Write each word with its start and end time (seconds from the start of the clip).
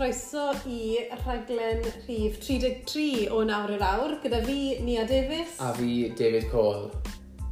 croeso 0.00 0.54
i 0.64 0.96
rhaglen 1.10 1.82
rhif 2.06 2.38
33 2.40 3.26
o 3.36 3.42
nawr 3.44 3.74
yr 3.74 3.82
awr, 3.84 4.14
gyda 4.22 4.38
fi, 4.46 4.78
Nia 4.80 5.02
Davies. 5.04 5.58
A 5.60 5.74
fi, 5.76 6.08
David 6.16 6.46
Cole. 6.48 6.86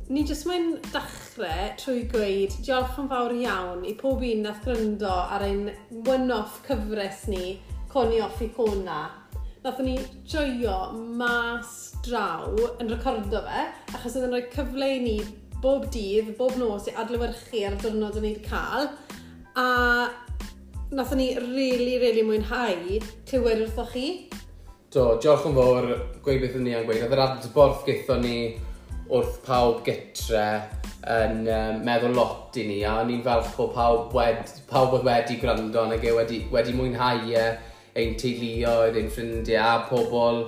Ni 0.09 0.23
jyst 0.25 0.46
mwyn 0.49 0.71
dechrau 0.87 1.67
trwy 1.77 2.07
gweud 2.09 2.55
diolch 2.64 2.95
yn 3.03 3.11
fawr 3.11 3.35
iawn 3.37 3.82
i 3.85 3.93
pob 4.00 4.25
un 4.25 4.41
nath 4.46 4.63
gryndo 4.64 5.11
ar 5.13 5.45
ein 5.45 5.67
one-off 6.09 6.63
cyfres 6.64 7.27
ni, 7.29 7.59
Coni 7.93 8.23
Off 8.25 8.41
i 8.41 8.49
cona 8.57 9.03
Nathon 9.67 9.91
ni 9.91 9.99
joio 10.25 10.79
mas 11.21 11.75
draw 12.07 12.49
yn 12.79 12.89
recordo 12.95 13.43
fe, 13.45 13.67
achos 13.93 14.17
oedd 14.17 14.30
yn 14.30 14.33
rhoi 14.39 14.46
cyfle 14.55 14.89
i 14.95 15.03
ni 15.05 15.19
bob 15.61 15.85
dydd, 15.93 16.33
bob 16.41 16.57
nos 16.57 16.89
i 16.89 16.96
adlewyrchu 16.96 17.67
ar 17.69 17.77
y 17.77 17.83
diwrnod 17.85 18.17
o'n 18.17 18.27
ni'n 18.30 18.41
cael. 18.49 18.89
A 19.61 19.69
nath 20.91 21.13
ni 21.13 21.35
really, 21.35 21.99
really 21.99 22.23
mwynhau 22.25 23.01
clywed 23.29 23.61
wrthoch 23.65 23.93
chi. 23.93 24.07
Do, 24.89 25.19
diolch 25.21 25.45
yn 25.49 25.57
fawr, 25.57 25.89
gweud 26.25 26.41
beth 26.41 26.57
ni 26.63 26.73
am 26.77 26.87
gweud. 26.89 27.03
Oedd 27.05 27.14
yr 27.17 27.25
adborth 27.27 27.85
gaethon 27.85 28.25
ni 28.25 28.39
wrth 29.09 29.39
pawb 29.45 29.83
gytre 29.85 30.45
yn 31.09 31.45
um, 31.45 31.83
meddwl 31.85 32.17
lot 32.17 32.56
i 32.61 32.64
ni 32.69 32.78
a 32.84 32.98
o'n 33.03 33.12
i'n 33.12 33.25
falch 33.25 33.51
bod 33.56 33.75
pawb, 33.77 34.17
wed, 34.17 34.55
pawb 34.70 34.97
oedd 34.97 35.06
wedi 35.09 35.37
gwrando 35.42 35.84
nag 35.91 36.05
e 36.05 36.14
wedi, 36.17 36.41
wedi 36.53 36.75
mwynhau 36.77 37.20
e, 37.36 37.45
ein 37.98 38.17
teuluoedd, 38.20 38.97
ein 38.97 39.12
ffrindiau 39.12 39.77
a 39.77 39.84
pobl 39.91 40.42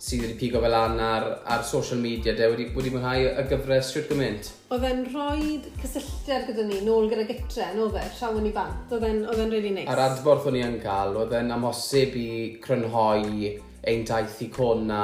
sydd 0.00 0.22
wedi 0.24 0.36
pigo 0.40 0.60
fel 0.64 0.72
lan 0.72 1.00
ar, 1.04 1.26
ar 1.44 1.64
social 1.66 1.98
media 2.00 2.32
de 2.36 2.46
wedi, 2.48 2.66
wedi 2.72 2.92
mwynhau 2.94 3.26
y 3.28 3.42
gyfres 3.50 3.90
siwrt 3.92 4.08
gymaint. 4.08 4.46
Oedd 4.72 4.86
e'n 4.88 5.02
rhoi 5.10 5.58
cysylltiad 5.82 6.46
gyda 6.48 6.64
ni, 6.64 6.78
nôl 6.86 7.10
gyda 7.10 7.26
gytre, 7.28 7.66
yn 7.74 7.82
oedd 7.84 7.98
e, 8.00 8.04
llawn 8.16 8.46
i 8.48 8.52
bant, 8.54 8.94
oedd 8.96 9.04
e'n 9.04 9.50
really 9.52 9.74
neis. 9.74 9.84
Nice. 9.84 9.92
A'r 9.92 10.02
adborth 10.06 10.48
o'n 10.48 10.56
i 10.56 10.62
yn 10.64 10.78
cael, 10.80 11.18
oedd 11.20 11.34
e'n 11.36 11.52
amhosib 11.52 12.16
i 12.16 12.30
crynhoi 12.64 13.50
ein 13.90 14.06
daith 14.08 14.40
i 14.46 14.48
cona 14.54 15.02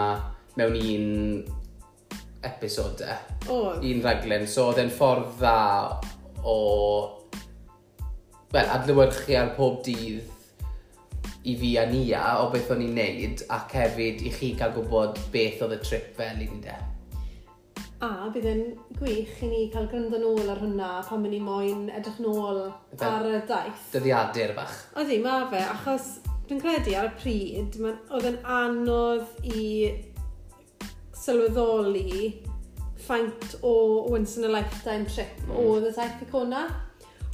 mewn 0.57 0.79
un 0.81 1.11
episode, 2.47 3.05
e. 3.05 3.19
Oh. 3.53 3.75
Un 3.77 4.01
raglen, 4.07 4.49
so 4.49 4.71
oedd 4.71 4.81
e'n 4.81 4.95
ffordd 4.97 5.37
dda 5.43 5.59
o... 6.41 6.57
well, 8.55 8.73
adlywyrchu 8.79 9.37
ar 9.37 9.53
pob 9.59 9.83
dydd 9.85 10.36
i 11.47 11.55
fi 11.61 11.77
a 11.79 11.87
Nia 11.87 12.25
o 12.43 12.51
beth 12.51 12.73
o'n 12.75 12.83
i'n 12.83 12.97
neud 12.99 13.47
ac 13.55 13.75
hefyd 13.79 14.25
i 14.27 14.33
chi 14.35 14.53
gael 14.59 14.75
gwybod 14.75 15.21
beth 15.33 15.63
oedd 15.67 15.77
y 15.77 15.81
trip 15.85 16.13
fel 16.19 16.43
i 16.43 16.49
ni 16.51 16.61
de. 16.65 16.77
A 18.05 18.29
bydd 18.29 18.49
yn 18.51 18.65
gwych 18.99 19.39
i 19.47 19.49
ni 19.49 19.61
cael 19.73 19.87
gryndo 19.89 20.19
nôl 20.21 20.51
ar 20.53 20.59
hwnna 20.61 20.89
pan 21.07 21.23
mynd 21.23 21.33
ni 21.33 21.39
moyn 21.41 21.87
edrych 21.89 22.19
nôl 22.21 22.67
Fe, 22.91 23.07
ar 23.09 23.25
y 23.31 23.39
daith. 23.49 23.87
Dyddiadur 23.95 24.53
bach. 24.59 24.75
Oeddi, 24.99 25.21
mae 25.25 25.47
fe, 25.53 25.63
achos 25.65 26.11
dwi'n 26.49 26.61
credu 26.61 26.97
ar 26.99 27.09
y 27.09 27.15
pryd, 27.23 27.79
oedd 28.11 28.29
yn 28.33 28.37
anodd 28.59 29.47
i 29.49 29.63
sylweddoli 31.17 32.35
ffaint 33.07 33.57
o 33.63 33.73
once 34.11 34.37
in 34.37 34.45
a 34.45 34.53
lifetime 34.53 35.07
trip 35.09 35.41
mm. 35.47 35.57
oedd 35.63 35.89
y 35.89 35.95
taith 35.97 36.21
i 36.21 36.29
icona. 36.29 36.67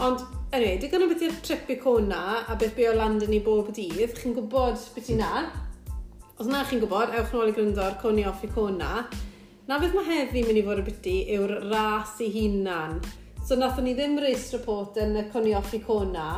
Ond 0.05 0.23
Anyway, 0.53 0.77
digon 0.77 1.00
o 1.00 1.06
beth 1.08 1.22
i'r 1.25 1.36
trip 1.41 1.70
i 1.72 1.78
cona 1.81 2.17
a 2.45 2.55
beth 2.61 2.75
be 2.77 2.84
o 2.84 2.92
yn 2.92 3.33
i 3.33 3.39
bob 3.41 3.70
dydd, 3.72 4.11
chi'n 4.19 4.34
gwybod 4.36 4.83
beth 4.92 5.09
i 5.09 5.17
na. 5.17 5.47
Os 6.36 6.44
na 6.44 6.61
chi'n 6.69 6.83
gwybod, 6.83 7.14
ewch 7.17 7.33
nôl 7.33 7.48
i 7.48 7.55
gryndor 7.56 7.97
coni 8.03 8.27
off 8.28 8.44
i 8.44 8.50
cona. 8.53 9.06
Na 9.64 9.81
beth 9.81 9.97
mae 9.97 10.05
heddi 10.11 10.44
mynd 10.44 10.61
i 10.61 10.67
fod 10.67 10.83
y 10.83 10.86
byty 10.91 11.17
yw'r 11.39 11.56
ras 11.70 12.20
i 12.20 12.28
hunan. 12.36 13.00
So 13.41 13.56
nathon 13.56 13.89
ni 13.89 13.97
ddim 13.97 14.20
race 14.20 14.53
report 14.53 15.00
yn 15.00 15.17
y 15.17 15.25
coni 15.33 15.56
off 15.56 15.72
i 15.72 15.81
cona. 15.89 16.28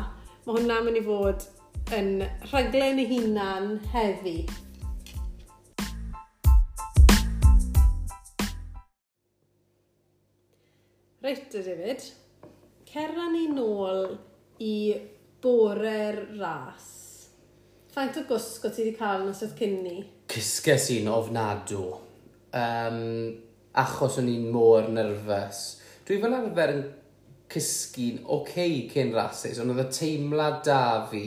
Mae 0.46 0.60
hwnna 0.60 0.78
mynd 0.86 1.02
i 1.02 1.06
fod 1.10 1.50
yn 1.98 2.14
rhaglen 2.52 3.02
i 3.02 3.10
hunan 3.16 3.80
heddi. 3.96 4.44
Reit, 11.27 11.48
David 11.50 12.12
cerra 12.94 13.24
ni 13.27 13.48
nôl 13.50 14.05
i 14.62 14.94
bore'r 15.42 16.20
ras. 16.38 16.84
Faint 17.90 18.20
o 18.20 18.22
gwsg 18.28 18.68
o 18.68 18.70
ti 18.70 18.84
wedi 18.84 18.92
cael 18.94 19.24
nos 19.27 19.40
oedd 19.42 19.56
cyn 19.58 19.80
ni? 19.82 19.96
Cysges 20.30 20.86
i'n 20.94 21.08
ofnadw. 21.10 21.80
Um, 22.54 23.00
achos 23.83 24.20
o'n 24.22 24.30
i'n 24.30 24.46
mor 24.54 24.86
nerfus. 24.94 25.64
Dwi 26.06 26.20
fel 26.22 26.36
arfer 26.38 26.74
yn 26.77 26.84
cysgu'n 27.50 28.22
oce 28.22 28.36
okay 28.36 28.78
cyn 28.92 29.10
rasis, 29.16 29.58
ond 29.58 29.74
oedd 29.74 29.88
y 29.88 29.90
teimlad 29.98 30.62
da 30.68 30.84
fi 31.10 31.24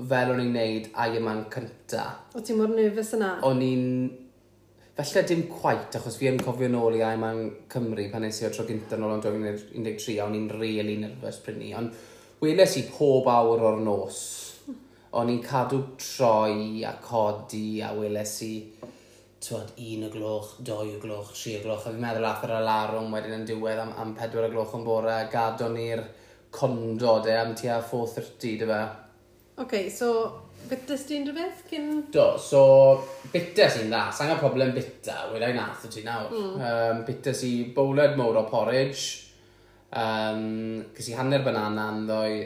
fel 0.00 0.32
o'n 0.32 0.40
i'n 0.46 0.56
neud 0.56 0.88
a 0.96 1.10
yma'n 1.12 1.44
cynta. 1.52 2.06
O 2.32 2.40
ti'n 2.40 2.56
mor 2.56 2.72
nerfus 2.72 3.12
yna? 3.18 3.34
O'n 3.50 3.60
i'n 3.68 3.84
Felly 4.98 5.22
dim 5.22 5.42
cwait, 5.48 5.94
achos 5.96 6.16
fi 6.18 6.26
yn 6.28 6.40
cofio 6.42 6.68
nôl 6.68 6.96
i 6.98 7.02
I'm 7.06 7.22
am 7.24 7.40
Cymru 7.70 8.08
pan 8.10 8.24
nes 8.26 8.40
i 8.42 8.46
o 8.48 8.50
tro 8.52 8.64
gyntaf 8.68 8.98
nôl 8.98 9.14
yn 9.14 9.22
2013, 9.22 10.16
a 10.18 10.26
o'n 10.26 10.34
i'n 10.34 10.48
really 10.58 10.96
nerfus 10.98 11.38
prynu, 11.44 11.68
ond 11.78 11.94
weles 12.42 12.74
i 12.80 12.82
pob 12.90 13.30
awr 13.30 13.62
o'r 13.68 13.78
nos. 13.86 14.18
O'n 15.16 15.30
i'n 15.30 15.40
cadw 15.44 15.78
troi 15.98 16.82
a 16.86 16.96
codi 17.02 17.80
a 17.86 17.92
weles 17.94 18.34
i 18.46 18.52
twod, 19.40 19.72
un 19.78 20.04
o 20.08 20.10
gloch, 20.12 20.52
doi 20.66 20.96
o 20.96 20.98
gloch, 21.02 21.30
tri 21.38 21.54
o 21.60 21.62
gloch, 21.64 21.86
a 21.86 21.94
fi'n 21.94 22.02
meddwl 22.02 22.26
ath 22.28 22.44
yr 22.48 22.56
alarwm 22.58 23.14
wedyn 23.14 23.38
yn 23.38 23.46
diwedd 23.48 23.80
am, 23.86 23.94
am 24.02 24.12
pedwar 24.18 24.50
o 24.50 24.52
gloch 24.52 24.76
yn 24.76 24.84
bore, 24.86 25.14
a 25.14 25.30
gadon 25.32 25.78
ni'r 25.78 26.02
condod 26.52 27.30
e 27.30 27.38
am 27.38 27.54
tua 27.56 27.78
4.30, 27.78 28.36
dy 28.42 28.68
fe. 28.68 28.84
Oce, 29.54 29.64
okay, 29.64 29.88
so 29.88 30.10
Bitter 30.68 31.00
ti'n 31.08 31.24
rhywbeth 31.26 31.64
cyn... 31.70 31.88
Do, 32.14 32.26
so 32.38 32.60
bitter 33.32 33.70
sy'n 33.72 33.88
dda. 33.88 34.02
Sa'n 34.14 34.30
gael 34.30 34.42
problem 34.42 34.74
bitter, 34.76 35.30
wedi'i 35.32 35.56
nath 35.56 35.86
o 35.88 35.90
ti 35.90 36.04
nawr. 36.06 36.30
Mm. 36.30 36.60
Um, 36.68 37.02
bitter 37.08 37.34
sy'n 37.34 37.72
bowled 37.74 38.18
mowr 38.20 38.38
o 38.42 38.44
porridge. 38.50 39.30
Um, 39.90 40.84
gys 40.94 41.10
i 41.10 41.16
hanner 41.18 41.42
banana 41.42 41.88
anddo'i, 41.90 42.44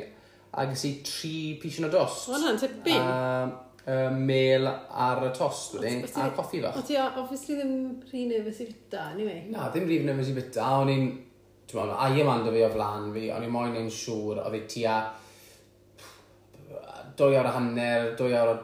a 0.55 0.65
gys 0.71 0.87
i 0.89 0.95
tri 1.05 1.35
pisyn 1.61 1.91
o 1.91 1.93
dost. 1.93 2.31
O, 2.31 2.39
na'n 2.41 2.61
tebyg. 2.63 2.97
Um, 2.97 3.53
uh, 3.85 4.09
mel 4.15 4.71
ar 4.71 5.27
y 5.27 5.33
tost 5.37 5.77
wedyn, 5.77 6.07
a 6.07 6.31
coffi 6.37 6.63
fach. 6.65 6.79
O 6.81 6.87
ti 6.87 6.97
obviously 7.01 7.59
ddim 7.59 7.75
rhin 8.09 8.33
neu 8.33 8.41
i 8.41 8.55
byta, 8.71 9.11
anyway. 9.11 9.45
Na, 9.53 9.69
ddim 9.75 9.91
rhi 9.91 10.01
nefys 10.07 10.33
i 10.33 10.39
fysi 10.39 10.63
a 10.63 10.71
o'n 10.79 10.95
i'n, 10.95 11.11
ti'n 11.69 11.81
meddwl, 11.81 11.99
ai 12.07 12.23
yma 12.23 12.39
fi 12.47 12.65
o 12.65 12.73
flan 12.73 13.13
fi, 13.17 13.27
o'n 13.35 13.45
i'n 13.45 13.53
moyn 13.53 13.77
ein 13.83 13.93
siŵr, 13.93 14.41
oedd 14.47 14.59
ei 14.61 14.65
tua 14.71 14.97
dwy 17.19 17.37
awr 17.39 17.49
a 17.49 17.53
hanner, 17.55 18.09
dwy 18.19 18.35
awr 18.35 18.51
a 18.55 18.57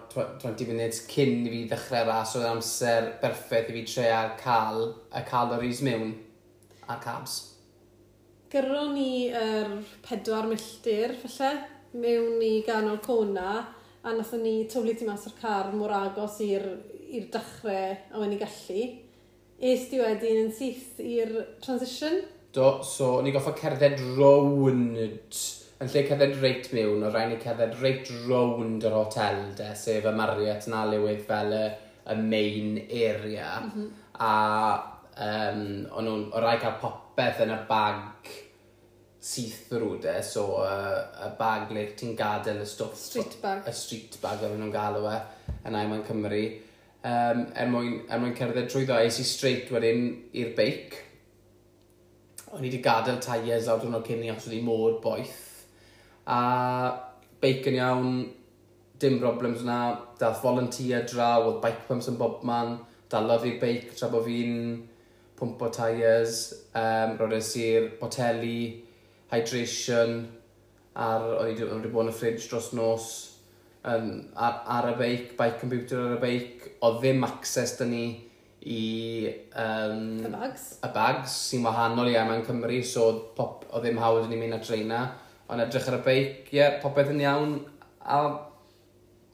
20 0.43 0.71
munud 0.71 0.97
cyn 1.13 1.45
i 1.47 1.53
fi 1.53 1.61
ddechrau 1.71 2.09
ras, 2.09 2.35
oedd 2.39 2.49
amser 2.49 3.13
berffaith 3.23 3.71
i 3.71 3.77
fi 3.77 3.85
treial 3.87 4.33
cael 4.41 4.89
y 5.15 5.23
calories 5.29 5.83
mewn 5.87 6.15
a'r 6.91 7.03
cabs. 7.05 7.37
Gyrro 8.51 8.89
ni 8.91 9.29
yr 9.29 9.69
er 9.69 9.77
pedwar 10.03 10.49
milltir, 10.51 11.15
falle, 11.23 11.53
mewn 11.95 12.43
i 12.43 12.57
ganol 12.67 12.99
cona, 13.05 13.61
a 14.03 14.17
nathon 14.17 14.43
ni 14.43 14.65
tywlu 14.71 14.97
ti 14.99 15.07
mas 15.07 15.29
o'r 15.29 15.37
car 15.39 15.71
mor 15.77 15.93
agos 15.95 16.41
i'r 16.43 16.67
dechrau 17.31 17.95
a 18.11 18.25
wedi 18.25 18.41
gallu. 18.41 18.85
Es 19.71 19.87
di 19.91 20.01
wedyn 20.01 20.47
yn 20.47 20.53
syth 20.57 20.99
i'r 21.05 21.35
transition? 21.63 22.23
Do, 22.51 22.81
so, 22.83 23.21
ni 23.23 23.31
goffa 23.31 23.53
cerdded 23.55 24.01
rownd 24.17 25.37
yn 25.81 25.89
lle 25.89 26.03
cerdded 26.05 26.35
reit 26.43 26.67
mewn, 26.77 27.01
oedd 27.07 27.15
rhaid 27.15 27.31
ni 27.31 27.39
cerdded 27.41 27.79
reit 27.81 28.11
rownd 28.27 28.85
yr 28.85 28.93
hotel 28.99 29.39
de, 29.57 29.71
sef 29.81 30.05
y 30.05 30.13
Marriott 30.13 30.69
yn 30.69 30.77
alywydd 30.77 31.25
fel 31.29 31.57
y, 31.57 31.63
y 32.13 32.17
main 32.21 32.77
area. 32.85 33.55
Mm 33.65 33.71
-hmm. 33.73 33.89
A 34.21 34.35
um, 35.17 35.65
o'n 35.97 36.05
nhw'n, 36.05 36.27
oedd 36.35 36.45
rhaid 36.45 36.63
cael 36.67 36.77
popeth 36.85 37.41
yn 37.47 37.57
y 37.57 37.59
bag 37.73 38.31
see-through 39.31 39.97
de, 40.05 40.19
so 40.25 40.47
y, 40.61 40.69
uh, 40.69 41.27
y 41.27 41.33
bag 41.41 41.73
le 41.77 41.89
ti'n 41.97 42.17
gadael 42.17 42.61
y 42.61 42.69
stwff. 42.69 43.01
Street 43.01 43.41
bag. 43.41 43.65
Y 43.65 43.77
street 43.77 44.21
bag 44.21 44.45
oedd 44.45 44.61
nhw'n 44.61 44.77
galw 44.77 45.09
e, 45.09 45.19
yn 45.65 45.81
Aiman 45.81 46.05
Cymru. 46.05 46.47
Um, 47.01 47.47
er, 47.57 47.69
mwyn, 47.73 48.03
er 48.13 48.21
mwyn 48.21 48.37
cerdded 48.37 48.69
trwy 48.69 48.85
ddo, 48.85 49.01
es 49.01 49.23
i 49.23 49.25
straight 49.25 49.73
wedyn 49.73 50.11
i'r 50.37 50.53
beic. 50.57 51.07
O'n 52.51 52.61
i 52.61 52.69
wedi 52.69 52.85
gadael 52.85 53.23
tyres 53.25 53.71
awd 53.73 53.89
o'n 53.89 54.03
cyn 54.05 54.27
i 54.27 54.35
os 54.35 54.45
oedd 54.45 54.61
i 54.61 54.67
mod 54.67 55.01
boeth 55.01 55.47
a 56.31 56.43
beic 57.43 57.67
yn 57.71 57.79
iawn, 57.81 58.13
dim 59.01 59.19
broblem 59.21 59.57
yna, 59.59 59.81
dath 60.21 60.43
volunteer 60.45 61.07
draw, 61.09 61.47
oedd 61.49 61.61
bike 61.65 61.87
pumps 61.89 62.11
yn 62.13 62.19
bob 62.21 62.45
man, 62.47 62.77
dalodd 63.11 63.47
i'r 63.49 63.59
beic 63.63 63.95
tra 63.97 64.11
bod 64.13 64.27
fi'n 64.29 64.59
pwmpo 65.41 65.71
tyres, 65.73 66.43
um, 66.77 67.17
roeddus 67.19 67.55
i'r 67.63 67.89
boteli, 68.01 68.61
hydration, 69.33 70.21
ar, 70.95 71.27
oedd 71.41 71.63
i 71.63 71.69
wedi 71.71 71.93
bod 71.93 72.09
yn 72.09 72.13
y 72.13 72.17
ffridge 72.17 72.51
dros 72.51 72.71
nos, 72.77 73.09
um, 73.89 74.11
ar, 74.37 74.61
ar 74.79 74.91
y 74.93 74.97
beic, 75.01 75.33
bike 75.39 75.63
computer 75.63 76.03
ar 76.05 76.19
y 76.19 76.21
beic, 76.27 76.69
oedd 76.85 77.01
ddim 77.01 77.25
access 77.27 77.79
dyn 77.81 77.95
ni 77.95 78.05
i... 78.61 78.83
Um, 79.57 80.21
y 80.21 80.31
bags. 80.35 80.69
Y 80.85 80.93
bags, 80.95 81.41
sy'n 81.49 81.65
wahanol 81.65 82.13
i 82.13 82.19
Aman 82.21 82.45
Cymru, 82.45 82.83
so 82.85 83.09
pop, 83.37 83.65
oedd 83.73 83.89
ddim 83.89 84.01
hawdd 84.03 84.29
i 84.29 84.35
ni 84.35 84.41
mynd 84.43 84.61
at 84.61 84.69
reina. 84.71 85.03
Ond 85.51 85.65
edrych 85.65 85.89
ar 85.91 85.99
y 85.99 86.05
beic, 86.07 86.49
ie, 86.53 86.61
yeah, 86.61 86.79
popeth 86.83 87.11
yn 87.13 87.25
iawn. 87.25 87.59
A 88.01 88.21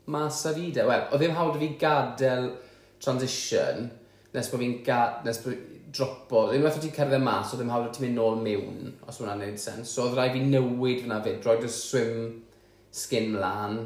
mas 0.07 0.45
a 0.47 0.53
fi 0.55 0.71
de, 0.73 0.85
wel, 0.87 1.07
oedd 1.11 1.23
ddim 1.23 1.35
hawdd 1.37 1.59
fi 1.61 1.73
gadael 1.81 2.53
transition 3.03 3.89
nes 4.37 4.51
bod 4.53 4.63
fi'n 4.63 4.77
ga... 4.87 5.01
nes 5.27 5.41
bod 5.43 5.57
dropo, 5.97 6.47
unwaith 6.53 6.79
o 6.79 6.83
ti'n 6.83 6.95
cerdded 6.95 7.23
mas, 7.25 7.51
oedd 7.51 7.63
ddim 7.63 7.73
hawdd 7.73 7.89
o 7.89 7.93
ti'n 7.95 8.07
mynd 8.07 8.19
nôl 8.21 8.41
mewn, 8.43 8.91
os 9.09 9.21
hwnna'n 9.21 9.41
gwneud 9.41 9.61
sens. 9.61 9.93
So 9.93 10.07
oedd 10.07 10.17
rhaid 10.19 10.35
fi 10.35 10.43
newid 10.45 11.05
fyna 11.05 11.21
fyd, 11.25 11.47
roed 11.47 11.65
y 11.65 11.71
swim 11.73 12.19
skin 12.97 13.31
mlaen, 13.35 13.79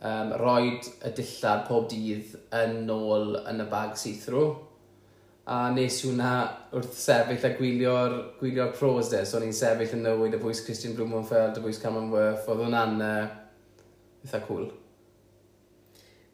um, 0.00 0.32
roed 0.40 0.88
y 1.04 1.12
dillad 1.18 1.66
pob 1.68 1.88
dydd 1.92 2.36
yn 2.56 2.90
ôl 2.92 3.36
yn 3.42 3.64
y 3.64 3.68
bag 3.72 3.98
see-through 4.00 4.54
a 5.46 5.68
nes 5.70 6.00
i 6.02 6.08
hwnna 6.08 6.30
wrth 6.74 6.96
sefyll 6.98 7.44
a 7.46 7.52
gwylio'r 7.54 8.14
gwylio 8.40 8.66
pros 8.74 9.12
de, 9.12 9.20
so 9.22 9.38
o'n 9.38 9.44
i'n 9.46 9.54
sefyll 9.54 9.94
yn 9.94 10.02
newid 10.02 10.34
y 10.34 10.40
bwys 10.42 10.64
Christian 10.66 10.96
Blumenfeld, 10.98 11.60
y 11.60 11.62
bwys 11.62 11.78
Cameron 11.82 12.10
Worth, 12.10 12.48
oedd 12.50 12.64
hwnna'n 12.64 12.98
e, 12.98 13.12
uh, 13.12 14.24
eitha 14.26 14.42
cool. 14.48 14.66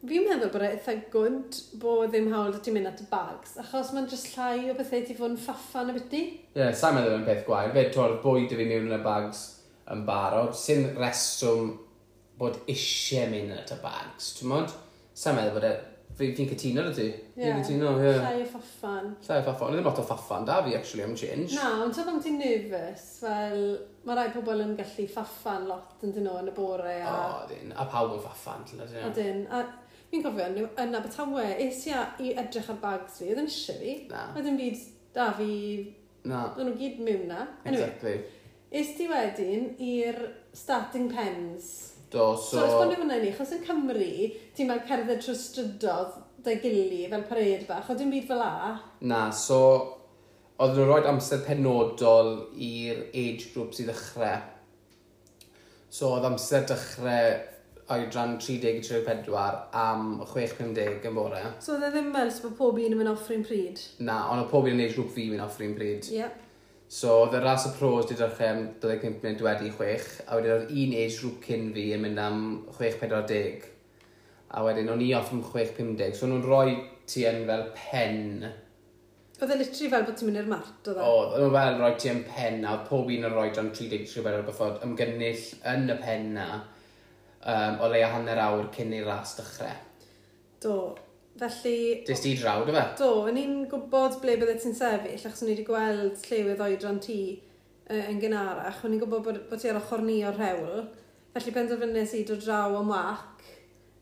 Fi'n 0.03 0.25
meddwl 0.25 0.49
bod 0.51 0.65
e 0.65 0.71
eitha 0.73 0.97
gwnd 1.13 1.59
bod 1.79 2.09
ddim 2.09 2.31
hawl 2.33 2.57
ti'n 2.57 2.75
mynd 2.75 2.89
at 2.89 3.05
y 3.05 3.07
bags, 3.11 3.53
achos 3.61 3.93
mae'n 3.93 4.09
just 4.09 4.33
llai 4.33 4.73
o 4.73 4.75
bethau 4.81 5.05
ti 5.05 5.15
fod 5.15 5.35
yn 5.35 5.39
ffaffan 5.45 5.93
y 5.93 5.97
byty. 5.99 6.25
Ie, 6.33 6.57
yeah, 6.57 6.73
sa'n 6.75 6.97
meddwl 6.97 7.19
yn 7.21 7.29
peth 7.29 7.45
gwael, 7.45 7.69
fe 7.77 7.85
to'r 7.93 8.17
bwyd 8.25 8.51
i 8.51 8.59
fi 8.59 8.65
mewn 8.67 8.89
yn 8.89 8.97
y 8.97 9.01
bags 9.05 9.45
yn 9.93 10.03
barod, 10.09 10.57
sy'n 10.57 10.89
reswm 10.97 11.75
bod 12.41 12.57
eisiau 12.65 13.29
mynd 13.29 13.53
at 13.61 13.77
y 13.77 13.81
bags, 13.85 14.33
ti'n 14.39 14.49
modd? 14.51 14.73
Sa'n 15.13 15.37
meddwl 15.37 15.59
bod 15.61 15.69
e 15.69 15.75
Fi'n 16.17 16.35
fi 16.37 16.45
cytuno 16.45 16.83
na 16.85 16.91
ti. 16.93 17.07
Fi'n 17.33 17.63
cytuno, 17.65 17.93
ie. 17.97 18.11
Llai 18.21 18.41
o 18.43 18.47
ffaffan. 18.51 19.07
Llai 19.25 19.39
o 19.39 19.45
ffaffan. 19.47 19.69
Ond 19.69 19.77
ddim 19.77 19.87
lot 19.87 20.01
o 20.01 20.05
ffaffan 20.05 20.45
da 20.45 20.59
fi, 20.65 20.75
actually, 20.77 21.05
am 21.05 21.15
change. 21.17 21.55
Na, 21.57 21.71
ond 21.85 21.95
ta 21.95 22.05
pan 22.05 22.19
ti'n 22.21 22.37
nervous, 22.41 23.05
fel, 23.23 23.63
mae 24.05 24.19
rai 24.19 24.27
pobl 24.35 24.61
yn 24.65 24.75
gallu 24.77 25.07
ffaffan 25.09 25.65
lot 25.69 26.05
yn 26.05 26.13
dyn 26.13 26.27
nhw 26.27 26.35
yn 26.43 26.51
y 26.51 26.53
bore. 26.57 26.99
A... 27.01 27.15
O, 27.15 27.47
dyn. 27.49 27.73
A 27.73 27.87
pawb 27.89 28.13
yn 28.17 28.21
ffaffan, 28.21 28.67
dyn 28.69 28.83
nhw. 28.83 29.07
O, 29.07 29.09
dyn. 29.17 29.41
A 29.49 29.63
fi'n 30.11 30.25
cofio, 30.27 30.67
yn 30.83 30.99
Abertawe, 30.99 31.47
es 31.65 31.81
i 31.89 31.95
i 32.27 32.35
edrych 32.43 32.69
ar 32.75 32.79
bags 32.83 33.17
fi, 33.21 33.31
oedd 33.31 33.41
yn 33.41 33.49
eisiau 33.49 33.81
fi. 33.81 33.97
Na. 34.11 34.27
Oedd 34.35 34.51
yn 34.53 34.61
byd 34.61 34.85
da 35.17 35.31
fi... 35.39 35.49
Na. 36.29 36.45
Oedd 36.53 36.69
nhw 36.69 36.77
gyd 36.77 37.01
mewn 37.03 37.25
na. 37.31 37.47
Anyway, 37.65 37.89
exactly. 37.89 38.19
Es 38.73 38.93
ti 38.97 39.09
wedyn 39.09 39.73
i'r 39.81 40.21
starting 40.53 41.09
pens 41.09 41.92
Do, 42.13 42.35
so... 42.37 42.59
So, 42.59 42.63
esbonio 42.67 42.99
hwnna 42.99 43.17
i 43.17 43.23
ni, 43.23 43.33
chos 43.33 43.55
yn 43.55 43.63
Cymru, 43.65 44.09
ti'n 44.53 44.69
ma'n 44.69 44.83
cerdded 44.85 45.23
trwy 45.23 45.33
strydodd 45.39 46.19
dy 46.45 46.59
gili 46.61 47.07
fel 47.09 47.23
pared 47.25 47.63
bach, 47.65 47.89
oedd 47.89 48.03
dim 48.03 48.11
byd 48.13 48.27
fel 48.29 48.43
a? 48.45 48.75
Na, 49.09 49.25
so... 49.33 49.59
oedd 50.61 50.75
nhw'n 50.77 50.91
rhoi 50.91 51.07
amser 51.09 51.41
penodol 51.47 52.35
i'r 52.61 53.07
age 53.09 53.49
group 53.55 53.73
sydd 53.73 53.89
ddechrau. 53.89 54.43
So, 55.89 56.11
oedd 56.13 56.29
amser 56.29 56.69
dechrau 56.69 57.33
oedran 57.93 58.37
30-34 58.41 59.57
am 59.81 60.21
6.50 60.21 61.09
yn 61.09 61.17
bore. 61.17 61.41
So, 61.57 61.79
oedd 61.79 61.89
e 61.89 61.91
ddim 61.95 62.13
fel 62.13 62.31
bod 62.45 62.57
pob 62.61 62.77
un 62.77 62.93
yn 62.93 63.01
mynd 63.01 63.15
offri'n 63.15 63.43
pryd? 63.49 63.81
Na, 64.05 64.21
ond 64.29 64.45
oedd 64.45 64.53
pob 64.53 64.69
un 64.69 64.77
yn 64.77 64.85
age 64.85 64.99
group 64.99 65.11
fi 65.17 65.31
yn 65.33 65.41
offri'n 65.43 65.73
pryd. 65.81 66.13
Ie. 66.13 66.21
Yeah. 66.21 66.39
So, 66.93 67.13
oedd 67.23 67.33
y 67.33 67.39
ras 67.41 67.63
y 67.65 67.71
pros 67.73 68.05
di 68.05 68.15
drochem 68.19 68.59
25 68.81 69.23
munud 69.23 69.39
wedi 69.41 69.71
6, 69.73 70.09
a 70.29 70.35
wedyn 70.37 70.51
oedd 70.53 70.73
un 70.77 70.91
age 70.99 71.15
grŵp 71.23 71.45
cyn 71.47 71.71
fi 71.73 71.85
yn 71.95 72.03
mynd 72.03 72.19
am 72.21 72.43
6-40. 72.75 73.63
A 74.53 74.61
wedyn 74.61 74.91
o'n 74.93 75.01
i 75.01 75.07
off 75.17 75.31
am 75.33 75.39
6-50. 75.41 76.11
so 76.13 76.29
nhw'n 76.29 76.43
rhoi 76.45 76.75
ti 77.09 77.23
yn 77.25 77.47
fel 77.47 77.63
pen. 77.79 78.45
Oedd 79.39 79.55
e 79.55 79.57
literally 79.57 79.89
fel 79.95 80.05
bod 80.05 80.19
ti'n 80.19 80.29
mynd 80.29 80.41
i'r 80.43 80.51
mart, 80.51 80.75
oedd 80.85 80.99
e? 80.99 81.07
Oedd, 81.07 81.33
oedd 81.39 81.47
e 81.47 81.55
fel 81.55 81.79
rhoi 81.79 81.91
ti 82.03 82.11
yn 82.11 82.21
pen 82.27 82.61
a 82.61 82.75
oedd 82.75 82.85
pob 82.91 83.09
un 83.15 83.25
yn 83.25 83.33
rhoi 83.33 83.47
dron 83.55 83.73
30 83.79 84.05
rhywbeth 84.13 84.37
o'r 84.43 84.45
bythod 84.51 84.85
ymgynnill 84.85 85.47
yn 85.73 85.89
y 85.95 85.97
pen 86.03 86.29
na 86.37 86.47
um, 86.59 87.81
o 87.81 87.89
leia 87.89 88.13
hanner 88.13 88.43
awr 88.45 88.69
cyn 88.77 88.93
i'r 88.99 89.09
ras 89.09 89.33
dechrau. 89.39 89.81
Do, 90.61 90.77
Felly... 91.39 92.03
Dys 92.05 92.21
di 92.21 92.35
draw, 92.37 92.61
dy 92.65 92.73
fe? 92.75 92.83
Do, 92.99 93.09
yn 93.29 93.39
i'n 93.41 93.55
gwybod 93.71 94.19
ble 94.21 94.35
bydde 94.37 94.53
ti'n 94.61 94.75
sefyll, 94.77 95.15
achos 95.17 95.41
o'n 95.41 95.49
i 95.49 95.55
wedi 95.55 95.65
gweld 95.65 96.27
llewydd 96.29 96.61
oedran 96.61 96.99
ti 97.01 97.17
uh, 97.89 98.03
yn 98.03 98.19
gynharach, 98.21 98.83
o'n 98.85 98.93
i'n 98.93 99.01
gwybod 99.01 99.23
bod, 99.25 99.39
bod 99.49 99.63
ti 99.63 99.71
ar 99.71 99.79
ochr 99.79 100.03
ni 100.05 100.19
o'r 100.27 100.37
rhewl, 100.37 100.83
felly 101.33 101.55
penderfynnes 101.55 102.13
i 102.19 102.21
dod 102.29 102.43
draw 102.45 102.77
am 102.77 102.93
wac 102.93 103.41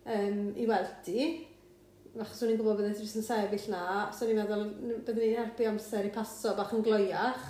um, 0.03 0.51
i 0.59 0.67
weld 0.67 0.91
ti, 1.07 1.29
achos 2.19 2.43
o'n 2.43 2.51
i'n 2.51 2.59
gwybod 2.59 2.81
bydde 2.81 2.99
ti'n 2.99 3.27
sefyll 3.29 3.71
na, 3.71 3.85
so 4.11 4.27
o'n 4.27 4.33
i'n 4.33 4.41
meddwl 4.41 4.67
byddwn 5.07 5.23
ni'n 5.23 5.39
helpu 5.39 5.69
amser 5.71 6.09
i 6.09 6.13
paso 6.13 6.51
bach 6.59 6.75
yn 6.75 6.83
gloiach, 6.83 7.47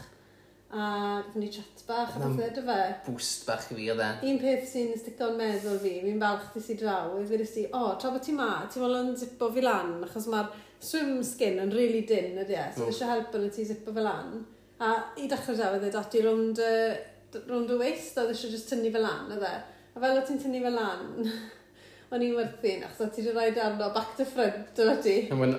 a 0.71 1.23
gathom 1.25 1.41
ni 1.41 1.49
chat 1.51 1.83
bach 1.87 2.15
a 2.15 2.19
pethau, 2.19 2.49
dy 2.55 2.63
fe? 2.67 2.79
Bwst 3.05 3.45
bach 3.47 3.67
i 3.71 3.75
fi 3.75 3.87
oedd 3.91 4.03
e. 4.05 4.09
Un 4.31 4.39
peth 4.39 4.67
sy'n 4.69 4.93
stico'n 4.99 5.37
meddwl 5.39 5.79
fi, 5.83 5.93
fi'n 6.05 6.21
falch 6.21 6.47
ti 6.53 6.63
si 6.63 6.77
draw, 6.79 7.11
i 7.19 7.25
ddweud 7.27 7.43
i, 7.59 7.65
o, 7.75 7.83
tra 7.99 8.11
bod 8.13 8.23
ti 8.25 8.35
ma, 8.37 8.49
ti 8.71 8.79
fel 8.79 8.97
yn 9.01 9.13
zipo 9.19 9.51
fi 9.51 9.65
lan, 9.65 9.97
achos 10.07 10.29
mae'r 10.31 10.49
swim 10.81 11.19
skin 11.27 11.59
yn 11.65 11.75
really 11.75 12.05
dyn 12.09 12.39
ydy 12.45 12.57
e, 12.57 12.65
so 12.73 12.85
mm. 12.85 12.93
eisiau 12.93 13.11
help 13.11 13.37
yn 13.37 13.47
y 13.49 13.53
ti 13.53 13.67
zipo 13.67 13.95
fi 13.95 14.05
lan. 14.05 14.35
A 14.81 14.93
i 15.21 15.27
dechrau 15.29 15.57
draw, 15.57 15.75
oedd 15.75 15.87
e 15.89 15.93
dati 15.93 16.23
rownd, 16.25 16.63
uh, 16.63 17.41
rownd 17.49 17.75
y 17.75 17.79
waist, 17.83 18.17
oedd 18.17 18.31
eisiau 18.33 18.55
just 18.55 18.71
tynnu 18.71 18.93
fi 18.93 19.03
lan, 19.03 19.27
oedd 19.35 19.47
e. 19.47 19.55
A 19.91 20.05
fel 20.05 20.21
o 20.21 20.23
ti'n 20.27 20.39
tynnu 20.45 20.63
fi 20.63 20.71
lan, 20.77 21.03
o'n 22.11 22.23
i'n 22.25 22.33
werthu'n, 22.35 22.81
achos 22.83 23.11
ti 23.15 23.23
wedi 23.23 23.31
rhoi 23.31 23.51
darno 23.55 23.87
back 23.95 24.17
to 24.17 24.25
front, 24.27 24.73
dyna 24.75 24.97
ti. 24.99 25.13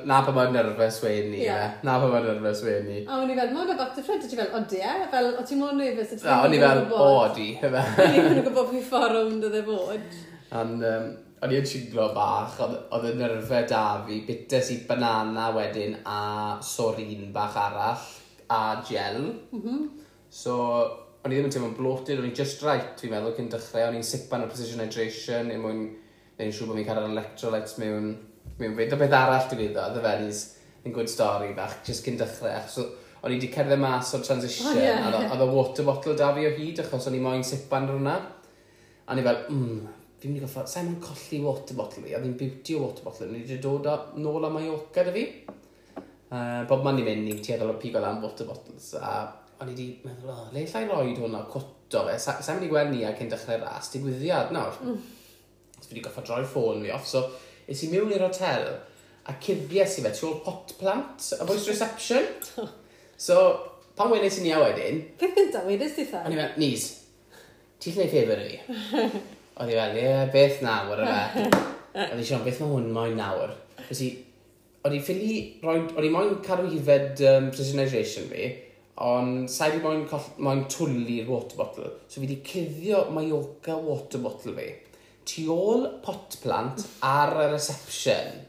Na 0.04 0.18
pa 0.24 0.34
mae'n 0.36 0.52
nerfus 0.52 0.98
wein 1.00 1.30
ni, 1.32 1.46
yeah. 1.46 1.78
Na 1.86 1.94
pa 2.02 2.10
mae'n 2.12 2.26
nerfus 2.28 2.60
wein 2.66 2.84
ni. 2.90 2.98
A 3.06 3.22
o'n 3.22 3.32
i 3.32 3.36
fel, 3.38 3.54
mae'n 3.54 3.72
back 3.78 3.94
to 3.96 4.04
front, 4.04 4.26
ti 4.28 4.36
fel, 4.36 4.50
odi 4.58 4.82
e? 4.84 4.96
Fel, 5.14 5.30
o 5.40 5.44
ti 5.48 5.56
mor 5.56 5.72
nerfus? 5.78 6.12
Na, 6.20 6.42
o'n 6.44 6.52
i 6.52 6.60
fel, 6.60 6.82
o, 6.92 7.06
di. 7.32 7.46
O'n 7.64 8.18
i'n 8.18 8.42
gwybod 8.44 8.68
pwy 8.68 8.82
fforwm 8.84 9.38
e 9.48 9.62
fod. 9.70 10.18
And, 10.60 10.84
um, 10.90 11.08
o'n 11.42 11.56
i'n 11.56 11.70
siglo 11.72 12.10
bach, 12.18 12.60
oedd 12.66 13.08
y 13.08 13.14
nerfau 13.22 13.64
da 13.72 13.86
fi, 14.04 14.20
bites 14.28 14.68
i 14.76 14.78
banana 14.90 15.48
wedyn 15.56 15.96
a 16.04 16.20
sorin 16.60 17.32
bach 17.32 17.56
arall, 17.64 18.04
a 18.52 18.60
gel. 18.84 19.24
Mm. 19.56 19.88
So, 20.28 20.60
o'n 21.24 21.32
i 21.32 21.40
ddim 21.40 21.48
yn 21.48 21.56
teimlo'n 21.56 21.80
bloated, 21.80 22.20
o'n 22.20 22.28
i 22.28 22.36
just 22.36 22.60
right, 22.68 22.92
fi'n 23.00 23.16
meddwl, 23.16 23.32
cyn 23.40 23.48
dechrau, 23.56 23.88
o'n 23.88 23.96
i'n 23.96 24.04
sipan 24.04 24.44
o 24.44 24.52
precision 24.52 24.84
hydration, 24.84 25.48
er 25.48 25.64
mwyn 25.64 25.84
Neu'n 26.38 26.52
siŵr 26.56 26.70
bod 26.70 26.80
fi'n 26.80 26.88
cadw'r 26.88 27.12
electrolytes 27.12 27.78
mewn, 27.82 28.10
mewn 28.58 28.76
fyd. 28.78 28.96
O 28.96 29.00
beth 29.00 29.16
arall 29.16 29.48
dwi'n 29.50 29.62
gwybod, 29.62 29.96
the 29.96 30.02
dda 30.02 30.42
yn 30.82 30.94
good 30.94 31.10
story 31.10 31.52
bach, 31.54 31.78
just 31.86 32.04
cyn 32.06 32.18
dechrau. 32.18 32.62
So, 32.68 32.88
o'n 33.22 33.30
i 33.30 33.38
wedi 33.38 33.50
cerdded 33.54 33.78
mas 33.78 34.10
o'r 34.16 34.24
transition, 34.26 34.72
oh, 34.72 34.78
yeah, 34.78 35.06
a 35.06 35.22
oedd 35.30 35.44
y 35.44 35.50
water 35.52 35.86
bottle 35.86 36.16
da 36.18 36.32
fi 36.34 36.46
o 36.48 36.54
hyd, 36.56 36.80
achos 36.82 37.06
o'n 37.06 37.18
i 37.18 37.22
moyn 37.22 37.44
sipan 37.46 37.86
rhywna. 37.90 38.16
A 39.06 39.14
ni 39.14 39.22
fel, 39.26 39.44
mmm, 39.50 39.84
fi'n 40.18 40.32
mynd 40.32 40.40
i 40.40 40.42
goffa, 40.42 40.64
sa'n 40.70 40.88
mynd 40.88 41.04
colli 41.04 41.38
water 41.44 41.78
bottle 41.78 42.02
fi, 42.02 42.16
a 42.16 42.22
fi'n 42.22 42.34
beauty 42.40 42.78
o 42.78 42.82
water 42.86 43.06
bottle, 43.06 43.30
ni 43.30 43.44
wedi 43.44 43.60
dod 43.62 43.86
o, 43.90 43.96
nôl 44.18 44.48
am 44.48 44.58
Mallorca 44.58 45.06
da 45.06 45.14
fi. 45.14 45.26
Uh, 46.32 46.62
bob 46.66 46.82
man 46.86 46.98
i 46.98 47.06
mynd, 47.06 47.30
i'n 47.30 47.40
tueddol 47.44 47.74
o 47.74 47.78
pigo 47.78 48.02
lan 48.02 48.22
water 48.24 48.48
bottles, 48.48 48.94
a 48.98 49.14
o'n 49.60 49.70
i 49.70 49.74
wedi 49.76 49.88
meddwl, 50.02 50.34
o, 50.34 50.50
le 50.54 50.66
llai 50.66 50.86
roed 50.88 51.22
hwnna, 51.22 51.46
cwto 51.52 52.06
fe, 52.08 52.18
sa'n 52.26 52.56
mynd 52.56 52.66
i 52.66 52.70
gweld 52.72 52.94
ni 52.94 53.04
a 53.06 53.14
cyn 53.18 53.30
dechrau 53.30 53.62
ras, 53.62 53.92
digwyddiad, 53.94 54.50
nawr. 54.56 54.82
Mm 54.82 55.02
fi 55.92 55.98
wedi 55.98 56.06
goffa 56.08 56.24
droi'r 56.26 56.48
ffôn 56.48 56.82
fi 56.86 56.94
off, 56.96 57.06
so 57.08 57.26
es 57.68 57.84
i 57.84 57.90
mewn 57.92 58.10
i'r 58.16 58.24
hotel 58.26 58.66
a 59.28 59.34
cuddies 59.42 59.98
i 59.98 60.06
fe 60.06 60.14
tu 60.16 60.26
ôl 60.28 60.40
pot 60.44 60.72
plant 60.80 61.28
a 61.38 61.44
voice 61.46 61.68
reception. 61.70 62.26
so, 63.26 63.36
pan 63.96 64.10
wenes 64.10 64.40
i 64.40 64.46
ni 64.46 64.54
a 64.54 64.58
wedyn... 64.62 65.04
Beth 65.20 65.36
gyntaf 65.36 65.68
wedys 65.68 65.94
ti 65.98 66.08
tha? 66.10 66.24
O'n 66.26 66.34
i 66.34 66.40
fel, 66.40 66.58
Nis, 66.62 66.88
ti'n 67.82 67.96
gwneud 67.96 68.12
ffeibr 68.12 68.42
i 68.42 68.48
fi? 68.48 68.58
Oedd 69.62 69.70
i 69.70 69.78
fel, 69.78 69.96
ie, 70.00 70.10
beth 70.34 70.60
nawr 70.64 71.04
o 71.04 71.06
fe? 71.06 71.46
Oedd 72.08 72.18
i 72.18 72.26
siarad, 72.26 72.46
beth 72.48 72.60
mae 72.64 72.74
hwn 72.74 72.92
moyn 72.96 73.16
nawr? 73.20 73.54
Fes 73.86 74.02
i, 74.06 74.10
o'n 74.82 74.96
i 74.96 75.00
ffili, 75.04 75.38
o'n 75.62 76.02
i 76.02 76.12
moyn 76.12 76.38
cadw 76.46 76.66
hifed 76.72 77.22
um, 77.28 77.50
precisionization 77.52 78.30
fi, 78.32 78.48
ond 79.02 79.50
sa'i 79.50 79.76
di 79.76 79.82
moyn, 79.84 80.06
moyn 80.42 80.64
twlu'r 80.72 81.28
water 81.28 81.60
bottle. 81.60 81.92
So 82.08 82.18
fi 82.18 82.26
wedi 82.26 82.40
cuddio 82.46 83.04
Mallorca 83.14 83.76
water 83.78 84.24
bottle 84.24 84.56
fi 84.58 84.72
tu 85.28 85.46
ôl 85.54 85.86
pot 86.04 86.36
plant 86.42 86.82
ar 87.06 87.34
y 87.44 87.46
reception, 87.52 88.42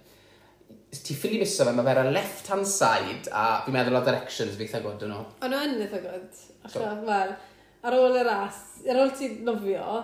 ti 0.94 1.15
ffili 1.18 1.39
miso 1.42 1.65
fe, 1.65 1.74
mae 1.75 1.86
fe'r 1.88 2.12
left 2.13 2.50
hand 2.53 2.68
side, 2.70 3.30
a 3.32 3.63
fi'n 3.65 3.75
meddwl 3.75 4.00
o 4.00 4.03
directions 4.06 4.58
fi 4.58 4.68
eitha 4.68 4.82
gwrdd 4.84 5.08
yn 5.08 5.13
nhw. 5.13 5.24
O'n 5.44 5.53
nhw 5.53 5.63
yn 5.70 5.86
eitha 5.86 6.01
gwrdd, 6.03 6.44
achos 6.68 6.75
fel, 7.08 7.34
ar 7.84 7.98
ôl 7.98 8.20
y 8.20 8.25
ras, 8.27 8.60
ar 8.89 9.01
ôl 9.01 9.15
ti 9.18 9.32
nofio, 9.48 10.03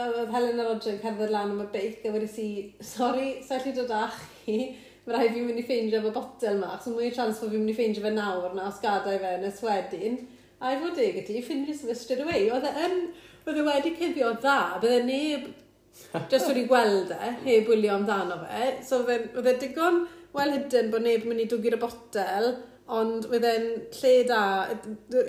oedd 0.00 0.34
Helen 0.34 0.60
a 0.60 0.66
Roger 0.68 0.94
yn 0.94 1.00
cerdded 1.02 1.32
lan 1.32 1.54
am 1.54 1.64
y 1.64 1.68
beic, 1.72 2.04
a 2.04 2.12
wedi 2.14 2.28
si, 2.30 2.50
sori, 2.84 3.30
sa'i 3.46 3.64
lli 3.64 3.74
dod 3.76 3.94
ach 3.96 4.20
chi, 4.42 4.58
mae 5.06 5.16
rhaid 5.16 5.32
fi'n 5.34 5.48
mynd 5.48 5.62
i 5.62 5.64
ffeindio 5.66 6.02
fy 6.04 6.12
botel 6.14 6.60
ma, 6.60 6.76
so 6.78 6.92
mwy 6.94 7.10
chans 7.16 7.40
bod 7.40 7.54
fi'n 7.54 7.64
mynd 7.64 7.72
i 7.72 7.78
ffeindio 7.78 8.04
fe 8.04 8.12
nawr 8.14 8.54
na, 8.54 8.68
os 8.68 8.78
gadau 8.84 9.18
fe 9.22 9.32
yn 9.38 9.48
y. 9.48 10.12
A 10.60 10.74
i 10.74 10.76
fod 10.76 10.92
deg 10.98 11.16
y 11.16 11.24
ti, 11.24 11.40
ffeindio 11.40 11.72
sy'n 11.72 11.96
straight 11.96 12.20
away. 12.20 12.44
Oedd 12.52 12.66
e 12.68 12.72
yn, 12.84 12.96
oedd 13.48 13.60
e 13.62 13.64
wedi 13.64 13.94
cuddio 13.96 14.34
dda, 14.36 14.58
bydde 14.82 14.98
neb 15.08 15.48
Just 16.30 16.48
wedi 16.50 16.66
gweld 16.70 17.12
e, 17.14 17.34
heb 17.44 17.68
wylio 17.70 17.94
amdano 17.98 18.40
fe. 18.46 18.72
So 18.86 19.04
oedd 19.04 19.46
e 19.52 19.54
digon 19.60 20.02
well 20.34 20.52
hidden 20.54 20.90
bod 20.92 21.04
neb 21.06 21.24
yn 21.24 21.32
mynd 21.32 21.44
i 21.44 21.48
dwgu'r 21.50 21.76
y 21.76 21.80
botel, 21.80 22.50
ond 22.90 23.26
oedd 23.30 23.46
e'n 23.46 23.66
lle 24.00 24.14
da, 24.26 24.40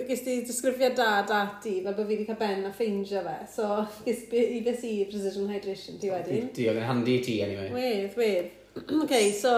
ges 0.08 0.24
di 0.26 0.38
disgrifiad 0.46 0.96
da 0.98 1.10
dati, 1.26 1.76
fel 1.84 1.94
bod 1.94 2.08
fi 2.08 2.16
wedi 2.16 2.26
cael 2.26 2.40
ben 2.40 2.66
a 2.66 2.72
ffeindio 2.74 3.22
fe, 3.26 3.36
so 3.50 3.68
ges 4.06 4.24
i 4.34 4.62
fes 4.66 4.82
i 4.88 4.96
precision 5.10 5.50
hydration 5.52 6.00
ti 6.02 6.10
wedyn. 6.10 6.50
Di, 6.54 6.66
oedd 6.70 6.80
e'n 6.82 6.90
handi 6.90 7.20
ti 7.22 7.38
anyway. 7.44 7.70
Wedd, 7.76 8.18
wedd. 8.18 8.50
okay, 9.04 9.30
so, 9.36 9.54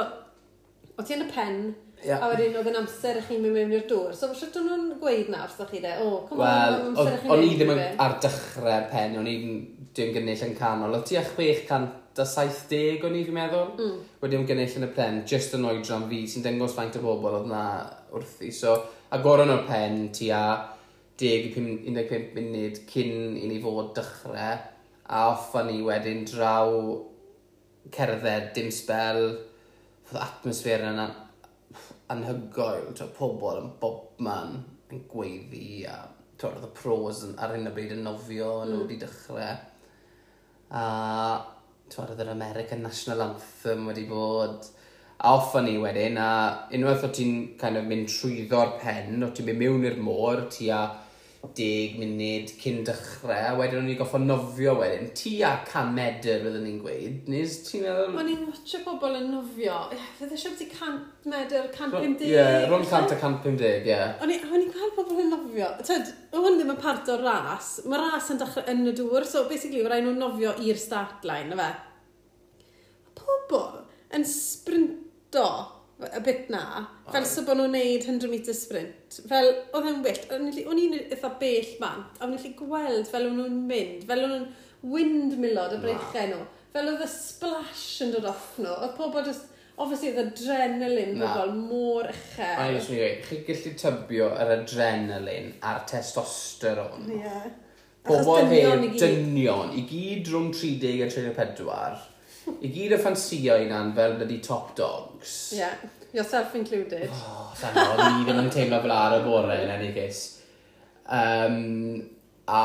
o 0.96 1.04
ti 1.04 1.16
yn 1.16 1.24
y 1.24 1.30
pen, 1.32 1.64
Yeah. 2.04 2.20
A 2.20 2.28
wedyn 2.32 2.56
oedd 2.60 2.68
yn 2.68 2.76
amser 2.82 3.16
i 3.20 3.22
chi 3.24 3.38
mynd 3.40 3.56
mewn 3.56 3.72
i'r 3.72 3.86
dŵr. 3.88 4.12
So 4.16 4.28
sut 4.36 4.56
o'n 4.60 4.66
nhw'n 4.68 4.90
gweud 5.00 5.30
na 5.32 5.46
os 5.46 5.56
chi 5.70 5.80
de? 5.80 5.94
O, 6.04 6.18
come 6.28 6.42
well, 6.42 6.74
on, 6.76 6.90
amser 6.90 7.14
i 7.16 7.22
chi 7.22 7.32
O'n 7.32 7.44
i 7.46 7.54
ddim 7.56 7.72
e? 7.74 7.86
ar 8.04 8.18
dechrau'r 8.20 8.90
pen, 8.90 9.16
o'n 9.20 9.30
i'n 9.30 9.54
dwi'n 9.96 10.12
gynnill 10.18 10.44
yn 10.48 10.52
canol. 10.58 10.98
Oedd 10.98 11.06
tua 11.08 11.22
670 11.24 13.08
o'n 13.08 13.16
i 13.16 13.24
fi'n 13.24 13.38
meddwl. 13.38 13.72
Mm. 13.78 13.96
Wedi 14.20 14.38
yn 14.40 14.46
gynnill 14.50 14.76
yn 14.80 14.88
y 14.88 14.90
pen, 14.98 15.22
just 15.30 15.56
yn 15.56 15.64
oedran 15.70 16.04
fi 16.12 16.20
sy'n 16.28 16.44
dengos 16.44 16.76
faint 16.76 17.00
o 17.00 17.02
bobl 17.06 17.40
oedd 17.40 17.48
na 17.48 17.64
wrthi. 18.12 18.52
So, 18.52 18.76
agoron 19.16 19.54
o'r 19.54 19.64
pen 19.70 20.08
tua 20.14 20.44
10-15 21.20 22.30
munud 22.36 22.84
cyn 22.90 23.36
i 23.38 23.48
ni 23.48 23.58
fod 23.62 23.92
dechrau 23.96 24.62
a 25.04 25.26
offa 25.30 25.62
ni 25.64 25.80
wedyn 25.84 26.24
draw 26.28 26.70
cerdded 27.94 28.52
dim 28.56 28.70
spel, 28.72 29.20
oedd 30.08 30.20
atmosfer 30.20 30.84
yna 30.88 31.06
anhygoel, 32.12 32.90
t'o, 32.96 33.08
pobl 33.16 33.60
yn 33.62 33.72
bob 33.80 34.20
man 34.24 34.58
yn 34.92 35.04
gweiddi 35.10 35.84
a 35.88 35.98
t'o, 36.38 36.50
roedd 36.50 36.68
y 36.68 36.72
pros 36.76 37.22
yn, 37.26 37.36
ar 37.40 37.54
hyn 37.54 37.70
o 37.70 37.74
bryd 37.74 37.94
yn 37.96 38.04
nofio, 38.06 38.50
mm. 38.62 38.70
nhw 38.70 38.82
wedi 38.84 39.00
dechrau. 39.00 39.60
A 40.74 40.84
t'o, 41.88 42.04
oedd 42.04 42.24
yr 42.24 42.32
American 42.34 42.84
National 42.84 43.24
Anthem 43.28 43.86
wedi 43.90 44.06
bod 44.10 44.68
a 45.24 45.32
offa 45.38 45.62
ni 45.62 45.76
wedyn 45.80 46.18
a 46.20 46.30
unwaith 46.74 47.06
o 47.06 47.10
ti'n 47.14 47.34
kind 47.60 47.80
of 47.80 47.88
mynd 47.88 48.10
trwyddo'r 48.10 48.76
pen, 48.82 49.22
o 49.24 49.30
ti'n 49.32 49.48
mynd 49.48 49.62
mewn 49.62 49.88
i'r 49.88 50.00
môr, 50.02 50.44
ti 50.52 50.68
a 50.74 50.82
deg 51.56 51.96
munud 52.00 52.50
cyn 52.60 52.80
dechrau, 52.86 53.32
a 53.34 53.52
wedyn 53.58 53.80
o'n 53.82 53.90
i'n 53.92 53.98
goffo 53.98 54.20
nofio 54.22 54.74
wedyn. 54.78 55.10
Ti 55.18 55.32
a 55.46 55.50
can 55.68 55.92
medr, 55.96 56.40
byddwn 56.44 56.64
ni'n 56.66 56.78
gweud, 56.82 57.28
nes 57.32 57.58
ti'n 57.66 57.84
meddwl... 57.84 58.16
O'n 58.20 58.30
i'n 58.32 58.46
watcha 58.48 58.80
pobl 58.86 59.18
yn 59.18 59.28
nofio. 59.32 59.76
Fydd 60.18 60.34
eisiau 60.36 60.54
byddu 60.54 60.68
can 60.72 60.98
medr, 61.30 61.68
can 61.74 61.92
pum 61.92 62.16
deg. 62.20 62.32
Ie, 62.32 62.46
rhwng 62.68 62.86
cant 62.90 63.12
a 63.12 63.20
can 63.20 63.38
pum 63.44 63.58
deg, 63.60 63.90
ie. 63.90 64.00
O'n 64.24 64.34
i'n 64.34 64.72
gweld 64.72 64.96
pobl 64.96 65.22
yn 65.24 65.32
nofio. 65.34 65.70
Tyd, 65.84 66.14
hwn 66.34 66.60
ddim 66.60 66.74
yn 66.76 66.80
part 66.86 67.12
o'r 67.14 67.24
ras. 67.26 67.74
Mae 67.84 68.00
ras 68.00 68.32
yn 68.32 68.40
dechrau 68.40 68.70
yn 68.72 68.86
y 68.88 68.96
dŵr, 68.96 69.28
so 69.28 69.44
basically, 69.50 69.84
rhaid 69.84 70.06
nhw'n 70.06 70.20
nofio 70.22 70.56
i'r 70.64 70.80
start 70.80 71.26
line, 71.28 71.52
na 71.52 71.60
fe? 71.60 71.70
Pobl 73.20 73.82
yn 74.14 74.24
sprinto 74.28 75.48
y 76.02 76.20
bit 76.26 76.50
na, 76.50 76.84
fel 77.12 77.26
sa 77.28 77.44
bod 77.46 77.60
nhw'n 77.60 77.74
neud 77.76 78.04
100 78.08 78.30
metre 78.32 78.54
sprint. 78.56 79.18
Fel, 79.30 79.50
oedd 79.76 79.88
e'n 79.90 80.02
wyllt, 80.04 80.28
o'n 80.34 80.80
i'n 80.82 80.96
eitha 80.98 81.30
bell 81.40 81.72
bant, 81.80 82.18
a 82.18 82.26
o'n 82.26 82.34
i'n 82.34 82.54
gweld 82.58 83.10
fel 83.10 83.28
o'n 83.28 83.36
nhw'n 83.38 83.58
mynd, 83.70 84.04
fel 84.08 84.24
o'n 84.26 84.32
nhw'n 84.34 84.46
windmillod 84.94 85.76
y 85.76 85.80
breichau 85.84 86.30
nhw. 86.32 86.44
Fel 86.74 86.90
oedd 86.90 87.04
y 87.06 87.10
splash 87.10 87.88
yn 88.04 88.14
dod 88.16 88.26
off 88.32 88.56
nhw, 88.58 88.72
oedd 88.74 88.96
pobl 88.98 89.26
just, 89.26 89.52
obviously 89.78 90.10
oedd 90.10 90.24
adrenalin 90.24 91.14
pobl 91.22 91.54
mor 91.60 92.10
uchel. 92.10 92.56
O'n 92.64 92.78
i'n 92.80 92.88
gweud, 92.88 93.20
chi 93.28 93.42
gallu 93.46 93.76
tybio 93.84 94.32
yr 94.34 94.56
adrenalin 94.58 95.52
a'r 95.62 95.84
testosteron. 95.90 97.06
Ie. 97.06 97.20
Yeah. 97.22 97.52
Pobl 98.04 98.50
hyn 98.50 98.90
dynion, 98.98 99.70
i 99.78 99.86
gyd 99.88 100.28
rhwng 100.28 100.50
30 100.52 101.06
a 101.06 101.08
34, 101.14 102.02
i 102.44 102.70
gyd 102.72 102.94
y 102.96 103.00
ffansio 103.00 103.56
unan 103.64 103.92
fel 103.96 104.16
ydy 104.24 104.38
top 104.44 104.74
dogs. 104.76 105.34
Yeah, 105.56 105.74
yourself 106.12 106.54
included. 106.58 107.10
Oh, 107.12 107.50
sa'n 107.58 107.78
o'n 107.80 108.20
i 108.20 108.24
ddim 108.26 108.40
yn 108.44 108.50
teimlo 108.52 108.80
fel 108.84 108.94
ar 108.94 109.18
y 109.18 109.24
bore 109.24 109.58
yn 109.64 109.72
any 109.74 109.90
case. 109.96 110.42
Um, 111.04 112.04
a 112.48 112.62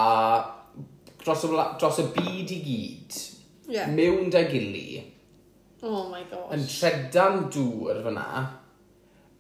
dros 1.24 1.44
y, 1.48 1.52
dros 1.80 2.00
y 2.04 2.08
byd 2.16 2.54
i 2.56 2.62
gyd, 2.68 3.20
yeah. 3.72 3.92
mewn 3.92 4.32
da 4.34 4.46
gili, 4.48 5.02
oh 5.84 6.08
my 6.12 6.24
gosh. 6.30 6.54
yn 6.56 6.64
tredan 6.68 7.44
dŵr 7.52 8.00
fyna, 8.08 8.30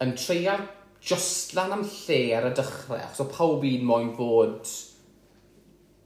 yn 0.03 0.13
treial 0.19 0.67
jostlan 1.03 1.77
am 1.77 1.88
lle 1.88 2.19
ar 2.36 2.50
y 2.51 2.53
dechrau, 2.60 3.00
achos 3.00 3.24
o 3.24 3.31
pawb 3.31 3.65
un 3.67 3.88
moyn 3.88 4.13
fod... 4.19 4.75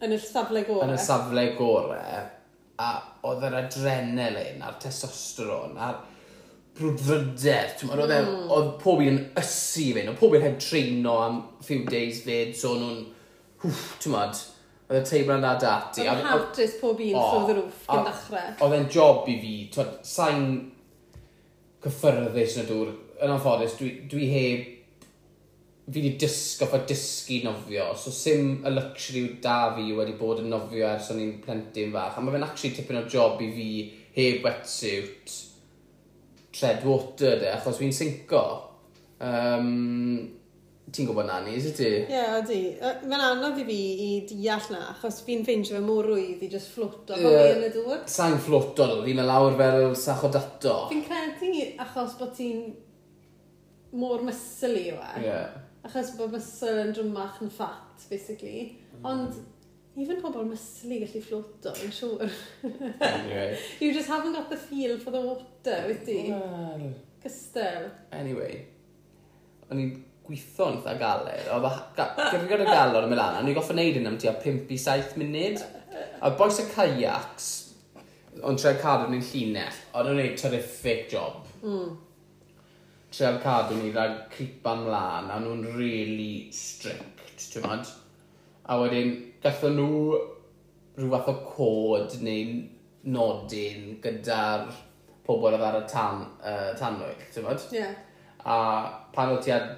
Yn 0.03 0.13
y 0.13 0.19
safle 0.19 0.65
gore. 0.67 0.85
Yn 0.85 0.97
y 0.97 1.01
safle 1.01 1.49
gore 1.57 2.05
a 2.81 2.89
oedd 3.29 3.45
yr 3.47 3.59
adrenalin 3.59 4.63
a'r 4.65 4.79
testosteron 4.81 5.77
a'r 5.77 5.99
brwdfrydedd, 6.77 7.75
ti'n 7.77 7.91
meddwl, 7.91 8.07
oedd 8.07 8.29
mm. 8.31 8.47
oedd 8.55 8.69
pob 8.81 9.03
un 9.03 9.11
yn 9.11 9.19
ysu 9.37 9.83
i 9.83 9.91
fynd, 9.93 10.09
oedd 10.09 10.19
pob 10.21 10.33
un 10.33 10.45
heb 10.47 10.55
treino 10.61 11.17
am 11.21 11.37
few 11.65 11.83
days 11.85 12.23
fyd, 12.25 12.55
so 12.57 12.73
nhw'n, 12.79 13.03
hwff, 13.61 13.83
ti'n 14.01 14.15
meddwl, 14.15 14.41
oedd 14.87 14.97
e 14.97 15.03
y 15.03 15.09
teimlad 15.11 15.43
na 15.45 15.53
dati. 15.61 16.07
Oedd 16.07 16.23
yn 16.23 16.31
hawdus 16.31 16.77
pob 16.81 17.03
un 17.05 17.19
ffwrdd 17.19 17.53
yr 17.53 17.59
wff 17.61 17.85
gyn 17.91 18.07
ddechrau. 18.07 18.55
Oedd 18.65 18.77
e'n 18.79 18.89
job 18.97 19.29
i 19.29 19.37
fi, 19.43 19.53
ti'n 19.75 19.93
sain 20.15 20.47
cyffyrddus 21.85 22.57
yn 22.57 22.65
y 22.65 22.69
dŵr, 22.71 22.95
yn 23.21 23.35
anffodus, 23.35 23.77
dwi, 23.77 23.93
dwi 24.09 24.31
heb 24.33 24.82
fi 25.85 25.99
wedi 25.99 26.15
disgo 26.15 26.67
ffa 26.69 26.79
dysgu 26.87 27.41
nofio, 27.43 27.89
so 27.99 28.11
sim 28.11 28.61
y 28.63 28.71
luxury 28.71 29.23
da 29.43 29.73
fi 29.75 29.89
wedi 29.91 30.13
bod 30.19 30.39
yn 30.39 30.51
nofio 30.53 30.85
ers 30.87 31.09
o'n 31.11 31.19
i'n 31.19 31.33
plentyn 31.43 31.91
fach, 31.91 32.15
a 32.15 32.23
mae 32.23 32.35
fe'n 32.35 32.45
actually 32.47 32.77
tipyn 32.77 33.01
o 33.01 33.07
job 33.11 33.41
i 33.43 33.49
fi 33.57 33.71
heb 34.15 34.45
wetsuit 34.45 35.33
tread 36.53 36.85
water 36.87 37.41
de, 37.41 37.49
achos 37.51 37.81
fi'n 37.81 37.91
sinco. 37.95 38.43
Um, 39.23 40.29
ti'n 40.93 41.07
gwybod 41.09 41.27
na 41.27 41.41
ni, 41.43 41.57
is 41.57 41.67
it 41.71 41.75
ti? 41.81 41.89
Ie, 41.89 42.13
yeah, 42.13 42.37
ydy. 42.37 42.59
Mae'n 43.09 43.25
anodd 43.31 43.59
i 43.59 43.65
fi 43.67 43.77
i 44.05 44.09
deall 44.29 44.69
na, 44.71 44.85
achos 44.93 45.19
fi'n 45.27 45.43
ffeindio 45.43 45.75
fe 45.75 45.83
mor 45.83 46.07
rwydd 46.07 46.45
i 46.45 46.51
just 46.53 46.71
fflwto. 46.77 47.17
Yeah, 47.19 47.57
yn 47.57 47.67
y 47.67 47.73
dŵr. 47.73 48.05
Sa'n 48.13 48.37
fflwto, 48.39 48.87
fi'n 49.01 49.19
mynd 49.19 49.27
lawr 49.27 49.59
fel 49.59 49.89
sach 49.99 50.23
o 50.29 50.31
dato. 50.31 50.77
Fi'n 50.93 51.03
credu 51.09 51.67
achos 51.83 52.15
bod 52.21 52.31
ti'n 52.37 52.63
mor 53.99 54.23
mysli 54.23 54.87
yw 54.93 55.03
e. 55.03 55.27
Yeah 55.27 55.62
Achos 55.83 56.13
bod 56.15 56.31
mysl 56.31 56.79
yn 56.85 56.93
drwmach 56.95 57.41
yn 57.43 57.51
ffat, 57.51 58.05
basically. 58.07 58.69
Mm. 58.93 59.07
Ond, 59.09 59.39
even 59.99 60.21
pobl 60.23 60.45
mysli 60.47 61.01
gallu 61.01 61.23
fflwto, 61.25 61.73
yn 61.83 61.91
siŵr. 61.93 62.37
anyway. 63.03 63.57
you 63.81 63.91
just 63.93 64.07
haven't 64.07 64.37
got 64.37 64.49
the 64.49 64.57
feel 64.57 64.95
for 64.99 65.11
the 65.11 65.21
water, 65.21 65.81
wyt 65.89 66.05
ti? 66.07 66.21
Wel... 66.31 66.87
Cystel. 67.23 67.89
Anyway. 68.15 68.61
O'n 69.67 69.83
i'n 69.83 69.91
gweithio 70.23 70.69
yn 70.71 70.79
eitha 70.79 70.95
galed. 71.01 71.51
Oedd 71.51 72.55
y 72.55 72.69
galon 72.69 73.09
yn 73.09 73.11
Milan, 73.11 73.41
o'n 73.41 73.51
i'n 73.51 73.57
goffa 73.57 73.75
neud 73.75 73.99
yn 73.99 74.07
am 74.07 74.17
tua 74.21 74.33
5 74.43 74.71
i 74.71 74.79
7 74.79 75.19
munud. 75.19 75.59
A 76.23 76.31
boes 76.39 76.63
y 76.63 76.67
kayaks, 76.71 77.51
ond 78.41 78.59
tre 78.59 78.77
cadw 78.79 79.11
ni'n 79.11 79.23
llinell, 79.33 79.83
o'n 79.99 80.13
i'n 80.13 80.19
neud 80.21 80.39
terrific 80.39 81.09
job. 81.11 81.43
Mm 81.61 81.93
trial 83.13 83.37
cadw 83.43 83.77
ni 83.77 83.91
rhag 83.93 84.13
cripa 84.33 84.73
mlaen 84.79 85.29
a 85.29 85.39
nhw'n 85.41 85.67
really 85.77 86.47
strict, 86.53 87.43
ti'n 87.51 87.65
modd? 87.67 87.91
A 88.65 88.79
wedyn, 88.81 89.11
gatho 89.43 89.69
nhw 89.69 89.91
rhyw 90.97 91.11
fath 91.13 91.29
o 91.29 91.35
cod 91.51 92.17
neu 92.25 92.55
nodyn 93.13 93.99
gyda'r 94.01 94.65
pobl 95.27 95.51
oedd 95.51 95.65
ar 95.67 95.79
y 95.79 95.83
tan, 95.91 96.25
uh, 96.41 96.71
tanwyll, 96.79 97.21
ti'n 97.35 97.45
modd? 97.45 97.67
Ie. 97.69 97.83
Yeah. 97.83 97.93
A 98.49 98.57
pan 99.13 99.35
oedd 99.35 99.45
ti 99.45 99.53
ar 99.55 99.69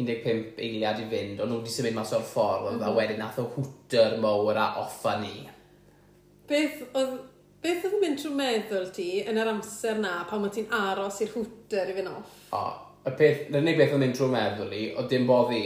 15 0.00 0.62
eiliad 0.62 1.02
i 1.02 1.08
fynd, 1.10 1.42
o'n 1.42 1.50
nhw 1.50 1.60
wedi 1.60 1.74
symud 1.74 1.98
mas 1.98 2.14
o'r 2.16 2.22
ffordd, 2.24 2.68
mm 2.68 2.76
-hmm. 2.76 2.84
a 2.84 2.88
mhm. 2.88 3.00
wedyn 3.00 3.20
nath 3.24 3.42
o 3.42 3.48
hwter 3.56 4.16
mowr 4.22 4.56
a 4.56 4.70
offa 4.84 5.18
ni. 5.24 5.34
Beth 6.48 6.86
oedd 6.94 7.18
Beth 7.60 7.82
oedd 7.84 7.92
yn 7.98 8.00
mynd 8.00 8.20
trwy 8.22 8.30
meddwl 8.38 8.86
ti 8.96 9.06
yn 9.28 9.36
yr 9.36 9.50
amser 9.50 9.98
na 10.00 10.22
pan 10.28 10.40
mae 10.40 10.52
ti'n 10.54 10.70
aros 10.72 11.18
i'r 11.20 11.34
hwter 11.34 11.90
i 11.92 11.96
fynd 11.98 12.08
off? 12.08 12.30
O, 12.56 12.62
y 13.04 13.12
peth, 13.18 13.42
yr 13.50 13.58
unig 13.58 13.76
beth 13.76 13.90
oedd 13.90 13.98
yn 13.98 14.02
mynd 14.06 14.16
trwy 14.16 14.28
meddwl 14.32 14.72
i, 14.72 14.84
oedd 14.94 15.10
dim 15.12 15.26
boddi. 15.28 15.60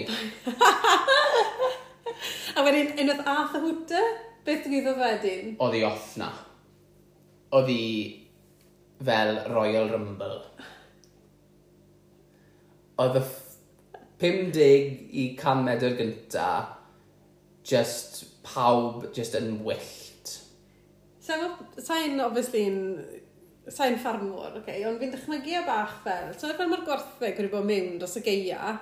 a 2.59 2.67
wedyn, 2.67 2.91
unwaith 2.99 3.31
ath 3.31 3.55
y 3.55 3.63
hwter, 3.69 4.11
beth 4.43 4.67
ddigwyddodd 4.67 5.01
wedyn? 5.05 5.55
Oedd 5.63 5.79
i 5.79 5.87
off 5.87 6.11
na. 6.19 6.33
Oedd 7.55 7.71
i 7.71 7.87
fel 9.07 9.35
Royal 9.55 9.95
Rumble. 9.95 10.41
Oedd 13.05 13.21
y 13.23 13.29
50 14.25 14.65
i 14.67 15.29
100 15.39 15.63
medr 15.71 15.95
gynta, 16.01 16.49
just 17.63 18.25
pawb, 18.43 19.13
just 19.15 19.39
yn 19.39 19.61
wyllt 19.63 20.04
Sa'n 21.25 22.21
obviously 22.25 22.67
yn... 22.71 22.81
Sa'n 23.65 23.95
ffarmwr, 23.97 24.59
okay, 24.61 24.83
ond 24.85 24.99
fi'n 25.01 25.13
dychmygu 25.15 25.55
o 25.57 25.65
bach 25.65 25.95
fel. 26.05 26.35
So, 26.37 26.51
fel 26.53 26.69
mae'r 26.69 26.83
gwerthfeg 26.85 27.39
wedi 27.41 27.49
bod 27.49 27.65
mewn 27.65 27.95
dros 27.97 28.19
y 28.21 28.23
geia, 28.27 28.75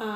a 0.00 0.06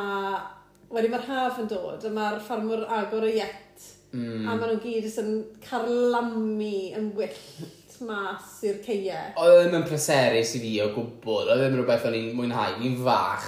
wedyn 0.94 1.12
mae'r 1.12 1.26
haf 1.28 1.58
yn 1.60 1.68
dod, 1.68 2.06
a 2.08 2.12
mae'r 2.14 2.40
ffarmwr 2.40 2.86
agor 3.02 3.26
y 3.28 3.34
iet, 3.36 3.84
mm. 4.14 4.46
a 4.46 4.54
maen 4.54 4.64
nhw'n 4.64 4.80
gyd 4.80 5.10
yn 5.20 5.30
carlamu 5.64 6.70
yn 6.96 7.12
wyllt 7.18 7.98
mas 8.08 8.56
i'r 8.66 8.80
ceia. 8.86 9.20
Oedd 9.40 9.58
e 9.58 9.60
ddim 9.60 9.78
yn 9.82 9.86
pleserus 9.90 10.56
i 10.56 10.62
fi 10.64 10.72
o 10.86 10.88
gwbl, 10.96 11.44
oedd 11.44 11.52
e 11.52 11.60
ddim 11.60 11.76
yn 11.76 11.80
rhywbeth 11.82 12.08
o'n 12.08 12.18
i'n 12.18 12.32
mwynhau, 12.38 12.80
ni'n 12.80 12.98
fach, 13.04 13.46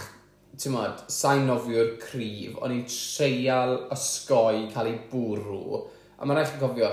ti'n 0.61 0.77
modd, 0.77 1.03
sa'n 1.13 1.49
nofio'r 1.49 1.97
cryf, 2.05 2.61
o'n 2.61 2.77
i'n 2.77 2.87
treial 2.91 3.79
ysgoi 3.97 4.67
cael 4.73 4.93
ei 4.93 5.01
bwrw, 5.11 5.85
a 6.17 6.29
mae'n 6.29 6.43
rhaid 6.43 6.57
i 6.57 6.63
cofio, 6.63 6.93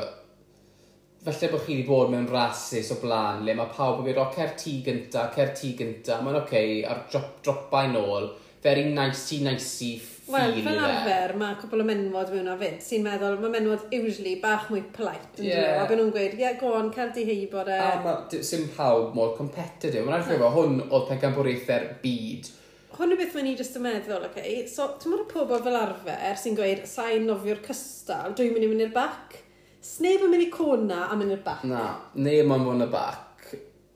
falle 1.24 1.52
bod 1.54 1.66
chi 1.66 1.78
wedi 1.78 1.88
bod 1.88 2.12
mewn 2.12 2.26
rasis 2.28 2.92
o 2.92 3.00
blaen, 3.02 3.44
le 3.48 3.56
mae 3.56 3.72
pawb 3.72 4.02
yn 4.02 4.08
gweud, 4.10 4.20
o, 4.20 4.30
cer 4.36 4.56
ti 4.60 4.80
gynta, 4.86 5.30
cer 5.36 5.54
ti 5.56 5.74
gynta, 5.80 6.20
mae'n 6.24 6.40
oce, 6.42 6.48
okay, 6.48 6.82
a'r 6.88 7.06
drop, 7.12 7.38
dropau 7.46 7.92
nôl, 7.94 8.32
very 8.64 8.84
nicey, 8.92 9.40
nicey 9.44 9.98
ffeel 10.00 10.12
Wel, 10.34 10.54
fel 10.64 10.80
arfer, 10.80 11.34
mae 11.40 11.56
cwbl 11.60 11.84
o 11.84 11.86
menwod 11.88 12.30
mewn 12.32 12.48
a 12.48 12.56
fynd 12.60 12.84
sy'n 12.84 13.04
meddwl, 13.04 13.36
mae 13.42 13.52
menwod 13.58 13.92
usually 13.96 14.38
bach 14.44 14.70
mwy 14.72 14.84
polite, 14.96 15.32
yn 15.40 15.50
yeah. 15.50 15.60
dweud, 15.60 15.90
byd 15.90 16.00
nhw'n 16.00 16.12
gweud, 16.16 16.36
ie, 16.38 16.44
yeah, 16.46 16.58
go 16.60 16.72
on, 16.78 16.92
cer 16.96 17.12
di 17.16 17.26
hei 17.28 17.46
bod 17.52 17.72
e. 17.72 17.80
A 17.80 17.98
mae 18.04 18.44
sim 18.48 18.70
pawb 18.76 19.16
mor 19.18 19.34
competitive, 19.40 20.04
mae'n 20.04 20.20
arfer 20.22 20.38
efo, 20.38 20.52
hwn 20.56 20.80
oedd 20.86 21.08
pencampwriaethau'r 21.12 21.90
byd, 22.04 22.52
hwn 22.98 23.16
y 23.16 23.20
beth 23.20 23.36
mae'n 23.36 23.52
i 23.52 23.56
jyst 23.60 23.80
yn 23.80 23.88
meddwl, 23.88 24.28
oce, 24.30 24.44
okay? 24.44 24.60
so 24.72 24.92
ti'n 25.02 25.12
mwyn 25.12 25.26
y 25.26 25.30
pobl 25.32 25.64
fel 25.66 25.80
arfer 25.80 26.40
sy'n 26.40 26.60
gweud, 26.60 26.84
sa'n 26.88 27.28
nofio'r 27.28 27.64
cystal, 27.68 28.36
dwi'n 28.38 28.56
mynd 28.56 28.68
i 28.68 28.72
mynd 28.72 28.88
i'r 28.88 28.96
bac 28.96 29.43
sneb 29.84 30.24
yn 30.26 30.32
mynd 30.32 30.46
i 30.46 30.50
cwna 30.54 31.10
a 31.10 31.18
mynd 31.20 31.36
i'r 31.36 31.44
bac. 31.46 31.66
Na, 31.68 31.84
neb 32.16 32.48
yn 32.48 32.66
mynd 32.68 32.86
i'r 32.86 32.94
bac. 32.94 33.52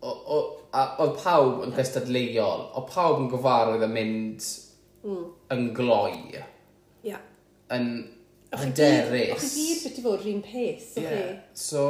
Oedd 0.08 1.16
pawb 1.22 1.64
yn 1.66 1.74
gystadleuol, 1.78 2.68
oedd 2.78 2.92
pawb 2.92 3.24
yn 3.24 3.32
gyfarwydd 3.32 3.88
yn 3.88 3.96
mynd 3.96 4.52
mm. 5.08 5.26
yn 5.56 5.66
gloi. 5.78 6.44
Ia. 7.08 7.24
Yn 7.76 7.90
hyderus. 8.54 9.34
O'ch 9.34 9.58
i 9.58 9.66
gyd 9.72 9.84
beth 9.86 10.00
i 10.00 10.06
fod 10.06 10.22
rhywun 10.22 10.46
pes, 10.46 10.94
o'ch 11.00 11.08
yeah. 11.08 11.34
So, 11.58 11.84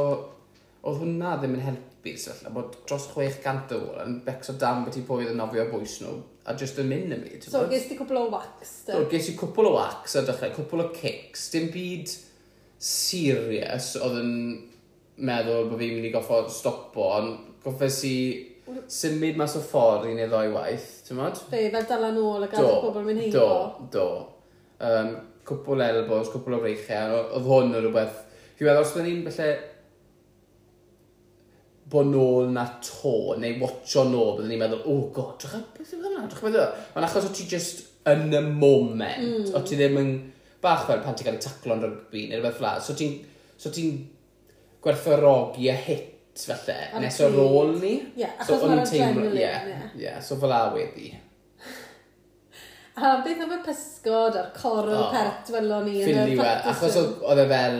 oedd 0.84 1.01
hwnna 1.04 1.36
ddim 1.42 1.58
yn 1.58 1.66
helpu 1.66 2.13
sefyllfa, 2.18 2.54
bod 2.54 2.80
dros 2.88 3.10
600 3.12 3.75
o 3.75 3.82
wol 3.84 4.01
yn 4.06 4.18
becso 4.25 4.56
dam 4.62 4.86
beth 4.86 5.01
i 5.01 5.06
pwy 5.10 5.25
oedd 5.25 5.34
yn 5.34 5.42
nofio 5.42 5.68
bwys 5.74 5.98
nhw, 6.04 6.16
a 6.48 6.56
just 6.58 6.80
yn 6.82 6.89
mynd 6.94 7.18
am 7.18 7.25
i. 7.27 7.42
So, 7.44 7.66
ges 7.72 7.89
ti 7.89 7.98
cwpl 8.00 8.22
o 8.22 8.27
wax? 8.34 8.80
Do, 8.88 9.04
ges 9.12 9.34
i 9.34 9.36
cwpl 9.38 9.72
o 9.72 9.75
wax, 9.80 10.16
a 10.18 10.25
dechrau, 10.30 10.54
cwpl 10.62 10.86
o 10.86 10.89
kicks, 10.96 11.50
dim 11.54 11.70
byd 11.74 12.16
serious 12.77 13.96
oedd 14.01 14.19
yn 14.22 14.34
meddwl 15.27 15.69
bod 15.72 15.79
fi'n 15.81 15.96
mynd 15.98 16.10
i 16.10 16.13
goffo 16.13 16.43
stopo, 16.53 17.07
ond 17.17 17.62
goffes 17.63 18.03
i 18.05 18.17
symud 18.91 19.39
mas 19.39 19.55
o 19.57 19.63
ffordd 19.63 20.10
i 20.10 20.15
neu 20.17 20.29
ddoi 20.29 20.51
waith, 20.53 20.89
ti'n 21.07 21.17
modd? 21.19 21.39
Be, 21.51 21.63
fel 21.74 21.88
dala 21.89 22.12
nôl 22.15 22.46
a 22.46 22.51
gadw 22.51 22.75
pobl 22.84 23.07
mynd 23.07 23.24
heibo? 23.25 23.39
Do, 23.39 23.88
do. 23.96 24.05
Um, 24.84 25.15
cwpl 25.48 25.84
elbows, 25.88 26.29
cwpl 26.34 26.57
o 26.57 26.62
freichiau, 26.62 27.17
oedd 27.38 27.48
hwn 27.48 27.74
yn 27.74 27.81
rhywbeth. 27.86 28.22
Fi'n 28.57 28.69
meddwl, 28.69 28.84
os 28.84 28.93
byddwn 28.93 29.10
ni'n 29.10 29.25
felly 29.31 29.57
bod 31.88 32.10
nôl 32.12 32.50
na 32.51 32.65
to, 32.84 33.15
neu 33.39 33.60
watcho 33.62 34.03
nôl, 34.10 34.34
byddwn 34.38 34.51
ni'n 34.51 34.63
meddwl, 34.65 34.84
oh 34.91 35.05
god, 35.15 35.38
drach 35.41 35.69
beth 35.77 35.93
yw'n 35.96 36.07
hynna, 36.10 36.25
drach 36.27 36.43
beth 36.43 36.57
yw'n 36.60 36.98
Ond 36.98 37.07
achos 37.07 37.29
o 37.29 37.36
ti 37.36 37.48
just 37.50 37.86
yn 38.07 38.27
y 38.36 38.41
moment, 38.48 39.24
mm. 39.24 39.53
o 39.55 39.63
ti 39.63 39.79
ddim 39.79 40.01
yn 40.01 40.12
bach 40.64 40.86
fel 40.90 41.02
pan 41.06 41.18
ti'n 41.18 41.30
cael 41.30 41.40
ei 41.40 41.44
taclo'n 41.48 41.84
rygbi 41.86 42.28
neu 42.28 42.40
rhywbeth 42.40 42.62
fel 42.62 42.86
So 42.86 42.96
ti'n 42.98 43.18
so 43.58 43.74
ti 43.74 43.88
gwerthorogi 44.84 45.70
y 45.72 45.78
hit 45.86 46.44
felly 46.46 47.02
nes 47.02 47.22
o'r 47.26 47.34
rôl 47.34 47.78
ni. 47.82 47.96
Ie, 47.98 48.22
yeah, 48.22 48.36
achos 48.38 48.62
so, 48.62 48.68
mae'r 48.70 48.84
adrenaline. 48.84 49.32
Ie, 49.34 49.42
yeah, 49.42 49.88
yeah, 49.98 50.20
so 50.22 50.38
fel 50.42 50.54
a 50.54 50.68
wedi. 50.76 51.10
A 52.98 53.12
beth 53.22 53.42
am 53.46 53.52
y 53.54 53.58
pysgod 53.66 54.38
a'r 54.40 54.48
corl 54.56 54.94
oh, 54.96 55.10
pert 55.14 55.52
welon 55.54 55.84
ni 55.86 56.00
yn 56.02 56.18
y 56.18 56.38
practice 56.38 56.72
Achos 56.72 56.96
oedd 57.30 57.42
e 57.44 57.46
fel 57.52 57.76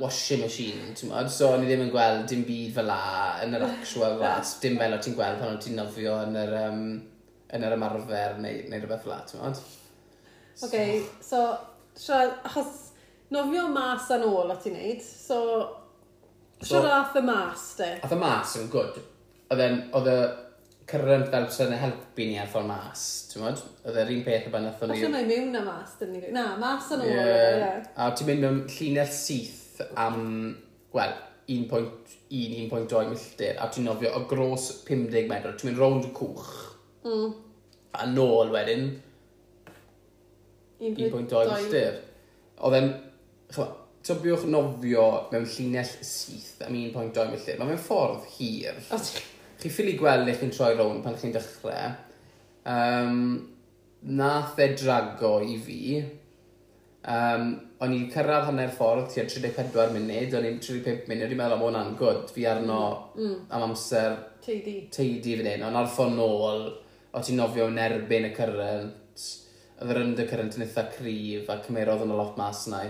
washing 0.00 0.44
machine, 0.44 0.94
ti'n 0.96 1.12
modd, 1.12 1.28
so 1.32 1.50
ni 1.60 1.68
ddim 1.68 1.86
yn 1.86 1.92
gweld 1.92 2.24
dim 2.30 2.44
byd 2.48 2.72
fel 2.78 2.88
la 2.88 3.00
yn 3.44 3.58
yr 3.58 3.66
actual 3.68 4.16
ras, 4.20 4.54
dim 4.62 4.78
fel 4.80 4.96
o 4.96 5.00
ti'n 5.04 5.16
gweld 5.18 5.42
pan 5.42 5.58
o 5.58 5.60
ti'n 5.60 5.76
nofio 5.80 6.16
yn 6.24 6.40
yr, 6.40 6.56
um, 6.70 6.80
yn 7.52 7.68
yr 7.68 7.76
ymarfer 7.76 8.40
neu, 8.40 8.64
neu 8.72 8.80
rhywbeth 8.80 9.04
fel 9.04 9.12
la, 9.12 9.20
ti'n 9.28 9.44
modd. 9.44 9.60
Oce, 9.60 10.62
so, 10.62 10.68
okay, 10.68 10.96
so 11.24 11.44
siarad, 11.98 12.38
achos 12.48 12.92
nofio 13.32 13.68
mas 13.72 14.10
a'n 14.12 14.24
ôl 14.28 14.52
o 14.52 14.58
ti'n 14.60 14.76
neud, 14.76 15.02
so, 15.04 15.40
so 16.60 16.80
so 16.80 16.86
ath 16.88 17.18
y 17.18 17.24
mas 17.26 17.66
de. 17.80 17.90
Ath 18.04 18.14
y 18.14 18.20
mas 18.20 18.56
yn 18.60 18.70
gwrdd, 18.72 19.02
oedd 19.52 20.10
y 20.12 20.16
cyrrent 20.92 21.30
fel 21.32 21.46
sy'n 21.54 21.74
helpu 21.78 22.26
ni 22.28 22.38
ar 22.40 22.48
ffordd 22.50 22.68
mas, 22.68 23.04
ti'n 23.30 23.44
modd? 23.44 23.60
Oedd 23.86 24.00
yr 24.02 24.14
un 24.16 24.24
peth 24.26 24.48
y 24.48 24.52
ban 24.52 24.68
athon 24.68 24.92
ni... 24.92 24.98
Alla 25.06 25.22
i 25.22 25.28
mewn 25.28 25.52
na 25.54 25.62
mas, 25.66 25.94
dyn 26.00 26.12
ni. 26.16 26.22
Na, 26.34 26.46
mas 26.60 26.90
yn 26.94 27.04
ôl, 27.04 27.12
yeah. 27.12 27.60
yeah. 27.62 27.86
A 27.96 28.10
ti'n 28.16 28.28
mynd 28.28 28.44
mewn 28.44 28.58
llinell 28.72 29.14
syth 29.16 29.80
am, 30.00 30.18
wel, 30.96 31.14
1.1-1.2 31.52 33.06
milltir, 33.12 33.56
a 33.60 33.70
ti'n 33.72 33.88
nofio 33.88 34.12
o 34.18 34.24
gros 34.30 34.68
50 34.88 35.30
metr, 35.30 35.56
ti'n 35.56 35.70
mynd 35.70 35.82
rownd 35.82 36.10
y 36.10 36.12
cwch. 36.18 36.52
Mm. 37.06 37.32
A 38.02 38.08
nôl 38.12 38.52
wedyn, 38.54 38.86
1.2 40.82 41.44
milltir. 41.52 42.00
Oedd 42.62 42.78
e'n, 42.78 42.90
chwa, 43.54 43.68
tybiwch 44.06 44.46
nofio 44.50 45.06
mewn 45.32 45.46
llinell 45.46 45.92
syth 46.06 46.64
am 46.66 46.78
1.2 46.78 47.28
milltir. 47.30 47.58
Mae 47.60 47.72
fe'n 47.72 47.84
ffordd 47.86 48.26
hir. 48.36 48.80
Chi 49.62 49.70
ffili 49.70 49.94
gweld 49.98 50.30
eich 50.30 50.40
chi'n 50.42 50.54
troi 50.54 50.72
rown 50.78 51.02
pan 51.04 51.18
chi'n 51.18 51.34
dechrau. 51.34 51.92
Um, 52.66 53.20
nath 54.02 54.58
e 54.58 54.72
drago 54.74 55.36
i 55.46 55.58
fi. 55.62 55.82
Um, 57.02 57.54
o'n 57.82 57.94
i'n 57.96 58.10
cyrraedd 58.14 58.46
hanner 58.46 58.70
ffordd 58.74 59.08
tua 59.10 59.24
34 59.26 59.94
munud, 59.94 60.34
o'n 60.38 60.44
i'n 60.46 60.58
35 60.62 61.08
munud, 61.10 61.24
o'n 61.26 61.34
i'n 61.34 61.40
meddwl 61.40 61.56
am 61.56 61.64
o'n 61.66 61.78
angod, 61.80 62.28
fi 62.30 62.46
arno 62.46 62.82
mm. 63.16 63.38
am 63.50 63.64
amser 63.66 64.14
teidi, 64.44 64.76
teidi 64.94 65.34
fan 65.40 65.48
hyn, 65.50 65.64
o'n 65.66 65.78
arfon 65.80 66.14
nôl, 66.14 66.68
o 67.10 67.22
ti'n 67.22 67.40
nofio 67.42 67.66
yn 67.72 67.80
erbyn 67.82 68.28
y 68.28 68.30
cyrraedd, 68.36 68.92
oedd 69.82 69.94
yr 69.94 70.02
undercurrent 70.04 70.58
yn 70.58 70.66
eitha 70.66 70.86
cryf 70.94 71.50
a 71.50 71.58
cymerodd 71.64 72.04
yn 72.06 72.14
y 72.14 72.18
lot 72.18 72.38
mas 72.38 72.66
yna. 72.70 72.82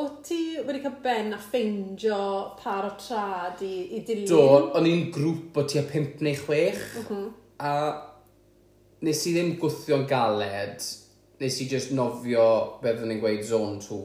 O 0.00 0.04
ti 0.22 0.38
wedi 0.62 0.80
cael 0.84 0.96
ben 1.02 1.34
a 1.34 1.40
ffeindio 1.42 2.20
par 2.60 2.86
o 2.86 2.92
trad 3.00 3.62
i, 3.66 3.74
i 3.96 4.04
dilyn? 4.06 4.28
Do, 4.30 4.44
o'n 4.78 4.86
i'n 4.86 5.08
grŵp 5.14 5.58
o 5.58 5.66
tua 5.66 5.82
5 5.90 6.22
neu 6.24 6.38
6 6.38 6.84
uh 7.00 7.10
-huh. 7.10 7.26
a 7.58 7.72
nes 9.06 9.22
i 9.26 9.34
ddim 9.34 9.54
gwthio 9.60 10.02
galed, 10.08 10.84
nes 11.40 11.60
i 11.60 11.68
just 11.68 11.92
nofio 11.96 12.46
beth 12.82 13.02
o'n 13.02 13.14
i'n 13.16 13.22
gweud 13.22 13.42
zone 13.48 13.80
2. 13.82 14.00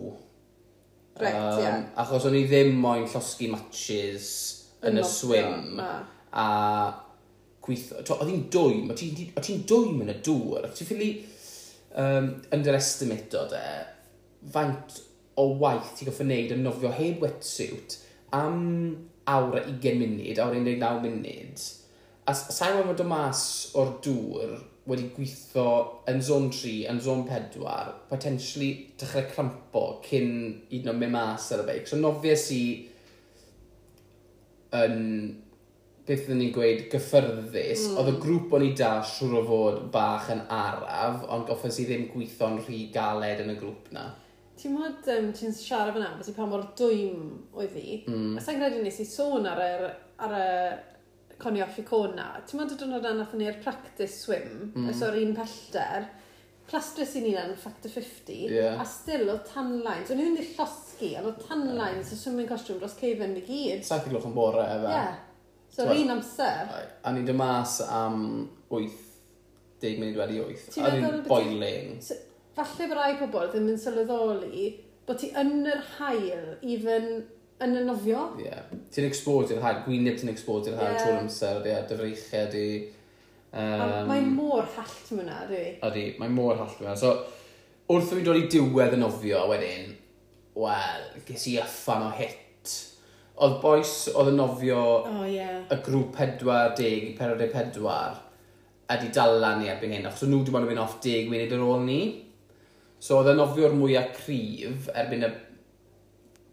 Right, 1.21 1.35
um, 1.35 1.59
yeah. 1.61 1.79
Achos 2.01 2.25
o'n 2.27 2.35
i 2.35 2.43
ddim 2.49 2.73
moyn 2.81 3.05
llosgi 3.07 3.47
matches 3.51 4.27
yn, 4.81 4.95
yn 4.95 5.03
y 5.03 5.07
swim. 5.07 5.75
Na. 5.77 5.91
A 6.35 6.47
gweithio, 7.63 8.01
oedd 8.17 8.31
hi'n 8.31 8.43
dwym, 8.51 8.91
o 8.91 8.97
ti'n 8.97 9.63
dwym 9.69 10.01
yn 10.03 10.11
y 10.11 10.19
dŵr, 10.25 10.69
ti'n 10.73 10.89
ffili 10.89 11.11
um, 12.01 12.29
underestimate 12.55 13.37
o 13.39 13.45
de, 13.51 13.65
faint 14.53 15.01
o 15.39 15.49
waith 15.61 15.95
ti'n 15.95 16.09
goffa 16.09 16.25
wneud 16.27 16.53
yn 16.55 16.63
nofio 16.65 16.91
heb 16.95 17.23
wetsuit 17.23 17.97
am 18.35 18.61
awr 19.31 19.59
a 19.59 19.65
20 19.65 19.99
munud, 20.01 20.39
awr 20.39 20.55
19 20.55 21.01
munud, 21.03 21.65
a 22.25 22.33
sa'n 22.37 22.81
mynd 22.85 23.03
o 23.03 23.07
mas 23.09 23.43
o'r 23.77 23.95
dŵr 24.05 24.55
wedi 24.89 25.07
gweithio 25.15 25.69
yn 26.11 26.19
zon 26.21 26.51
3, 26.53 26.73
yn 26.91 26.99
zon 27.01 27.23
4, 27.29 27.95
potentially 28.09 28.71
dechrau 29.01 29.25
crampo 29.31 29.85
cyn 30.05 30.29
hyd 30.69 30.85
yn 30.85 30.91
oed 30.91 31.01
mynd 31.01 31.15
mas 31.15 31.47
ar 31.55 31.63
y 31.63 31.67
beic. 31.69 31.89
So 31.89 31.97
nofies 31.97 32.45
i 32.53 32.61
yn 34.75 34.99
beth 36.05 36.27
ydyn 36.27 36.37
ni'n 36.37 36.53
gweud, 36.53 36.83
gyffyrddus, 36.91 37.87
mm. 37.87 37.95
oedd 37.97 38.11
y 38.11 38.17
grŵp 38.21 38.53
o'n 38.53 38.65
i 38.67 38.73
da 38.77 38.91
siwr 39.09 39.39
o 39.39 39.43
fod 39.47 39.79
bach 39.93 40.29
yn 40.33 40.43
araf, 40.53 41.23
ond 41.33 41.47
goffers 41.49 41.79
i 41.81 41.87
ddim 41.87 42.05
gweithio'n 42.11 42.59
rhy 42.61 42.83
galed 42.93 43.41
yn 43.41 43.53
y 43.55 43.57
grŵp 43.57 43.89
na. 43.95 44.11
Ti'n 44.55 44.75
modd, 44.77 45.07
um, 45.11 45.31
ti'n 45.35 45.55
siarad 45.55 45.97
fyna, 45.97 46.11
beth 46.19 46.29
i 46.31 46.35
pa 46.35 46.45
mor 46.47 46.67
dwym 46.79 47.23
oedd 47.57 47.73
hi. 47.75 48.03
Mm. 48.05 48.35
A 48.37 48.43
sa'n 48.43 48.61
credu 48.61 48.83
nes 48.83 49.01
i 49.01 49.07
sôn 49.09 49.49
ar 49.49 49.63
yr, 49.65 49.87
ar 50.23 50.35
y 50.37 50.45
coni 51.41 51.65
off 51.65 51.81
i 51.81 51.87
cona. 51.87 52.29
Ti'n 52.45 52.61
modd 52.61 52.77
y 52.77 52.79
dwrnod 52.79 53.03
na 53.03 53.17
nath 53.17 53.33
ni'r 53.35 53.57
practice 53.65 54.21
swim, 54.21 54.69
mm. 54.75 54.87
os 54.93 55.01
o'r 55.03 55.17
un 55.19 55.33
pellter, 55.35 56.07
plastrus 56.69 57.17
i 57.17 57.25
ni 57.25 57.35
yn 57.37 57.57
factor 57.59 57.91
50, 57.91 58.45
yeah. 58.53 58.77
a 58.81 58.85
still 58.89 59.33
o 59.33 59.39
tan 59.49 59.79
lines. 59.85 60.13
O'n 60.13 60.21
i'n 60.21 60.35
ddim 60.35 60.39
wedi 60.39 60.53
llosgi, 60.53 61.15
ond 61.19 61.33
o 61.33 61.37
tan 61.41 61.65
lines 61.73 62.13
yeah. 62.13 62.21
swimming 62.21 62.49
costume 62.49 62.77
dros 62.81 62.97
cefen 63.01 63.35
i 63.41 63.43
gyd. 63.45 63.85
Sa'n 63.89 64.05
gloch 64.05 64.29
yn 64.29 64.37
bore, 64.37 64.65
efe. 64.65 64.93
Yeah. 64.93 65.23
So 65.75 65.83
yr 65.89 66.05
un 66.05 66.13
amser? 66.15 66.71
A 67.03 67.11
ni'n 67.11 67.27
dod 67.27 67.35
mas 67.35 67.81
am 67.83 68.21
8, 68.71 69.03
10 69.83 69.99
munud 69.99 70.19
wedi 70.21 70.39
8. 70.39 70.79
A 70.79 70.91
ni'n 70.93 71.21
boiling. 71.27 71.97
Falle 72.55 72.87
bod 72.87 72.95
rai 72.95 73.15
pobl 73.19 73.49
ddim 73.51 73.71
yn 73.73 73.79
sylweddoli 73.81 74.69
bod 75.05 75.19
ti 75.19 75.33
yn 75.35 75.65
yr 75.67 75.81
hael 75.97 76.53
even 76.63 77.09
yn 77.65 77.75
y 77.81 77.83
nofio. 77.87 78.21
Ie. 78.39 78.47
Yeah. 78.47 78.69
Ti'n 78.95 79.09
exposed 79.09 79.51
i'r 79.55 79.63
hael. 79.63 79.81
Gwyneb 79.85 80.19
ti'n 80.21 80.31
exposed 80.31 80.71
i'r 80.71 80.79
hael 80.79 80.93
yeah. 80.93 81.01
trwy'r 81.03 81.19
amser. 81.25 81.59
Ie, 81.59 81.73
yeah, 81.73 81.83
dyfreichau 81.91 82.47
di. 82.55 82.69
Um, 83.55 84.07
mae 84.09 84.23
môr 84.27 84.65
hallt 84.77 85.11
mewn 85.15 85.29
na, 85.31 85.43
dwi. 85.47 85.65
Ydi, 85.89 86.07
mae 86.19 86.31
mor 86.31 86.57
hallt 86.59 86.79
mewn. 86.83 86.95
So, 86.99 87.13
wrth 87.91 88.15
i 88.15 88.17
mi 88.19 88.25
dod 88.25 88.39
i 88.39 88.47
diwedd 88.51 88.95
y 88.97 88.99
nofio 88.99 89.45
wedyn, 89.51 89.93
wel, 90.59 91.05
ges 91.27 91.45
i 91.51 91.59
yffan 91.63 92.07
o 92.07 92.09
hit 92.15 92.41
oedd 93.43 93.57
boes 93.63 93.95
oedd 94.13 94.31
yn 94.31 94.37
nofio 94.39 94.81
oh, 95.01 95.23
yeah. 95.27 95.63
y 95.71 95.79
grŵp 95.83 96.15
40, 96.15 96.85
i 96.85 97.15
44, 97.17 98.21
a 98.85 98.99
dala 99.15 99.55
ni 99.59 99.71
erbyn 99.71 99.95
hyn, 99.97 100.05
achos 100.07 100.29
nhw 100.29 100.43
wedi 100.43 100.53
bod 100.53 100.63
yn 100.63 100.71
mynd 100.71 100.83
off 100.83 100.99
10 101.03 101.31
munud 101.31 101.55
ar 101.57 101.65
ôl 101.65 101.83
ni. 101.87 101.99
So 103.01 103.19
oedd 103.19 103.33
y 103.33 103.35
nofio'r 103.39 103.75
mwyaf 103.75 104.13
cryf 104.21 104.87
erbyn 104.93 105.27
y 105.27 105.33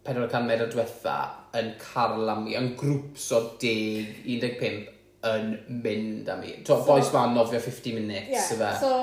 400 0.03 0.43
medr 0.49 0.71
diwetha 0.73 1.17
yn 1.59 1.75
carl 1.79 2.31
am 2.33 2.49
i, 2.51 2.57
yn 2.59 2.73
grŵps 2.79 3.29
o 3.37 3.43
10, 3.63 4.25
15 4.27 4.81
yn 5.31 5.53
mynd 5.85 6.31
am 6.33 6.43
i. 6.43 6.57
So, 6.67 6.81
boes 6.87 7.13
ma'n 7.15 7.37
nofio 7.37 7.61
50 7.63 7.95
minutes, 8.01 8.49
yeah. 8.59 8.79
so, 8.81 8.97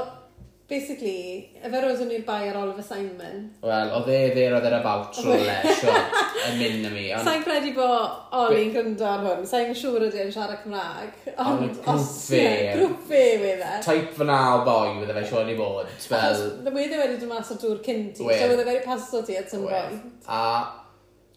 basically, 0.69 1.49
efer 1.65 1.86
oeddwn 1.88 2.12
ni'r 2.12 2.23
bai 2.27 2.43
ar 2.51 2.60
all 2.60 2.69
of 2.69 2.77
assignment. 2.82 3.55
Wel, 3.65 3.93
oedd 3.97 4.10
e 4.13 4.19
ddeir 4.36 4.55
oedd 4.58 4.67
yr 4.69 4.75
about 4.77 5.10
trwy 5.17 5.39
lesio 5.47 5.95
yn 6.47 6.60
mynd 6.60 6.84
na 6.86 6.91
mi. 6.93 7.08
On... 7.17 7.25
Sa'n 7.25 7.43
credu 7.45 7.73
bod 7.77 8.38
Oli'n 8.43 8.71
gryndo 8.75 9.08
ar 9.10 9.25
hwn, 9.25 9.43
sa'n 9.49 9.73
siŵr 9.82 10.08
ydy 10.10 10.23
yn 10.27 10.32
siarad 10.36 10.62
Cymraeg. 10.63 11.17
Ond 11.41 11.82
grŵp 11.82 12.05
fe. 12.29 12.45
Grŵp 12.77 13.03
fe 13.10 13.25
wedd 13.43 13.65
e. 13.65 13.73
Type 13.88 14.15
fyna 14.21 14.39
o 14.60 14.63
boi 14.69 14.95
wedd 15.01 15.13
fe 15.17 15.25
siŵr 15.34 15.49
ni 15.49 15.58
bod. 15.60 15.91
Fel... 16.05 16.45
Wedd 16.69 16.95
e 16.95 17.03
wedi 17.03 17.19
dod 17.19 17.27
mas 17.34 17.53
o 17.55 17.60
dŵr 17.65 17.84
cyn 17.89 18.10
ti, 18.13 18.23
so 18.23 18.29
wedd 18.29 18.63
e 18.63 18.65
wedi 18.69 18.86
paso 18.86 19.25
ti 19.25 19.39
at 19.41 19.49
some 19.51 19.65
point. 19.65 20.29
A, 20.29 20.43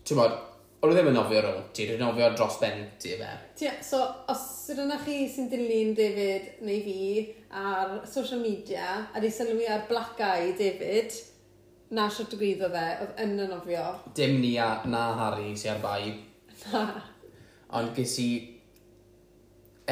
ti'n 0.04 0.20
bod, 0.20 0.36
o'n 0.82 0.90
ddim 0.90 1.12
yn 1.12 1.14
nofio 1.14 1.40
rhwng 1.44 1.66
ti, 1.70 1.84
dwi'n 1.86 2.00
nofio 2.02 2.28
dros 2.34 2.56
ben 2.58 2.80
ti 2.98 3.12
fe. 3.18 3.28
Tia, 3.58 3.74
so 3.86 4.00
os 4.32 4.46
ydyn 4.72 4.88
nhw 4.90 4.98
chi 5.04 5.18
sy'n 5.30 5.50
dilyn 5.52 5.92
David 5.94 6.64
neu 6.66 6.80
fi 6.82 7.02
ar 7.60 8.00
social 8.10 8.40
media 8.42 8.96
a 9.14 9.22
di 9.22 9.30
sylwi 9.30 9.68
ar 9.70 9.84
Black 9.90 10.18
Eye 10.26 10.56
David, 10.58 11.14
na 11.94 12.08
siwt 12.10 12.34
o 12.34 12.40
fe, 12.40 12.56
oedd 13.04 13.20
yn 13.22 13.36
y 13.44 13.46
nofio. 13.46 13.84
Dim 14.16 14.40
ni 14.42 14.56
a, 14.58 14.72
na 14.90 15.04
Harry 15.20 15.52
sy'n 15.54 15.76
ar 15.76 15.84
bai. 15.84 16.16
Na. 16.72 16.82
Ond 17.78 17.94
ges 17.96 18.16
i 18.20 18.30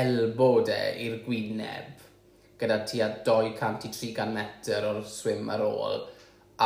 elbo 0.01 0.49
de 0.67 0.81
i'r 1.05 1.21
gwyneb 1.23 2.03
gyda 2.61 2.81
tua 2.89 3.09
200 3.27 3.87
i 3.87 3.93
300 3.95 4.35
metr 4.35 4.89
o'r 4.91 5.01
swim 5.07 5.49
ar 5.55 5.63
ôl 5.65 6.03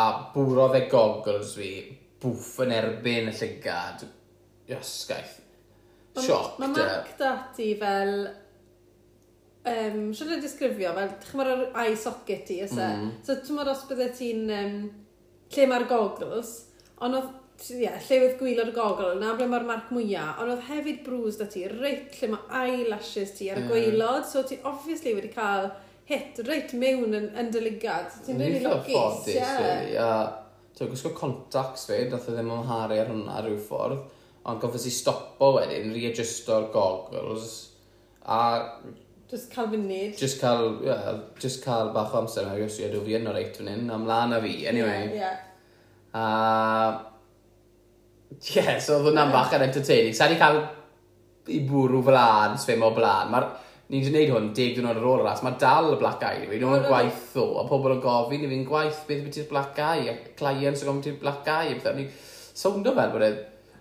a 0.01 0.07
bwrodd 0.33 0.75
e 0.81 0.83
goggles 0.91 1.53
fi 1.59 1.71
bwff 2.25 2.65
yn 2.65 2.75
erbyn 2.75 3.31
y 3.31 3.37
llygad. 3.37 4.07
Iosgaeth. 4.73 5.37
Sioc. 6.17 6.59
Mae 6.63 6.73
Mark 6.75 7.15
dati 7.21 7.71
fel... 7.79 8.17
Um, 9.65 10.11
Siwr 10.13 10.35
na 10.35 10.43
disgrifio, 10.43 10.91
fel, 10.97 11.15
chi'n 11.23 11.39
mor 11.41 11.49
o'r 11.55 11.63
eye 11.81 11.95
socket 11.97 12.43
ti, 12.51 12.59
ys 12.67 12.75
e? 12.77 12.85
Mm. 12.85 13.15
So, 13.25 13.39
ti'n 13.41 13.57
mor 13.61 13.71
os 13.73 13.87
byddai 13.89 14.11
ti'n... 14.19 14.45
Um, 14.59 14.77
lle 15.55 15.67
mae'r 15.71 15.87
goggles, 15.89 16.53
ond 17.05 17.19
oedd 17.19 17.33
ie, 17.71 17.85
yeah, 17.85 17.97
lle 18.09 18.21
oedd 18.25 18.37
gwyl 18.41 18.61
o'r 18.65 18.73
gogl 18.75 19.19
na 19.21 19.33
ble 19.39 19.47
mae'r 19.51 19.67
marc 19.69 19.91
mwyaf, 19.95 20.41
ond 20.43 20.55
oedd 20.55 20.65
hefyd 20.69 21.03
brws 21.07 21.39
da 21.41 21.47
ti, 21.51 21.65
reit 21.71 22.17
lle 22.19 22.33
mae 22.33 22.65
eyelashes 22.65 23.37
ti 23.39 23.51
ar 23.53 23.61
y 23.61 23.65
mm. 23.65 23.71
gweilod, 23.71 24.27
so 24.29 24.43
ti 24.47 24.59
obviously 24.67 25.15
wedi 25.17 25.31
cael 25.35 25.71
hit 26.09 26.41
reit 26.49 26.75
mewn 26.77 27.15
yn, 27.17 27.31
yn 27.39 27.53
dy 27.55 27.63
ligad. 27.65 28.11
Ti'n 28.27 28.43
rili 28.43 28.65
lwcus. 28.65 29.23
Ti'n 29.29 29.39
ti'n 30.75 30.91
gwisgo 30.91 31.15
contacts 31.17 31.87
fi, 31.91 32.03
dath 32.11 32.29
o 32.31 32.35
ddim 32.35 32.51
yn 32.55 32.69
haru 32.69 32.99
ar 32.99 33.11
hwnna 33.13 33.39
rhyw 33.45 33.61
ffordd, 33.69 34.03
ond 34.45 34.61
gofes 34.61 34.85
i 34.89 34.93
stopo 34.93 35.55
wedyn, 35.59 35.93
readjusto'r 35.95 36.69
goggles, 36.75 37.49
a... 38.27 38.39
Just 39.31 39.51
cael 39.55 39.71
funud. 39.73 40.19
Just 40.21 40.39
cael, 40.43 40.77
yeah, 40.85 41.15
just 41.41 41.65
cael 41.65 41.91
bach 41.95 42.13
o 42.15 42.21
amser 42.21 42.45
yna, 42.45 42.67
os 42.67 42.77
i 42.79 42.85
edrych 42.87 43.07
fi 43.07 43.17
yn 43.19 43.31
o'r 43.31 43.39
reit 43.39 43.57
fan 43.59 43.71
hyn, 43.73 43.89
am 43.95 44.05
lan 44.07 44.37
a 44.37 44.41
fi, 44.45 44.53
anyway. 44.71 45.09
Yeah, 45.15 45.19
yeah. 45.25 45.37
A... 46.15 46.25
Ie, 48.35 48.59
yeah, 48.59 48.77
so 48.83 48.99
oedd 48.99 49.09
hwnna'n 49.09 49.33
bach 49.33 49.55
yn 49.57 49.65
entertaining. 49.65 50.15
Sa'n 50.17 50.35
i 50.35 50.39
cael 50.41 50.61
i 51.55 51.61
bwrw 51.69 52.03
flan, 52.05 52.59
sfem 52.61 52.83
o 52.85 52.91
blan. 52.97 53.31
Mae'r 53.33 53.49
ni 53.89 54.01
wedi 54.01 54.11
gwneud 54.11 54.31
hwn 54.33 54.53
deg 54.57 54.77
dyn 54.79 54.87
ar 54.89 55.01
ôl 55.05 55.21
y 55.21 55.25
ras, 55.27 55.43
mae 55.45 55.59
dal 55.61 55.91
y 55.93 55.97
black 56.01 56.23
eye 56.25 56.45
i 56.47 56.49
fi, 56.49 56.61
nhw'n 56.61 56.87
gwaith 56.87 57.35
o, 57.41 57.49
a 57.61 57.65
pobl 57.69 57.93
yn 57.93 58.05
gofyn 58.05 58.47
i 58.47 58.49
fi'n 58.49 58.69
gwaith 58.69 59.03
beth 59.09 59.27
beth 59.27 59.41
i'r 59.43 59.51
black 59.51 59.81
eye, 59.85 60.07
a 60.09 60.15
clients 60.39 60.85
yn 60.85 60.89
gofyn 60.89 61.03
beth 61.05 61.19
black 61.21 61.51
eye, 61.53 61.75
a 61.75 61.83
beth 61.83 61.99
ni 61.99 62.07
sowndo 62.57 62.95
fel 62.97 63.13
bod 63.13 63.27
e, 63.27 63.29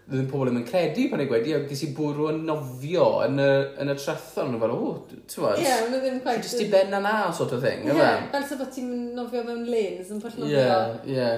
ddim 0.04 0.28
pobl 0.28 0.52
yn 0.52 0.66
credu 0.68 1.08
pan 1.08 1.24
ei 1.24 1.30
gweud, 1.30 1.48
ie, 1.48 1.62
ges 1.70 1.86
i 1.88 1.90
bwrw 1.96 2.28
yn 2.34 2.42
nofio 2.50 3.06
yn 3.30 3.40
y, 3.40 3.48
yn 3.80 3.94
y 3.94 3.96
trethon, 3.96 4.52
nhw'n 4.52 4.64
fel, 4.66 4.76
o, 4.76 4.92
ti'n 5.08 5.46
fawr, 5.46 5.64
ie, 5.64 5.78
mae 5.88 6.04
ddim 6.04 6.20
gwaith, 6.26 6.44
Just 6.50 6.66
i 6.66 6.68
ben 6.74 6.92
na 6.92 7.16
sort 7.32 7.56
of 7.56 7.64
thing, 7.64 7.88
ie, 7.88 7.96
yeah, 7.96 8.28
fel 8.36 8.48
sa 8.50 8.60
bod 8.60 8.76
ti'n 8.76 8.92
nofio 9.16 9.46
mewn 9.48 9.64
lanes 9.72 10.12
yn 10.12 10.20
pwll 10.20 10.44
nofio. 10.44 10.68
Ie, 11.08 11.16
ie. 11.16 11.34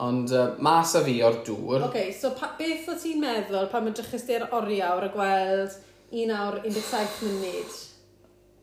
Ond 0.00 0.32
uh, 0.32 0.54
mas 0.64 0.94
a 0.96 1.02
fi 1.04 1.18
o'r 1.20 1.42
dŵr. 1.44 1.82
Oce, 1.82 1.90
okay, 1.90 2.08
so 2.16 2.32
pa, 2.32 2.54
beth 2.56 2.88
o 2.88 2.96
ti'n 2.96 3.20
meddwl 3.20 3.68
pan 3.68 3.84
mae 3.84 3.92
drechus 3.92 4.24
di 4.24 4.40
oriawr 4.40 5.10
a 5.10 5.12
gweld 5.12 5.76
1 6.16 6.32
awr 6.32 6.62
17 6.64 7.26
munud? 7.26 7.74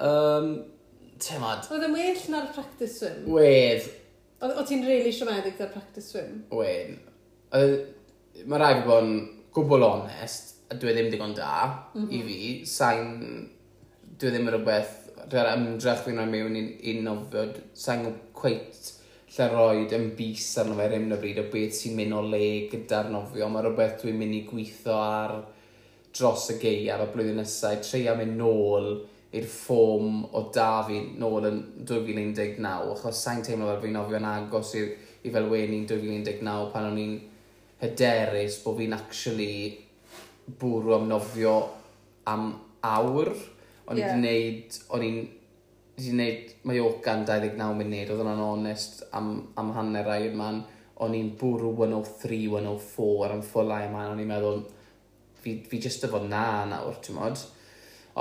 Um, 0.03 0.51
Temad. 1.17 1.65
Oedd 1.73 1.85
e'n 1.87 1.95
well 1.95 2.25
na'r 2.33 2.51
practice 2.53 2.99
swim? 2.99 3.23
Wedd. 3.33 3.87
O 4.45 4.65
ti'n 4.67 4.85
really 4.85 5.13
siomedig 5.15 5.57
da'r 5.57 5.71
practice 5.73 6.11
swim? 6.11 6.43
Wedd. 6.53 6.93
Mae 8.45 8.61
rhaid 8.61 8.83
i 8.83 8.85
bod 8.85 9.07
yn 9.07 9.15
gwbl 9.55 9.87
onest, 9.87 10.53
a 10.69 10.77
dwi 10.77 10.91
e 10.91 10.97
ddim 10.97 11.09
digon 11.13 11.33
da 11.37 11.53
mm 11.95 12.03
-hmm. 12.03 12.11
i 12.11 12.19
mhm. 12.19 12.27
fi, 12.27 12.51
sa'n... 12.69 13.07
Dwi 14.17 14.29
e 14.29 14.33
ddim 14.33 14.47
yn 14.49 14.55
rhywbeth 14.55 14.93
rhaid 15.31 15.49
e 15.49 15.57
ymdrech 15.57 16.05
fi'n 16.05 16.21
rhaid 16.21 16.31
mewn 16.35 16.61
i'n 16.61 16.69
un 16.91 17.03
nofod, 17.09 17.59
sa'n 17.73 18.05
cweit 18.37 18.93
lle 19.35 19.49
roed 19.51 19.91
yn 19.93 20.07
bus 20.17 20.45
arno 20.61 20.77
fe 20.77 20.87
rhywun 20.87 21.13
o 21.13 21.19
bryd 21.21 21.41
o 21.41 21.49
beth 21.51 21.75
sy'n 21.75 21.97
mynd 21.97 22.15
o 22.15 22.21
le 22.25 22.45
gyda'r 22.71 23.11
nofio. 23.13 23.49
Mae 23.49 23.65
rhywbeth 23.65 24.01
dwi'n 24.01 24.17
mynd 24.21 24.37
i 24.37 24.45
gweithio 24.47 24.95
ar 24.97 25.35
dros 26.17 26.47
y 26.53 26.57
gei 26.61 26.87
ar 26.93 27.03
y 27.03 27.09
blwyddyn 27.13 27.41
nesau, 27.41 27.77
treia 27.83 28.15
mynd 28.17 28.37
nôl 28.39 28.93
i'r 29.35 29.47
ffom 29.51 30.21
o 30.37 30.43
da 30.55 30.83
fi 30.87 31.01
nôl 31.19 31.49
yn 31.49 31.57
2019, 31.83 32.63
achos 32.93 33.23
sa'n 33.25 33.43
teimlo 33.43 33.67
fel 33.73 33.81
fi'n 33.83 33.99
ofio'n 33.99 34.27
agos 34.29 34.75
i, 34.79 34.83
i 35.27 35.33
fel 35.33 35.49
weni'n 35.51 35.83
2019 35.89 36.69
pan 36.71 36.87
o'n 36.91 37.01
i'n 37.01 37.17
hyderus 37.81 38.61
bod 38.63 38.77
fi'n 38.79 38.95
actually 38.95 39.57
bwrw 40.59 40.95
am 40.95 41.09
nofio 41.11 41.57
am 42.31 42.53
awr. 42.87 43.33
O'n 43.87 43.99
yeah. 43.99 44.13
i 44.13 44.15
wedi 44.15 44.21
wneud, 44.21 44.79
o'n 44.95 45.05
i'n 45.07 45.19
wedi 45.97 46.13
wneud 46.13 46.55
Mallorca 46.69 47.17
yn 47.17 47.27
29 47.27 47.77
munud, 47.81 48.13
oedd 48.13 48.23
hwnna'n 48.23 48.43
onest 48.45 49.03
am, 49.17 49.33
am 49.59 49.73
hanner 49.75 50.07
rai 50.07 50.31
man. 50.35 50.63
O'n 51.03 51.13
i'n 51.13 51.33
bwrw 51.37 51.73
103, 51.75 52.39
104 52.55 53.35
am 53.35 53.43
ffwlau 53.45 53.89
yma, 53.89 54.07
o'n 54.13 54.23
i'n 54.23 54.31
meddwl, 54.31 54.63
fi, 55.43 55.59
fi 55.67 55.81
jyst 55.83 56.07
efo 56.07 56.23
na 56.23 56.63
nawr, 56.71 56.97
ti'n 57.03 57.19
modd. 57.19 57.43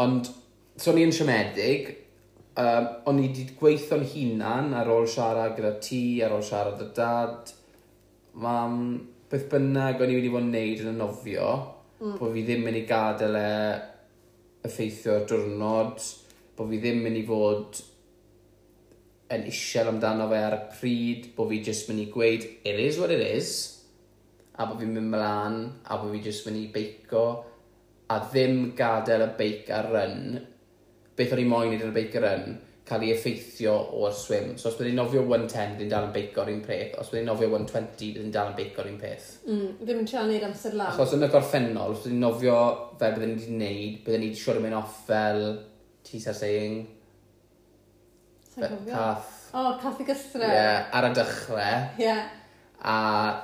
Ond 0.02 0.28
so 0.76 0.92
o'n 0.92 1.00
i'n 1.00 1.14
siomedig, 1.14 1.88
um, 2.60 2.88
o'n 3.08 3.20
i 3.20 3.28
wedi 3.28 3.46
gweithio'n 3.58 4.04
hunan 4.12 4.74
ar 4.76 4.90
ôl 4.92 5.08
siarad 5.08 5.56
gyda 5.56 5.72
ti, 5.82 6.20
ar 6.24 6.36
ôl 6.36 6.44
siarad 6.44 6.82
y 6.84 6.88
dad, 6.96 7.52
mam, 8.42 8.78
beth 9.30 9.48
bynnag 9.52 10.02
o'n 10.02 10.12
i 10.12 10.18
wedi 10.18 10.32
bod 10.32 10.44
yn 10.44 10.52
neud 10.54 10.84
yn 10.84 10.92
y 10.92 10.96
nofio, 10.98 11.50
mm. 12.00 12.16
bod 12.20 12.34
fi 12.34 12.44
ddim 12.46 12.68
yn 12.70 12.80
ei 12.82 12.86
gadael 12.88 13.38
e 13.40 13.50
effeithio'r 14.68 15.24
diwrnod, 15.30 16.08
bod 16.58 16.72
fi 16.72 16.80
ddim 16.82 17.08
yn 17.08 17.20
ei 17.22 17.26
fod 17.28 17.80
yn 19.32 19.48
isiel 19.50 19.90
amdano 19.90 20.28
fe 20.30 20.42
ar 20.46 20.58
y 20.58 20.60
pryd, 20.76 21.30
bod 21.38 21.50
fi 21.50 21.62
jyst 21.66 21.88
mynd 21.88 22.04
i 22.04 22.10
gweud, 22.12 22.44
it 22.68 22.82
is 22.82 23.00
what 23.00 23.14
it 23.14 23.24
is, 23.24 23.54
a 24.56 24.68
bod 24.68 24.80
fi'n 24.80 24.92
mynd 24.92 25.12
mlaen, 25.12 25.56
a 25.88 25.98
bod 26.00 26.12
fi 26.14 26.20
jyst 26.28 26.46
mynd 26.46 26.60
i 26.60 26.68
beico, 26.72 27.24
a 28.12 28.20
ddim 28.28 28.76
gadael 28.78 29.24
y 29.24 29.32
beic 29.40 29.72
ar 29.74 29.90
ryn 29.90 30.20
beth 31.16 31.36
o'n 31.36 31.42
i 31.42 31.46
moyn 31.48 31.72
neud 31.72 31.84
yn 31.86 31.96
y 31.96 32.22
run, 32.22 32.56
cael 32.86 33.02
ei 33.02 33.12
effeithio 33.16 33.74
o'r 33.98 34.14
swim. 34.14 34.52
So 34.60 34.70
os 34.70 34.76
byddai'n 34.78 34.98
nofio 35.00 35.24
110, 35.24 35.72
byddai'n 35.74 35.90
dal 35.90 36.06
yn 36.06 36.12
beico'r 36.14 36.50
un 36.52 36.60
peth. 36.62 36.94
Os 37.02 37.10
byddai'n 37.10 37.26
nofio 37.26 37.48
120, 37.50 38.12
byddai'n 38.14 38.34
dal 38.34 38.52
yn 38.52 38.58
beico'r 38.60 38.90
un 38.92 39.00
peth. 39.00 39.30
Mm, 39.48 39.72
ddim 39.80 40.02
yn 40.02 40.06
trio 40.10 40.22
neud 40.28 40.46
amser 40.46 40.76
lawn. 40.78 40.92
Achos 40.92 41.16
yn 41.16 41.26
y 41.26 41.30
gorffennol, 41.32 41.96
os 41.96 42.04
byddai'n 42.04 42.22
nofio 42.22 42.60
fel 43.00 43.16
byddai'n 43.16 43.34
wedi 43.34 43.48
gwneud, 43.50 43.98
byddai'n 44.06 44.26
wedi 44.28 44.42
siwr 44.42 44.60
yn 44.60 44.66
mynd 44.68 44.78
off 44.78 45.00
fel 45.08 45.42
teaser 46.06 46.38
saying. 46.38 46.78
Cath. 48.56 49.34
O, 49.50 49.64
oh, 49.64 49.74
cath 49.82 50.00
i 50.00 50.06
gystre. 50.06 50.46
Ie, 50.46 50.54
yeah, 50.54 50.86
ar 50.94 51.10
y 51.10 51.12
dechrau. 51.18 51.60
Ie. 51.98 52.06
Yeah. 52.06 52.24
A 52.86 52.96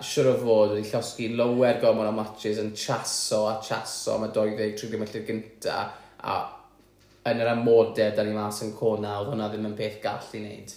siwr 0.06 0.36
o 0.36 0.38
fod 0.38 0.76
wedi 0.76 0.86
llosgu 0.86 1.32
lower 1.34 1.82
gormod 1.82 2.06
o 2.06 2.14
matches 2.14 2.62
yn 2.62 2.74
chaso 2.78 3.48
a 3.50 3.58
chaso 3.64 4.20
am 4.20 4.28
y 4.28 4.34
20-30 4.38 5.00
milltir 5.02 5.26
gyntaf. 5.26 5.98
A 6.22 6.42
yn 7.30 7.42
yr 7.42 7.52
amodau 7.52 8.14
da 8.16 8.24
ni 8.26 8.34
mas 8.34 8.62
yn 8.64 8.72
cona, 8.78 9.18
oedd 9.20 9.32
hwnna 9.32 9.50
ddim 9.50 9.68
yn 9.70 9.76
peth 9.78 10.00
gall 10.02 10.32
i 10.34 10.40
wneud. 10.42 10.72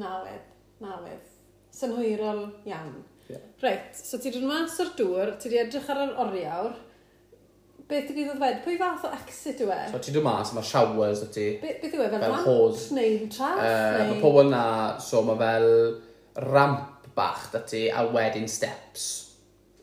Na 0.00 0.16
wedd, 0.24 0.48
na 0.82 0.96
wedd. 1.02 1.28
Synhwyrol 1.74 2.42
iawn. 2.68 2.96
Yeah. 3.28 3.44
Reit, 3.62 3.94
so 3.96 4.18
ti 4.20 4.32
dod 4.34 4.44
mas 4.48 4.74
o'r 4.82 4.90
dŵr, 4.98 5.36
ti 5.40 5.52
di 5.52 5.60
edrych 5.62 5.86
ar 5.94 6.02
yr 6.04 6.16
oriawr, 6.26 6.74
beth 7.88 8.10
ydy 8.12 8.26
ddod 8.26 8.40
fed? 8.42 8.58
Pwy 8.64 8.78
fath 8.80 9.06
o 9.08 9.12
exit 9.16 9.62
yw 9.64 9.70
e? 9.72 9.78
So 9.92 10.00
ti 10.02 10.14
dwi'n 10.14 10.26
mas, 10.26 10.52
mae 10.56 10.66
showers 10.66 11.22
o 11.24 11.28
ti. 11.32 11.46
Be, 11.62 11.76
beth 11.82 11.94
yw 11.96 12.04
e? 12.04 12.08
Fel, 12.12 12.24
fel 12.24 12.34
ramp 12.34 12.96
neu 12.98 13.20
traff? 13.32 13.60
Uh, 13.60 13.98
neu... 13.98 14.10
Mae 14.10 14.24
pobl 14.24 14.50
na, 14.50 14.64
so 15.04 15.22
mae 15.28 15.40
fel 15.40 15.70
ramp 16.50 16.90
bach 17.14 17.46
da 17.52 17.62
ti 17.68 17.86
a 17.92 18.02
wedyn 18.10 18.48
steps. 18.50 19.06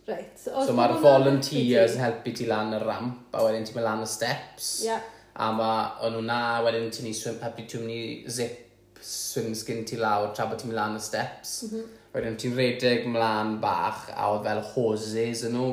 Reit. 0.10 0.36
So, 0.36 0.54
so 0.68 0.76
mae'r 0.76 0.98
volunteers 1.00 1.96
yn 1.96 2.04
helpu 2.04 2.34
ti 2.36 2.48
lan 2.50 2.74
y 2.76 2.84
ramp 2.84 3.38
a 3.38 3.46
wedyn 3.46 3.66
ti'n 3.68 3.78
mynd 3.78 3.88
lan 3.88 4.06
y 4.06 4.10
steps. 4.10 4.72
Yeah. 4.86 5.06
A 5.42 5.50
ma, 5.58 5.72
o'n 6.06 6.14
nhw 6.16 6.26
na, 6.28 6.42
wedyn 6.66 6.92
ti'n 6.94 7.08
ni 7.10 7.16
swim, 7.18 7.40
heb 7.42 7.58
ti'n 7.58 7.86
mynd 7.86 7.96
i 7.96 8.34
zip 8.36 9.02
swim 9.02 9.56
skin 9.58 9.82
ti 9.90 9.98
lawr, 9.98 10.30
tra 10.36 10.46
bod 10.50 10.62
ti'n 10.62 10.70
mynd 10.70 10.80
lan 10.80 11.00
y 11.00 11.02
steps. 11.02 11.56
Mm 11.64 11.72
-hmm. 11.72 11.98
Wedyn 12.14 12.38
ti'n 12.38 12.58
redeg 12.60 13.08
mlaen 13.10 13.56
bach, 13.64 14.06
a 14.14 14.30
oedd 14.34 14.46
fel 14.46 14.62
hoses 14.74 15.46
yn 15.48 15.58
nhw, 15.58 15.72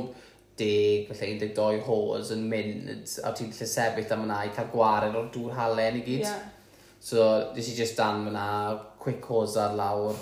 deg, 0.58 1.10
felly 1.10 1.36
12 1.42 1.82
hose 1.86 2.34
yn 2.34 2.46
mynd, 2.52 2.88
a 3.24 3.34
ti'n 3.36 3.52
lle 3.52 3.68
sefyll 3.74 4.14
am 4.16 4.24
yna 4.26 4.40
i 4.46 4.54
cael 4.56 4.72
gwared 4.72 5.18
o'r 5.18 5.28
dŵr 5.34 5.54
halen 5.58 6.00
i 6.00 6.06
gyd. 6.06 6.24
Yeah. 6.24 6.48
So, 7.00 7.28
nes 7.54 7.68
i 7.70 7.76
just 7.78 7.96
dan 8.00 8.24
fyna, 8.26 8.46
quick 8.98 9.24
hose 9.30 9.60
ar 9.62 9.76
lawr, 9.78 10.16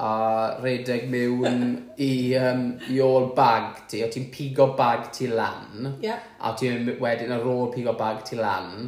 a 0.00 0.56
redeg 0.62 1.08
mewn 1.12 1.74
i, 2.00 2.12
um, 2.40 2.62
i 2.88 3.00
ôl 3.04 3.30
bag 3.36 3.82
ti, 3.90 4.00
o 4.04 4.08
ti'n 4.12 4.30
pigo 4.32 4.70
bag 4.78 5.10
ti 5.12 5.28
lan, 5.28 5.90
yeah. 6.00 6.22
a 6.40 6.54
ti'n 6.56 6.94
wedyn 7.02 7.34
ar 7.36 7.44
ôl 7.44 7.68
pigo 7.74 7.92
bag 7.98 8.22
ti 8.24 8.38
lan, 8.40 8.86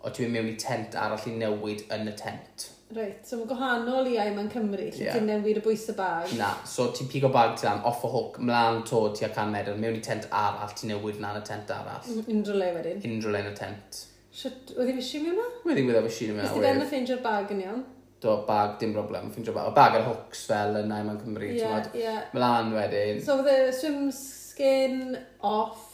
o 0.00 0.12
ti'n 0.12 0.30
mynd 0.30 0.38
mewn 0.38 0.54
i 0.54 0.56
tent 0.60 0.96
arall 1.00 1.26
i 1.28 1.34
newid 1.36 1.84
yn 1.92 2.08
y 2.08 2.14
tent. 2.16 2.70
Reit, 2.94 3.24
so 3.26 3.36
mae'n 3.40 3.50
gwahanol 3.50 4.08
i 4.08 4.16
ai 4.22 4.30
mae'n 4.32 4.48
Cymru, 4.52 4.86
lle 4.86 5.04
yeah. 5.04 5.18
ti'n 5.18 5.28
newid 5.28 5.60
y 5.60 5.64
bwys 5.64 5.84
y 5.92 5.96
bag. 5.98 6.32
Na, 6.40 6.54
so 6.68 6.88
ti'n 6.96 7.10
pigo 7.12 7.28
bag 7.34 7.58
ti 7.60 7.68
lan, 7.68 7.82
off 7.90 8.04
y 8.06 8.12
hook, 8.14 8.38
mlaen 8.40 8.80
to, 8.88 9.02
ti 9.16 9.26
a 9.28 9.32
can 9.34 9.52
medr, 9.52 9.76
mewn 9.76 9.98
i 9.98 10.04
tent 10.04 10.30
arall, 10.30 10.72
ti'n 10.72 10.94
newid 10.94 11.20
na 11.20 11.34
yn 11.34 11.42
y 11.42 11.48
tent 11.50 11.74
arall. 11.76 12.08
Unrhyw 12.24 12.60
le 12.60 12.70
wedyn. 12.78 13.04
Unrhyw 13.10 13.36
le 13.36 13.44
yn 13.44 13.50
y 13.52 13.56
tent. 13.58 14.04
Shut, 14.34 14.72
oedd 14.78 14.94
i 14.94 14.96
fysi 14.96 15.20
mewn 15.26 15.36
na? 15.42 15.50
Wedi 15.68 15.84
wedi 15.90 16.06
fysi 16.08 16.30
mewn 16.30 16.40
na. 16.40 16.48
Ysdi 16.48 16.64
ben 16.64 16.80
y 16.80 16.88
ffeindio'r 16.88 17.20
bag 17.26 17.52
yn 17.52 17.66
iawn? 17.66 17.84
do 18.24 18.34
bag 18.48 18.78
dim 18.80 18.92
broblem, 18.96 19.30
ffindio 19.34 19.52
bag, 19.56 19.70
o 19.70 19.74
bag 19.76 19.98
ar 20.00 20.06
hooks 20.08 20.46
fel 20.50 20.78
yn 20.82 20.88
Naim 20.90 21.10
yn 21.14 21.18
Cymru, 21.22 21.48
Ie, 21.50 21.58
yeah, 21.60 21.88
ie. 21.92 22.04
yeah. 22.06 22.22
mlaen 22.36 22.72
wedyn. 22.76 23.20
So 23.24 23.36
fydde 23.42 23.72
swim 23.76 24.06
skin 24.14 25.18
off, 25.44 25.90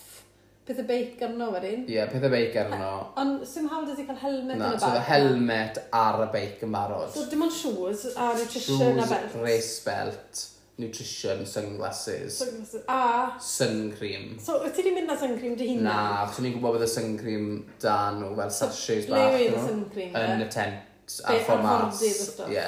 pethau 0.69 0.87
beic 0.87 1.19
arno 1.27 1.49
wedyn. 1.57 1.83
Ie, 1.91 2.05
pethau 2.13 2.31
beic 2.33 2.55
arno. 2.63 2.93
Ond 3.21 3.43
sy'n 3.51 3.67
hawl 3.73 3.89
dydi 3.89 4.07
cael 4.09 4.21
helmet 4.23 4.61
Na, 4.61 4.71
yn 4.71 4.79
y 4.79 4.81
so 4.81 4.87
bag? 4.87 4.95
oedd 4.95 5.01
y 5.01 5.09
helmet 5.11 5.83
ar 6.05 6.23
y 6.23 6.31
beic 6.37 6.63
yn 6.67 6.75
barod. 6.79 7.11
So 7.17 7.27
dim 7.33 7.43
ond 7.49 7.57
shoes 7.57 8.07
a 8.15 8.31
nutrition 8.39 9.01
a 9.03 9.07
belt. 9.11 9.33
Shoes, 9.35 9.43
race 9.43 9.75
belt, 9.89 10.45
nutrition, 10.81 11.43
sunglasses, 11.45 12.39
Sunglasses. 12.41 12.85
A, 12.89 13.33
sun 13.43 13.91
cream. 13.99 14.37
so 14.41 14.61
wyt 14.63 14.73
ti 14.79 14.85
wedi 14.87 14.95
mynd 14.97 15.11
na 15.11 15.17
sun 15.21 15.35
cream 15.41 15.57
dy 15.59 15.67
hunan? 15.75 15.89
Na, 15.91 15.97
achos 16.29 16.39
ni'n 16.45 16.55
gwybod 16.55 16.79
bod 16.79 16.87
y 16.87 16.89
sun 16.95 17.17
cream 17.21 17.51
dan 17.83 18.23
nhw 18.23 18.31
fel 18.39 18.55
sachets 18.61 19.11
bach. 19.11 19.27
Ble 19.35 19.43
yw 19.51 19.59
un 19.59 19.67
sun 19.67 19.83
cream, 19.93 20.15
Yn 20.17 20.45
ie? 20.45 20.47
y 20.47 20.55
tent 20.55 20.87
a 21.25 21.37
fformat. 21.43 22.01
Ie. 22.49 22.67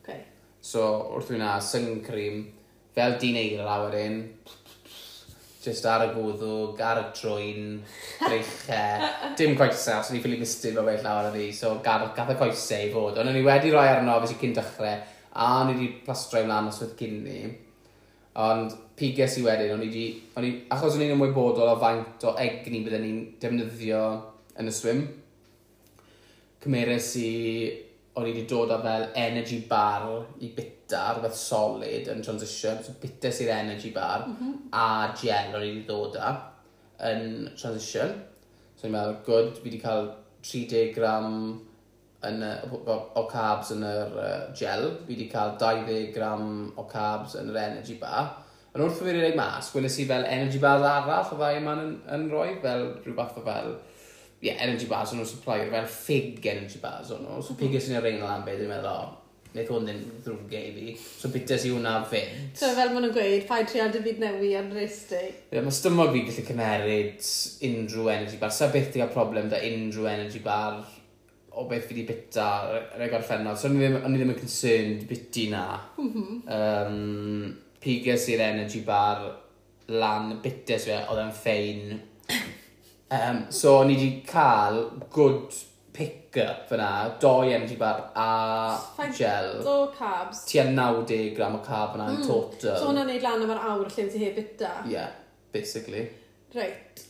Okay. 0.00 0.24
So, 0.60 0.86
wrth 1.16 1.30
wyna, 1.34 1.58
sun 1.64 2.00
cream, 2.06 2.42
fel 2.96 3.16
di'n 3.20 3.38
eira 3.40 3.66
lawr 3.66 3.88
wedyn, 3.90 4.18
just 5.60 5.84
ar 5.88 6.06
y 6.06 6.10
gwyddwg, 6.14 6.80
ar 6.80 7.00
y 7.02 7.06
trwyn, 7.16 7.64
dreichau, 8.22 9.08
dim 9.38 9.56
coesau, 9.58 10.00
os 10.00 10.10
o'n 10.10 10.18
i'n 10.18 10.24
ffili 10.24 10.38
mistyn 10.40 10.78
o 10.80 10.84
beth 10.86 11.04
lawr 11.04 11.28
ar 11.28 11.36
fi, 11.36 11.50
so 11.56 11.74
gath, 11.84 12.06
gath 12.16 12.34
y 12.34 12.38
coesau 12.40 12.86
i 12.86 12.92
fod. 12.94 13.18
Ond 13.20 13.32
o'n 13.32 13.40
i 13.40 13.44
wedi 13.44 13.72
rhoi 13.74 13.88
arno, 13.90 14.16
fes 14.24 14.36
i 14.36 14.38
cyn 14.40 14.54
dechrau, 14.56 15.02
a 15.30 15.50
o'n 15.60 15.72
i 15.72 15.76
wedi 15.76 15.90
plastrau 16.06 16.46
mlaen 16.48 16.70
os 16.72 16.80
oedd 16.84 16.96
cyn 17.00 17.20
ni. 17.26 17.42
Ond 18.40 18.76
piges 18.96 19.36
i 19.40 19.44
wedyn, 19.44 19.74
o'n 19.74 19.84
i 19.84 19.90
wedi, 19.90 20.52
achos 20.72 20.96
o'n 20.96 21.04
i'n 21.04 21.16
ymwybodol 21.16 21.74
o 21.74 21.78
faint 21.82 22.28
o 22.28 22.36
egni 22.40 22.84
byddwn 22.86 23.04
ni'n 23.04 23.20
defnyddio 23.42 24.04
yn 24.60 24.70
y 24.70 24.74
swim, 24.74 25.04
cymeres 26.60 27.14
i 27.20 27.30
o'n 28.18 28.26
i 28.26 28.32
wedi 28.32 28.46
dod 28.50 28.72
â 28.74 28.80
fel 28.82 29.06
energy 29.18 29.60
bar 29.68 30.06
i 30.42 30.50
bita, 30.56 31.02
rhywbeth 31.14 31.38
solid 31.38 32.10
yn 32.12 32.24
transition, 32.26 32.82
so 32.84 32.96
bita 33.00 33.30
sy'r 33.32 33.52
energy 33.54 33.92
bar, 33.94 34.26
mm 34.26 34.36
-hmm. 34.36 34.56
a 34.72 35.14
gel 35.20 35.54
o'n 35.54 35.64
i 35.64 35.70
wedi 35.70 35.86
dod 35.88 36.18
â 36.18 36.34
yn 37.10 37.48
transition. 37.56 38.12
So 38.76 38.88
ni'n 38.88 38.96
meddwl, 38.96 39.18
good, 39.26 39.56
fi 39.56 39.68
wedi 39.68 39.80
cael 39.80 40.10
30 40.42 40.94
gram 40.96 41.32
yn, 42.28 42.44
o, 42.44 42.80
o, 42.80 42.96
o 43.20 43.24
carbs 43.30 43.72
yn 43.74 43.84
yr 43.86 44.18
uh, 44.20 44.36
gel, 44.56 44.86
fi 45.04 45.14
wedi 45.14 45.28
cael 45.32 45.56
20 45.60 46.12
gram 46.16 46.46
o 46.76 46.86
carbs 46.90 47.36
yn 47.40 47.52
yr 47.52 47.60
energy 47.62 47.96
bar. 48.00 48.34
Yn 48.74 48.84
wrth 48.84 49.00
i 49.02 49.06
fi 49.06 49.14
wedi 49.16 49.38
mas, 49.38 49.70
gweles 49.74 49.96
i 49.98 50.06
fel 50.10 50.26
energy 50.28 50.60
bars 50.62 50.84
arall 50.86 51.32
o 51.34 51.38
ddau 51.38 51.56
yma 51.58 51.78
yn, 51.78 51.94
yn 52.16 52.28
rhoi, 52.32 52.50
fel 52.62 52.86
rhywbeth 53.04 53.40
o 53.40 53.46
fel 53.46 53.72
yeah, 54.40 54.60
energy 54.64 54.88
bars 54.90 55.12
o'n 55.12 55.20
nhw'n 55.20 55.28
supply 55.28 55.64
fel 55.70 55.88
fig 55.94 56.46
energy 56.52 56.80
bars 56.82 57.12
o'n 57.14 57.24
nhw. 57.24 57.40
So 57.40 57.54
mhm. 57.54 57.62
pigio 57.62 57.82
sy'n 57.82 57.98
yr 58.00 58.12
ein 58.12 58.22
lan 58.24 58.46
beth 58.46 58.60
dwi'n 58.60 58.72
meddwl, 58.72 59.10
Nid 59.50 59.66
hwn 59.66 59.88
yn 59.90 60.02
ddrwg 60.22 60.44
gei 60.46 60.68
fi. 60.76 60.92
So 60.94 61.28
bita 61.34 61.56
si 61.58 61.72
hwnna 61.72 61.96
fynd. 62.06 62.52
So 62.54 62.68
fel 62.76 62.92
maen 62.92 63.02
nhw'n 63.02 63.14
gweud, 63.16 63.46
pa'i 63.48 63.64
trio 63.66 63.88
dy 63.90 64.02
byd 64.04 64.20
newi 64.22 64.52
am 64.54 64.68
rhysdi. 64.70 65.24
Yeah, 65.50 65.64
mae 65.66 65.74
stymog 65.74 66.12
fi 66.14 66.22
gallu 66.28 66.44
cymeryd 66.46 67.30
unrhyw 67.66 68.12
energy 68.14 68.38
bar. 68.38 68.52
Sa 68.54 68.68
beth 68.70 68.94
i 68.94 69.02
gael 69.02 69.10
problem 69.10 69.50
da 69.50 69.58
unrhyw 69.66 70.06
energy 70.12 70.42
bar 70.44 70.78
o 71.50 71.66
beth 71.66 71.88
fi 71.88 71.96
wedi 71.96 72.06
bita 72.12 72.46
yn 72.94 73.02
y 73.02 73.10
gorffennol. 73.10 73.58
So 73.58 73.66
o'n 73.72 73.82
i 73.82 73.90
ddim 73.90 74.30
yn 74.36 74.38
concerned 74.38 75.02
biti 75.10 75.48
na. 75.50 75.64
Mm 75.98 76.12
-hmm. 76.14 76.38
um, 76.60 77.50
Pigas 77.82 78.28
i'r 78.30 78.44
energy 78.44 78.84
bar 78.86 79.26
lan 79.90 80.36
bites 80.44 80.86
fe, 80.86 81.00
oedd 81.10 81.24
e'n 81.24 81.34
ffein 81.34 81.98
Um, 83.10 83.46
so 83.50 83.82
ni 83.84 83.96
wedi 83.96 84.10
cael 84.26 84.84
good 85.10 85.54
pick-up 85.92 86.68
fyna, 86.68 87.18
doi 87.20 87.52
energy 87.52 87.76
bar 87.76 88.10
a 88.14 89.10
gel. 89.12 89.62
Do 89.62 89.92
carbs. 89.96 90.44
Tua 90.46 90.64
90 90.64 91.34
gram 91.34 91.56
o 91.56 91.58
carb 91.58 91.96
yna 91.98 92.06
mm. 92.12 92.26
total. 92.26 92.78
So 92.78 92.92
hwnna'n 92.92 93.10
neud 93.10 93.26
lan 93.26 93.42
am 93.42 93.54
yr 93.56 93.62
awr 93.72 93.90
lle 93.96 94.06
ti 94.12 94.22
heb 94.22 94.38
bita. 94.38 94.70
Yeah, 94.88 95.10
basically. 95.52 96.06
Right. 96.54 97.02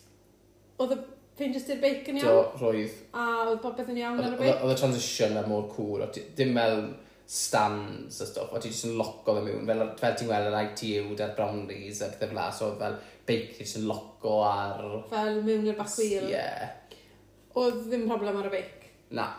Oedd 0.80 0.96
y 0.96 0.98
pen 1.36 1.52
jyst 1.56 1.68
i'r 1.74 1.84
bacon 1.84 2.22
iawn? 2.22 2.32
Do, 2.32 2.64
roedd. 2.64 2.96
A 3.12 3.28
oedd 3.44 3.60
popeth 3.66 3.92
yn 3.92 4.00
iawn 4.00 4.24
ar 4.24 4.32
y 4.32 4.40
bacon? 4.40 4.64
Oedd 4.64 4.76
y 4.78 4.80
transition 4.80 5.36
yna 5.36 5.44
mor 5.52 5.68
cŵr. 5.76 6.08
Dim 6.40 6.56
fel 6.56 6.84
stands 7.30 8.20
a 8.20 8.26
stuff, 8.26 8.50
o 8.50 8.58
ti 8.58 8.72
jyst 8.72 8.88
yn 8.88 8.96
loco 8.98 9.36
fe 9.36 9.44
mewn, 9.44 9.68
fel, 9.68 9.84
fel 10.00 10.16
ti'n 10.18 10.32
gweld 10.32 10.48
yr 10.48 10.56
ITU 10.64 11.12
da'r 11.20 11.36
Brownlees 11.36 12.00
a 12.02 12.08
pethau 12.10 12.32
fel 12.34 12.56
so 12.56 12.70
fel 12.80 12.96
beic 13.30 13.62
yn 13.64 13.86
loco 13.88 14.40
ar... 14.46 14.82
Fel 15.12 15.40
mewn 15.46 15.70
i'r 15.70 15.78
back 15.78 15.94
wheel. 15.96 16.26
Ie. 16.26 16.34
Yeah. 16.34 16.74
Oedd 17.60 17.86
ddim 17.86 18.08
problem 18.10 18.42
ar 18.42 18.50
y 18.50 18.52
beic? 18.58 18.90
Na. 19.16 19.30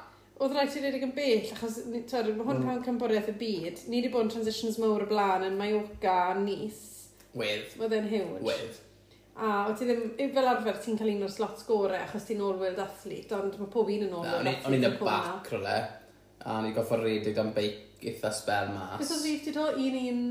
Oedd 0.42 0.56
rhaid 0.56 0.74
i 0.74 0.82
redeg 0.82 1.04
yn 1.06 1.12
bell, 1.14 1.52
achos 1.54 1.76
twer, 2.10 2.32
mae 2.34 2.48
hwn 2.48 2.64
mm. 2.64 2.80
cymboreth 2.88 3.30
y 3.30 3.36
byd. 3.38 3.84
Ni 3.92 4.00
wedi 4.00 4.10
bod 4.14 4.26
yn 4.26 4.32
transitions 4.34 4.80
mawr 4.82 5.06
y 5.06 5.10
blaen 5.12 5.46
yn 5.46 5.60
Mallorca 5.60 6.16
a 6.32 6.40
Nice. 6.40 7.12
With. 7.38 7.76
Oedd 7.78 7.94
e'n 7.94 8.10
huge. 8.10 8.42
With. 8.48 8.80
A 9.38 9.52
oedd 9.70 9.78
ti 9.80 9.88
ddim, 9.88 10.34
fel 10.34 10.50
arfer, 10.50 10.82
ti'n 10.82 10.98
cael 11.00 11.14
un 11.14 11.28
o'r 11.28 11.32
slots 11.32 11.64
gore 11.70 12.02
achos 12.02 12.26
ti'n 12.28 12.42
all-world 12.44 12.82
athlete, 12.84 13.38
ond 13.38 13.56
mae 13.62 13.70
pob 13.72 13.94
un 13.94 14.08
yn 14.08 14.18
all-world 14.18 14.42
athlete. 14.42 14.66
O'n 14.68 14.76
i'n 14.80 14.90
y 14.90 14.92
bac 15.00 15.54
rhywle, 15.54 15.78
a 16.42 16.58
o'n 16.58 16.68
i'n 16.68 16.76
goffo 16.76 17.00
redig 17.00 17.40
am 17.42 17.54
beic 17.56 18.02
eitha 18.02 18.34
spel 18.34 18.74
mas. 18.74 18.98
Beth 19.00 19.14
oedd 19.16 19.26
rhif 19.28 19.46
ti 19.46 19.54
to? 19.56 19.70
Un, 19.78 19.98
un, 20.02 20.22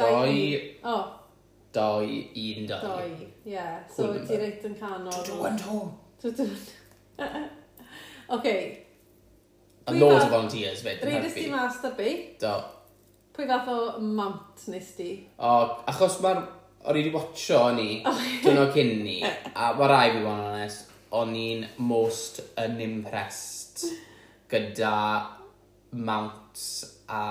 dau? 0.00 0.18
Doi. 0.24 0.58
O 0.88 0.96
doi, 1.72 2.18
un, 2.34 2.66
doi. 2.66 2.80
Doi, 2.82 3.06
ie. 3.12 3.30
Yeah. 3.54 3.78
So, 3.92 4.10
ti 4.26 4.40
reit 4.40 4.66
yn 4.68 4.76
canol. 4.78 5.14
To 5.14 5.30
do 5.30 5.46
and 5.48 5.60
home. 5.68 5.94
To 6.22 6.32
do 6.32 6.48
and 7.18 7.50
Okay. 8.30 8.84
A 9.86 9.92
loads 9.92 10.24
of 10.24 10.30
volunteers 10.30 10.82
fyd. 10.84 11.00
Reidus 11.00 11.32
ti 11.32 11.46
mas 11.50 11.80
da 11.80 11.94
bi? 11.96 12.10
Do. 12.40 12.52
Pwy 13.32 13.46
fath 13.48 13.70
o 13.72 13.78
mount 14.02 14.66
nes 14.68 14.92
ti? 14.98 15.10
O, 15.38 15.54
achos 15.88 16.20
mae'r... 16.24 16.44
O'n 16.88 16.94
i 16.94 17.00
wedi 17.02 17.10
watcho 17.10 17.56
o'n 17.68 17.80
i, 17.82 17.88
dyn 18.44 18.60
o 18.62 18.68
cyn 18.72 18.92
ni, 19.02 19.16
a 19.26 19.72
mae 19.76 19.88
rai 19.90 20.12
fi 20.14 20.20
bod 20.22 20.36
yn 20.36 20.44
onest, 20.52 20.92
o'n 21.18 21.32
i'n 21.36 21.64
most 21.82 22.38
unimpressed 22.60 23.82
gyda 24.48 24.92
mounts 25.90 26.68
a 27.10 27.24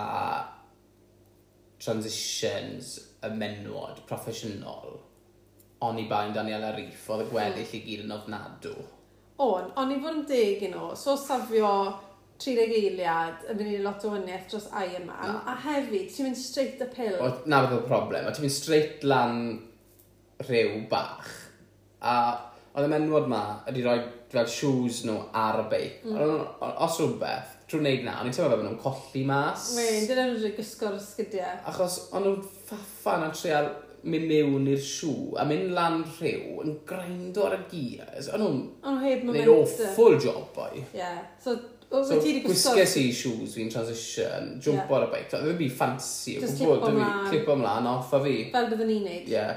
transitions 1.88 2.98
y 3.24 3.32
menwod 3.34 4.04
proffesiynol, 4.10 4.98
o'n 5.88 6.02
i 6.02 6.08
bain 6.10 6.36
Daniel 6.36 6.66
Arif, 6.68 7.06
oedd 7.10 7.24
y 7.24 7.28
mm. 7.28 7.32
gweddill 7.32 7.76
i 7.78 7.82
gyd 7.86 8.04
yn 8.06 8.14
ofnadw. 8.18 8.76
On, 9.44 9.72
o'n 9.78 9.94
i 9.94 10.00
fod 10.02 10.16
yn 10.16 10.28
deg 10.30 10.64
yn 10.68 10.76
o, 10.78 10.92
so 10.98 11.16
safio 11.20 11.72
30 12.42 12.76
eiliad 12.78 13.48
yn 13.52 13.60
mynd 13.60 13.74
i 13.74 13.80
lot 13.82 14.06
o 14.06 14.14
wyniaeth 14.14 14.50
dros 14.52 14.68
Iron 14.74 15.08
Man, 15.10 15.24
na. 15.26 15.40
a 15.50 15.56
hefyd, 15.64 16.10
ti'n 16.14 16.30
mynd 16.30 16.40
straight 16.42 16.82
up 16.86 16.94
hill. 16.98 17.18
O, 17.22 17.32
na 17.50 17.64
bydd 17.66 17.80
y 17.80 17.82
problem, 17.90 18.28
o 18.28 18.34
ti'n 18.34 18.46
mynd 18.46 18.58
straight 18.58 19.06
lan 19.08 19.42
rhyw 20.46 20.84
bach, 20.92 21.30
a 22.02 22.18
oedd 22.78 22.86
y 22.86 22.94
menwod 22.94 23.30
ma 23.30 23.44
wedi 23.66 23.86
rhoi 23.86 24.00
fel 24.30 24.50
shoes 24.52 25.04
nhw 25.08 25.18
ar 25.38 25.64
y 25.64 25.68
beic. 25.72 26.02
Mm. 26.06 26.44
Os 26.86 27.00
rhywbeth, 27.02 27.57
trwy 27.68 27.82
wneud 27.82 28.06
na, 28.08 28.14
o'n 28.22 28.30
i'n 28.30 28.36
teimlo 28.36 28.50
fel 28.54 28.62
bod 28.62 28.68
nhw'n 28.70 28.80
colli 28.84 29.24
mas. 29.28 29.66
Wein, 29.76 30.06
dyna 30.08 30.28
nhw'n 30.30 30.40
rhaid 30.44 30.56
gysgo'r 30.62 30.98
sgidiau. 31.04 31.58
Achos 31.68 31.98
o'n 32.16 32.24
nhw'n 32.24 32.42
ffaffan 32.68 33.26
a 33.28 33.32
treol 33.36 33.68
mynd 34.08 34.28
mewn 34.30 34.68
i'r 34.72 34.80
siw 34.88 35.34
a 35.42 35.44
mynd 35.50 35.74
lan 35.76 36.04
rhyw 36.20 36.62
yn 36.64 36.78
graindo 36.88 37.44
ar 37.50 37.58
y 37.58 37.64
gears. 37.72 38.30
O'n 38.36 38.44
nhw'n 38.46 38.62
Ond 38.88 39.02
heb 39.04 39.26
neud 39.28 39.42
momentum. 39.50 39.90
awful 39.90 40.16
job 40.24 40.46
boi. 40.56 40.84
Ie. 40.96 41.10
So, 41.44 41.58
o, 41.90 42.04
so, 42.04 42.20
ti 42.22 42.30
wedi 42.38 42.44
gwisgo... 42.46 42.76
gwisges 42.78 42.96
i 43.02 43.08
shoes 43.16 43.56
fi'n 43.58 43.72
transition, 43.74 44.54
jump 44.64 44.86
Ie. 44.88 44.96
ar 45.00 45.08
y 45.08 45.12
beic. 45.18 45.28
Dwi'n 45.34 45.60
byd 45.60 45.76
fancy. 45.82 46.38
o 46.40 46.46
Jyst 46.46 46.62
gwbl, 46.62 46.78
clipo 46.78 46.86
dim 46.88 47.02
byd- 47.02 47.04
mlaen. 47.04 47.26
Clipo 47.34 47.58
ymlaen, 47.60 47.90
off 47.98 48.14
a 48.16 48.22
fi. 48.24 48.36
Fel 48.56 48.70
byddwn 48.72 48.92
ni'n 48.94 49.10
neud. 49.10 49.34
Ie, 49.34 49.48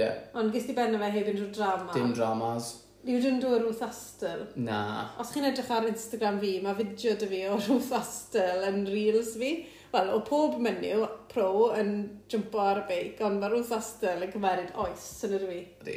ie. 0.00 0.08
Ond 0.40 0.54
gys 0.56 0.70
ti 0.70 0.78
benna 0.78 1.00
fe 1.04 1.10
heb 1.18 1.28
unrhyw 1.34 1.52
drama. 1.58 1.92
Dim 1.98 2.14
dramas. 2.16 2.70
Yw 3.02 3.18
dwi'n 3.18 3.40
dod 3.42 3.64
Ruth 3.64 3.80
Astle? 3.82 4.44
Na. 4.62 5.10
Os 5.18 5.32
chi'n 5.34 5.48
edrych 5.48 5.70
ar 5.74 5.88
Instagram 5.88 6.36
fi, 6.38 6.52
mae 6.62 6.76
fideo 6.78 7.16
dy 7.18 7.26
fi 7.32 7.40
o 7.50 7.56
Ruth 7.64 7.90
Astle 7.98 8.68
yn 8.68 8.84
Reels 8.86 9.32
fi. 9.40 9.50
Wel, 9.92 10.12
o 10.14 10.20
pob 10.24 10.54
menyw 10.62 11.02
pro 11.32 11.48
yn 11.76 11.90
jumpo 12.30 12.62
ar 12.62 12.84
y 12.84 12.86
beic, 12.92 13.18
ond 13.26 13.42
mae 13.42 13.50
Ruth 13.50 13.72
Astle 13.74 14.14
yn 14.14 14.30
cymeryd 14.32 14.70
oes 14.84 15.08
yn 15.26 15.34
yr 15.40 15.48
fi. 15.50 15.58
Ydy. 15.82 15.96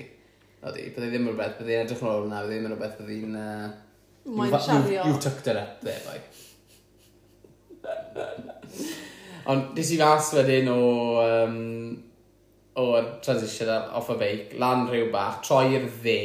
Ydy. 0.65 0.87
Bydde 0.95 1.11
ddim 1.11 1.27
yn 1.27 1.29
rhywbeth, 1.29 1.55
bydde 1.59 1.77
edrych 1.83 2.01
yn 2.01 2.09
ôl 2.09 2.25
yna, 2.25 2.41
bydde 2.41 2.55
ddim 2.55 2.65
yn 2.65 2.73
rhywbeth 2.73 2.97
bydde'n... 3.03 3.37
Uh, 3.43 3.69
Mae'n 4.25 4.57
siario. 4.65 5.05
You 5.05 5.21
tucked 5.21 5.53
it 5.53 5.61
up 5.61 5.85
there, 5.85 6.01
boi. 6.09 6.19
ond, 9.53 9.75
dis 9.77 9.93
i 9.93 10.01
fas 10.01 10.33
wedyn 10.39 10.73
o... 10.73 10.81
Um, 11.21 11.63
o'r 12.81 13.05
transition 13.23 13.69
off 13.69 14.09
y 14.11 14.17
beic, 14.19 14.55
lan 14.59 14.89
rhyw 14.89 15.13
bach, 15.13 15.43
troi'r 15.45 15.85
dde, 16.01 16.19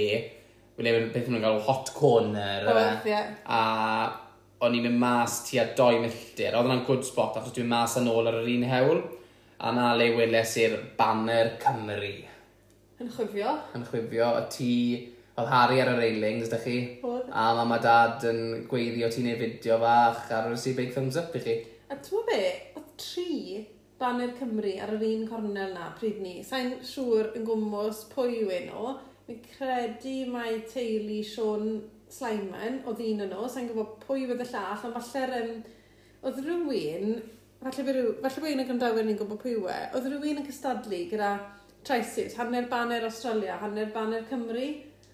neu 0.86 1.06
beth 1.14 1.30
nhw'n 1.30 1.44
galw 1.44 1.62
hot 1.66 1.92
corner. 1.96 2.66
Oedd, 2.70 3.06
ie. 3.10 3.20
A 3.46 3.60
o'n 4.60 4.76
i'n 4.76 4.84
mynd 4.88 5.00
mas 5.00 5.40
tua 5.46 5.68
2 5.76 6.02
milltir. 6.02 6.56
Oedd 6.56 6.68
yna'n 6.68 6.84
good 6.88 7.06
spot 7.06 7.38
achos 7.40 7.54
dwi'n 7.56 7.70
mas 7.70 7.96
yn 8.00 8.10
ôl 8.12 8.28
ar 8.28 8.40
yr 8.42 8.50
un 8.54 8.66
hewl. 8.68 9.00
A 9.60 9.72
na 9.76 9.92
le 9.96 10.10
weles 10.16 10.52
i'r 10.60 10.76
banner 10.96 11.54
Cymru. 11.60 12.12
Yn 13.00 13.10
chwifio. 13.12 13.56
Yn 13.76 13.86
chwifio. 13.88 14.30
Y 14.40 14.46
tŷ 14.52 14.70
oedd 15.40 15.50
Harry 15.52 15.80
ar 15.80 15.92
y 15.94 15.98
railings, 15.98 16.48
ydych 16.48 16.64
chi? 16.66 16.78
Oedd. 17.06 17.28
A 17.32 17.50
mam 17.56 17.74
a 17.76 17.80
dad 17.82 18.24
yn 18.28 18.40
gweiddi 18.70 19.04
o 19.06 19.10
ti'n 19.12 19.30
ei 19.30 19.38
fideo 19.40 19.78
fach 19.82 20.32
ar 20.36 20.50
y 20.52 20.72
Big 20.76 20.94
Thumbs 20.94 21.20
Up 21.20 21.36
i 21.36 21.44
chi. 21.44 21.58
A 21.90 21.96
ti'n 21.96 22.26
be, 22.28 22.40
oedd 22.76 22.90
tri 23.00 23.28
banner 24.00 24.32
Cymru 24.38 24.74
ar 24.80 24.94
yr 24.96 25.06
un 25.10 25.26
cornel 25.28 25.72
na 25.76 25.90
pryd 25.96 26.20
ni. 26.24 26.40
Sa'n 26.44 26.78
siŵr 26.86 27.34
yn 27.38 27.46
gwmwys 27.48 28.06
pwy 28.12 28.42
yw 28.42 28.52
nhw, 28.68 28.94
Fi'n 29.30 29.42
credu 29.46 30.14
mae 30.26 30.56
teulu 30.66 31.20
Sean 31.22 31.76
Sliman 32.10 32.80
o 32.82 32.94
ddyn 32.98 33.20
nhw, 33.22 33.44
sa'n 33.46 33.68
gwybod 33.68 34.00
pwy 34.02 34.24
fydd 34.26 34.42
y 34.42 34.46
llall, 34.50 34.88
ond 34.88 34.96
falle'r... 34.96 35.34
Um, 35.38 35.60
oedd 36.26 36.40
rhywun, 36.42 37.12
falle 37.62 37.84
bod 37.86 38.48
un 38.50 38.62
yn 38.64 38.66
gymdawyr 38.72 39.06
ni'n 39.06 39.20
gwybod 39.20 39.38
pwy 39.40 39.52
we, 39.62 39.76
oedd 39.94 40.08
rhywun 40.10 40.40
yn 40.42 40.48
cystadlu 40.48 40.98
gyda 41.12 41.28
Triceps, 41.86 42.34
hanner 42.40 42.66
banner 42.72 43.06
Australia, 43.06 43.54
hanner 43.62 43.92
banner 43.94 44.26
Cymru, 44.32 44.66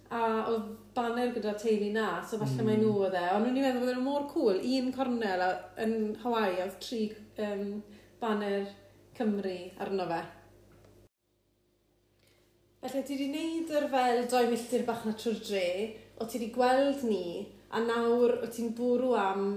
a 0.09 0.23
oedd 0.49 0.73
banner 0.97 1.37
gyda 1.37 1.53
teulu 1.61 1.93
na, 1.93 2.09
so 2.25 2.41
falle 2.41 2.57
mm. 2.57 2.71
mae 2.71 2.81
nhw 2.81 2.95
oedd 3.05 3.21
e. 3.21 3.27
Ond 3.37 3.47
nhw'n 3.51 3.61
i'n 3.61 3.69
meddwl 3.69 3.85
bod 3.85 3.93
nhw'n 3.93 4.09
mor 4.09 4.27
cool, 4.33 4.65
un 4.79 4.89
cornel 4.97 5.45
yn 5.85 5.95
Hawaii, 6.25 6.57
oedd 6.65 6.81
tri 6.81 7.03
um, 7.51 7.69
banner 8.25 8.65
Cymru 9.21 9.59
arno 9.85 10.09
fe. 10.09 10.25
Felly 12.87 13.03
ti 13.03 13.17
wedi 13.17 13.25
gwneud 13.33 13.71
yr 13.75 13.85
fel 13.91 14.19
doi 14.31 14.45
milltir 14.47 14.85
bach 14.87 15.01
na 15.03 15.13
trwy'r 15.19 15.39
dre, 15.43 15.71
o 16.23 16.27
ti 16.27 16.39
wedi 16.39 16.53
gweld 16.55 17.01
ni, 17.09 17.41
a 17.75 17.81
nawr 17.83 18.37
o 18.45 18.51
ti'n 18.53 18.69
bwrw 18.79 19.17
am, 19.19 19.49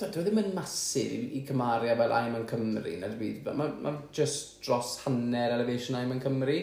Dwi 0.00 0.08
e 0.08 0.10
ddim 0.24 0.40
yn 0.40 0.54
masif 0.56 1.12
i 1.36 1.44
cymaru 1.44 1.90
a 1.92 1.94
fel 1.98 2.12
Aiman 2.16 2.46
Cymru, 2.48 2.92
na 3.02 3.08
dwi. 3.12 3.28
Mae'n 3.44 3.74
ma, 3.84 3.90
just 4.16 4.64
dros 4.64 4.90
hanner 5.04 5.52
elevation 5.52 5.98
Aiman 5.98 6.22
Cymru. 6.22 6.56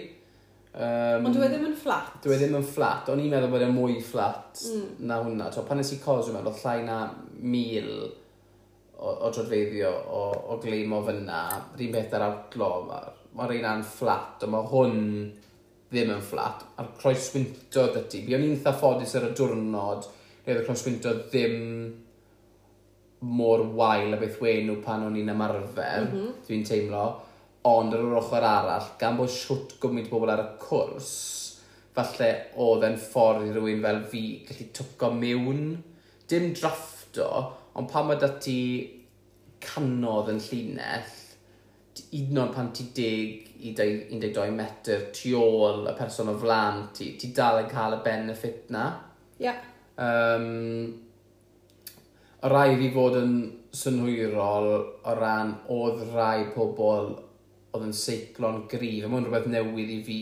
Um, 0.77 1.25
Ond 1.25 1.33
dwi 1.33 1.47
e 1.47 1.49
ddim 1.49 1.65
yn 1.71 1.75
fflat. 1.77 2.19
Dwi 2.21 2.35
e 2.35 2.37
ddim 2.37 2.59
yn 2.59 2.65
fflat. 2.65 3.07
O'n 3.09 3.21
i'n 3.23 3.31
meddwl 3.31 3.49
bod 3.49 3.63
e'n 3.65 3.73
mwy 3.73 3.97
fflat 4.05 4.61
mm. 4.69 4.83
na 5.09 5.17
hwnna. 5.23 5.49
So, 5.53 5.63
pan 5.65 5.81
nes 5.81 5.93
i 5.95 5.97
cos, 6.03 6.27
dwi'n 6.27 6.37
meddwl 6.37 6.59
llai 6.61 6.83
na 6.85 6.99
mil 7.41 7.89
o, 8.05 9.09
o 9.09 9.31
drodfeiddio 9.33 9.89
o, 9.89 10.21
o 10.53 10.59
gleimo 10.61 11.01
fyna. 11.07 11.41
Rhyn 11.79 11.95
beth 11.95 12.13
ar 12.13 12.27
awglo. 12.27 12.69
Mae'r 13.37 13.55
ein 13.57 13.69
an 13.71 13.85
fflat, 13.85 14.45
ond 14.45 14.53
mae 14.53 14.69
hwn 14.69 14.99
ddim 15.89 16.13
yn 16.13 16.21
fflat. 16.29 16.67
A'r 16.77 16.93
croeswynto 17.01 17.87
dy 17.95 18.05
ti. 18.11 18.21
Fi 18.27 18.37
o'n 18.37 18.45
i'n 18.45 18.61
ffodus 18.61 19.17
ar 19.17 19.31
y 19.31 19.33
diwrnod 19.33 20.05
roedd 20.05 20.51
oedd 20.51 20.61
y 20.61 20.67
croeswynto 20.67 21.15
ddim 21.23 21.57
mor 23.27 23.65
wael 23.75 24.13
a 24.13 24.19
beth 24.21 24.37
wen 24.43 24.67
nhw 24.69 24.77
pan 24.85 25.07
o'n 25.07 25.17
i'n 25.17 25.33
ymarfer, 25.33 26.05
mm 26.05 26.11
-hmm. 26.13 26.35
dwi'n 26.45 26.67
teimlo 26.69 27.07
Ond 27.67 27.95
ar 27.95 28.03
yr 28.06 28.17
ochr 28.21 28.45
arall, 28.47 28.91
gan 29.01 29.17
bod 29.19 29.32
siwt 29.34 29.77
gwmynt 29.82 30.10
pobl 30.12 30.32
ar 30.32 30.43
y 30.43 30.47
cwrs, 30.62 31.12
falle 31.97 32.30
oedd 32.63 32.86
e'n 32.88 32.99
ffordd 33.01 33.47
i 33.47 33.53
rywun 33.56 33.84
fel 33.84 34.03
fi 34.12 34.23
gallu 34.47 34.67
twco 34.80 35.12
mewn. 35.17 35.63
Dim 36.30 36.51
drafto, 36.56 37.30
ond 37.80 37.89
pan 37.91 38.08
mae 38.08 38.21
dati 38.21 38.60
canodd 39.63 40.30
yn 40.34 40.43
llinell, 40.43 41.15
hyd 41.97 42.32
yn 42.32 42.39
oed 42.43 42.53
pan 42.53 42.69
ti 42.75 42.88
10 42.95 43.47
i 43.67 43.73
12 43.73 44.53
metr 44.53 45.08
tu 45.15 45.34
ôl 45.39 45.88
y 45.89 45.93
person 45.97 46.30
o 46.32 46.36
flan 46.38 46.88
ti, 46.95 47.15
ti 47.19 47.32
dal 47.36 47.63
yn 47.63 47.69
cael 47.71 47.97
y 47.97 48.01
benefit 48.06 48.71
na. 48.73 48.88
Ie. 49.39 49.47
Yeah. 49.47 49.63
Um, 49.97 50.93
o 52.38 52.51
rai 52.53 52.75
fi 52.77 52.91
fod 52.93 53.17
yn 53.17 53.38
synhwyrol 53.73 54.67
o 54.77 55.15
ran 55.17 55.56
oedd 55.73 56.03
rai 56.13 56.51
pobl 56.53 57.15
oedd 57.75 57.88
yn 57.88 57.95
seiclo'n 57.95 58.63
grif, 58.71 59.06
a 59.06 59.12
mae'n 59.12 59.27
rhywbeth 59.27 59.49
newydd 59.51 59.93
i 59.93 59.99
fi 60.06 60.19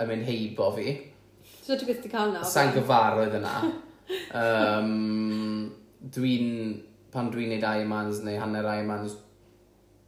yn 0.00 0.10
mynd 0.10 0.28
heibo 0.28 0.70
fi. 0.76 0.96
So 1.62 1.76
ti'n 1.78 2.02
di 2.02 2.12
cael 2.12 2.34
na? 2.34 2.44
Sa'n 2.46 2.72
gyfarwydd 2.74 3.36
yna. 3.40 3.54
um, 4.40 5.68
dwi'n, 6.16 6.48
pan 7.14 7.30
dwi'n 7.32 7.54
neud 7.54 7.66
Ironmans 7.66 8.24
neu 8.26 8.40
hanner 8.40 8.66
Ironmans, 8.74 9.16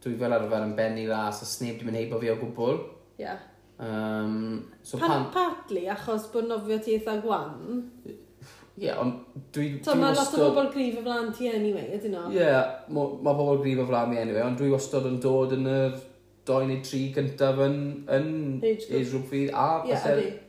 dwi 0.03 0.17
fel 0.19 0.35
arfer 0.35 0.67
yn 0.67 0.75
benni 0.75 1.07
ras 1.07 1.43
a 1.45 1.47
sneb 1.47 1.79
di 1.79 1.87
mynd 1.87 2.01
heibo 2.01 2.19
fi 2.21 2.33
o 2.33 2.37
gwbl. 2.41 2.81
Ie. 3.15 3.23
Yeah. 3.23 3.49
Um, 3.83 4.71
so 4.83 4.97
pan... 4.97 5.09
pan... 5.09 5.31
Partly 5.33 5.87
achos 5.91 6.27
bod 6.33 6.49
nofio 6.49 6.79
ti 6.83 6.97
eitha 6.97 7.17
gwan. 7.23 7.55
Ie, 8.03 8.87
yeah, 8.87 8.99
ond 8.99 9.21
dwi... 9.53 9.77
So 9.85 9.93
dwi 9.93 10.01
mae 10.01 10.15
wastod... 10.17 10.41
lot 10.41 10.49
o 10.49 10.55
bobl 10.57 10.71
grif 10.73 10.97
o 10.99 11.05
flan 11.05 11.29
ti 11.35 11.49
anyway, 11.51 11.87
ydyn 11.97 12.15
nhw? 12.15 12.31
Ie, 12.33 12.41
yeah, 12.41 12.81
mae 12.89 13.19
ma 13.23 13.35
bobl 13.37 13.61
grif 13.61 13.83
o 13.83 13.87
flaen 13.89 14.11
mi 14.11 14.19
anyway, 14.21 14.41
ond 14.45 14.57
dwi 14.59 14.71
wastod 14.73 15.07
yn 15.09 15.19
dod 15.23 15.53
yn 15.57 15.69
yr 15.69 16.01
doi 16.47 16.63
neu 16.67 16.81
tri 16.83 17.05
gyntaf 17.15 17.61
yn, 17.63 17.79
yn 18.11 18.29
age 18.59 18.87
group, 18.87 18.97
age 18.99 19.09
group 19.11 19.29
fi, 19.31 19.43
a 19.49 19.67
yeah, 19.87 20.03
falle 20.03 20.25
yeah, 20.25 20.39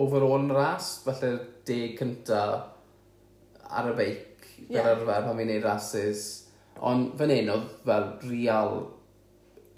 overall 0.00 0.40
yn 0.40 0.54
ras, 0.54 0.94
falle 1.04 1.32
deg 1.68 1.98
cyntaf 1.98 3.68
ar 3.68 3.90
y 3.90 3.96
beic 3.98 4.46
yeah. 4.68 4.82
fel 4.82 4.92
arfer 4.94 5.26
pan 5.26 5.40
fi'n 5.40 5.52
neud 5.52 5.66
rases. 5.66 6.28
Ond 6.88 7.12
fan 7.18 7.34
hyn 7.34 7.50
oedd 7.52 7.68
fel 7.84 8.08
real 8.28 8.74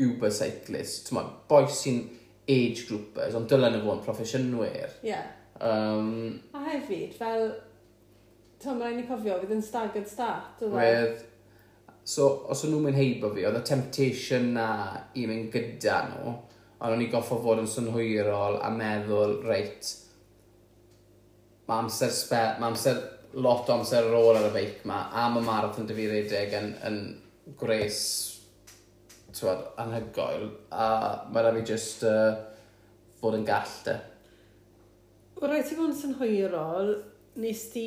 uber 0.01 0.33
cyclist, 0.33 1.07
ti'n 1.09 1.19
modd, 1.19 1.33
boes 1.51 1.81
sy'n 1.83 2.05
age 2.51 2.87
groupers, 2.89 3.37
ond 3.37 3.51
dylen 3.51 3.77
nhw 3.77 3.85
fod 3.87 3.99
yn 3.99 4.05
proffesiynwyr. 4.07 4.95
Ie. 5.03 5.11
Yeah. 5.11 5.27
Um, 5.61 6.39
a 6.57 6.63
hefyd, 6.71 7.13
fel, 7.19 7.51
Tom, 8.61 8.77
modd, 8.77 8.87
rhaid 8.87 9.01
ni 9.01 9.09
cofio, 9.09 9.39
fydd 9.41 9.57
yn 9.57 9.65
staggered 9.65 10.09
start, 10.09 10.63
oedd? 10.65 10.77
Wedd, 10.77 11.25
So, 12.05 12.27
os 12.51 12.65
o'n 12.65 12.73
nhw'n 12.73 12.87
mynd 12.89 12.99
heibo 12.99 13.31
fi, 13.35 13.45
oedd 13.47 13.59
y 13.61 13.65
temptation 13.67 14.53
na 14.57 14.69
i 15.15 15.27
mynd 15.29 15.51
gyda 15.53 16.01
nhw, 16.09 16.35
ond 16.81 16.95
o'n 16.95 17.05
i 17.05 17.09
goffo 17.13 17.39
fod 17.45 17.61
yn 17.63 17.69
synhwyrol 17.69 18.59
a 18.65 18.71
meddwl, 18.73 19.37
reit, 19.47 19.91
mae 21.69 21.85
amser, 21.85 22.13
spe, 22.15 22.41
ma 22.59 22.71
amser 22.71 23.03
lot 23.35 23.69
o 23.69 23.77
amser 23.77 24.09
ar 24.09 24.17
ôl 24.19 24.39
ar 24.39 24.49
y 24.49 24.55
beic 24.55 24.81
ma, 24.89 25.05
a 25.13 25.29
mae 25.31 25.45
marathon 25.47 25.87
dy 25.87 25.95
fi 25.99 26.09
redeg 26.11 26.57
yn, 26.59 26.73
yn 26.89 26.97
gwres, 27.61 28.01
tywed, 29.37 29.69
anhygoel, 29.85 30.49
a 30.73 30.89
mae 31.31 31.45
rhaid 31.45 31.61
fi 31.61 31.67
just 31.69 32.03
uh, 32.09 32.33
fod 33.21 33.37
yn 33.39 33.47
gall, 33.47 33.77
de. 33.87 33.99
Rhaid 35.41 35.69
ti 35.69 35.77
fod 35.77 35.93
yn 35.93 36.01
synhwyrol, 36.01 36.91
nes 37.45 37.63
ti 37.75 37.87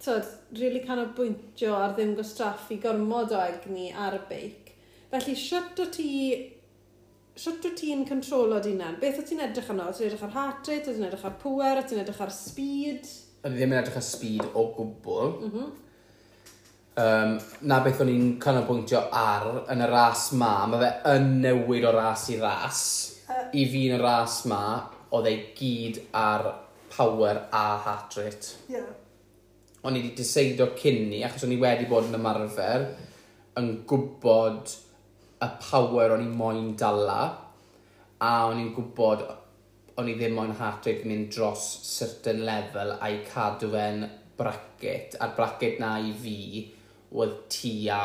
tyd, 0.00 0.30
really 0.58 0.80
canolbwyntio 0.86 1.74
ar 1.76 1.94
ddim 1.96 2.14
gwastraffu 2.18 2.80
gormod 2.82 3.34
o 3.36 3.42
egni 3.42 3.90
ar 3.92 4.16
y 4.16 4.24
beic. 4.30 4.72
Felly, 5.10 5.36
siwt 5.36 5.82
o 5.82 5.90
ti 5.92 6.10
Siwt 7.40 7.64
wyt 7.64 7.78
ti'n 7.78 8.02
controlo 8.04 8.58
dy 8.60 8.74
hunan? 8.74 8.98
Beth 9.00 9.20
o 9.20 9.24
ti'n 9.24 9.38
edrych 9.40 9.70
arno? 9.72 9.86
O 9.88 9.94
ti'n 9.96 10.10
edrych 10.10 10.24
ar 10.26 10.32
heart 10.34 10.66
rate? 10.68 10.90
O 10.90 10.96
ti'n 10.96 11.06
edrych 11.06 11.22
ar 11.24 11.36
pwer? 11.40 11.78
O 11.80 11.84
ti'n 11.88 12.02
edrych 12.02 12.18
ar 12.20 12.32
speed? 12.34 13.06
O'n 13.46 13.54
i 13.54 13.56
ddim 13.56 13.72
yn 13.72 13.78
edrych 13.78 13.96
ar 13.96 14.04
speed 14.04 14.42
o 14.50 14.64
gwbl. 14.76 15.30
Mm 15.38 15.52
-hmm. 15.54 15.70
um, 17.04 17.32
na 17.70 17.80
beth 17.86 18.02
o'n 18.04 18.12
i'n 18.12 18.26
canolbwyntio 18.44 19.00
ar 19.22 19.46
yn 19.72 19.84
y 19.86 19.88
ras 19.88 20.26
ma. 20.42 20.52
Mae 20.68 20.82
fe 20.84 21.14
yn 21.14 21.30
newid 21.46 21.86
o 21.88 21.94
ras 21.96 22.26
i 22.34 22.36
ras. 22.42 22.82
Uh, 23.24 23.46
I 23.56 23.64
fi 23.72 23.86
yn 23.88 23.96
y 23.96 24.02
ras 24.02 24.42
ma, 24.50 24.62
oedd 25.08 25.30
ei 25.30 25.40
gyd 25.56 26.02
ar 26.12 26.50
power 26.92 27.46
a 27.52 27.66
heart 27.86 28.20
rate. 28.20 28.56
Yeah 28.68 28.90
o'n 29.80 29.96
i 29.96 30.00
wedi 30.02 30.16
diseidio 30.18 30.70
cyn 30.76 31.06
ni, 31.10 31.22
achos 31.24 31.46
o'n 31.46 31.54
i 31.54 31.60
wedi 31.60 31.88
bod 31.88 32.08
yn 32.10 32.18
ymarfer, 32.18 32.86
yn 33.60 33.70
gwybod 33.88 34.74
y 35.40 35.48
power 35.62 36.16
o'n 36.16 36.24
i 36.24 36.32
moyn 36.40 36.74
dala, 36.80 37.20
a 38.20 38.32
o'n 38.48 38.60
i'n 38.60 38.74
gwybod 38.76 39.24
o'n 40.00 40.08
i 40.08 40.16
ddim 40.16 40.36
moyn 40.36 40.52
heart 40.58 40.88
rate 40.88 41.08
mynd 41.08 41.30
dros 41.34 41.64
certain 41.84 42.44
level 42.48 42.94
a'i 42.98 43.22
cadw 43.28 43.70
fe'n 43.72 44.04
bracket, 44.40 45.16
a'r 45.20 45.32
bracket 45.36 45.80
na 45.80 45.94
i 46.00 46.12
fi 46.16 46.36
oedd 47.10 47.38
tua 47.52 48.02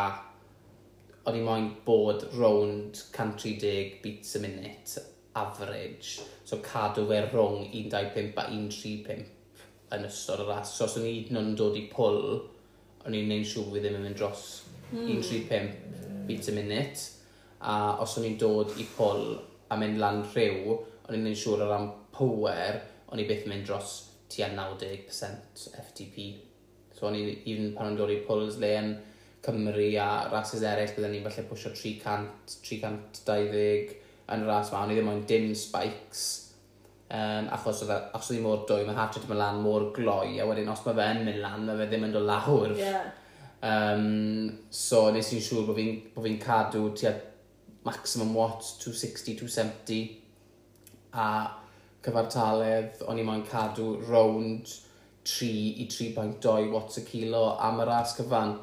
o'n 1.27 1.39
i 1.39 1.43
moyn 1.43 1.69
bod 1.85 2.25
round 2.37 3.03
130 3.11 3.99
beats 4.03 4.35
a 4.35 4.43
minute 4.43 5.03
average. 5.35 6.21
So 6.47 6.63
cadw 6.63 7.07
fe 7.09 7.23
rhwng 7.27 7.65
1.25 7.71 8.37
a 8.39 8.47
1.35 8.51 9.34
yn 9.93 10.07
ystod 10.07 10.43
y 10.43 10.47
ras. 10.49 10.73
So 10.73 10.87
os 10.87 10.97
o'n 10.99 11.07
i 11.07 11.17
nhw'n 11.29 11.53
dod 11.59 11.77
i 11.77 11.85
pwl, 11.91 12.21
o'n 13.05 13.17
i'n 13.17 13.29
neud 13.29 13.45
siŵr 13.49 13.69
fi 13.73 13.83
ddim 13.83 13.99
yn 13.99 14.07
mynd 14.07 14.19
dros 14.19 14.45
mm. 14.91 15.05
1.35 15.19 16.25
beats 16.29 16.49
a 16.49 16.55
minute. 16.55 17.05
A 17.65 17.75
os 18.03 18.17
o'n 18.17 18.27
i'n 18.29 18.39
dod 18.41 18.73
i 18.81 18.87
pwl 18.95 19.27
a 19.71 19.77
mynd 19.79 20.01
lan 20.01 20.23
rhyw, 20.31 20.77
o'n 21.05 21.17
i'n 21.17 21.25
neud 21.27 21.39
siŵr 21.39 21.65
o 21.65 21.69
ran 21.69 21.89
power, 22.15 22.81
o'n 23.11 23.21
i 23.21 23.27
byth 23.29 23.45
yn 23.45 23.53
mynd 23.53 23.69
dros 23.69 23.97
tua 24.31 24.49
90% 24.53 25.67
FTP. 25.83 26.29
So 26.95 27.09
o'n 27.09 27.19
i, 27.19 27.27
even 27.45 27.73
pan 27.75 27.91
o'n 27.91 27.99
dod 27.99 28.13
i 28.13 28.21
pwls 28.25 28.57
le 28.61 28.71
yn 28.79 28.95
Cymru 29.45 29.91
a 30.01 30.07
rases 30.31 30.63
eraill, 30.65 30.95
byddwn 30.95 31.11
ni'n 31.13 31.25
falle 31.27 31.43
pwysio 31.45 31.69
300, 31.77 32.55
320 32.65 33.93
yn 34.33 34.41
y 34.41 34.47
ras 34.47 34.71
ma. 34.73 34.81
O'n 34.81 34.93
i 34.93 34.97
ddim 34.97 35.11
o'n 35.11 35.21
dim 35.29 35.51
spikes 35.57 36.23
Um, 37.05 37.51
achos 37.53 37.83
oedd, 37.83 37.91
e- 37.93 38.17
os 38.17 38.31
oedd 38.31 38.39
hi 38.39 38.41
mor 38.41 38.63
dwy, 38.65 38.85
mae 38.87 38.97
Hatchet 38.97 39.27
yn 39.29 39.37
lan 39.37 39.61
mor 39.61 39.91
gloi, 39.93 40.39
a 40.41 40.47
wedyn 40.49 40.71
os 40.73 40.81
mae 40.87 40.97
fe'n 40.97 41.21
mynd 41.27 41.41
lan, 41.43 41.67
mae 41.67 41.77
fe 41.77 41.85
ddim 41.91 42.07
yn 42.07 42.15
dod 42.15 42.25
lawr. 42.25 42.73
Yeah. 42.79 43.11
Um, 43.65 44.49
so 44.73 45.07
nes 45.13 45.29
i'n 45.33 45.43
siŵr 45.45 45.67
bod 45.67 45.77
fi'n 45.77 45.99
fi, 46.15 46.33
cadw 46.41 46.87
tua 46.97 47.13
maximum 47.85 48.33
watts, 48.33 48.73
260, 48.81 49.37
270, 49.37 50.01
a 51.13 51.27
cyfartaledd 52.05 53.01
o'n 53.05 53.21
i 53.21 53.25
moyn 53.25 53.45
cadw 53.47 53.95
round 54.09 54.69
3 55.25 55.49
i 55.81 55.87
3.2 55.89 56.71
watts 56.73 56.99
y 57.01 57.05
kilo 57.05 57.47
am 57.61 57.81
y 57.81 57.87
ras 57.89 58.13
cyfan. 58.17 58.57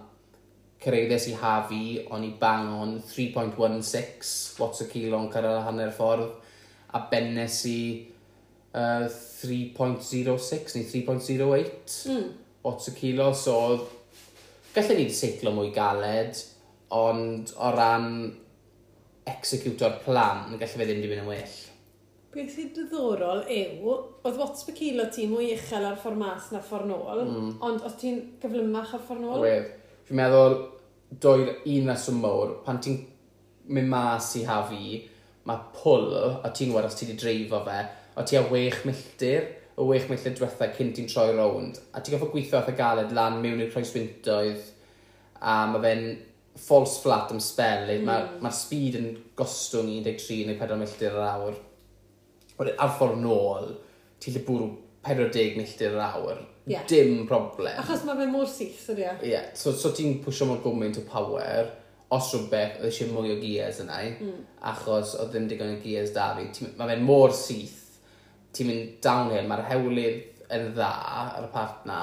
Cyrraeddes 0.82 1.28
i 1.30 1.34
hafi, 1.38 1.82
o'n 2.10 2.26
i 2.26 2.32
bang 2.38 2.70
on 2.74 2.96
3.16 3.06 4.58
watts 4.58 4.82
y 4.82 4.88
kilo 4.90 5.22
yn 5.22 5.30
cyrraedd 5.30 5.62
hanner 5.66 5.94
ffordd, 5.94 6.32
a 6.94 7.06
bennes 7.10 7.60
i 7.70 7.78
uh, 8.74 9.08
3.06 9.08 10.76
neu 10.78 10.86
3.08 10.88 12.08
mm. 12.10 12.30
bots 12.62 12.88
y 12.88 12.94
kilo, 12.96 13.32
so 13.34 13.56
gallai 14.74 15.00
ni 15.00 15.10
seiclo 15.12 15.52
mwy 15.56 15.72
galed, 15.74 16.38
ond 16.96 17.52
o 17.56 17.74
ran 17.74 18.08
executor 19.28 19.98
plan, 20.04 20.48
gallai 20.56 20.72
fe 20.72 20.88
ddim 20.88 21.02
di 21.02 21.10
mynd 21.10 21.24
yn 21.24 21.30
well. 21.30 21.58
Beth 22.32 22.54
sy'n 22.54 22.70
diddorol 22.72 23.42
yw, 23.52 23.94
oedd 24.24 24.38
watts 24.40 24.64
per 24.64 24.76
kilo 24.76 25.04
ti 25.12 25.26
mwy 25.28 25.50
uchel 25.52 25.84
ar 25.84 25.98
ffordd 26.00 26.20
mas 26.22 26.48
na 26.54 26.62
ffordd 26.64 26.88
nôl, 26.88 27.24
mm. 27.26 27.54
ond 27.60 27.84
oedd 27.84 27.98
ti'n 28.00 28.20
gyflymach 28.40 28.94
ar 28.96 29.02
ffordd 29.04 29.26
nôl? 29.26 29.42
Wedd. 29.44 29.72
Fi'n 30.08 30.18
meddwl, 30.18 30.56
dwy'r 31.22 31.50
un 31.74 31.90
reswm 31.92 32.22
mawr, 32.24 32.54
pan 32.64 32.80
ti'n 32.82 33.02
mynd 33.72 33.92
mas 33.92 34.30
i 34.40 34.46
hafi, 34.48 35.02
mae 35.48 35.66
pwl, 35.76 36.08
a 36.40 36.48
ti'n 36.54 36.72
gwybod 36.72 36.88
os 36.88 36.96
ti 36.96 37.06
wedi 37.06 37.20
dreifo 37.20 37.60
fe, 37.66 37.82
o 38.16 38.24
ti 38.28 38.38
a 38.38 38.42
wech 38.50 38.82
milltir, 38.88 39.48
o 39.76 39.86
wech 39.88 40.08
milltir 40.10 40.36
diwethaf 40.36 40.76
cyn 40.76 40.92
ti'n 40.96 41.08
troi 41.10 41.30
rownd. 41.36 41.80
A 41.94 42.02
ti'n 42.02 42.16
goffod 42.16 42.32
gweithio 42.34 42.60
ath 42.60 42.70
y 42.72 42.76
galed 42.78 43.14
lan 43.16 43.40
mewn 43.42 43.62
i'r 43.64 43.72
croeswyntoedd, 43.72 44.68
a 45.42 45.56
mae 45.72 45.82
fe'n 45.82 46.06
false 46.58 47.00
flat 47.02 47.32
am 47.32 47.40
spell, 47.40 47.88
mm. 47.88 48.06
mae'r 48.06 48.30
ma, 48.36 48.46
ma 48.46 48.54
speed 48.54 48.98
yn 49.00 49.10
gostwng 49.38 49.90
13 50.04 50.46
neu 50.50 50.58
4 50.60 50.78
milltir 50.80 51.16
yr 51.16 51.26
awr. 51.26 51.58
Wedyn, 52.58 52.78
ar 52.84 52.96
ffordd 52.98 53.20
nôl, 53.22 53.70
ti'n 54.22 54.36
lle 54.36 54.46
bwrw 54.46 54.72
40 55.08 55.56
milltir 55.58 55.96
yr 55.96 56.04
awr. 56.04 56.42
Yeah. 56.68 56.84
Dim 56.86 57.24
problem. 57.26 57.74
Achos 57.80 58.04
mae 58.06 58.20
fe 58.20 58.28
mor 58.30 58.46
syth, 58.46 58.84
ydy 58.92 59.06
e? 59.08 59.14
Ie, 59.32 59.38
so, 59.58 59.72
so 59.74 59.90
ti'n 59.96 60.20
pwysio 60.22 60.46
mor 60.46 60.60
gwmynt 60.62 61.00
o 61.00 61.06
power, 61.08 61.72
os 62.12 62.28
rhywbeth, 62.34 62.78
oedd 62.78 62.90
eisiau 62.90 63.10
mwy 63.10 63.32
o 63.34 63.38
gears 63.40 63.80
yna, 63.82 63.98
mm. 64.12 64.42
achos 64.70 65.16
oedd 65.18 65.32
ddim 65.32 65.48
digon 65.50 65.74
o 65.74 65.80
gears 65.82 66.12
da 66.14 66.34
fi. 66.36 66.46
Mae 66.76 66.92
fe'n 66.92 67.06
mor 67.08 67.34
syth, 67.34 67.81
ti'n 68.56 68.68
mynd 68.68 68.92
downhill, 69.04 69.48
mae'r 69.48 69.64
hewlydd 69.70 70.44
yn 70.52 70.68
dda 70.76 70.92
ar 71.38 71.46
y 71.46 71.50
part 71.52 71.86
na, 71.88 72.02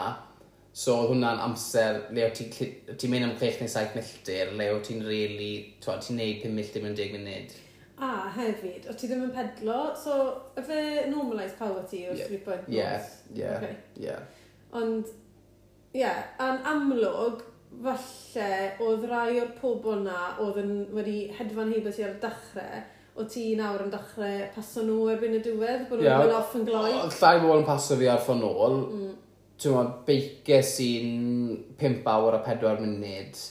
so 0.73 0.95
oedd 0.95 1.13
hwnna'n 1.13 1.41
amser 1.43 2.03
le 2.15 2.25
o 2.27 2.29
ti'n 2.35 2.51
ti, 2.53 3.09
mynd 3.11 3.27
am 3.27 3.35
6 3.39 3.63
neu 3.63 3.71
7 3.71 3.97
milltir, 3.97 4.53
le 4.57 4.69
o 4.73 4.79
ti'n 4.85 5.03
really, 5.07 5.51
ti'n 5.83 6.19
neud 6.19 6.45
5 6.45 6.55
milltir 6.55 6.85
mewn 6.85 6.97
10 6.97 7.17
munud. 7.17 7.57
A 7.99 8.11
hefyd, 8.31 8.85
o 8.87 8.95
ti 8.95 9.09
ddim 9.09 9.25
yn 9.25 9.33
pedlo, 9.35 9.79
so 9.99 10.19
y 10.55 10.63
fe 10.63 10.81
normalised 11.11 11.57
power 11.59 11.83
ti 11.89 12.05
o'r 12.07 12.15
yeah. 12.15 12.29
rhywbeth? 12.31 12.69
Ie, 12.71 13.41
ie, 13.41 14.05
ie. 14.05 14.15
Ond, 14.79 15.09
ie, 15.91 16.05
yeah, 16.05 16.21
a'n 16.39 16.61
amlwg, 16.69 17.43
falle 17.83 18.47
oedd 18.85 19.03
rai 19.09 19.41
o'r 19.41 19.51
pobl 19.59 19.99
na 20.05 20.21
oedd 20.41 20.61
yn 20.63 20.71
wedi 20.95 21.17
hedfan 21.35 21.73
heibio 21.73 21.91
ti 21.93 22.05
ar 22.07 22.15
y 22.15 22.21
dechrau, 22.23 22.79
o 23.19 23.25
ti 23.27 23.43
nawr 23.59 23.81
yn 23.85 23.91
dechrau 23.93 24.45
paso 24.55 24.83
nhw 24.87 25.09
erbyn 25.13 25.35
y 25.37 25.41
diwedd, 25.43 25.85
bod 25.89 25.99
nhw'n 26.01 26.21
mynd 26.23 26.35
off 26.39 26.53
yn 26.59 26.65
gloi? 26.67 26.91
O- 26.95 27.09
Llai 27.11 27.39
bobl 27.43 27.59
yn 27.61 27.67
paso 27.67 27.97
fi 27.99 28.07
ar 28.11 28.21
ffon 28.23 28.43
ôl. 28.47 28.77
Mm. 28.95 29.15
Ti'n 29.59 29.73
meddwl, 29.75 29.93
beicio 30.07 30.59
sy'n 30.63 31.09
5 31.81 32.05
awr 32.13 32.37
a 32.37 32.41
4 32.45 32.77
munud, 32.79 33.41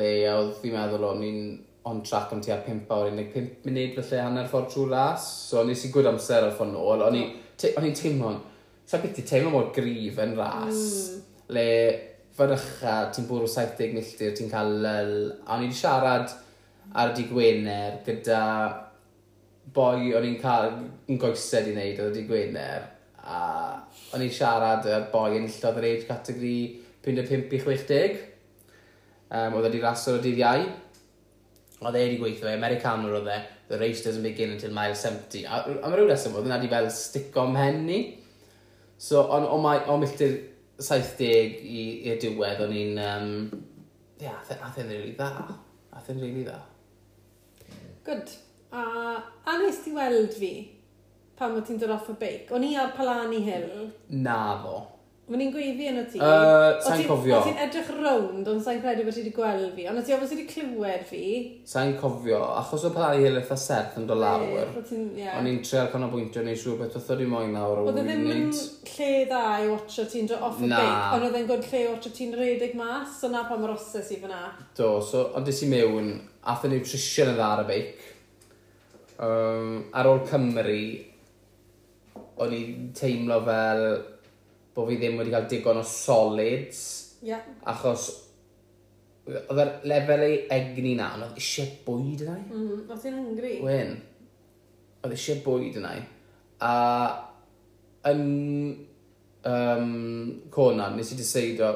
le 0.00 0.10
oedd 0.32 0.54
fi'n 0.62 0.72
meddwl 0.78 1.04
o'n 1.10 1.24
i'n 1.28 1.40
on 1.88 2.00
track 2.04 2.32
am 2.32 2.40
tua 2.44 2.56
5 2.64 2.88
awr 2.96 3.10
15 3.12 3.66
munud 3.68 3.98
felly 4.00 4.22
hanner 4.24 4.48
ffordd 4.48 4.72
trwy 4.72 4.88
las. 4.94 5.28
So 5.50 5.62
nes 5.68 5.84
i 5.84 5.92
gwyd 5.92 6.08
amser 6.10 6.48
ar 6.48 6.56
ffon 6.56 6.72
ôl, 6.76 7.04
o'n 7.04 7.16
i- 7.20 7.26
mm. 7.28 7.46
te- 7.60 7.74
o'n 7.76 7.86
i'n 7.90 7.96
teimlo'n, 8.00 8.40
sa 8.88 8.98
beth 9.04 9.20
i 9.20 9.26
teimlo 9.28 9.52
mor 9.52 9.68
grif 9.76 10.18
yn 10.24 10.32
ras, 10.40 10.80
mm. 10.80 11.22
le 11.52 11.68
fyrycha, 12.38 12.96
ti'n 13.12 13.26
bwrw 13.28 13.48
70 13.50 13.92
milltir, 13.96 14.32
ti'n 14.38 14.48
cael 14.52 14.76
lyl, 14.84 15.14
a 15.44 15.56
o'n 15.58 15.64
i'n 15.68 15.72
siarad 15.74 16.32
ar 16.96 17.10
y 17.12 17.16
dy 17.18 17.24
Gwener 17.28 17.98
gyda 18.06 18.40
boi 19.74 20.12
o'n 20.16 20.26
i'n 20.28 20.38
cael 20.42 20.70
yn 21.08 21.20
goesed 21.20 21.68
i 21.68 21.74
wneud 21.74 22.00
oedd 22.02 22.14
wedi 22.14 22.26
gwener 22.28 22.86
a 23.28 23.38
o'n 24.14 24.24
i'n 24.24 24.32
siarad 24.32 24.86
y 24.88 24.98
boi 25.12 25.36
yn 25.36 25.48
llodd 25.52 25.80
yr 25.80 25.88
age 25.90 26.08
category 26.08 26.58
55 27.04 27.54
i 27.56 27.62
60 27.64 28.18
um, 29.30 29.58
oedd 29.58 29.68
wedi 29.68 29.82
raswr 29.82 30.18
o 30.18 30.22
dydd 30.24 30.42
iau. 30.42 30.66
Oedd 31.78 31.94
e 31.94 32.04
wedi 32.04 32.18
gweithio 32.20 32.48
fe, 32.48 32.54
Americanwr 32.56 33.20
oedd 33.20 33.32
e 33.32 33.38
the 33.68 33.78
race 33.78 34.02
doesn't 34.04 34.24
begin 34.24 34.54
until 34.54 34.72
mile 34.72 34.96
70 34.96 35.44
a, 35.44 35.60
a 35.60 35.90
mae 35.90 35.98
rhyw 35.98 36.08
reswm 36.08 36.38
oedd 36.38 36.48
yna 36.48 36.56
wedi 36.56 36.70
fel 36.72 36.88
stick 36.94 37.36
o'm 37.36 37.56
hen 37.58 37.82
ni 37.84 37.98
so 38.98 39.26
on, 39.28 39.44
o, 39.44 39.58
mai, 39.60 39.76
o 39.86 39.98
milltir 40.00 40.38
70 40.80 41.60
i, 41.68 41.84
i'r 42.08 42.20
diwedd 42.22 42.64
o'n 42.64 42.74
i'n 42.74 43.02
um, 43.04 43.32
Ie, 44.18 44.26
yeah, 44.26 44.38
e, 44.50 44.54
ath 44.66 44.78
e'n 44.82 44.88
rili 44.90 45.12
dda. 45.14 45.44
Ath 45.94 46.08
e'n 46.10 46.18
rili 46.18 46.40
dda. 46.42 46.56
Good. 48.08 48.32
A, 48.72 49.16
a 49.48 49.56
nes 49.62 49.80
ti 49.84 49.94
weld 49.96 50.34
fi 50.36 50.52
pan 51.38 51.56
o 51.56 51.64
ti'n 51.64 51.80
dod 51.80 51.94
off 51.94 52.10
y 52.12 52.18
beic? 52.20 52.52
O'n 52.52 52.64
i 52.66 52.76
ar 52.76 52.94
Palani 52.96 53.42
Hill. 53.46 53.68
Mm. 54.10 54.22
Na 54.24 54.38
fo. 54.62 54.78
Fy 55.28 55.36
i'n 55.44 55.50
gweiddi 55.52 55.86
yn 55.90 55.98
o 56.00 56.02
ti? 56.08 56.18
Uh, 56.24 56.78
sa'n 56.80 57.02
cofio. 57.04 57.36
O 57.36 57.44
ti'n 57.44 57.58
edrych 57.60 57.88
rownd, 57.92 58.46
ond 58.48 58.62
sa'n 58.64 58.78
credu 58.80 59.04
bod 59.04 59.12
ti 59.12 59.20
wedi 59.20 59.32
gweld 59.36 59.74
fi. 59.76 59.84
Ond 59.90 60.00
o 60.00 60.04
ti 60.04 60.14
ofos 60.16 60.32
wedi 60.32 60.46
clywed 60.48 61.04
fi? 61.08 61.20
Sa'n 61.68 61.92
cofio, 62.00 62.40
achos 62.56 62.86
o 62.88 62.92
Palani 62.94 63.26
Hill 63.26 63.36
eitha 63.42 63.58
serth 63.60 63.98
yn 64.00 64.08
dod 64.08 64.22
lawr. 64.22 64.72
Yeah. 65.12 65.36
O'n 65.36 65.50
i'n 65.52 65.60
treol 65.68 65.92
canolbwyntio 65.92 66.44
neu 66.46 66.56
siw 66.56 66.78
beth 66.80 66.96
oedd 66.98 67.24
i 67.24 67.28
moyn 67.28 67.52
nawr 67.56 67.82
o 67.82 67.86
wyneud. 67.86 68.00
Oedd 68.00 68.08
ddim 68.08 68.32
yn 68.32 68.50
lle 68.94 69.12
dda 69.28 69.44
i 69.60 69.68
watcho 69.68 70.08
ti'n 70.08 70.32
dod 70.32 70.48
off 70.48 70.62
y 70.64 70.72
beic, 70.72 71.00
ond 71.18 71.28
oedd 71.28 71.40
e'n 71.42 71.48
gwrdd 71.52 71.72
lle 71.74 71.84
i 71.84 71.88
watcho 71.92 72.14
ti'n 72.16 72.36
redig 72.40 72.76
mas, 72.80 73.18
so 73.20 73.28
na 73.32 73.44
pa 73.44 73.56
pam 73.60 73.68
oses 73.76 74.14
i 74.16 74.22
fyna. 74.24 74.46
Do, 74.80 74.94
so, 75.04 75.28
ond 75.36 75.48
dis 75.48 75.60
i 75.66 75.68
mewn, 75.68 76.14
athyn 76.48 76.72
ni'w 76.72 76.86
nutrition 76.86 77.34
yn 77.34 77.36
dda 77.36 77.52
ar 77.52 77.66
y 77.66 77.72
beic 77.74 78.08
Um, 79.18 79.88
ar 79.98 80.06
ôl 80.06 80.22
Cymru, 80.28 80.78
o'n 82.38 82.54
i 82.54 82.62
teimlo 82.94 83.40
fel 83.46 83.84
bod 84.74 84.86
fi 84.86 84.98
ddim 85.00 85.18
wedi 85.18 85.34
cael 85.34 85.48
digon 85.50 85.80
o 85.80 85.84
solids. 85.86 86.82
Yeah. 87.26 87.42
Achos 87.66 88.10
oedd 89.28 89.58
yr 89.60 89.72
lefel 89.90 90.22
ei 90.24 90.36
egni 90.54 90.94
na, 90.96 91.10
ond 91.16 91.26
oedd 91.26 91.40
eisiau 91.40 91.72
bwyd 91.86 92.22
yna 92.24 92.36
i. 92.38 92.44
Mm, 92.46 92.84
oedd 92.86 93.08
hi'n 93.08 93.18
hungry. 93.18 93.54
Wyn. 93.64 93.96
Oedd 95.02 95.16
eisiau 95.16 95.42
bwyd 95.44 95.80
yna 95.82 95.96
i. 95.98 96.04
A 96.64 96.74
yn 98.08 98.22
um, 99.50 99.90
Conan, 100.54 100.96
nes 100.96 101.12
i 101.12 101.18
dyseidio 101.18 101.72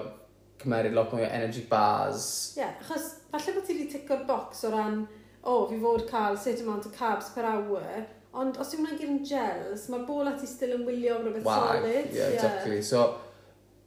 cymeriad 0.62 0.94
lot 0.94 1.12
mwy 1.12 1.26
o 1.26 1.32
energy 1.32 1.66
bars. 1.68 2.28
Ie, 2.54 2.62
yeah, 2.62 2.78
achos 2.80 3.10
falle 3.32 3.56
bod 3.56 3.66
ti 3.66 3.76
wedi 3.76 3.90
ticio'r 3.96 4.24
box 4.28 4.64
o 4.68 4.72
ran 4.72 5.02
o, 5.42 5.52
oh, 5.52 5.62
fi 5.70 5.78
fod 5.82 6.06
cael 6.10 6.38
certain 6.38 6.68
amount 6.68 6.86
o 6.86 6.92
carbs 6.94 7.32
per 7.34 7.46
hour, 7.48 8.04
ond 8.32 8.56
os 8.62 8.70
yw'n 8.76 8.86
gyd 8.94 9.08
yn 9.08 9.20
gels, 9.26 9.88
mae'r 9.90 10.06
bol 10.08 10.30
at 10.30 10.42
i 10.44 10.48
still 10.48 10.76
yn 10.76 10.86
wylio 10.86 11.18
rhywbeth 11.18 11.48
solid. 11.48 12.12
Yeah, 12.14 12.14
yeah, 12.14 12.36
exactly. 12.36 12.78
So, 12.86 13.02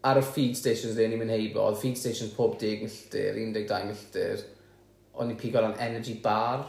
ar 0.06 0.20
y 0.20 0.26
feed 0.26 0.60
stations 0.60 0.98
dde 0.98 1.08
ni'n 1.10 1.24
mynd 1.24 1.34
heibo, 1.34 1.64
oedd 1.64 1.80
feed 1.82 1.98
stations 1.98 2.36
pob 2.36 2.60
10 2.62 2.84
milltir, 2.84 3.40
12 3.40 3.88
milltir, 3.90 4.44
o'n 5.16 5.32
i'n 5.32 5.40
pigo 5.40 5.64
lan 5.64 5.80
energy 5.82 6.20
bar, 6.22 6.68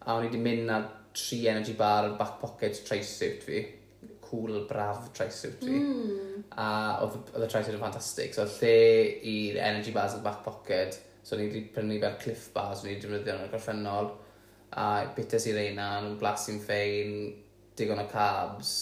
a 0.00 0.14
o'n 0.14 0.24
i 0.24 0.30
wedi 0.30 0.40
mynd 0.40 0.66
na 0.70 0.80
tri 1.16 1.42
energy 1.50 1.74
bar 1.76 2.08
yn 2.08 2.16
back 2.20 2.38
pocket 2.40 2.80
tricep 2.86 3.44
fi, 3.44 3.64
cool 4.24 4.62
braf 4.70 5.10
tricep 5.16 5.58
fi, 5.60 5.74
mm. 5.74 6.48
a 6.54 6.70
oedd 7.02 7.18
y 7.34 7.50
tricep 7.50 7.74
yn 7.74 7.82
ffantastig, 7.82 8.32
so 8.38 8.46
lle 8.54 8.74
i'r 9.34 9.60
energy 9.66 9.92
bars 9.96 10.14
yn 10.16 10.24
back 10.24 10.44
pocket, 10.46 10.96
So 11.22 11.36
ni 11.36 11.48
wedi 11.48 11.66
prynu 11.74 12.00
fel 12.00 12.18
cliff 12.22 12.48
bars 12.54 12.84
ni 12.84 12.92
wedi 12.92 13.06
defnyddio 13.06 13.36
yn 13.36 13.46
y 13.46 13.52
gorffennol. 13.52 14.10
A 14.80 14.86
bites 15.16 15.48
i'r 15.50 15.58
einan, 15.64 16.14
blasu'n 16.20 16.60
ffein, 16.62 17.16
digon 17.78 18.02
o 18.02 18.06
carbs. 18.10 18.74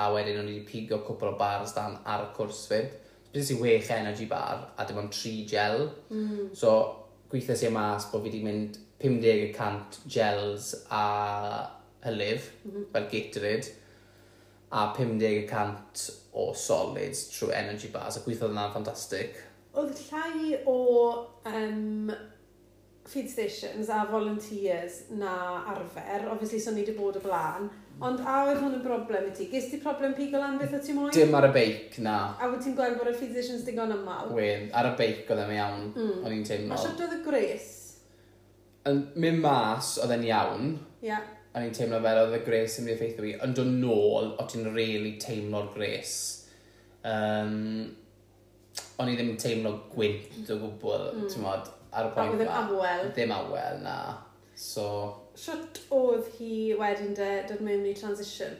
A 0.00 0.10
wedyn 0.14 0.40
o'n 0.42 0.50
i 0.50 0.58
wedi 0.58 0.66
pigo 0.68 1.00
cwpl 1.06 1.32
o 1.32 1.38
bars 1.40 1.74
dan 1.76 2.00
ar 2.04 2.28
y 2.28 2.32
cwrs 2.36 2.64
fyd. 2.70 2.90
Bites 3.30 3.52
i 3.54 3.58
wech 3.60 3.90
energy 3.94 4.26
bar 4.30 4.68
a 4.78 4.86
dim 4.86 5.00
ond 5.02 5.14
tri 5.14 5.40
gel. 5.50 5.88
Mm. 6.10 6.50
So 6.56 6.74
gweithio 7.30 7.56
sy'n 7.58 7.74
mas 7.74 8.10
bod 8.10 8.22
fi 8.24 8.30
wedi 8.30 8.42
mynd 8.46 8.80
50% 9.04 10.04
gels 10.08 10.74
a 10.90 11.04
hylif, 12.04 12.50
mm 12.64 12.70
-hmm. 12.70 12.84
fel 12.92 13.08
Gatorade, 13.10 13.72
a 14.70 14.94
50% 14.96 16.10
o 16.32 16.52
solids 16.54 17.28
trwy 17.30 17.52
energy 17.54 17.88
bars, 17.88 18.16
a 18.16 18.20
gweithio 18.20 18.48
yna'n 18.48 18.72
ffantastig. 18.72 19.36
Oedd 19.74 20.00
llai 20.06 20.60
o 20.70 20.78
um, 21.50 22.12
feed 23.06 23.28
stations 23.30 23.88
a 23.88 24.04
volunteers 24.10 25.02
na 25.10 25.64
arfer, 25.72 26.28
obviously 26.30 26.60
so 26.60 26.70
ni 26.70 26.84
wedi 26.84 26.94
bod 26.96 27.18
y 27.18 27.22
blaen, 27.24 27.68
ond 28.00 28.22
a 28.22 28.36
oedd 28.46 28.62
hwn 28.62 28.78
yn 28.78 28.84
broblem 28.86 29.28
i 29.28 29.34
ti? 29.36 29.48
Ges 29.52 29.68
ti 29.72 29.80
problem 29.82 30.14
pigo 30.16 30.40
lan 30.40 30.56
beth 30.60 30.78
o 30.78 30.82
ti 30.82 30.96
moyn? 30.96 31.12
Dim 31.14 31.34
ar 31.36 31.48
y 31.50 31.52
beic, 31.54 31.98
na. 32.06 32.18
A 32.38 32.50
wyt 32.52 32.64
ti'n 32.64 32.78
gweld 32.78 33.00
bod 33.00 33.12
y 33.12 33.16
feed 33.18 33.34
stations 33.34 33.66
digon 33.66 33.92
ymal? 33.96 34.32
Wyn, 34.36 34.70
ar 34.72 34.92
y 34.92 34.96
beic 35.00 35.30
oedd 35.30 35.44
e'n 35.44 35.56
iawn, 35.58 35.88
mm. 35.92 36.20
o'n 36.22 36.36
i'n 36.38 36.46
teimlo. 36.48 36.76
A 36.76 36.82
siwt 36.84 37.02
oedd 37.04 37.18
y 37.18 37.22
gres? 37.26 37.70
Yn 38.88 39.06
mynd 39.20 39.42
mas 39.44 39.96
oedd 40.02 40.14
e'n 40.16 40.28
iawn. 40.30 40.76
Yeah 41.04 41.32
o'n 41.54 41.68
i'n 41.68 41.74
teimlo 41.74 42.00
fel 42.02 42.18
oedd 42.18 42.32
y 42.34 42.40
gres 42.42 42.80
yn 42.80 42.86
mynd 42.86 42.90
i 42.90 42.96
effeithio 42.96 43.22
fi, 43.22 43.32
ond 43.46 43.58
o'n 43.62 43.76
nôl, 43.78 44.32
o 44.42 44.46
ti'n 44.50 44.72
really 44.74 45.12
teimlo'r 45.22 45.68
gres. 45.76 46.14
Um, 47.06 47.92
o'n 49.00 49.10
i 49.10 49.16
ddim 49.16 49.32
yn 49.32 49.40
teimlo 49.40 49.72
gwynt 49.94 50.52
o 50.52 50.58
gwbl, 50.60 51.08
mm. 51.14 51.26
ti'n 51.32 51.44
modd, 51.44 51.72
ar 51.94 52.10
y 52.10 52.14
pwynt 52.14 52.36
yma. 52.36 52.44
Ddim 52.44 52.76
awel. 52.76 53.08
Ddim 53.16 53.34
awel, 53.38 53.82
na. 53.84 53.98
So... 54.58 54.86
Siwt 55.34 55.80
oedd 55.94 56.30
hi 56.36 56.54
wedyn 56.78 57.16
de, 57.18 57.32
dod 57.48 57.64
mewn 57.66 57.88
i 57.90 57.96
transition? 57.98 58.54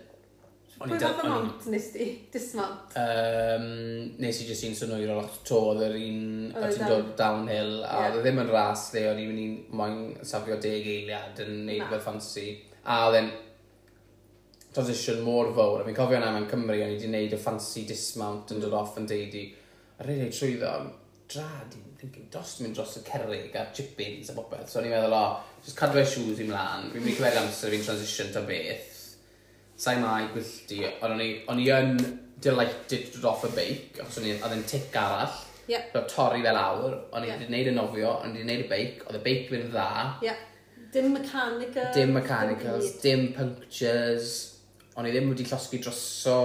Pwy 0.75 0.99
fath 0.99 1.21
o 1.23 1.29
mount 1.31 1.67
nes 1.71 1.85
di? 1.95 2.07
Dismount? 2.35 2.97
Um, 2.99 3.67
nes 4.19 4.41
i 4.43 4.47
jyst 4.49 4.67
un 4.67 4.75
synwyr 4.75 5.05
synwyrol 5.05 5.21
lot 5.23 5.37
to, 5.47 5.61
oedd 5.71 5.85
yr 5.87 5.95
un 6.01 6.25
o 6.51 6.65
e 6.67 6.71
ti'n 6.75 6.91
dod 6.91 7.13
downhill, 7.19 7.77
a 7.87 7.93
yeah. 7.93 8.09
oedd 8.09 8.19
e 8.19 8.25
ddim 8.25 8.41
yn 8.43 8.51
ras 8.51 8.89
le, 8.97 9.05
o'n 9.13 9.21
i'n 9.23 9.31
mynd 9.31 9.43
i 9.45 9.77
moyn 9.79 10.01
safio 10.27 10.59
deg 10.63 10.89
eiliad 10.97 11.39
yn 11.47 11.61
neud 11.69 11.87
fel 11.93 12.03
ffansi. 12.03 12.49
A 12.91 13.05
oedd 13.07 13.31
transition 14.75 15.23
mor 15.23 15.53
fawr, 15.55 15.85
a 15.85 15.87
fi'n 15.87 15.95
cofio 15.97 16.19
yna 16.19 16.33
mewn 16.35 16.51
Cymru, 16.51 16.75
o'n 16.75 16.91
i 16.91 16.97
wedi 16.97 17.13
neud 17.13 17.37
y 17.37 17.39
ffansi 17.39 17.85
dismount 17.87 18.51
yn 18.51 18.59
dod 18.65 18.73
hmm. 18.73 18.81
off 18.81 18.99
yn 18.99 19.07
deud 19.15 19.39
i, 19.39 19.45
a 19.99 20.07
rhaid 20.07 20.25
ei 20.27 20.33
trwy 20.35 20.57
ddo, 20.59 20.75
drad 21.31 21.77
i'n 21.79 21.95
thinking, 22.01 22.27
dos 22.33 22.57
mynd 22.61 22.77
dros 22.77 22.97
y 23.01 23.05
cerrig 23.07 23.55
a 23.57 23.69
chippings 23.77 24.31
a 24.31 24.37
bobeth. 24.37 24.69
So 24.71 24.81
o'n 24.81 24.89
i'n 24.89 24.95
meddwl, 24.95 25.17
o, 25.17 25.61
just 25.65 25.79
cadw 25.79 26.01
ei 26.03 26.09
shoes 26.09 26.43
i 26.43 26.49
mlaen, 26.49 26.91
fi'n 26.93 27.05
mynd 27.05 27.15
i 27.15 27.17
cymryd 27.19 27.41
amser 27.41 27.73
fi'n 27.75 27.87
transition 27.87 28.35
ta 28.35 28.45
beth. 28.49 29.01
Sa'i 29.85 29.99
mai 30.03 30.29
gwyllti, 30.35 30.85
ond 31.03 31.17
o'n 31.17 31.63
i 31.65 31.71
yn 31.75 31.97
delighted 32.45 33.11
to 33.15 33.27
off 33.29 33.45
y 33.49 33.51
beic, 33.57 34.01
achos 34.01 34.21
o'n 34.21 34.29
i, 34.29 34.37
oedd 34.39 34.57
yn 34.59 34.65
tic 34.71 34.95
arall. 35.01 35.43
Yeah. 35.67 35.87
So, 35.95 36.05
torri 36.11 36.43
fel 36.45 36.59
awr, 36.61 36.99
o'n 37.15 37.25
i 37.25 37.31
wedi 37.31 37.47
yeah. 37.47 37.49
gwneud 37.49 37.71
y 37.71 37.77
nofio, 37.79 38.11
o'n 38.21 38.35
i 38.35 38.43
wedi 38.43 38.45
gwneud 38.45 38.65
y 38.67 38.71
beic, 38.71 39.05
oedd 39.09 39.19
y 39.19 39.23
beic 39.25 39.47
fi'n 39.51 39.71
dda. 39.73 39.91
Yeah. 40.25 40.43
Dim 40.95 41.15
mechanical. 41.17 41.89
Dim 41.95 42.13
mechanicals, 42.15 42.91
dim, 43.03 43.29
punctures. 43.35 44.35
O'n 44.95 45.09
i 45.09 45.15
ddim 45.15 45.33
wedi 45.33 45.47
llosgu 45.49 45.81
droso 45.83 46.37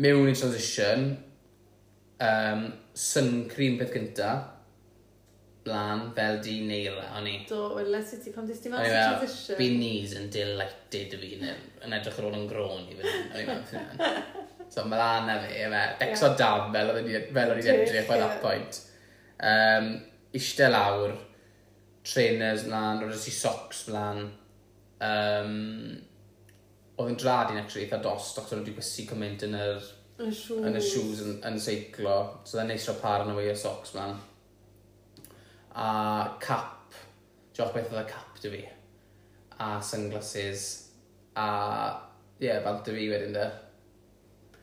mewn 0.00 0.30
i 0.30 0.36
transition 0.38 1.10
um, 2.24 2.68
sun 2.94 3.48
cream 3.50 3.78
peth 3.78 3.92
gynta, 3.94 4.32
blan 5.68 6.12
fel 6.16 6.40
di 6.42 6.60
Neira, 6.66 7.04
e, 7.04 7.12
o'n 7.18 7.28
i. 7.28 7.36
Do, 7.48 7.60
weles 7.76 8.12
i 8.16 8.20
ti 8.22 8.32
pam 8.34 8.48
ti 8.48 8.72
mas 8.72 8.88
i 8.88 8.92
transition. 8.94 9.58
Be 9.60 9.68
knees 9.74 10.16
yn 10.18 10.28
delighted 10.32 11.16
fi, 11.20 11.32
yn 11.38 11.96
edrych 11.98 12.20
ar 12.20 12.28
ôl 12.30 12.38
yn 12.40 12.50
grôn 12.50 12.88
i 12.88 12.98
fi. 12.98 14.12
So 14.68 14.84
mae 14.84 15.00
lan 15.00 15.24
na 15.28 15.38
fi, 15.40 15.54
efe, 15.64 15.78
decso 16.00 16.28
yeah. 16.28 16.36
dam 16.36 16.74
fel 16.74 16.90
o'n 16.92 17.06
i 17.08 17.14
edrych 17.72 18.08
by 18.08 18.18
that 18.20 18.42
point. 18.42 18.82
Um, 19.38 19.94
Ishte 20.36 20.68
lawr, 20.68 21.14
trainers 22.04 22.66
mlaen, 22.68 23.00
roedd 23.00 23.28
i 23.30 23.32
socks 23.32 23.86
mlaen. 23.88 24.26
Um, 25.04 25.54
oedd 26.98 27.14
yn 27.14 27.20
drad 27.22 27.54
i'n 27.54 27.62
actually 27.62 27.86
eitha 27.86 28.00
dost, 28.04 28.36
achos 28.36 28.52
oedd 28.52 28.64
wedi 28.64 28.76
gwysu 28.76 29.06
cymaint 29.08 29.46
yn 29.46 29.56
yr 29.56 29.88
Yn 30.18 30.32
y 30.32 30.82
shoes. 30.82 31.22
Yn 31.22 31.38
yn, 31.46 31.60
seiclo. 31.62 32.16
So 32.44 32.58
dda'n 32.58 32.72
neisio 32.72 32.96
par 32.98 33.22
yn 33.24 33.32
y 33.32 33.36
way 33.38 33.52
o 33.52 33.56
socks 33.58 33.94
man. 33.94 34.16
A 35.78 35.88
cap. 36.42 36.96
Diolch 37.54 37.74
beth 37.76 37.92
oedd 37.92 38.02
y 38.02 38.06
cap 38.10 38.40
dy 38.42 38.52
fi. 38.54 38.62
A 39.62 39.76
sunglasses. 39.84 40.68
A, 41.38 41.48
ie, 42.38 42.48
yeah, 42.48 42.62
bant 42.64 42.82
dy 42.86 42.96
fi 42.96 43.10
wedyn 43.12 43.36
dy. 43.36 43.48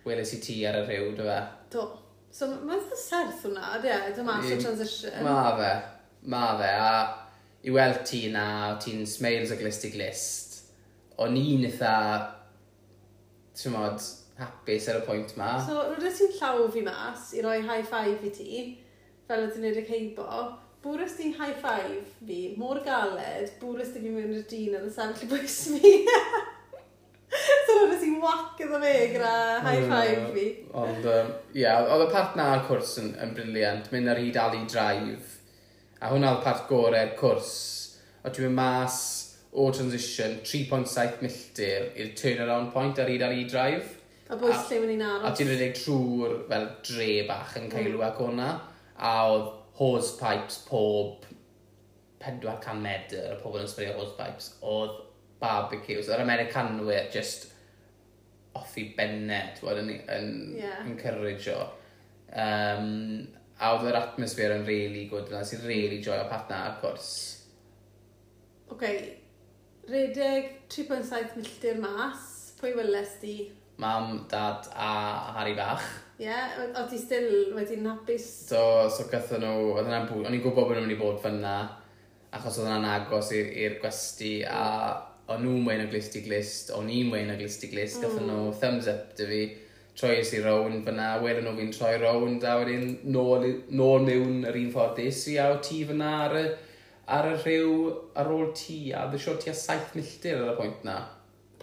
Weles 0.05 0.33
i 0.35 0.41
ti 0.43 0.57
ar 0.67 0.81
y 0.81 0.87
rhyw, 0.87 1.13
dy 1.17 1.27
fe. 1.27 1.37
Do. 1.73 1.85
So 2.35 2.49
mae'n 2.51 2.83
dda 2.83 2.97
serth 2.99 3.45
hwnna, 3.47 3.77
ie, 3.79 3.99
dy 4.15 4.25
mas 4.27 4.49
o 4.51 4.57
transition. 4.59 5.21
Ma 5.23 5.53
fe. 5.55 5.71
Ma 6.31 6.49
fe. 6.59 6.73
A 6.75 6.97
i 7.65 7.71
weld 7.73 8.03
ti 8.05 8.27
na, 8.29 8.75
ti'n 8.81 9.07
smails 9.09 9.55
o 9.55 9.57
glist 9.57 9.87
i 9.87 9.89
glist. 9.95 10.59
O'n 11.23 11.37
i'n 11.39 11.63
eitha, 11.65 11.95
ti'n 13.55 13.73
modd, 13.73 14.03
hapus 14.39 14.89
ar 14.91 15.01
y 15.01 15.05
pwynt 15.07 15.35
ma. 15.39 15.53
So, 15.63 15.79
rwy'n 15.95 16.15
ti'n 16.17 16.33
llaw 16.39 16.65
fi 16.73 16.83
mas 16.85 17.31
i 17.35 17.43
roi 17.45 17.59
high 17.65 17.85
five 17.87 18.23
i 18.25 18.31
ti, 18.35 18.63
fel 19.27 19.45
ydyn 19.47 19.65
ni'n 19.65 19.79
y 19.81 19.85
ceibo, 19.87 20.41
bwrys 20.83 21.15
ti'n 21.19 21.35
high 21.37 21.55
five 21.61 22.01
fi, 22.25 22.39
mor 22.59 22.81
galed, 22.85 23.53
bwrys 23.61 23.93
ti'n 23.95 24.09
mynd 24.09 24.39
i'r 24.39 24.49
dyn 24.51 24.79
yn 24.81 24.89
y 24.89 24.93
sefyll 24.95 25.25
i 25.25 25.31
bwys 25.31 25.59
mi. 25.75 25.93
so, 27.67 27.77
rwy'n 27.77 27.95
ti'n 28.01 28.19
wac 28.23 28.59
iddo 28.65 28.81
fe 28.83 28.97
gyda 29.13 29.37
high 29.65 29.85
mm, 29.85 29.93
five 29.93 30.27
fi. 30.35 30.49
Ond, 30.83 31.09
um, 31.13 31.31
ie, 31.55 31.69
oedd 31.69 32.05
y 32.07 32.11
part 32.11 32.35
na'r 32.39 32.67
cwrs 32.67 32.97
yn, 33.03 33.15
yn 33.23 33.33
briliant, 33.37 33.89
mynd 33.95 34.13
ar 34.13 34.21
hyd 34.23 34.43
ali 34.43 34.65
drive, 34.67 35.39
a 36.01 36.11
hwnna 36.11 36.35
oedd 36.35 36.45
part 36.45 36.67
gorau'r 36.69 37.15
cwrs, 37.21 37.55
O 38.25 38.31
ti'n 38.33 38.47
mynd 38.47 38.57
mas 38.57 38.95
o 39.53 39.67
transition 39.69 40.39
3.7 40.41 41.19
milltir 41.21 41.91
i'r 41.93 42.15
turnaround 42.17 42.71
point 42.73 42.97
ar 42.97 43.11
hyd 43.11 43.21
ali 43.21 43.43
drive. 43.49 43.85
A 44.25 44.37
bwys 44.41 44.69
lle 44.71 44.93
in 44.95 45.03
aros. 45.05 45.27
A 45.29 45.37
ti'n 45.37 45.51
rhedeg 45.51 45.75
trwy'r 45.77 46.37
fel 46.49 46.67
dre 46.87 47.09
bach 47.29 47.55
yn 47.59 47.69
cael 47.69 47.91
mm. 47.93 48.05
ac 48.07 48.21
hwnna. 48.23 48.49
A 48.97 49.15
oedd 49.29 49.49
hose 49.77 50.15
pipes 50.17 50.61
pob 50.65 51.27
400 52.25 52.79
medr, 52.81 53.35
y 53.35 53.41
pobl 53.43 53.61
yn 53.61 53.69
sbrio 53.69 53.97
hose 53.99 54.15
pipes, 54.17 54.53
oedd 54.65 54.95
barbecues. 55.41 56.09
Yr 56.09 56.23
Americanwyr 56.23 57.11
just 57.13 57.51
offi 58.57 58.87
benne, 58.97 59.41
ti'n 59.57 59.81
yn, 59.83 59.91
yn 60.15 60.29
yeah. 60.57 60.79
encourage 60.87 61.51
o. 61.53 61.59
Um, 62.31 63.27
a 63.59 63.75
oedd 63.75 63.91
yr 63.91 63.99
atmosfer 63.99 64.55
yn 64.55 64.65
really 64.67 65.05
good 65.11 65.29
yna, 65.29 65.43
sy'n 65.47 65.61
really 65.67 66.01
joio 66.03 66.25
pat 66.31 66.49
of 66.55 66.81
course. 66.81 67.11
Oce, 68.65 68.73
okay. 68.73 68.97
redeg 69.91 70.49
3.7 70.73 71.37
milltir 71.37 71.77
mas, 71.83 72.55
pwy 72.59 72.73
weles 72.79 73.13
di? 73.21 73.37
mam, 73.81 74.25
dad 74.31 74.67
a 74.75 74.91
Harry 75.37 75.55
bach. 75.55 75.83
Ie, 76.15 76.29
yeah, 76.29 76.53
oedd 76.63 76.87
ti 76.87 76.99
still 76.99 77.55
wedi'n 77.57 77.89
hapus? 77.89 78.27
So, 78.51 78.61
so 78.91 79.07
gatho 79.11 79.39
nhw, 79.41 79.73
oedd 79.73 79.89
yna'n 79.89 80.07
bwy, 80.07 80.23
o'n 80.23 80.37
i'n 80.37 80.43
gwybod 80.45 80.69
bod 80.69 80.77
nhw'n 80.77 80.87
mynd 80.87 80.95
i 80.95 81.01
bod 81.01 81.19
fyna, 81.23 81.57
achos 82.31 82.61
oedd 82.61 82.69
yna'n 82.69 82.87
agos 82.93 83.33
i'r 83.35 83.75
gwesti, 83.81 84.37
a 84.47 84.63
o'n 85.27 85.43
nhw'n 85.43 85.65
mwyn 85.65 85.83
o 85.83 85.89
glist 85.91 86.15
i 86.15 86.23
glist, 86.23 86.71
o'n 86.75 86.89
i'n 86.91 87.11
mwyn 87.11 87.33
o 87.33 87.37
glist 87.39 87.67
i 87.67 87.71
glist, 87.71 87.99
gatho 88.03 88.21
mm. 88.21 88.31
nhw 88.31 88.55
thumbs 88.61 88.87
up 88.91 89.11
dy 89.19 89.27
fi, 89.31 89.41
troes 89.95 90.31
i 90.35 90.41
rown 90.43 90.81
fyna, 90.85 91.09
wedyn 91.23 91.47
nhw 91.47 91.55
fi'n 91.59 91.75
troi 91.75 91.95
rown, 92.01 92.39
a 92.43 92.55
wedyn 92.61 92.89
nôl, 93.11 93.47
nôl 93.75 94.07
mewn 94.07 94.43
yr 94.47 94.59
un 94.59 94.71
ffordd 94.73 94.99
des 94.99 95.21
i, 95.31 95.37
a 95.41 95.49
o 95.53 95.59
ti 95.63 95.83
fyna 95.87 96.11
ar 96.25 96.39
y, 96.39 96.45
ar 97.15 97.31
y 97.31 97.37
rhyw 97.39 97.73
ar 98.21 98.31
ôl 98.35 98.51
ti, 98.57 98.79
a 98.95 99.05
ddysio 99.11 99.35
ti 99.41 99.51
a 99.51 99.55
saith 99.57 99.95
milltir 99.97 100.39
ar 100.41 100.53
y 100.53 100.59
pwynt 100.59 100.85
na. 100.87 100.99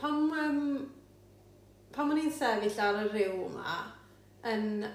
Pam, 0.00 0.28
um, 0.44 0.60
pan 1.94 2.12
o'n 2.12 2.20
i'n 2.22 2.34
sefyll 2.34 2.80
ar 2.84 3.00
y 3.02 3.08
rhyw 3.10 3.38
yma, 3.48 3.76
yn 4.52 4.86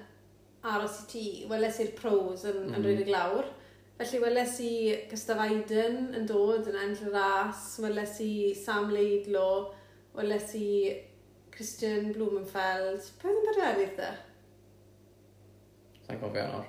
aros 0.68 1.02
i 1.04 1.08
ti, 1.12 1.26
weles 1.50 1.80
i'r 1.84 1.94
pros 1.98 2.46
yn, 2.46 2.58
mm. 2.58 2.62
yn 2.62 2.72
mm-hmm. 2.72 2.86
rhedeg 2.86 3.10
glawr. 3.12 3.52
Felly 3.98 4.22
weles 4.22 4.60
i 4.62 4.72
Gustaf 5.10 5.40
Aiden 5.42 6.12
yn 6.14 6.28
dod 6.30 6.68
yn 6.70 6.78
enll 6.78 7.04
y 7.08 7.12
ras, 7.14 7.64
weles 7.82 8.18
i 8.22 8.32
Sam 8.58 8.92
Leidlo, 8.94 9.74
weles 10.18 10.54
i 10.58 10.70
Christian 11.54 12.12
Blumenfeld. 12.14 13.08
Pwy 13.22 13.32
oedd 13.32 13.40
yn 13.42 13.48
bedwerydd 13.50 13.94
dda? 13.98 14.12
Sa'n 16.06 16.20
cofio 16.22 16.44
nawr. 16.52 16.68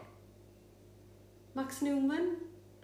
Max 1.58 1.82
Newman? 1.84 2.30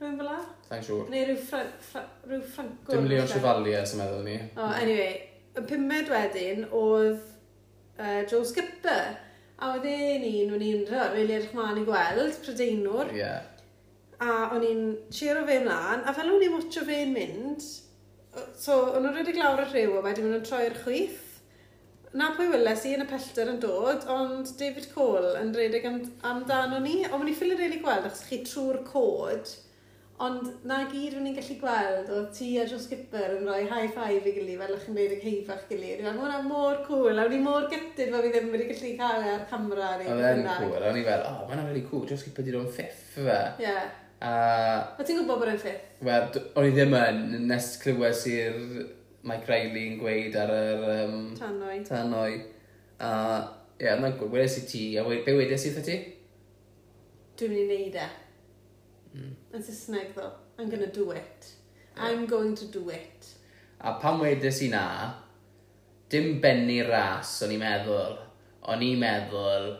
Rwy'n 0.00 0.18
fel 0.18 0.28
la? 0.28 0.40
Sa'n 0.68 0.84
siŵr. 0.84 1.06
Neu 1.12 1.24
rhyw, 1.30 1.38
ffra, 1.40 1.62
ffra, 1.88 2.02
rhyw 2.28 2.42
Franco. 2.56 2.92
Dim 2.92 3.08
Leon 3.08 3.30
Chevalier 3.30 3.88
sy'n 3.88 4.02
meddwl 4.02 4.26
ni. 4.26 4.36
O, 4.58 4.68
anyway. 4.82 5.14
Y 5.54 5.62
pumed 5.70 6.10
wedyn 6.10 6.64
oedd 6.74 7.22
uh, 7.98 8.22
Joe 8.30 8.44
Skipper. 8.44 9.16
A 9.62 9.70
oedd 9.74 9.86
e'n 9.86 10.24
un, 10.26 10.54
o'n 10.56 10.64
i'n 10.66 10.86
rili 11.14 11.36
edrych 11.36 11.54
mlaen 11.54 11.80
i 11.80 11.84
gweld, 11.86 12.38
prydeinwr. 12.42 13.12
Yeah. 13.14 13.44
A 14.22 14.50
o'n 14.54 14.64
i'n 14.66 14.84
siero 15.14 15.44
fe 15.46 15.60
ymlaen, 15.60 16.02
a 16.02 16.14
fel 16.16 16.32
o'n 16.32 16.42
i'n 16.42 16.56
watcho 16.56 16.82
fe'n 16.86 17.14
mynd, 17.14 17.62
so 18.58 18.80
o'n 18.90 19.04
nhw'n 19.04 19.14
rhedeg 19.14 19.38
lawr 19.38 19.62
y 19.62 19.68
rhyw 19.68 19.98
a 19.98 20.02
wedyn 20.06 20.26
o'n 20.26 20.34
nhw'n 20.36 20.48
troi'r 20.48 20.78
chwyth. 20.82 21.20
Na 22.18 22.30
pwy 22.34 22.46
weles 22.50 22.84
i 22.86 22.92
yn 22.94 23.02
y 23.02 23.08
pellter 23.10 23.50
yn 23.50 23.60
dod, 23.62 24.06
ond 24.10 24.50
David 24.58 24.90
Cole 24.94 25.34
yn 25.40 25.54
rhedeg 25.54 25.86
am, 25.90 26.00
amdano 26.30 26.78
ni, 26.82 27.00
ond 27.08 27.22
o'n 27.22 27.30
i'n 27.30 27.38
ffili 27.38 27.58
rili 27.58 27.80
gweld 27.82 28.06
achos 28.10 28.26
chi 28.28 28.42
trwy'r 28.46 28.82
cod 28.90 29.54
Ond 30.24 30.46
na 30.68 30.76
gyd 30.88 31.16
o'n 31.18 31.26
i'n 31.28 31.34
gallu 31.36 31.54
gweld, 31.60 32.10
o 32.14 32.20
ti 32.32 32.54
a 32.60 32.64
Joe 32.68 32.80
Skipper 32.80 33.34
yn 33.34 33.48
rhoi 33.48 33.64
high 33.68 33.90
five 33.92 34.24
i 34.24 34.32
gilydd 34.36 34.60
fel 34.62 34.76
ych 34.76 34.84
chi'n 34.84 34.94
gwneud 34.96 35.14
y 35.16 35.18
ceifach 35.24 35.64
gilydd. 35.68 36.00
Dwi'n 36.00 36.16
meddwl, 36.20 36.46
mor 36.48 36.78
cool, 36.86 37.18
a 37.18 37.26
o'n 37.26 37.34
i 37.34 37.40
mor 37.42 37.66
gytid 37.72 38.12
fel 38.14 38.24
fi 38.24 38.30
ddim 38.32 38.48
wedi 38.54 38.68
gallu 38.70 38.92
cael 39.00 39.26
e 39.26 39.34
ar 39.34 39.44
camera 39.50 39.90
neu 39.98 40.06
beth. 40.06 40.14
Oedd 40.14 40.30
e'n 40.30 40.48
cool, 40.62 40.86
o'n 40.92 41.00
i 41.00 41.04
fel, 41.08 41.26
oh, 41.28 41.44
mae'n 41.50 41.66
really 41.66 41.84
cool, 41.90 42.06
Joe 42.08 42.20
Skipper 42.22 42.46
di 42.46 42.54
dod 42.54 42.70
ffiff 42.72 43.18
fe. 43.18 43.38
Ie. 43.66 43.76
A... 44.24 44.32
A 44.96 45.04
ti'n 45.04 45.20
gwybod 45.20 45.42
bod 45.42 45.52
e'n 45.52 45.60
ffiff? 45.60 45.92
Wel, 46.08 46.40
o'n 46.54 46.70
i 46.70 46.74
ddim 46.78 46.98
yn, 47.02 47.22
nes 47.50 47.70
clywes 47.82 48.24
i'r 48.32 48.58
Mike 49.28 49.50
Riley 49.50 49.90
yn 49.90 50.00
gweud 50.00 50.40
ar 50.40 50.56
yr... 50.56 50.90
Um, 51.02 51.30
tanoi. 51.36 51.78
Tanoi. 51.90 52.34
A, 52.96 53.14
ie, 53.76 53.88
yeah, 53.90 54.00
mae'n 54.00 54.16
gwybod, 54.16 54.38
wedes 54.38 54.60
i 54.62 54.68
ti, 54.70 54.84
a 54.96 55.04
be 55.04 55.36
wedes 55.36 55.68
i 55.68 55.74
ti? 55.80 56.02
Dwi'n 57.34 57.50
mynd 57.50 57.64
i 57.64 57.72
wneud 57.74 57.98
e. 57.98 58.12
Mm. 59.14 59.34
Yn 59.54 59.62
Saesneg 59.62 60.14
ddo, 60.16 60.30
I'm 60.58 60.70
gonna 60.70 60.90
do 60.90 61.10
it. 61.12 61.50
Yeah. 61.94 62.08
I'm 62.08 62.26
going 62.26 62.54
to 62.56 62.66
do 62.66 62.88
it. 62.90 63.30
A 63.80 63.94
pan 64.00 64.18
wedes 64.18 64.62
i 64.62 64.68
na, 64.72 65.14
dim 66.10 66.40
benni 66.42 66.80
ras 66.86 67.36
o'n 67.44 67.54
i'n 67.54 67.62
meddwl. 67.62 68.18
O'n 68.72 68.82
i'n 68.82 68.98
meddwl, 68.98 69.70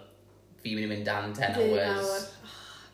fi 0.63 0.77
mynd 0.77 0.87
i 0.87 0.93
mynd 0.93 1.09
dan 1.09 1.35
10 1.35 1.59
hours. 1.59 2.31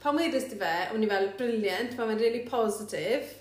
Pan 0.00 0.16
wedes 0.16 0.48
di 0.48 0.56
fe, 0.60 0.74
o'n 0.94 1.04
i 1.04 1.10
fel, 1.10 1.28
briliant, 1.36 1.96
mae'n 1.98 2.20
really 2.20 2.44
positif. 2.48 3.36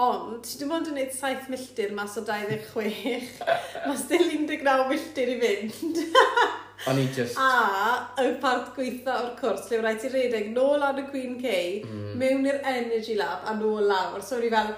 Ond, 0.00 0.38
ti 0.46 0.60
dim 0.60 0.70
ond 0.72 0.86
yn 0.88 0.94
gwneud 0.94 1.12
7 1.16 1.50
milltir 1.52 1.90
mas 1.96 2.14
o 2.16 2.22
26, 2.24 3.40
mae 3.88 3.98
still 4.00 4.28
19 4.30 4.86
milltir 4.92 5.34
i 5.34 5.38
fynd. 5.42 6.04
O'n 6.88 6.98
i 6.98 7.06
just... 7.12 7.36
A, 7.36 8.08
y 8.22 8.30
part 8.40 8.70
gweitha 8.76 9.16
o'r 9.20 9.34
cwrs, 9.36 9.66
lle 9.68 9.80
wnaeth 9.82 10.06
i 10.08 10.10
redeg 10.14 10.46
nôl 10.54 10.80
ar 10.84 11.00
y 11.00 11.04
Queen 11.10 11.34
K, 11.40 11.50
mm. 11.84 12.14
mewn 12.20 12.46
i'r 12.48 12.62
Energy 12.70 13.18
Lab 13.18 13.44
a 13.44 13.52
nôl 13.58 13.84
lawr. 13.90 14.22
So, 14.24 14.38
o'n 14.38 14.54
fel, 14.54 14.70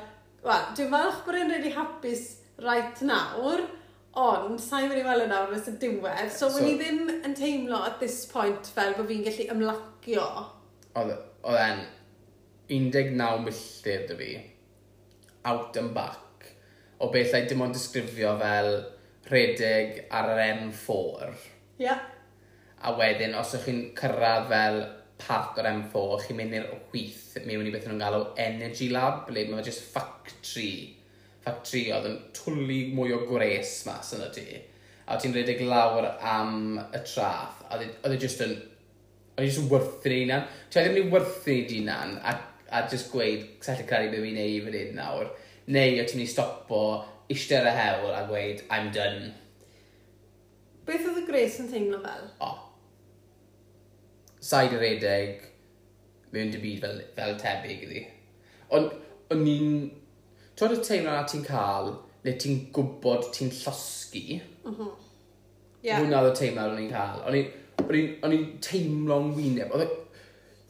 wel, 0.43 0.65
dwi'n 0.75 0.91
falch 0.91 1.21
bod 1.27 1.39
yn 1.39 1.53
really 1.55 1.71
hapus 1.77 2.25
right 2.65 3.05
nawr, 3.07 3.63
ond 4.19 4.59
sa'n 4.61 4.89
mynd 4.91 4.99
i 4.99 5.05
weld 5.07 5.25
e 5.25 5.29
yna 5.29 5.45
awr 5.45 5.55
y 5.55 5.77
diwedd, 5.85 6.33
so, 6.35 6.51
so 6.51 6.65
i 6.67 6.75
ddim 6.81 7.07
yn 7.15 7.39
teimlo 7.39 7.85
at 7.87 8.03
this 8.03 8.19
point 8.33 8.73
fel 8.75 8.97
bod 8.99 9.07
fi'n 9.13 9.23
gallu 9.29 9.49
ymlacio. 9.55 10.27
Oedd 10.99 11.15
e, 11.15 11.21
e'n 11.63 11.87
19 12.73 13.47
milltir 13.47 14.09
dy 14.11 14.19
fi, 14.19 14.33
out 15.47 15.79
and 15.79 15.95
back, 15.95 16.51
o 16.99 17.15
beth 17.15 17.31
bethau 17.31 17.49
dim 17.55 17.65
ond 17.69 17.79
disgrifio 17.79 18.35
fel 18.43 18.75
rhedeg 19.31 20.09
ar 20.11 20.35
yr 20.35 20.47
M4 20.51 21.52
Yeah. 21.83 21.99
A 22.83 22.93
wedyn, 22.99 23.35
os 23.39 23.55
ydych 23.57 23.65
chi'n 23.67 23.81
cyrraedd 23.99 24.49
fel 24.51 24.77
part 25.23 25.59
o'r 25.59 25.69
M4, 25.71 26.25
chi'n 26.27 26.39
mynd 26.39 26.57
i'r 26.59 26.69
chwith 26.91 27.41
mewn 27.47 27.67
i 27.67 27.73
beth 27.75 27.89
nhw'n 27.89 28.03
galw 28.03 28.27
Energy 28.43 28.91
Lab, 28.95 29.25
ble 29.27 29.49
mae'n 29.49 29.67
just 29.67 29.89
factory, 29.95 30.95
factory 31.43 31.89
oedd 31.95 32.07
yn 32.11 32.21
twlu 32.39 32.79
mwy 32.95 33.15
o 33.17 33.23
gwres 33.27 33.81
mas 33.89 34.13
yna 34.15 34.31
ti. 34.35 34.47
A 35.11 35.19
ti'n 35.19 35.35
rhedeg 35.35 35.65
lawr 35.67 36.07
am 36.35 36.79
y 36.85 37.03
traff, 37.03 37.65
a 37.67 37.81
oedd 37.81 37.89
e, 37.89 38.15
e 38.15 38.23
just 38.23 38.43
yn, 38.47 38.57
oedd 39.35 39.45
e 39.45 39.51
just 39.51 39.63
yn 39.65 39.71
werthu 39.73 40.15
ni 40.15 40.23
unan. 40.29 40.47
Ti 40.71 40.83
oedd 40.83 40.91
e'n 41.03 41.15
werthu 41.15 41.59
ni 41.59 41.61
wrthu'n 41.67 41.71
ei 41.75 42.17
a, 42.23 42.39
a 42.71 42.87
just 42.91 43.11
gweud, 43.15 43.47
sallai 43.67 43.91
credu 43.91 44.15
beth 44.15 44.27
fi'n 44.29 44.43
ei 44.43 44.59
fy 44.63 44.79
hyn 44.79 44.99
nawr. 45.03 45.35
Neu 45.75 45.99
oedd 45.99 46.11
ti'n 46.11 46.23
mynd 46.23 46.31
i 46.31 46.35
stopo, 46.35 46.83
eistedd 47.31 47.67
y 47.67 47.79
hewl 47.79 48.15
a 48.15 48.27
gweud, 48.31 48.67
I'm 48.71 48.95
done 48.95 49.33
Beth 50.87 51.09
oedd 51.09 51.23
y 51.23 51.25
Grace 51.29 51.63
yn 51.63 51.71
teimlo 51.71 52.01
fel? 52.03 52.29
O. 52.39 52.51
Oh. 52.51 52.61
Said 54.43 54.75
yr 54.75 54.85
edeg 54.87 55.45
mewn 56.35 56.51
dy 56.51 56.61
byd 56.63 56.81
fel, 56.83 57.03
fel 57.17 57.37
tebyg 57.41 57.85
iddi. 57.87 58.07
Ond 58.75 58.91
o'n 59.33 59.45
i'n... 59.49 59.77
Twyd 60.59 60.75
y 60.77 60.81
teimlo 60.85 61.13
na 61.13 61.23
ti'n 61.29 61.45
cael 61.47 61.93
le 62.27 62.35
ti'n 62.39 62.59
gwybod 62.75 63.31
ti'n 63.35 63.53
llosgu. 63.55 64.41
Mm 64.65 64.75
-hmm. 64.75 64.91
yeah. 65.83 66.01
Hwna 66.01 66.23
oedd 66.23 66.35
y 66.35 66.41
teimlo 66.41 66.67
o'n 66.71 66.83
i'n 66.83 66.91
cael. 66.93 67.23
O'n 68.27 68.37
i'n 68.37 68.51
teimlo'n 68.65 69.33
wyneb. 69.39 69.73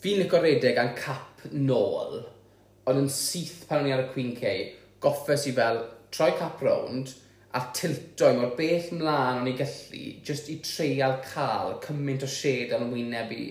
Fi'n 0.03 0.23
licio 0.23 0.43
redeg 0.43 0.79
a'n 0.83 0.95
cap 0.99 1.45
nôl, 1.51 2.23
ond 2.87 3.01
yn 3.01 3.11
syth 3.11 3.65
pan 3.69 3.83
o'n 3.83 3.91
i 3.91 3.93
ar 3.95 4.05
y 4.05 4.09
Queen 4.15 4.33
K, 4.39 4.53
goffes 5.03 5.47
i 5.51 5.53
fel 5.57 5.79
troi 6.15 6.33
cap 6.39 6.63
rownd, 6.63 7.13
a 7.53 7.61
tilto 7.77 8.29
i 8.29 8.33
e, 8.33 8.39
mor 8.39 8.53
bell 8.57 8.89
mlaen 8.97 9.43
o'n 9.43 9.51
i 9.51 9.55
gallu, 9.59 10.03
just 10.25 10.49
i 10.49 10.57
treial 10.65 11.19
cael 11.27 11.75
cymaint 11.85 12.25
o 12.25 12.29
shade 12.31 12.73
ar 12.77 12.85
wyneb 12.89 13.33
i 13.37 13.43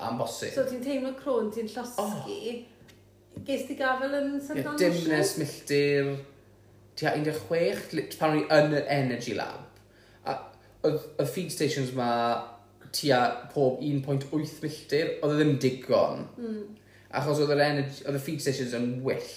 am 0.00 0.20
bosib. 0.20 0.54
So 0.54 0.64
ti'n 0.68 0.84
teimlo 0.84 1.12
crôn, 1.18 1.50
ti'n 1.52 1.68
llosgi. 1.68 2.04
Oh. 2.04 3.42
Ges 3.46 3.66
ti 3.68 3.76
gafel 3.76 4.16
yn 4.16 4.30
Sandon? 4.42 4.78
Ie, 4.78 4.80
dimnes 4.80 5.34
milltir, 5.40 6.14
ti 6.96 7.04
tua 7.04 7.12
16, 7.16 8.16
pan 8.20 8.34
o'n 8.34 8.40
i 8.40 8.46
yn 8.56 8.78
yr 8.80 8.88
Energy 8.96 9.36
Lab. 9.36 9.68
A 10.24 10.38
y 11.20 11.28
feed 11.28 11.52
stations 11.52 11.92
ma 11.96 12.10
ti 12.88 13.10
tua 13.10 13.20
pob 13.52 13.84
1.8 13.84 14.56
milltir, 14.64 15.14
oedd 15.20 15.36
e 15.36 15.38
ddim 15.38 15.54
digon. 15.60 16.26
Mm. 16.40 16.66
Achos 17.20 17.44
oedd 17.44 17.60
y 17.60 18.24
feed 18.24 18.40
stations 18.40 18.72
yn 18.76 18.92
wyll 19.04 19.30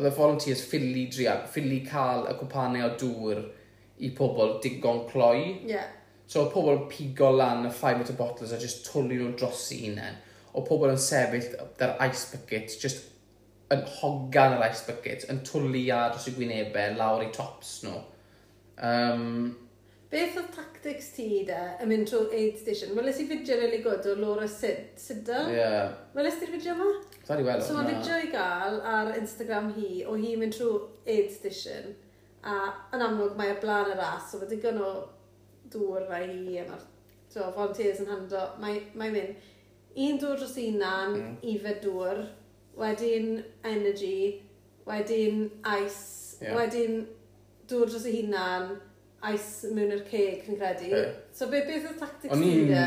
oedd 0.00 0.08
y 0.08 0.16
volunteers 0.16 0.64
ffili 0.64 1.06
drial, 1.12 1.44
ffili 1.52 1.82
cael 1.84 2.24
y 2.30 2.36
cwpanau 2.40 2.86
o 2.88 2.92
dŵr 3.00 3.42
i 4.00 4.10
pobl 4.16 4.56
digon 4.64 5.04
cloi. 5.10 5.42
Yeah. 5.68 5.88
So 6.30 6.44
oedd 6.44 6.52
pobl 6.54 6.84
pigo 6.88 7.30
lan 7.36 7.66
y 7.68 7.72
5 7.74 8.00
litre 8.00 8.16
bottles 8.16 8.54
a 8.56 8.60
just 8.60 8.86
twlu 8.88 9.08
nhw 9.10 9.32
dros 9.36 9.66
i 9.76 9.82
hunain. 9.84 10.18
O 10.56 10.64
pobl 10.66 10.90
yn 10.90 11.00
sefyll 11.00 11.52
dar 11.78 11.98
ice 12.06 12.30
bucket, 12.32 12.72
just 12.80 13.10
yn 13.70 13.84
hogan 14.00 14.56
yr 14.56 14.64
ice 14.70 14.86
bucket, 14.88 15.26
yn 15.30 15.42
twlu 15.46 15.84
a 15.94 16.06
dros 16.14 16.30
i 16.30 16.34
gwynebau, 16.38 16.96
lawr 16.98 17.26
i 17.26 17.28
tops 17.34 17.80
nhw. 17.84 18.00
Um, 18.80 19.26
Beth 20.10 20.38
oedd 20.40 20.48
tactics 20.50 21.12
ti 21.14 21.44
da 21.46 21.76
yn 21.78 21.86
mynd 21.92 22.08
trwy 22.10 22.34
aid 22.34 22.56
station? 22.58 22.96
Welys 22.98 23.20
i 23.22 23.28
fideo 23.30 23.60
really 23.60 23.78
good 23.84 24.06
o 24.10 24.16
Laura 24.18 24.48
Sid, 24.50 24.88
Sidon? 24.98 25.52
Ie. 25.52 25.60
Yeah. 25.60 25.92
Welys 26.16 26.40
ti'r 26.40 26.50
fideo 26.50 26.74
yma? 26.74 26.88
Sorry, 27.28 27.44
welo. 27.46 27.62
So 27.62 27.76
mae 27.76 27.92
fideo 27.92 28.16
i 28.24 28.32
gael 28.32 28.80
ar 28.90 29.12
Instagram 29.20 29.70
hi, 29.76 30.00
o 30.10 30.16
hi 30.18 30.32
mynd 30.40 30.56
trwy 30.56 30.80
aid 31.14 31.30
station. 31.30 31.94
A 32.42 32.56
yn 32.96 33.06
amlwg 33.06 33.38
mae'r 33.38 33.62
blaen 33.62 33.92
y 33.92 34.00
ras, 34.00 34.26
so 34.32 34.42
mae 34.42 34.50
digon 34.50 34.82
o 34.82 34.90
dŵr 35.70 36.10
a 36.10 36.20
hi 36.24 36.58
a 36.58 36.66
mae'r 36.66 36.82
so, 37.30 37.46
volunteers 37.54 38.02
yn 38.02 38.10
hando. 38.10 38.42
Mae'n 38.58 38.90
mae 38.98 39.14
mynd, 39.14 39.48
un 40.08 40.20
dŵr 40.26 40.42
dros 40.42 40.58
unan, 40.66 41.18
mm. 41.20 41.40
ife 41.54 41.78
dŵr, 41.86 42.24
wedyn 42.82 43.36
energy, 43.62 44.40
wedyn 44.90 45.46
ice, 45.78 46.40
yeah. 46.42 46.58
wedyn 46.58 47.04
dŵr 47.70 47.94
dros 47.94 48.10
y 48.10 48.18
hunan, 48.18 48.72
ice 49.28 49.70
mewn 49.74 49.92
i'r 49.94 50.04
ceg, 50.08 50.44
fi'n 50.46 50.58
credu. 50.60 50.90
Yeah. 50.92 51.16
So 51.36 51.50
be, 51.52 51.62
beth 51.68 51.88
oedd 51.90 51.98
tactics 52.00 52.32
o'n 52.34 52.44
ti 52.44 52.54
de? 52.70 52.84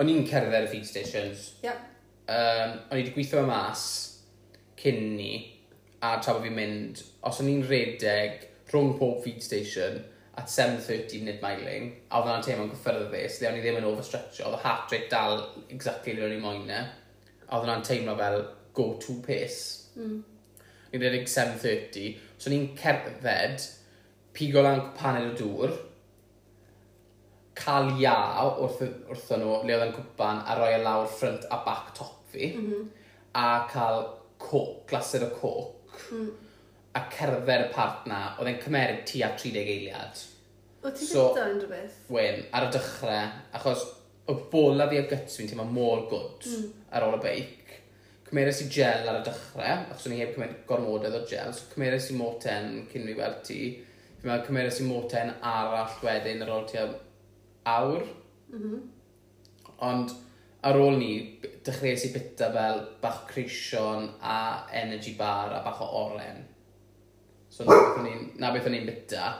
O'n 0.00 0.10
i'n 0.12 0.28
cerdded 0.28 0.56
ar 0.56 0.68
y 0.68 0.70
feed 0.70 0.86
stations. 0.86 1.48
Yep. 1.64 1.88
Um, 2.30 2.76
o'n 2.86 3.00
i 3.00 3.02
wedi 3.02 3.14
gweithio 3.16 3.42
y 3.42 3.48
mas 3.48 3.82
cyn 4.80 5.02
ni, 5.16 5.32
a 6.00 6.14
tra 6.22 6.36
bod 6.36 6.46
fi'n 6.46 6.56
mynd, 6.56 7.02
os 7.26 7.42
o'n 7.42 7.50
i'n 7.50 7.66
redeg 7.68 8.46
rhwng 8.70 8.94
pob 9.00 9.18
feed 9.24 9.42
station 9.44 9.98
at 10.38 10.46
7.30 10.48 11.24
minute 11.24 11.42
miling, 11.42 11.90
a 12.08 12.20
oedd 12.20 12.30
yna'n 12.30 12.46
teimlo'n 12.46 12.70
gyffyrddus, 12.72 13.40
dde 13.40 13.50
o'n 13.50 13.58
i 13.58 13.64
ddim 13.64 13.80
yn 13.80 13.88
overstretcho, 13.90 14.46
oedd 14.46 14.60
y 14.60 14.62
heart 14.62 14.94
rate 14.94 15.10
dal 15.12 15.42
exactly 15.68 16.14
le 16.16 16.24
o'n 16.28 16.36
i'n 16.36 16.44
moyn 16.44 16.70
e. 16.70 16.80
A 17.48 17.58
oedd 17.58 17.66
yna'n 17.66 17.84
teimlo 17.84 18.14
fel 18.16 18.38
go-to 18.78 19.18
pace. 19.26 19.90
Mm. 19.98 20.20
Ni'n 20.92 21.04
redeg 21.04 21.28
7.30, 21.28 22.14
so 22.38 22.48
o'n 22.48 22.56
i'n 22.56 22.70
cerdded 22.78 23.66
pigo 24.36 24.62
lan 24.64 24.82
cwpaned 24.84 25.30
o 25.30 25.36
dŵr, 25.40 25.76
cael 27.60 27.90
ia 28.00 28.14
wrth, 28.46 28.80
wrth 29.10 29.34
nhw 29.36 29.58
le 29.66 29.76
oedd 29.76 29.86
yn 29.88 29.94
cwpan 29.96 30.42
a 30.46 30.56
roi 30.58 30.72
e 30.76 30.80
lawr 30.84 31.08
ffrynt 31.10 31.46
a 31.52 31.60
back 31.66 31.92
top 31.98 32.16
fi, 32.32 32.52
mm 32.56 32.66
-hmm. 32.70 32.88
a 33.34 33.66
cael 33.72 34.02
coc, 34.40 34.86
glasur 34.88 35.26
o 35.26 35.30
coc, 35.40 36.02
mm. 36.12 36.30
a 36.98 37.04
cerdded 37.12 37.66
y 37.66 37.70
part 37.74 38.06
na, 38.10 38.20
oedd 38.38 38.50
e'n 38.50 38.60
cymeryd 38.64 39.04
tua 39.10 39.32
30 39.36 39.62
eiliad. 39.74 40.26
O 40.80 40.90
ti'n 40.90 41.10
so, 41.12 41.28
bita 41.28 41.46
unrhyw 41.52 41.72
beth? 41.74 41.96
Wyn, 42.16 42.44
ar 42.56 42.68
y 42.68 42.72
dechrau, 42.76 43.32
achos 43.58 43.86
y 44.30 44.36
bola 44.52 44.88
fi 44.88 45.00
o 45.02 45.06
gyts 45.10 45.36
fi'n 45.38 45.50
teimlo 45.50 45.66
mor 45.68 46.06
gwd 46.10 46.48
mm. 46.48 46.70
ar 46.96 47.06
ôl 47.08 47.18
y 47.18 47.22
beic. 47.26 47.76
Cymeres 48.30 48.62
i 48.64 48.68
gel 48.72 49.08
ar 49.10 49.20
y 49.20 49.22
dechrau, 49.26 49.84
achos 49.90 50.08
o'n 50.08 50.16
i 50.16 50.22
heb 50.22 50.34
cymryd 50.36 50.58
gormodoedd 50.70 51.18
o 51.18 51.22
gel, 51.28 51.52
so 51.52 51.68
cymeres 51.74 52.10
i 52.10 52.18
moten 52.18 52.72
cyn 52.92 53.08
fi 53.10 53.16
weld 53.18 53.40
ti 53.46 53.62
Fi'n 54.20 54.28
meddwl 54.28 54.46
cymeros 54.46 54.80
i 54.80 54.86
moten 54.88 55.30
arall 55.50 55.94
wedyn 56.04 56.42
ar 56.44 56.54
ôl 56.56 56.66
ti 56.68 56.80
awr. 56.80 58.02
Mm 58.52 58.62
-hmm. 58.62 58.80
Ond 59.90 60.16
ar 60.62 60.76
ôl 60.76 60.98
ni, 61.00 61.12
dechreuais 61.64 62.04
i 62.04 62.12
bita 62.14 62.50
fel 62.52 62.80
bach 63.02 63.26
creision 63.28 64.08
a 64.20 64.66
energy 64.72 65.14
bar 65.18 65.52
a 65.52 65.62
bach 65.64 65.80
o 65.80 65.86
oren. 66.04 66.44
So 67.48 67.64
na 67.64 68.52
beth 68.52 68.66
o'n 68.66 68.76
i'n 68.78 68.86
bita. 68.86 69.30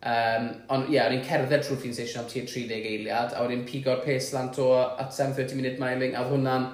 Um, 0.00 0.46
ond 0.72 0.88
ie, 0.88 0.94
yeah, 0.94 1.08
o'n 1.10 1.18
i'n 1.18 1.24
cerdded 1.26 1.64
trwy'r 1.64 1.80
ffin 1.80 1.92
station 1.92 2.22
am 2.22 2.28
tua 2.30 2.46
30 2.48 2.86
eiliad, 2.88 3.34
a 3.36 3.42
wedyn 3.44 3.66
pigo'r 3.68 4.00
pes 4.04 4.30
lan 4.32 4.48
to 4.56 4.70
at 4.78 5.10
7.30 5.12 5.58
minute 5.58 5.82
miling, 5.82 6.14
a 6.16 6.22
hwnna'n 6.30 6.70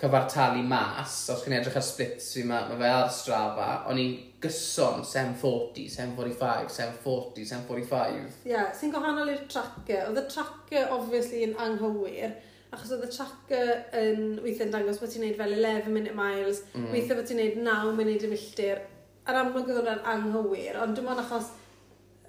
cyfartalu 0.00 0.64
mas. 0.68 1.14
Os 1.32 1.44
chi'n 1.44 1.56
edrych 1.56 1.78
ar 1.80 1.86
splits 1.86 2.34
fi, 2.36 2.44
mae 2.44 2.66
ma 2.68 2.76
fe 2.82 2.90
ar 2.92 3.08
strafa. 3.14 3.68
O'n 3.88 4.02
i'n 4.02 4.18
gyson 4.46 5.04
740, 5.04 5.90
745, 5.92 6.72
740, 6.72 7.44
745. 7.52 8.40
Ie, 8.46 8.52
yeah, 8.54 8.72
sy'n 8.74 8.94
gwahanol 8.94 9.32
i'r 9.34 9.44
tracker. 9.50 10.06
Oedd 10.08 10.22
y 10.22 10.26
tracker 10.32 10.92
obviously 10.96 11.44
yn 11.46 11.56
anghywir, 11.62 12.34
achos 12.72 12.96
oedd 12.96 13.06
y 13.06 13.12
tracker 13.12 13.72
yn 14.00 14.40
weithio'n 14.44 14.72
dangos 14.74 15.00
bod 15.02 15.12
ti'n 15.12 15.26
neud 15.26 15.38
fel 15.38 15.54
11 15.58 15.92
minute 15.92 16.16
miles, 16.16 16.64
mm. 16.72 16.90
weithio 16.94 17.18
bod 17.18 17.28
ti'n 17.28 17.42
neud 17.42 17.60
9 17.66 17.94
munud 18.00 18.26
y 18.26 18.32
milltir. 18.32 18.82
Ar 19.26 19.40
amlwg 19.42 19.70
oedd 19.70 19.80
hwnna'n 19.80 20.04
anghywir, 20.14 20.78
ond 20.82 20.98
dim 20.98 21.08
ond 21.10 21.22
achos 21.22 21.52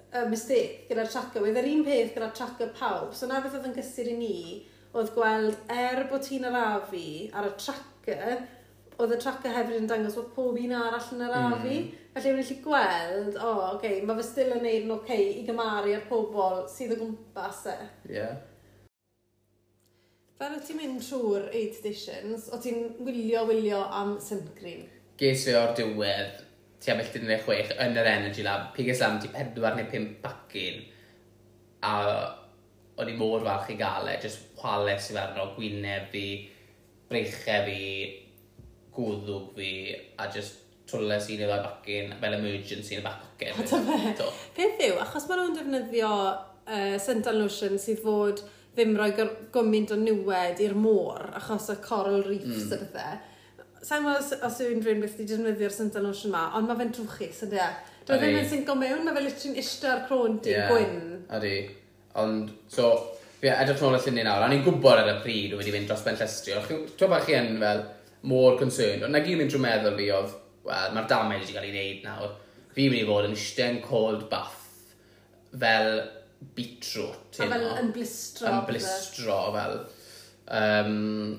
y 0.08 0.24
mistake 0.30 0.88
gyda'r 0.88 1.10
tracker, 1.12 1.44
oedd 1.44 1.60
yr 1.60 1.68
un 1.68 1.84
peth 1.86 2.14
gyda'r 2.14 2.34
tracker 2.36 2.70
pawb, 2.76 3.12
so 3.14 3.28
na 3.28 3.42
beth 3.44 3.58
oedd 3.58 3.68
yn 3.68 3.76
gysur 3.76 4.08
i 4.08 4.16
ni, 4.16 4.38
oedd 4.96 5.12
gweld 5.14 5.58
er 5.72 6.06
bod 6.10 6.24
ti'n 6.24 6.48
arafu 6.48 7.04
ar 7.36 7.50
y 7.50 7.52
tracker, 7.60 8.38
oedd 8.98 9.14
y 9.14 9.18
tracker 9.22 9.54
hefyd 9.54 9.78
yn 9.78 9.88
dangos 9.90 10.16
bod 10.18 10.30
pob 10.34 10.58
un 10.58 10.74
arall 10.74 11.10
yn 11.14 11.24
yr 11.28 11.34
afi. 11.38 11.74
Mm. 11.78 12.04
Felly 12.16 12.34
wnes 12.34 12.48
gallu 12.50 12.64
gweld, 12.64 13.36
o, 13.38 13.48
oh, 13.48 13.64
okay, 13.76 14.00
mae 14.02 14.18
fe 14.18 14.26
still 14.26 14.54
yn 14.56 14.64
neud 14.66 14.86
yn 14.88 14.94
oce 14.96 15.04
okay 15.04 15.28
i 15.38 15.44
gymaru 15.46 15.94
â'r 15.94 16.06
pobl 16.10 16.64
sydd 16.72 16.96
o 16.96 16.98
gwmpas 17.04 17.62
e. 17.70 17.76
Yeah. 18.10 18.40
Fel 20.38 20.56
o 20.56 20.58
ti'n 20.62 20.80
mynd 20.80 21.00
trwy'r 21.02 21.48
8 21.52 21.78
editions, 21.78 22.50
o 22.54 22.58
ti'n 22.62 22.84
wylio 23.06 23.46
wylio 23.46 23.84
am 24.00 24.16
Syncrin? 24.22 24.84
Ges 25.18 25.46
fi 25.46 25.54
o'r 25.58 25.74
diwedd, 25.78 26.44
ti 26.82 26.92
am 26.92 27.02
illtyn 27.02 27.26
neu 27.26 27.40
chwech 27.42 27.72
yn 27.74 27.98
yr 27.98 28.10
Energy 28.16 28.46
Lab, 28.46 28.68
piges 28.74 29.02
am 29.06 29.18
ti 29.22 29.30
pedwar 29.34 29.78
neu 29.78 29.86
pum 29.90 30.12
bacin, 30.22 30.84
a 31.86 31.94
o'n 32.98 33.10
i 33.10 33.18
mor 33.18 33.42
falch 33.46 33.74
i 33.74 33.78
gael 33.78 34.10
e, 34.10 34.14
jyst 34.22 34.56
chwales 34.58 35.10
i 35.12 35.18
ferno, 35.18 35.52
gwyneb 35.54 36.10
fi, 36.10 36.24
breichau 37.10 37.66
fi, 37.66 37.82
gwddwg 38.98 39.54
fi 39.56 39.70
a 40.18 40.28
just 40.34 40.64
twles 40.88 41.30
i 41.32 41.38
neu 41.38 41.48
ddau 41.48 41.64
bacin 41.64 42.14
fel 42.20 42.36
emergency 42.38 42.96
yn 42.96 43.02
y 43.02 43.06
back 43.06 43.24
pocket. 43.24 43.58
O, 43.58 43.66
da 43.70 43.80
fe. 43.86 44.28
Beth 44.56 44.84
yw, 44.88 45.00
achos 45.04 45.26
maen 45.28 45.42
nhw'n 45.42 45.58
defnyddio 45.58 46.12
uh, 46.12 46.94
Sental 47.02 47.40
Lotion 47.42 47.76
sydd 47.80 48.00
fod 48.04 48.44
ddim 48.76 48.94
rhoi 48.96 49.10
gymaint 49.54 49.92
o 49.94 49.98
niwed 49.98 50.62
i'r 50.62 50.76
môr 50.78 51.28
achos 51.40 51.68
y 51.74 51.76
coral 51.84 52.22
reefs 52.26 52.68
mm. 52.68 52.72
a 52.72 52.80
bethau. 52.84 53.20
Sa'n 53.88 54.02
gwybod 54.02 54.22
os, 54.22 54.32
os 54.48 54.58
yw 54.64 54.72
unrhyw 54.74 55.02
beth 55.02 55.18
wedi 55.18 55.28
defnyddio'r 55.34 55.74
Sental 55.74 56.08
Lotion 56.08 56.32
yma, 56.32 56.48
ond 56.58 56.70
mae 56.70 56.80
fe'n 56.80 56.94
drwchus, 56.96 57.44
ynddo? 57.46 57.68
Doedd 58.08 58.24
ddim 58.24 58.40
yn 58.40 58.48
sy'n 58.50 58.64
go 58.66 58.74
mewn, 58.78 59.04
mae 59.04 59.14
fe 59.14 59.22
literally'n 59.26 59.60
ista'r 59.62 60.02
crôn 60.08 60.40
di 60.42 60.54
yeah, 60.54 60.72
gwyn. 60.72 60.98
Ydy. 61.38 61.54
Ond, 62.18 62.50
so, 62.72 62.88
fi 63.38 63.52
edrych 63.52 63.82
nôl 63.84 63.98
y 63.98 64.00
lluniau 64.02 64.26
nawr, 64.26 64.46
a 64.46 64.50
ni'n 64.50 64.64
gwybod 64.66 65.02
ar 65.04 65.12
y 65.12 65.16
pryd 65.22 65.54
wedi 65.58 65.74
mynd 65.74 65.90
dros 65.90 66.02
ben 66.06 66.18
llestri. 66.18 66.56
Ti'n 66.58 67.12
bach 67.12 67.26
chi 67.28 67.36
yn 67.38 67.60
fel, 67.62 67.84
mor 68.22 68.58
concerned. 68.58 69.04
Ond 69.06 69.14
na 69.14 69.22
gyd 69.24 69.40
mynd 69.40 69.52
drwy 69.52 69.62
meddwl 69.62 69.96
fi 69.98 70.10
oedd, 70.14 70.36
wel, 70.68 70.94
mae'r 70.94 71.10
damage 71.10 71.44
wedi 71.44 71.56
cael 71.56 71.68
ei 71.68 71.74
wneud 71.74 72.06
nawr. 72.06 72.36
Fi'n 72.74 72.92
mynd 72.92 73.02
i 73.02 73.08
fod 73.08 73.28
yn 73.28 73.36
eistedd 73.36 73.82
cold 73.84 74.24
bath 74.30 74.64
fel 75.58 75.92
beetroot. 76.56 77.38
A 77.40 77.50
fel 77.50 77.68
yn 77.70 77.92
blistro. 77.94 78.50
Yn 78.50 78.66
blistro, 78.68 79.38
fel. 79.54 79.78
Um, 80.58 81.38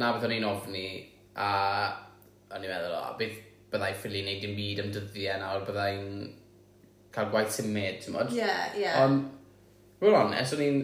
na 0.00 0.12
beth 0.14 0.26
o'n 0.28 0.34
i'n 0.36 0.48
ofni, 0.48 0.88
a 1.36 1.48
o'n 2.52 2.64
i'n 2.64 2.70
meddwl, 2.70 2.98
o, 2.98 3.14
beth 3.20 3.40
byddai 3.72 3.94
ffili 3.98 4.22
wneud 4.24 4.44
dim 4.44 4.54
byd 4.58 4.82
am 4.84 4.92
dyddiau 4.94 5.40
nawr, 5.42 5.64
byddai'n 5.66 6.04
cael 7.14 7.32
gwaith 7.32 7.56
symud, 7.56 7.98
ti'n 8.02 8.14
modd? 8.14 8.32
Ie, 8.32 8.42
yeah, 8.42 8.62
ie. 8.76 8.84
Yeah. 8.84 9.02
Ond, 9.04 9.26
fwy'n 10.00 10.18
honest, 10.20 10.56
o'n 10.56 10.64
i'n, 10.66 10.80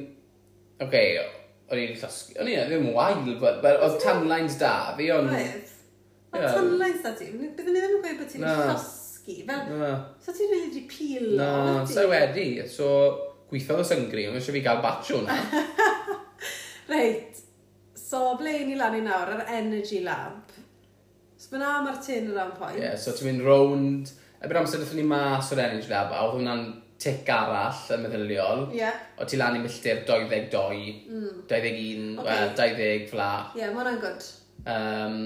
oce, 0.78 0.88
okay, 0.88 1.22
o'n 1.72 1.80
i'n 1.80 1.94
llosgu, 1.96 2.36
o'n 2.40 2.50
i'n 2.52 2.66
ddim 2.68 2.88
wael, 2.92 3.22
oedd 3.72 3.98
tanlines 4.02 4.58
da, 4.60 4.74
fi 4.98 5.08
o'n... 5.14 5.30
Oedd. 5.32 5.70
Tanlines 6.32 7.02
da 7.04 7.12
ti, 7.16 7.30
byddwn 7.32 7.76
i 7.76 7.80
ddim 7.80 7.96
yn 7.96 8.02
gweud 8.04 8.18
bod 8.20 8.32
ti'n 8.32 8.44
llosgu, 8.44 9.36
fel, 9.48 9.70
so 10.24 10.34
ti'n 10.36 10.52
rili 10.52 10.72
di 10.74 10.82
pil 10.90 11.30
o, 11.32 11.38
Na, 11.40 11.50
sa 11.88 12.04
wedi, 12.10 12.48
so 12.68 12.88
gweithiodd 13.50 13.84
o 13.84 13.86
syngri, 13.88 14.26
ond 14.28 14.40
eisiau 14.40 14.56
fi 14.56 14.64
gael 14.64 14.82
batch 14.84 15.14
o. 15.16 15.22
Reit, 16.92 17.40
so 17.96 18.34
ble 18.40 18.58
ni 18.68 18.76
lan 18.76 18.98
i 18.98 19.02
nawr, 19.04 19.32
yr 19.36 19.44
energy 19.60 20.02
lab. 20.04 20.52
So 21.40 21.54
mae 21.54 21.64
na 21.64 21.74
mae'r 21.86 22.00
tin 22.04 22.30
o 22.32 22.36
ran 22.36 22.52
point. 22.58 22.76
Ie, 22.76 22.84
yeah, 22.84 22.98
so 23.00 23.16
ti'n 23.16 23.30
mynd 23.30 23.46
rownd, 23.48 24.12
ebyr 24.44 24.60
amser 24.60 24.82
ddethon 24.82 25.00
ni 25.00 25.08
mas 25.08 25.52
o'r 25.54 25.64
energy 25.64 25.92
lab, 25.92 26.12
a 26.12 26.24
oedd 26.26 26.40
hwnna'n 26.40 26.66
tic 27.02 27.30
arall 27.34 27.80
yn 27.96 28.04
meddyliol. 28.04 28.66
Ie. 28.70 28.82
Yeah. 28.82 28.98
O 29.18 29.26
ti 29.28 29.38
lan 29.40 29.58
i 29.58 29.62
milltir 29.62 30.04
22, 30.08 30.92
mm. 31.08 31.40
21, 31.50 32.20
okay. 32.20 32.28
well, 32.28 32.52
20 32.58 33.08
fla. 33.10 33.30
Ie, 33.52 33.62
yeah, 33.62 33.72
mae 33.72 33.82
hwnna'n 33.82 34.02
gwrdd. 34.02 34.28
Um, 34.72 35.16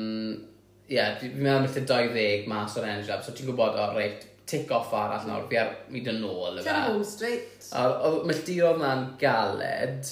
ie, 0.86 0.96
yeah, 0.96 1.18
fi'n 1.20 1.36
meddwl 1.36 1.66
milltir 1.66 1.84
20 1.90 2.48
mas 2.52 2.78
o'r 2.78 2.88
energy 2.88 3.12
lab, 3.12 3.26
so 3.26 3.34
ti'n 3.36 3.50
gwybod, 3.50 3.76
o, 3.76 3.90
reit, 3.96 4.24
tick 4.46 4.70
off 4.72 4.94
arall 4.94 5.26
nawr, 5.26 5.44
fi 5.50 5.60
ar 5.60 5.74
myd 5.92 6.08
yn 6.14 6.24
ôl. 6.26 6.62
Ti'n 6.62 6.80
home 6.86 7.04
straight. 7.04 7.68
O, 7.76 8.14
milltir 8.28 8.64
o'r 8.70 8.80
na'n 8.80 9.06
galed, 9.20 10.08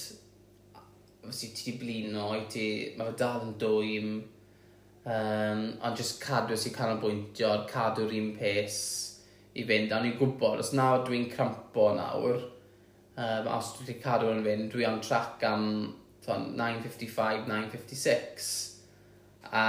fysi 1.24 1.54
ti 1.56 1.70
di 1.70 1.78
blino, 1.80 2.28
i 2.36 2.44
ti, 2.50 2.68
mae 2.98 3.12
fe 3.12 3.18
dal 3.22 3.48
yn 3.48 3.56
dwym, 3.62 4.12
um, 5.06 5.64
ond 5.86 6.00
jyst 6.00 6.20
cadw 6.24 6.58
sy'n 6.58 6.76
canolbwyntio, 6.76 7.56
cadw'r 7.70 8.12
un 8.20 8.32
pes 8.36 8.78
i 9.54 9.64
fynd, 9.68 9.92
a 9.94 10.00
ni'n 10.02 10.16
gwybod, 10.18 10.62
os 10.64 10.72
nawr 10.74 11.04
dwi'n 11.06 11.28
crampo 11.32 11.90
nawr, 11.96 12.40
um, 13.14 13.50
os 13.54 13.74
dwi 13.76 13.86
wedi 13.86 13.98
cadw 14.02 14.32
yn 14.32 14.42
fynd, 14.46 14.70
dwi 14.72 14.86
am 14.88 15.00
trac 15.04 15.44
am 15.46 15.66
9.55, 16.24 17.46
9.56, 17.46 18.48
a 19.52 19.64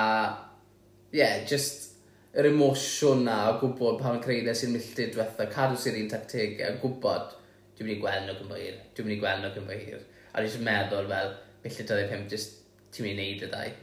ie, 1.11 1.19
yeah, 1.19 1.41
just 1.47 1.95
yr 2.35 2.49
emosiwn 2.49 3.23
na 3.27 3.37
o 3.51 3.57
gwybod 3.61 4.01
pan 4.01 4.17
y 4.19 4.23
creidau 4.23 4.57
sy'n 4.57 4.73
milltu 4.75 5.07
diwetha, 5.13 5.47
cadw 5.51 5.77
sy'n 5.79 6.01
un 6.01 6.09
tactegau, 6.11 6.73
a 6.73 6.81
gwybod 6.81 7.35
dwi'n 7.77 7.89
mynd 7.89 7.97
i 7.97 8.01
gweld 8.01 8.27
nhw 8.27 8.37
gymryd 8.41 8.63
hir, 8.65 8.81
dwi'n 8.95 9.07
mynd 9.07 9.17
i 9.17 9.21
gweld 9.21 9.43
nhw 9.43 9.53
gymryd 9.55 9.85
hir. 9.85 10.03
A 10.33 10.43
dwi'n 10.43 10.65
meddwl 10.65 11.09
fel, 11.11 11.31
milltu 11.63 11.87
25, 11.91 12.27
just 12.31 12.57
ti'n 12.95 13.07
mynd 13.07 13.21
i 13.21 13.27
wneud 13.29 13.45
y 13.45 13.51
ddau. 13.51 13.73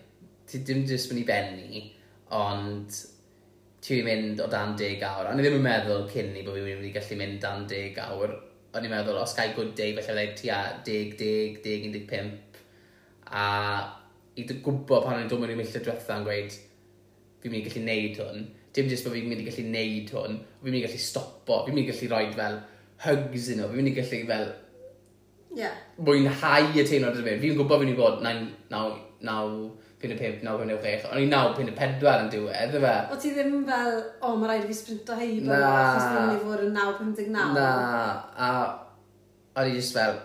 Ti 0.49 0.61
ddim 0.65 0.85
just 0.89 1.13
mynd 1.13 1.23
i 1.23 1.27
benni, 1.29 1.83
ond 2.33 3.01
ti'n 3.83 4.07
mynd 4.07 4.41
o 4.43 4.47
dan 4.51 4.77
10 4.79 5.03
awr. 5.09 5.31
Ond 5.31 5.43
i 5.43 5.45
ddim 5.45 5.59
yn 5.59 5.67
meddwl 5.67 6.07
cyn 6.13 6.31
ni 6.35 6.45
bod 6.47 6.59
fi'n 6.59 6.69
mynd 6.71 6.89
i 6.89 6.95
gallu 6.95 7.19
mynd 7.19 7.41
dan 7.43 7.67
10 7.71 7.99
awr. 8.05 8.37
Ond 8.73 8.87
i'n 8.87 8.95
meddwl, 8.95 9.19
os 9.21 9.35
gael 9.37 9.57
good 9.57 9.75
day, 9.77 9.93
felly 9.97 10.07
fyddai 10.07 10.29
e 10.31 10.37
tua 10.39 10.61
10, 10.87 11.17
10, 11.19 11.59
10, 11.65 11.99
15. 12.09 12.31
A 13.33 13.45
i 14.39 14.47
dy 14.49 14.59
gwybod 14.65 15.05
pan 15.05 15.19
o'n 15.19 15.25
i'n 15.27 15.31
dod 15.31 15.43
mewn 15.43 15.53
i'n 15.53 15.61
millio 15.61 15.83
diwetha 15.85 16.17
yn 16.17 16.27
gweud, 16.29 16.55
fi'n 17.43 17.53
mynd 17.53 17.61
i 17.61 17.69
gallu 17.69 17.85
neud 17.85 18.21
hwn. 18.23 18.47
Dim 18.73 18.89
jyst 18.89 19.05
bod 19.05 19.17
fi'n 19.17 19.29
mynd 19.29 19.43
i 19.43 19.49
gallu 19.49 19.65
neud 19.69 20.13
hwn, 20.17 20.39
fi'n 20.63 20.69
mynd 20.69 20.79
i 20.79 20.85
gallu 20.87 21.01
stopo, 21.03 21.59
fi'n 21.67 21.77
mynd 21.77 21.85
i 21.85 21.91
gallu 21.91 22.11
rhoi 22.13 22.31
fel 22.39 22.59
hugs 23.05 23.51
yn 23.53 23.61
nhw, 23.61 23.69
fi'n 23.69 23.81
mynd 23.81 23.93
i 23.93 23.95
gallu 23.99 24.21
fel 24.31 24.47
yeah. 25.59 25.77
mwynhau 25.99 26.71
y 26.73 26.87
teimlad 26.89 27.19
ydyn 27.19 27.29
fi. 27.29 27.39
Fi'n 27.45 27.59
gwybod 27.59 27.83
fi'n 27.83 27.91
mynd 27.91 27.97
i 27.97 28.01
bod 28.01 28.25
9, 28.25 28.47
9, 28.73 29.03
9, 29.29 29.82
55, 30.03 30.43
956, 30.43 31.07
o'n 31.13 31.23
i 31.23 31.29
954 31.31 32.25
yn 32.25 32.31
diwedd, 32.33 32.77
yfe? 32.79 32.95
O 33.15 33.19
ti 33.23 33.33
ddim 33.37 33.61
fel, 33.69 33.99
o, 34.19 34.33
oh, 34.33 34.37
mae 34.41 34.51
rhaid 34.51 34.67
i 34.67 34.71
fi 34.71 34.79
sprinto 34.79 35.17
heib 35.19 35.47
na. 35.47 35.59
achos 35.71 36.09
dwi'n 36.09 36.33
ei 36.35 36.41
fod 36.43 36.65
yn 36.67 36.77
959. 36.77 37.57
Na, 37.57 37.69
a 38.35 38.49
o'n 39.61 39.71
i 39.71 39.77
just 39.77 39.95
fel, 39.95 40.17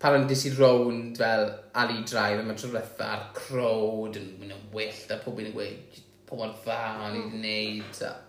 pan 0.00 0.16
o'n 0.16 0.28
dis 0.30 0.46
i 0.48 0.52
rownd 0.54 1.18
fel 1.18 1.48
Ali 1.82 2.04
Drive 2.08 2.40
am 2.40 2.54
trwy'r 2.54 2.86
tro 2.94 3.08
a'r 3.08 3.26
crowd 3.36 4.16
yn 4.20 4.30
mynd 4.38 4.54
yn 4.54 4.64
wyllt 4.74 5.12
a 5.12 5.18
pob 5.24 5.42
yn 5.42 5.52
gweud, 5.56 6.00
pob 6.28 6.46
o'r 6.46 6.54
dda 6.62 6.78
o'n 7.08 7.18
i 7.18 7.22
wedi 7.24 7.34
gwneud. 7.34 8.02
Mm. 8.08 8.24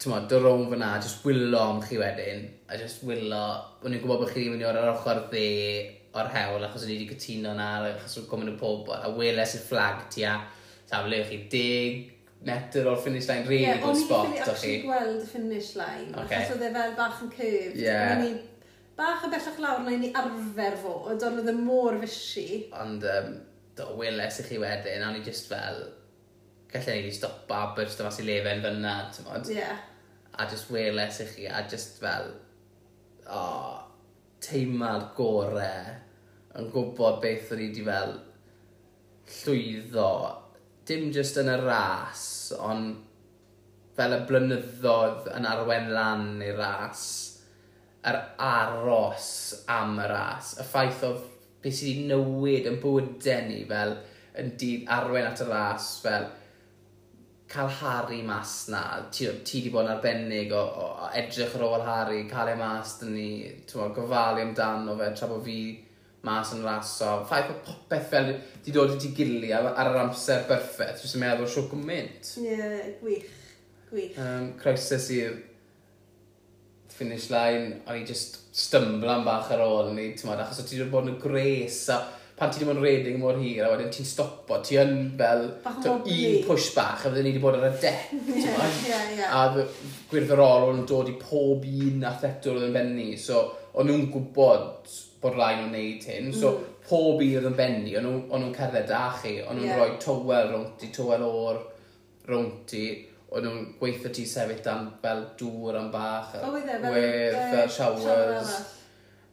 Ti'n 0.00 0.12
modd, 0.12 0.30
dy 0.30 0.40
rownd 0.40 0.72
fyna, 0.72 0.94
just 1.02 1.24
wylo 1.26 1.60
am 1.74 1.84
chi 1.84 2.00
wedyn, 2.00 2.48
a 2.68 2.78
just 2.80 3.04
wylo, 3.08 3.44
o'n 3.84 3.92
i'n 3.92 4.02
gwybod 4.02 4.24
bod 4.24 4.32
chi 4.32 4.42
ddim 4.42 4.56
yn 4.56 4.62
mynd 4.62 4.70
o'r 4.70 4.94
ochr 4.94 5.22
dde, 5.32 5.46
o'r 6.14 6.30
hewl 6.30 6.66
achos 6.66 6.84
o'n 6.86 6.92
i 6.92 6.96
wedi 6.96 7.10
cytuno 7.12 7.54
na 7.58 7.68
achos 7.90 8.18
o'n 8.20 8.28
gofyn 8.30 8.52
y 8.52 8.56
pob 8.60 8.90
a 8.94 9.10
weles 9.16 9.54
i'r 9.58 9.64
fflag 9.68 10.04
ti 10.14 10.26
a 10.28 10.36
tam 10.90 11.08
le 11.10 11.22
chi 11.28 11.40
10 11.52 12.14
metr 12.46 12.88
o'r 12.90 13.00
finish 13.00 13.28
line 13.30 13.48
really 13.48 13.64
yeah, 13.64 13.80
good 13.82 13.98
spot 13.98 14.28
o'n 14.28 14.36
i 14.36 14.42
wedi 14.44 14.74
gweld 14.84 15.22
y 15.22 15.28
finish 15.30 15.72
line 15.80 16.10
okay. 16.12 16.42
achos 16.42 16.54
oedd 16.56 16.66
e 16.68 16.70
fel 16.76 16.94
bach 16.98 17.22
yn 17.24 17.32
curved 17.32 17.80
yeah. 17.80 18.12
o'n 18.14 18.26
i 18.28 18.32
bach 18.98 19.26
y 19.26 19.32
bellach 19.32 19.60
lawr 19.64 19.82
na 19.84 19.96
i 19.96 19.98
ni 20.02 20.12
arfer 20.20 20.78
fod 20.84 21.26
ond 21.26 21.42
oedd 21.42 21.50
e 21.50 21.56
mor 21.58 21.98
fysi 22.04 22.46
ond 22.84 23.06
um, 23.10 23.34
do 23.78 23.88
weles 23.98 24.40
i 24.42 24.46
chi 24.48 24.60
wedyn 24.62 25.02
a 25.02 25.10
o'n 25.10 25.18
i 25.18 25.24
just 25.26 25.50
fel 25.50 25.82
gallai 26.70 27.00
ni 27.06 27.14
stopa 27.14 27.62
a 27.64 27.72
byrst 27.78 28.02
o 28.02 28.06
mas 28.06 28.20
i 28.22 28.28
lefen 28.28 28.62
fyna 28.62 28.94
yeah. 29.50 29.82
a 30.38 30.46
just 30.50 30.70
weles 30.74 31.20
i 31.24 31.28
chi 31.32 31.48
a 31.50 31.64
just 31.70 31.98
fel 32.04 32.30
o 33.24 33.40
oh, 33.40 33.76
teimlad 34.44 35.10
gorau 35.16 35.94
yn 36.58 36.70
gwybod 36.70 37.20
beth 37.22 37.52
o'n 37.54 37.62
i 37.62 37.68
wedi 37.68 37.84
fel 37.86 38.14
llwyddo, 39.34 40.10
dim 40.86 41.10
jyst 41.14 41.40
yn 41.42 41.50
y 41.50 41.58
ras, 41.62 42.24
ond 42.58 43.00
fel 43.96 44.16
y 44.16 44.20
blynyddoedd 44.28 45.30
yn 45.34 45.48
arwen 45.48 45.90
lan 45.94 46.26
i'r 46.44 46.58
ras, 46.60 47.04
yr 48.04 48.20
aros 48.44 49.28
am 49.72 49.98
y 50.02 50.08
ras, 50.10 50.54
y 50.60 50.66
ffaith 50.68 51.04
o 51.08 51.12
beth 51.64 51.78
sydd 51.78 51.90
wedi 51.94 52.08
newid 52.10 52.66
yn 52.68 52.80
bywydau 52.82 53.46
ni 53.48 53.62
fel 53.70 53.94
yn 54.40 54.50
dyd 54.60 54.90
arwen 54.92 55.30
at 55.30 55.40
y 55.40 55.48
ras, 55.48 55.94
fel 56.04 56.26
cael 57.54 57.70
Harry 57.78 58.20
mas 58.26 58.52
na, 58.68 58.82
ti, 59.14 59.28
ti 59.46 59.62
di 59.62 59.70
bod 59.72 59.86
yn 59.86 59.94
arbennig 59.94 60.52
o, 60.52 60.60
o, 60.60 60.86
edrych 61.14 61.54
ar 61.58 61.66
ôl 61.68 61.84
Harry, 61.86 62.24
cael 62.30 62.50
ei 62.52 62.58
mas 62.58 62.96
dyn 63.00 63.14
ni, 63.14 63.28
ti'n 63.68 63.94
gofalu 63.96 64.42
amdano 64.42 64.96
fe, 64.98 65.10
tra 65.14 65.30
bod 65.30 65.44
fi 65.46 65.58
mas 66.24 66.52
yn 66.56 66.64
ras 66.64 66.96
o 67.04 67.14
ffaith 67.28 67.52
o 67.52 67.56
popeth 67.66 68.10
fel 68.10 68.30
di 68.64 68.74
dod 68.74 68.94
i 68.94 69.00
ti 69.00 69.12
gili 69.16 69.52
ar, 69.52 69.70
ar 69.74 69.92
yr 69.92 70.02
amser 70.06 70.46
berffaith 70.48 71.02
jyst 71.04 71.18
yn 71.18 71.24
meddwl 71.24 71.50
siw 71.50 71.68
gwmynt 71.72 72.34
ie 72.40 72.48
yeah, 72.48 72.78
gwych 73.02 73.28
gwych. 73.90 74.18
Um, 74.18 74.52
croeso 74.60 74.98
i'r 75.14 75.38
finish 76.94 77.30
line 77.34 77.80
o'n 77.84 78.00
i 78.00 78.04
just 78.08 78.42
stymblan 78.54 79.24
bach 79.26 79.50
ar 79.54 79.62
ôl 79.64 79.94
ni 79.94 80.12
ti'n 80.14 80.30
meddwl, 80.30 80.44
achos 80.46 80.62
o 80.62 80.68
ti 80.68 80.78
wedi 80.78 80.92
bod 80.92 81.10
yn 81.10 81.18
gres 81.22 81.80
a 81.92 82.00
pan 82.38 82.50
ti 82.50 82.58
wedi 82.58 82.68
bod 82.70 82.80
yn 82.80 82.84
reding 82.84 83.18
mor 83.22 83.38
hir 83.38 83.66
a 83.66 83.72
wedyn 83.72 83.90
ti'n 83.94 84.06
stopo 84.08 84.58
ti 84.66 84.78
yn 84.80 84.94
fel 85.18 85.44
un 85.46 86.46
push 86.46 86.72
bach 86.74 87.04
a 87.04 87.10
fydden 87.10 87.26
ni 87.26 87.32
wedi 87.32 87.42
bod 87.42 87.58
ar 87.60 87.68
y 87.68 87.72
dec 87.82 88.14
yeah, 88.30 88.78
yeah, 88.88 89.10
yeah. 89.18 89.34
a 89.38 89.66
gwirfoddol 90.10 90.70
o'n 90.70 90.84
dod 90.90 91.10
i 91.12 91.16
pob 91.20 91.66
un 91.68 92.06
athletwr 92.10 92.58
oedd 92.58 92.68
yn 92.70 92.78
benni 92.78 93.10
so 93.26 93.44
o'n 93.74 93.90
nhw'n 93.90 94.08
gwybod 94.14 94.94
bod 95.24 95.38
rhaid 95.38 95.62
nhw'n 95.62 95.72
neud 95.72 96.06
hyn. 96.10 96.28
Mm. 96.28 96.36
So, 96.36 96.52
pob 96.84 97.22
i'r 97.24 97.48
yn 97.48 97.56
benni, 97.56 97.96
o'n 97.96 98.04
nhw'n 98.04 98.54
cerdded 98.56 98.92
â 98.92 99.06
chi, 99.22 99.38
o'n 99.40 99.56
nhw'n 99.56 99.70
yeah. 99.70 99.80
rhoi 99.80 99.96
tywel 100.02 100.50
rwnt 100.52 100.74
ti, 100.82 100.90
tywel 100.92 101.24
o'r 101.24 101.60
rwnt 102.28 102.58
ti, 102.68 102.84
o'n 103.32 103.46
nhw'n 103.46 103.70
gweithio 103.80 104.12
ti 104.14 104.26
sefyll 104.28 104.60
dan 104.64 104.90
fel 105.02 105.24
dŵr 105.40 105.80
am 105.80 105.88
bach, 105.94 106.36
oh, 106.42 106.52
wedd, 106.58 107.38
uh, 107.40 107.64
showers. 107.72 108.52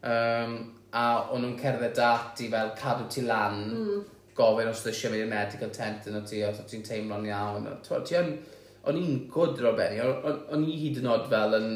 Um, 0.02 0.56
a 0.96 1.04
o'n 1.32 1.44
nhw'n 1.44 1.60
cerdded 1.60 2.00
â 2.00 2.14
ti 2.36 2.48
fel 2.52 2.72
cadw 2.80 3.06
ti 3.12 3.26
lan, 3.28 3.62
mm. 3.76 4.02
gofyn 4.36 4.72
os 4.72 4.82
ddysio 4.86 5.12
mynd 5.12 5.26
i'r 5.26 5.30
medical 5.34 5.76
tent 5.76 6.08
yn 6.08 6.18
o 6.18 6.24
ti, 6.24 6.40
os 6.48 6.64
ti'n 6.72 6.88
teimlo'n 6.88 7.28
iawn. 7.28 7.68
Ti 7.84 8.20
yn, 8.22 8.34
o'n 8.88 8.98
i'n 8.98 9.24
gwrdd 9.32 9.60
Robeni, 9.68 10.00
o'n 10.00 10.64
i 10.64 10.80
hyd 10.86 11.04
yn 11.04 11.12
oed 11.12 11.28
fel 11.32 11.60
yn... 11.60 11.72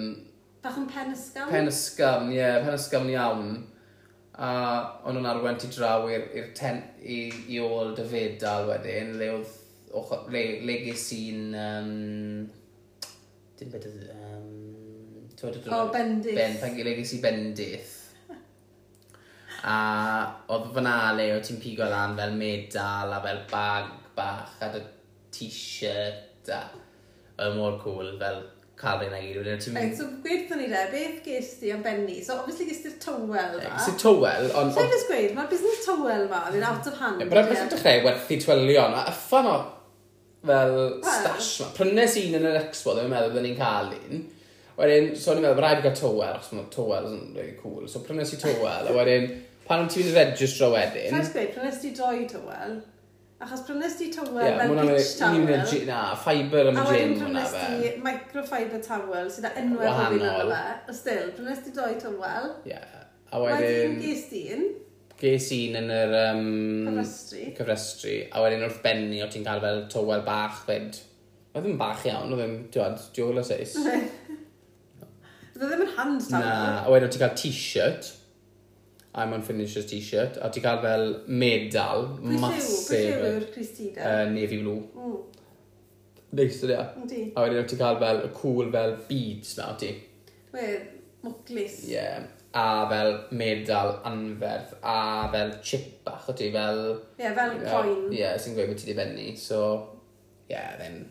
Bach 0.64 0.80
yn 0.80 0.88
pen 0.90 1.12
ysgafn? 1.12 1.52
Pen 1.52 1.68
ysgafn, 1.70 2.32
ie, 2.32 2.40
yeah, 2.40 2.62
pen 2.64 2.80
ysgafn 2.80 3.12
iawn 3.12 3.56
a 4.36 4.48
o'n 5.08 5.16
nhw'n 5.16 5.28
arwen 5.30 5.56
ti 5.60 5.70
draw 5.72 6.04
i'r 6.12 6.50
tent 6.56 7.00
i, 7.00 7.20
i 7.54 7.60
ôl 7.64 7.94
dy 7.96 8.04
fedal 8.10 8.68
wedyn, 8.68 9.14
le 9.20 9.30
oedd 9.38 9.52
ochr, 9.96 10.26
le, 10.32 10.42
le 10.68 10.78
ges 10.84 11.06
i'n 11.16 11.54
um, 11.56 11.92
dim 13.56 13.70
beth 13.72 13.86
oedd 13.88 14.10
um, 14.12 14.50
o 15.72 15.84
bendith. 15.92 16.36
Ben, 16.36 16.58
pan 16.60 16.76
le 16.76 16.96
ges 16.98 17.14
i 17.16 17.20
bendith. 17.24 17.94
A 19.66 19.78
oedd 20.52 20.68
fyna 20.74 20.96
le 21.16 21.30
o 21.34 21.38
ti'n 21.44 21.62
pigo 21.62 21.88
lan 21.88 22.18
fel 22.18 22.36
medal 22.36 23.14
a 23.16 23.22
fel 23.24 23.40
bag 23.50 23.88
bach 24.16 24.60
a 24.62 24.68
dy 24.74 24.82
t-shirt 25.32 26.52
a 26.52 26.60
oedd 27.40 27.56
mor 27.56 27.80
cool 27.80 28.12
fel 28.20 28.44
cael 28.76 28.98
fe'n 29.00 29.14
agir 29.16 29.38
wedyn, 29.40 29.60
ti'n 29.62 29.76
Right, 29.76 29.88
mynd... 29.88 29.96
so 29.96 30.06
gweithio 30.24 30.58
ni 30.60 30.66
de, 30.68 30.82
beth 30.92 31.20
ges 31.24 31.54
ti 31.60 31.70
am 31.72 31.82
benni? 31.84 32.18
So, 32.24 32.36
obviously 32.42 32.66
ges 32.68 32.82
ti'r 32.84 32.98
tywel 33.00 33.56
ma. 33.62 33.78
Sy'n 33.80 33.96
tywel, 34.02 34.50
ond... 34.52 34.74
Sa'n 34.76 34.90
just 34.92 35.08
gweud, 35.08 35.32
mae'r 35.38 35.48
busnes 35.52 35.82
tywel 35.86 36.26
ma, 36.32 36.42
fi'n 36.52 36.66
out 36.68 36.90
of 36.90 36.98
hand. 37.00 37.22
Ie, 37.22 37.28
Bydd 37.30 37.40
e'n 37.40 37.48
beth 37.52 37.62
yn 37.64 37.72
dechrau 37.72 38.04
werthu 38.04 38.38
twelion, 38.44 38.96
a 39.00 39.04
yffan 39.12 39.48
o 39.48 39.56
fel 40.46 40.76
stash 41.02 41.52
ma. 41.62 41.70
Prynes 41.78 42.18
un 42.20 42.36
yn 42.40 42.48
yr 42.52 42.58
expo, 42.60 42.96
ddim 42.96 43.08
yn 43.08 43.14
meddwl 43.16 43.32
bod 43.38 43.46
ni'n 43.46 43.56
cael 43.60 43.94
un. 43.96 44.26
Wedyn, 44.76 45.08
so 45.16 45.32
o'n 45.32 45.40
i'n 45.40 45.46
meddwl, 45.48 45.62
rhaid 45.64 45.80
i 45.80 45.86
gael 45.86 45.96
tywel, 45.96 46.34
achos 46.34 46.52
mae 46.52 46.68
tywel 46.74 47.08
yn 47.14 47.22
really 47.38 47.56
cool. 47.62 47.88
So 47.88 48.04
prynes 48.04 48.34
i 48.36 48.40
tywel, 48.42 48.90
a 48.92 48.98
wedyn, 48.98 49.30
pan 49.64 49.86
o'n 49.86 49.88
ti'n 49.88 50.04
mynd 50.04 50.12
i 50.12 50.18
registro 50.20 50.68
wedyn... 50.74 51.08
Sa'n 51.16 51.32
gweud, 51.32 51.54
prynes 51.56 51.80
ti 51.80 51.94
doi 51.96 52.26
tywel? 52.28 52.76
Achos 53.36 53.66
prynes 53.66 53.98
ti 53.98 54.06
towel 54.08 54.40
yeah, 54.40 54.58
fel 54.62 54.74
beach 54.88 55.10
towel. 55.18 55.50
Ie, 55.76 55.82
na, 55.84 55.98
ffaibr 56.16 56.70
am 56.70 56.78
gin 56.88 57.10
hwnna 57.20 57.42
fe. 57.44 57.58
A 57.60 57.66
wedyn 57.68 57.90
prynes 57.90 57.90
ti 57.90 57.90
microfiber 58.06 58.80
towel 58.86 59.28
sydd 59.34 59.48
â 59.50 59.50
enwau 59.60 59.84
bob 59.84 60.14
un 60.16 60.24
o'n 60.30 60.52
fe. 60.54 60.62
O 60.88 60.94
still, 60.96 61.28
prynes 61.36 61.60
ti 61.66 61.74
doi 61.76 61.90
towel. 62.00 62.48
Ie. 62.64 62.72
Yeah. 62.72 63.02
A 63.28 63.42
wedyn... 63.42 63.66
Wedyn 63.66 63.98
ges 64.00 64.22
di 64.30 64.42
un. 64.54 64.64
Ges 65.20 65.50
un 65.58 65.76
yn 65.82 65.92
yr... 65.98 66.16
Um, 66.22 66.48
cyfrestru. 66.88 67.42
Cyfrestru. 67.60 68.16
A 68.32 68.46
wedyn 68.46 68.64
wrth 68.70 68.80
benni 68.86 69.20
o 69.20 69.28
ti'n 69.32 69.44
cael 69.44 69.60
fel 69.66 69.84
tywel 69.92 70.24
bach 70.24 70.62
fyd. 70.64 70.96
Oedd 71.52 71.68
ddim 71.68 71.76
bach 71.80 72.08
iawn, 72.08 72.32
oedd 72.32 72.44
yn, 72.46 72.58
diwad, 72.72 73.04
diwgol 73.16 73.42
o 73.42 73.44
seis. 73.44 73.76
Oedd 75.56 75.60
e 75.60 75.68
ddim 75.68 75.84
yn 75.84 75.92
hand 75.98 76.24
towel. 76.24 76.40
Na, 76.40 76.56
a 76.86 76.88
wedyn 76.88 77.10
o 77.10 77.12
ti'n 77.12 77.26
cael 77.26 77.36
t-shirt. 77.42 78.14
I'm 79.16 79.32
unfinished 79.32 79.88
t-shirt, 79.88 80.36
a 80.44 80.50
ti 80.52 80.60
cael 80.60 80.82
fel 80.82 81.06
medal 81.26 82.02
pwy 82.18 82.36
masif. 82.42 82.90
Pwy 82.90 82.98
lliw 83.00 83.28
yw'r 83.30 83.46
Christina? 83.54 84.02
Uh, 84.04 84.24
navy 84.28 84.58
blue. 84.60 84.82
Mm. 84.92 85.14
Neis 86.36 86.58
ydy. 86.66 86.76
Ydy. 87.06 87.20
A 87.32 87.46
wedyn 87.46 87.70
ti 87.70 87.78
cael 87.80 87.96
fel 88.02 88.20
y 88.26 88.30
cool 88.36 88.68
fel 88.74 88.92
beads 89.08 89.54
na 89.56 89.70
ti. 89.80 89.88
Wedd, 90.52 90.90
mwclis. 91.24 91.78
Ie. 91.88 91.94
Yeah. 91.94 92.26
A 92.56 92.66
fel 92.90 93.14
medal 93.40 93.94
anferth, 94.08 94.76
a 94.84 94.98
fel 95.32 95.54
chip 95.64 96.04
bach 96.04 96.28
o 96.28 96.36
ti, 96.36 96.50
fel... 96.52 96.82
Ie, 97.16 97.24
yeah, 97.24 97.34
fel 97.40 97.56
coin. 97.64 98.06
Ie, 98.10 98.20
yeah, 98.20 98.36
sy'n 98.40 98.56
gweud 98.56 98.74
bod 98.74 98.80
ti 98.82 98.90
di 98.90 98.98
benni. 99.00 99.30
So, 99.40 99.62
ie, 100.44 100.54
yeah, 100.54 100.76
then... 100.80 101.06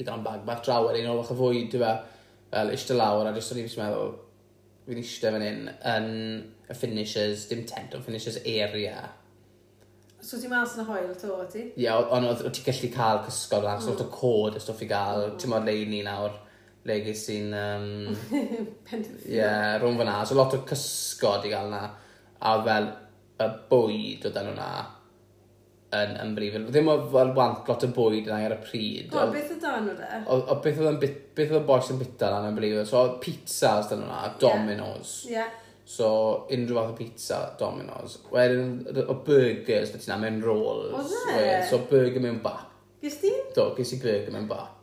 Pigan 0.00 0.24
bag 0.24 0.48
bach 0.48 0.64
draw 0.64 0.88
ar 0.88 0.96
un 0.96 1.12
o'r 1.12 1.24
fwy, 1.28 1.66
fe, 1.72 1.94
fel, 2.48 2.72
eistedd 2.72 2.96
lawr, 3.00 3.28
a 3.28 3.36
jyst 3.36 3.52
o'n 3.52 3.60
i'n 3.60 3.72
meddwl, 3.82 4.12
fi'n 4.90 5.00
eistedd 5.00 5.36
fan 5.36 5.46
hyn, 5.46 5.64
yn 5.94 6.10
y 6.70 6.76
finishers, 6.76 7.46
dim 7.50 7.64
tent, 7.68 7.94
ond 7.96 8.06
finishers 8.06 8.40
area. 8.44 8.98
So 10.20 10.36
ti'n 10.36 10.52
mas 10.52 10.76
yn 10.76 10.84
y 10.84 10.86
hoel 10.90 11.10
to, 11.16 11.32
o 11.32 11.48
ti? 11.48 11.64
Ie, 11.70 11.86
yeah, 11.86 12.12
ond 12.12 12.28
oedd 12.28 12.44
ti'n 12.52 12.66
gallu 12.66 12.92
cael 12.94 13.22
cysgod 13.28 13.64
lan, 13.64 13.80
mm. 13.80 13.86
sort 13.86 14.04
o 14.04 14.06
hmm. 14.06 14.14
cod 14.18 14.58
y 14.58 14.62
stwff 14.62 14.84
i 14.84 14.88
gael, 14.90 15.26
mm. 15.30 15.40
ti'n 15.40 15.52
modd 15.54 15.68
leini 15.68 16.02
nawr, 16.06 16.36
le 16.88 16.96
gys 17.06 17.26
i'n... 17.32 17.54
Um, 17.56 17.88
Penderfyn. 18.88 19.24
Ie, 19.24 19.38
yeah, 19.38 19.76
rhwng 19.80 20.00
fyna, 20.00 20.20
so 20.28 20.36
lot 20.36 20.56
o 20.58 20.62
cysgod 20.68 21.48
i 21.48 21.52
gael 21.54 21.72
na, 21.72 21.86
a 22.40 22.56
fel 22.66 22.90
y 23.40 23.50
bwyd 23.70 24.28
o 24.28 24.34
dan 24.34 24.52
hwnna 24.52 24.70
yn 25.96 26.12
ymbrif. 26.22 26.56
Ddim 26.68 26.90
o 26.90 26.96
fel 27.10 27.32
want 27.34 27.68
lot 27.68 27.84
o 27.86 27.90
bwyd 27.94 28.28
yna 28.28 28.38
ar 28.46 28.54
y 28.54 28.58
pryd. 28.62 29.10
O, 29.10 29.24
beth 29.34 29.50
oedd 29.56 29.64
dan 29.64 29.88
o 29.90 29.96
de? 29.98 30.10
O, 30.30 30.38
o 30.52 30.58
beth 30.62 30.78
oedd 30.84 31.00
beth 31.02 31.50
oedd 31.50 31.58
y 31.58 31.64
boes 31.66 31.90
yn 31.90 31.98
bita 31.98 32.30
yna 32.30 32.44
yn 32.44 32.52
ymbrif. 32.52 32.78
So, 32.88 33.02
pizzas 33.22 33.90
dyn 33.90 34.04
nhw'na, 34.04 34.34
Domino's. 34.42 35.16
Ie. 35.26 35.34
Yeah. 35.34 35.50
So, 35.90 36.10
unrhyw 36.54 36.76
fath 36.78 36.92
o 36.92 36.98
pizza, 37.00 37.38
Domino's. 37.58 38.20
Wedyn, 38.30 38.76
o 39.02 39.16
burgers, 39.26 39.90
beth 39.90 40.06
yna, 40.06 40.20
mewn 40.22 40.38
rolls. 40.46 41.16
Oedd 41.24 41.40
e? 41.40 41.48
So, 41.72 41.82
burger 41.90 42.22
mewn 42.22 42.38
bap. 42.44 42.68
Gys 43.02 43.18
ti? 43.24 43.32
Do, 43.56 43.72
gys 43.74 43.96
i 43.96 44.00
burger 44.02 44.36
mewn 44.36 44.46
bap. 44.50 44.76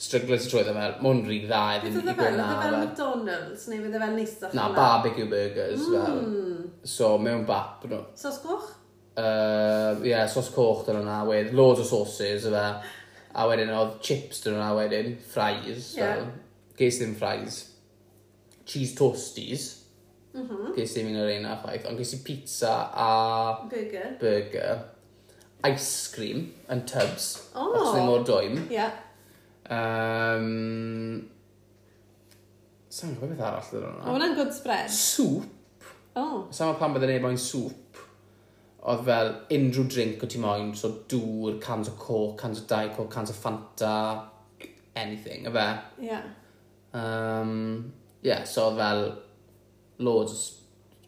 Strygles 0.00 0.44
i 0.44 0.50
trwydd 0.52 0.72
fel, 0.72 0.96
mae'n 1.04 1.22
rhi 1.24 1.38
dda 1.44 1.60
i 1.72 1.76
iddyn 1.78 2.02
ni 2.04 2.12
e 2.12 2.16
gwneud 2.16 2.34
na. 2.36 2.48
Fydde 2.48 2.64
fel 2.64 2.74
e 2.74 2.80
McDonald's 2.82 3.62
neu 3.72 3.84
fydde 3.84 4.00
fel 4.02 4.16
neisach? 4.16 4.56
Na, 4.56 4.66
barbecue 4.76 5.28
burgers 5.28 5.84
mm. 5.84 5.94
fel. 5.94 6.18
Hmm. 6.24 6.66
So, 6.96 7.14
mewn 7.20 7.44
bap. 7.48 7.84
No. 7.92 8.02
Sos 8.16 8.40
goch? 8.44 8.74
Uh, 9.16 9.96
yeah, 10.04 10.26
sos 10.28 10.50
coch 10.52 10.82
dyn 10.84 10.98
nhw'na, 10.98 11.22
wedyn, 11.24 11.54
loads 11.56 11.80
o 11.80 11.86
sauces 11.88 12.44
yna. 12.50 12.66
A 13.36 13.46
wedyn 13.48 13.72
oedd 13.72 13.94
chips 14.04 14.42
dyn 14.44 14.56
nhw'na 14.56 14.74
wedyn, 14.76 15.14
fries. 15.32 15.94
Yeah. 15.96 16.18
Fel. 16.20 16.26
Ges 16.76 17.00
ddim 17.00 17.14
fries. 17.16 17.62
Cheese 18.68 18.92
toasties. 18.98 19.64
Mm 20.34 20.44
-hmm. 20.48 20.74
Ges 20.76 20.92
ddim 20.92 21.08
un 21.14 21.22
o'r 21.22 21.32
un 21.32 21.48
o'r 21.48 21.62
ffaith, 21.62 21.88
ond 21.88 22.02
ges 22.02 22.12
i 22.12 22.20
pizza 22.26 22.74
a... 22.92 23.08
Burger. 23.70 24.10
Burger. 24.20 24.84
Ice 25.64 26.12
cream 26.12 26.52
yn 26.68 26.84
tubs. 26.84 27.30
Oh. 27.54 27.72
Os 27.72 27.94
ddim 27.94 28.12
o'r 28.12 28.26
dwym. 28.28 28.60
Yeah. 28.70 28.92
Um, 29.72 31.24
Sa'n 32.92 33.16
gwybod 33.16 33.32
beth 33.32 33.48
arall 33.48 33.72
dyn 33.72 33.88
nhw'na? 33.88 34.04
O, 34.04 34.12
hwnna'n 34.12 34.36
good 34.36 34.52
spread. 34.56 34.92
Soup. 34.92 35.48
Oh. 36.16 36.44
Sa'n 36.52 36.68
gwybod 36.68 36.80
pan 36.84 36.94
byddai'n 36.98 37.16
ei 37.16 37.24
boi'n 37.24 37.40
soup 37.40 37.85
oedd 38.86 39.04
fel 39.06 39.32
unrhyw 39.56 39.86
drink 39.90 40.22
o 40.22 40.28
ti 40.30 40.40
moyn, 40.42 40.72
so 40.78 40.92
dŵr, 41.10 41.58
cans 41.62 41.90
o 41.90 41.96
coke, 41.98 42.36
cans 42.42 42.62
o 42.62 42.66
Diet 42.70 42.94
coke, 42.94 43.10
cans 43.12 43.32
o 43.32 43.36
Fanta, 43.36 43.94
anything, 44.96 45.48
efe? 45.50 45.66
Ie. 46.00 46.10
Yeah. 46.12 46.28
Um, 46.96 47.92
yeah, 48.22 48.44
so 48.48 48.70
oedd 48.70 48.78
fel 48.80 49.02
loads 50.06 50.44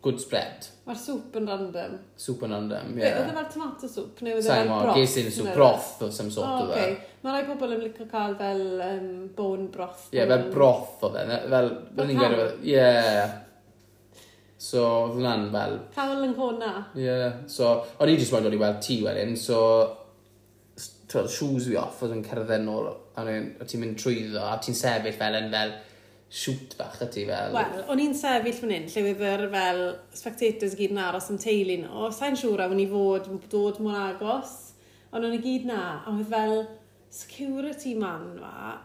good 0.03 0.21
spread. 0.23 0.67
Mae'r 0.89 0.99
soup 0.99 1.35
yn 1.39 1.49
random. 1.49 1.97
Soup 2.19 2.43
yn 2.47 2.55
random, 2.55 2.93
ie. 2.97 3.05
Yeah. 3.05 3.23
Oedd 3.23 3.33
e 3.33 3.39
fel 3.39 3.51
tomato 3.55 3.91
soup 3.91 4.23
neu 4.27 4.39
oedd 4.39 4.51
efo'r 4.55 4.87
broth? 4.89 4.99
Ges 4.99 5.19
i'n 5.23 5.33
soup, 5.39 5.51
broth 5.55 6.05
o 6.07 6.13
some 6.15 6.35
sort 6.35 6.67
o 6.67 6.71
fe. 6.73 6.87
Mae 7.23 7.35
rai 7.35 7.49
pobl 7.49 7.75
yn 7.77 7.85
licio 7.87 8.07
cael 8.11 8.39
fel 8.39 8.65
um, 8.85 9.11
bone 9.39 9.69
broth. 9.75 10.09
Ie, 10.11 10.21
yeah, 10.21 10.31
fel 10.31 10.49
broth 10.55 11.05
o 11.07 11.13
fe. 11.15 11.27
Fel, 11.47 11.77
fel 11.95 12.11
ni'n 12.11 12.25
gwerthu, 12.25 12.49
ie. 12.75 12.89
So, 14.59 14.83
oedd 15.05 15.19
hwnna'n 15.21 15.49
fel... 15.55 15.77
Cawl 15.95 16.25
yn 16.27 16.35
cona. 16.35 16.73
Ie, 16.97 17.05
yeah. 17.07 17.37
so, 17.47 17.77
o'n 18.03 18.11
i 18.11 18.17
jyst 18.19 18.35
moyn 18.35 18.49
dod 18.49 18.57
i 18.57 18.59
weld 18.59 18.81
ti 18.83 18.97
wedyn, 19.05 19.37
so, 19.39 19.61
twyd, 21.09 21.29
shoes 21.31 21.69
fi 21.71 21.77
off, 21.79 22.01
oedd 22.03 22.17
yn 22.17 22.25
cerdded 22.27 22.57
yn 22.57 22.73
ôl, 22.73 22.89
a 22.91 23.25
ti'n 23.63 23.85
mynd 23.85 24.01
trwyddo, 24.03 24.43
a 24.43 24.57
ti'n 24.63 24.77
sefyll 24.77 25.15
fel 25.21 25.39
yn 25.39 25.49
fel, 25.55 25.77
shoot 26.29 26.75
bach 26.77 26.99
ydy 27.07 27.25
fel... 27.31 27.55
Wel, 27.55 27.79
o'n 27.89 28.03
i'n 28.03 28.19
sefyll 28.19 28.59
fan 28.59 28.75
hyn, 28.75 28.91
lle 28.91 29.05
fydd 29.07 29.47
fel 29.55 29.85
spectators 30.19 30.77
gyd 30.77 30.93
yn 30.93 31.03
aros 31.07 31.31
am 31.33 31.39
teulu 31.41 31.79
nhw. 31.85 32.11
Sa'n 32.19 32.37
siŵr 32.37 32.67
awn 32.67 32.83
i 32.83 32.91
fod 32.91 33.31
dod 33.53 33.81
mor 33.85 33.97
agos, 34.03 34.55
ond 35.15 35.25
o'n 35.25 35.39
i 35.39 35.41
gyd 35.45 35.71
na, 35.71 35.83
a 36.03 36.13
oedd 36.13 36.29
fel 36.35 36.57
security 37.15 37.95
man 37.97 38.35
fa, 38.43 38.81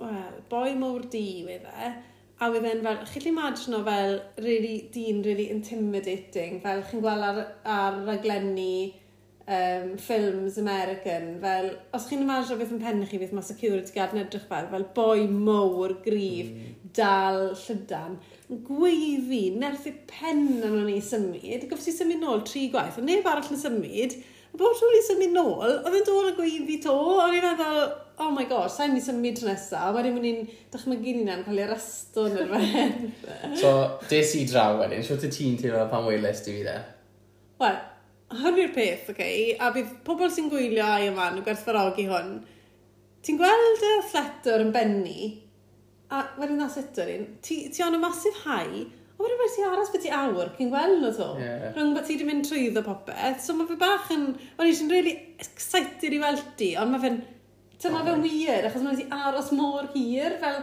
wel, 0.00 0.38
boi 0.50 0.70
mawr 0.78 1.04
di 1.12 1.26
wedd 1.48 1.66
e, 1.68 1.90
a 2.36 2.50
wedd 2.52 2.68
e'n 2.68 2.84
fel, 2.84 3.00
chi'n 3.08 3.30
imagino 3.30 3.80
fel 3.86 4.18
really, 4.44 4.76
dyn 4.92 5.22
really 5.24 5.48
intimidating, 5.52 6.60
fel 6.60 6.82
chi'n 6.90 7.00
gweld 7.04 7.24
ar, 7.24 7.42
ar 7.64 7.96
raglenni 8.04 8.92
um, 9.46 9.96
films 9.96 10.58
American, 10.60 11.38
fel, 11.40 11.70
os 11.96 12.08
chi'n 12.10 12.26
imagino 12.26 12.58
beth 12.60 12.74
yn 12.76 12.82
pen 12.82 13.02
chi, 13.08 13.20
beth 13.22 13.32
mae 13.36 13.46
security 13.46 13.96
guard 13.96 14.12
yn 14.12 14.24
edrych 14.26 14.44
fel, 14.50 14.68
fel 14.72 14.86
boi 14.98 15.24
mowr, 15.32 15.96
grif, 16.04 16.52
mm. 16.52 16.78
dal, 17.00 17.42
llydan, 17.62 18.18
yn 18.52 18.64
gweiddi, 18.68 19.42
i 19.56 19.98
pen 20.12 20.46
yn 20.60 20.80
o'n 20.82 20.92
i 20.92 21.00
symud, 21.00 21.68
goffi 21.70 21.94
symud 21.94 22.20
nôl 22.20 22.44
tri 22.44 22.68
gwaith, 22.72 23.00
a 23.00 23.06
neb 23.06 23.28
arall 23.32 23.48
yn 23.48 23.64
symud, 23.64 24.18
a 24.52 24.60
bod 24.60 24.88
i 24.92 25.06
symud 25.08 25.32
nôl, 25.32 25.78
oedd 25.78 26.02
yn 26.02 26.10
dod 26.10 26.34
y 26.34 26.36
gweiddi 26.42 26.82
to, 26.84 27.00
o'n 27.16 27.40
i'n 27.40 27.48
meddwl, 27.48 27.86
oh 28.18 28.30
my 28.32 28.44
gosh, 28.48 28.72
sa'n 28.78 28.94
ni 28.96 29.02
symud 29.04 29.42
nesaf, 29.44 29.90
a 29.90 29.92
wedyn 29.94 30.14
mynd 30.16 30.28
i'n 30.30 30.48
dychmygu 30.72 31.14
ni 31.18 31.24
na'n 31.26 31.44
cael 31.44 31.60
ei 31.60 31.66
arresto 31.66 32.26
yn 32.30 32.38
yr 32.40 32.52
fen. 32.52 33.10
so, 33.60 33.72
des 34.10 34.32
i 34.38 34.44
draw 34.48 34.78
wedyn, 34.80 35.04
siwt 35.04 35.26
y 35.28 35.32
ti'n 35.34 35.58
teimlo 35.60 35.84
pan 35.92 36.06
weles 36.08 36.40
i 36.46 36.48
fi 36.48 36.62
dde? 36.64 36.76
Wel, 37.60 37.80
hwn 38.40 38.60
yw'r 38.62 38.74
peth, 38.74 39.10
oce, 39.10 39.16
okay? 39.16 39.40
a 39.60 39.72
bydd 39.74 39.96
pobl 40.06 40.32
sy'n 40.32 40.48
gwylio 40.52 40.86
ai 40.88 41.10
yma 41.10 41.28
nhw 41.34 41.44
gwerthfarogi 41.44 42.08
hwn, 42.08 42.38
ti'n 43.26 43.40
gweld 43.40 43.84
y 43.90 43.92
ffletwr 44.08 44.64
yn 44.64 44.72
benni, 44.74 45.32
a 46.08 46.22
wedyn 46.40 46.60
na 46.62 46.70
setwr 46.72 47.12
un, 47.18 47.28
ti, 47.44 47.66
ti 47.74 47.84
on 47.84 47.98
y 47.98 48.00
masif 48.00 48.44
hau, 48.46 48.82
a 49.16 49.22
wedyn 49.24 49.40
mae 49.40 49.52
ti 49.52 49.64
aros 49.68 49.92
beth 49.92 50.08
i 50.08 50.12
awr 50.14 50.52
cyn 50.56 50.72
gweld 50.72 51.00
nhw 51.02 51.14
to. 51.16 51.30
Yeah. 51.42 51.70
Rhwng 51.76 51.94
beth 51.96 52.08
ti 52.08 52.16
wedi 52.16 52.28
mynd 52.28 52.48
trwyddo 52.48 52.82
popeth, 52.86 53.40
so 53.44 53.56
mae 53.56 53.68
fe 53.68 53.76
bach 53.80 54.08
yn, 54.14 54.28
o'n 54.56 54.68
eisiau'n 54.68 54.92
really 54.92 55.16
excited 55.42 56.16
i 56.16 56.20
weld 56.22 56.44
ti, 56.60 56.74
ond 56.80 56.94
mae 56.94 57.02
fe'n, 57.04 57.24
Tyma 57.82 58.02
fe 58.06 58.14
wir, 58.22 58.66
achos 58.68 58.84
mae 58.84 58.96
wedi 58.96 59.06
aros 59.12 59.50
mor 59.56 59.90
hir, 59.92 60.38
fel, 60.40 60.62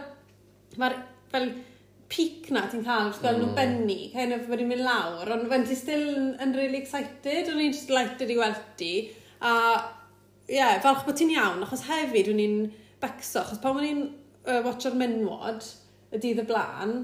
mae'r, 0.80 0.96
fel, 1.30 1.50
peak 2.10 2.50
na 2.54 2.64
ti'n 2.70 2.84
cael, 2.86 3.08
wrth 3.08 3.20
gweld 3.22 3.38
mm. 3.38 3.44
nhw 3.44 3.56
benni, 3.56 3.98
kind 4.12 4.34
of 4.36 4.48
wedi 4.50 4.66
mynd 4.68 4.84
lawr, 4.84 5.30
ond 5.34 5.46
fe'n 5.50 5.66
ti 5.66 5.76
still 5.78 6.04
yn, 6.12 6.32
yn 6.42 6.54
really 6.58 6.80
excited, 6.82 7.50
o'n 7.50 7.62
i'n 7.62 7.74
just 7.74 7.90
delighted 7.90 8.32
i 8.34 8.38
weld 8.38 8.60
ti, 8.80 8.92
a 9.40 9.54
ie, 10.44 10.58
yeah, 10.58 10.76
falch 10.84 11.04
bod 11.06 11.18
ti'n 11.18 11.32
iawn, 11.34 11.62
achos 11.64 11.86
hefyd 11.88 12.30
o'n 12.32 12.42
i'n 12.44 12.58
becso, 13.02 13.44
achos 13.44 13.62
pan 13.62 13.78
o'n 13.80 13.88
i'n 13.88 14.02
uh, 14.04 14.60
watcho'r 14.66 14.98
menwod, 15.00 15.64
y 16.14 16.20
dydd 16.22 16.42
y 16.44 16.48
blaen, 16.50 16.98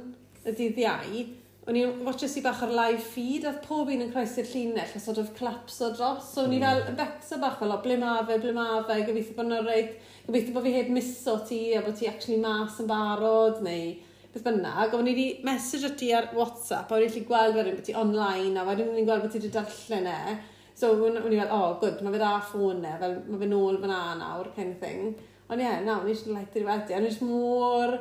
y 0.44 0.54
dydd 0.58 0.82
iau, 0.84 1.22
o'n 1.68 1.76
i'n 1.76 2.04
watcho 2.06 2.28
si 2.30 2.40
bach 2.44 2.62
ar 2.64 2.70
live 2.72 3.02
feed, 3.04 3.44
a 3.44 3.52
pob 3.64 3.90
un 3.92 4.04
yn 4.06 4.12
croesi'r 4.14 4.48
llinell, 4.48 4.94
a 4.96 5.00
sort 5.02 5.18
of 5.20 5.32
collapso 5.36 5.90
dros, 5.92 6.30
so 6.32 6.46
o'n 6.46 6.54
i 6.54 6.60
mm. 6.60 6.64
fel, 6.64 6.84
yn 6.88 6.96
becso 6.98 7.40
bach 7.42 7.58
fel, 7.60 7.74
o, 7.74 7.80
ble 7.84 7.98
ma 8.00 8.14
fe, 8.28 8.38
ble 8.40 8.54
ma 8.56 8.68
fe, 8.88 9.00
gobeithio 9.04 9.36
bod 9.36 9.50
nhw'n 9.50 9.66
reid, 9.68 9.90
gobeithio 10.26 10.54
bod 10.56 10.64
fi 10.64 10.72
heb 10.78 10.88
miso 10.94 11.36
ti, 11.48 11.60
a 11.76 11.82
bod 11.84 11.98
ti 11.98 12.08
actually 12.08 12.38
mas 12.40 12.78
yn 12.80 12.88
barod, 12.88 13.60
neu 13.66 13.90
beth 14.30 14.46
bynnag, 14.46 14.94
o'n 14.96 15.10
i 15.10 15.12
wedi 15.12 15.26
message 15.44 15.90
o 15.90 15.92
ti 16.00 16.08
ar 16.16 16.30
WhatsApp, 16.36 16.88
a 16.88 16.96
o'n 16.96 17.04
i'n 17.04 17.12
gallu 17.12 17.26
gweld 17.28 17.60
wedyn 17.60 17.76
bod 17.76 17.86
ti 17.90 17.98
online, 17.98 18.54
a 18.56 18.64
wedyn 18.70 18.94
o'n 18.94 19.02
i'n 19.02 19.10
gweld 19.10 19.26
bod 19.26 19.34
ti 19.34 19.42
wedi 19.42 19.52
darllen 19.58 20.08
e, 20.08 20.38
so 20.80 20.94
o'n 20.96 21.20
i 21.20 21.36
fel, 21.36 21.52
oh, 21.52 21.76
good, 21.82 22.00
mae 22.00 22.16
fe 22.16 22.22
da 22.24 22.32
ffôn 22.48 22.80
e, 22.88 22.96
fel, 23.04 23.20
mae 23.28 23.42
fe 23.42 23.50
nôl 23.50 23.76
fyna 23.84 24.00
nawr, 24.22 24.48
kind 24.56 24.78
of 24.78 24.80
thing. 24.80 25.12
Ond 25.50 25.60
ie, 25.60 25.66
yeah, 25.66 25.84
nawr, 25.84 26.06
o'n 26.06 26.08
i 26.08 26.16
eisiau 26.16 26.38
leithio 26.38 26.64
i 26.64 26.68
wedi, 26.70 26.96
o'n 26.96 27.04
i 27.04 27.10
eisiau 27.10 27.28
mor 27.28 27.98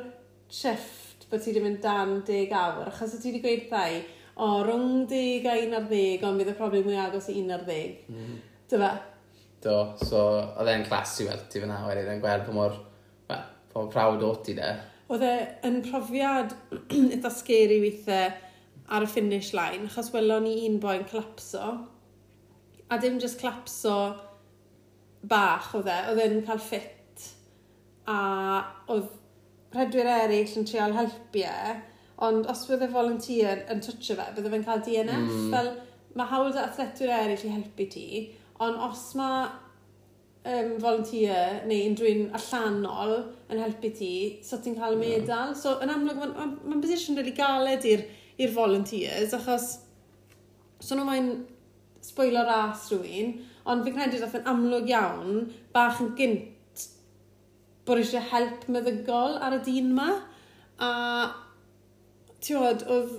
chef 0.50 1.09
bod 1.30 1.42
ti 1.42 1.52
wedi 1.52 1.62
mynd 1.64 1.80
dan 1.84 2.18
deg 2.26 2.52
awr, 2.56 2.88
achos 2.90 3.14
ti 3.20 3.30
wedi 3.30 3.42
gweud 3.44 3.68
thai, 3.70 4.02
o, 4.34 4.50
rhwng 4.66 5.06
deg 5.10 5.46
a 5.46 5.56
11, 5.60 6.24
ond 6.26 6.40
bydd 6.40 6.52
y 6.52 6.56
problem 6.58 6.86
mwy 6.88 6.98
agos 6.98 7.28
i 7.30 7.36
11. 7.38 7.96
Mm. 8.10 8.36
Dyfa? 8.70 8.90
Do, 9.62 9.76
so, 10.00 10.22
oedd 10.58 10.70
e'n 10.72 10.86
clas 10.88 11.18
i 11.20 11.28
weld 11.28 11.46
ti 11.52 11.62
fyna, 11.62 11.82
wedyn 11.86 12.14
e'n 12.14 12.22
gweld 12.22 12.46
pa 12.46 12.54
mor, 12.56 12.78
well, 13.28 13.44
pa 13.70 13.82
mor 13.82 13.90
prawd 13.92 14.24
o 14.26 14.32
ti 14.44 14.56
de. 14.58 14.70
Oedd 15.10 15.26
e'n 15.26 15.80
profiad 15.86 16.54
eitha 17.12 17.32
scary 17.34 17.80
weithiau 17.82 18.30
ar 18.90 19.06
y 19.06 19.10
finish 19.10 19.52
line, 19.54 19.86
achos 19.86 20.10
welon 20.14 20.48
ni 20.48 20.56
un 20.66 20.80
boi'n 20.82 21.06
clapso, 21.10 21.76
a 22.90 22.98
dim 22.98 23.20
just 23.22 23.38
clapso 23.38 23.96
bach 25.30 25.70
oedd 25.78 25.90
e, 25.92 25.98
oedd 26.10 26.24
e'n 26.24 26.44
cael 26.48 26.62
ffit, 26.64 27.28
a 28.10 28.18
oedd 28.90 29.19
rhedwyr 29.74 30.10
eraill 30.10 30.58
yn 30.58 30.66
trial 30.68 30.96
helpu 30.96 31.44
e, 31.46 31.78
ond 32.26 32.48
os 32.52 32.66
bydd 32.68 32.84
y 32.84 32.90
volunteer 32.92 33.64
yn 33.72 33.80
twtio 33.84 34.16
fe, 34.18 34.28
bydde 34.36 34.52
fe'n 34.52 34.66
cael 34.66 34.84
DNF, 34.84 35.26
mm. 35.30 35.48
fel 35.54 35.72
mae 36.18 36.30
hawl 36.32 36.52
da 36.54 36.66
athletwyr 36.66 37.12
eraill 37.14 37.46
i 37.46 37.52
helpu 37.54 37.86
ti, 37.92 38.06
ond 38.60 38.80
os 38.90 39.04
mae 39.18 39.46
um, 40.44 40.74
volunteer 40.82 41.62
neu 41.68 41.86
unrhyw 41.88 42.10
un 42.16 42.34
allanol 42.36 43.14
yn 43.50 43.62
helpu 43.62 43.92
ti, 43.96 44.14
so 44.44 44.58
ti'n 44.60 44.76
cael 44.78 44.98
y 44.98 45.00
medal. 45.00 45.54
So 45.56 45.78
yn 45.84 45.92
amlwg, 45.94 46.18
mae'n 46.18 46.34
ma, 46.34 46.48
ma, 46.50 46.74
ma 46.74 46.82
position 46.82 47.18
really 47.18 47.36
galed 47.36 47.86
i'r 47.86 48.52
volunteers, 48.56 49.34
achos 49.36 49.72
so 50.80 50.96
nhw 50.96 51.06
mae'n 51.06 51.32
sbwylio 52.04 52.44
ras 52.48 52.88
rhywun, 52.92 53.34
ond 53.68 53.84
fi'n 53.84 53.96
credu 53.96 54.20
dath 54.20 54.38
yn 54.38 54.48
amlwg 54.48 54.88
iawn, 54.90 55.44
bach 55.74 56.00
yn 56.02 56.14
gynt 56.18 56.48
bod 57.90 58.00
eisiau 58.00 58.22
help 58.30 58.66
meddygol 58.70 59.36
ar 59.42 59.58
y 59.58 59.60
dyn 59.66 59.92
yma. 59.92 60.08
A 60.80 60.90
tiwod, 62.40 62.86
oedd 62.88 63.14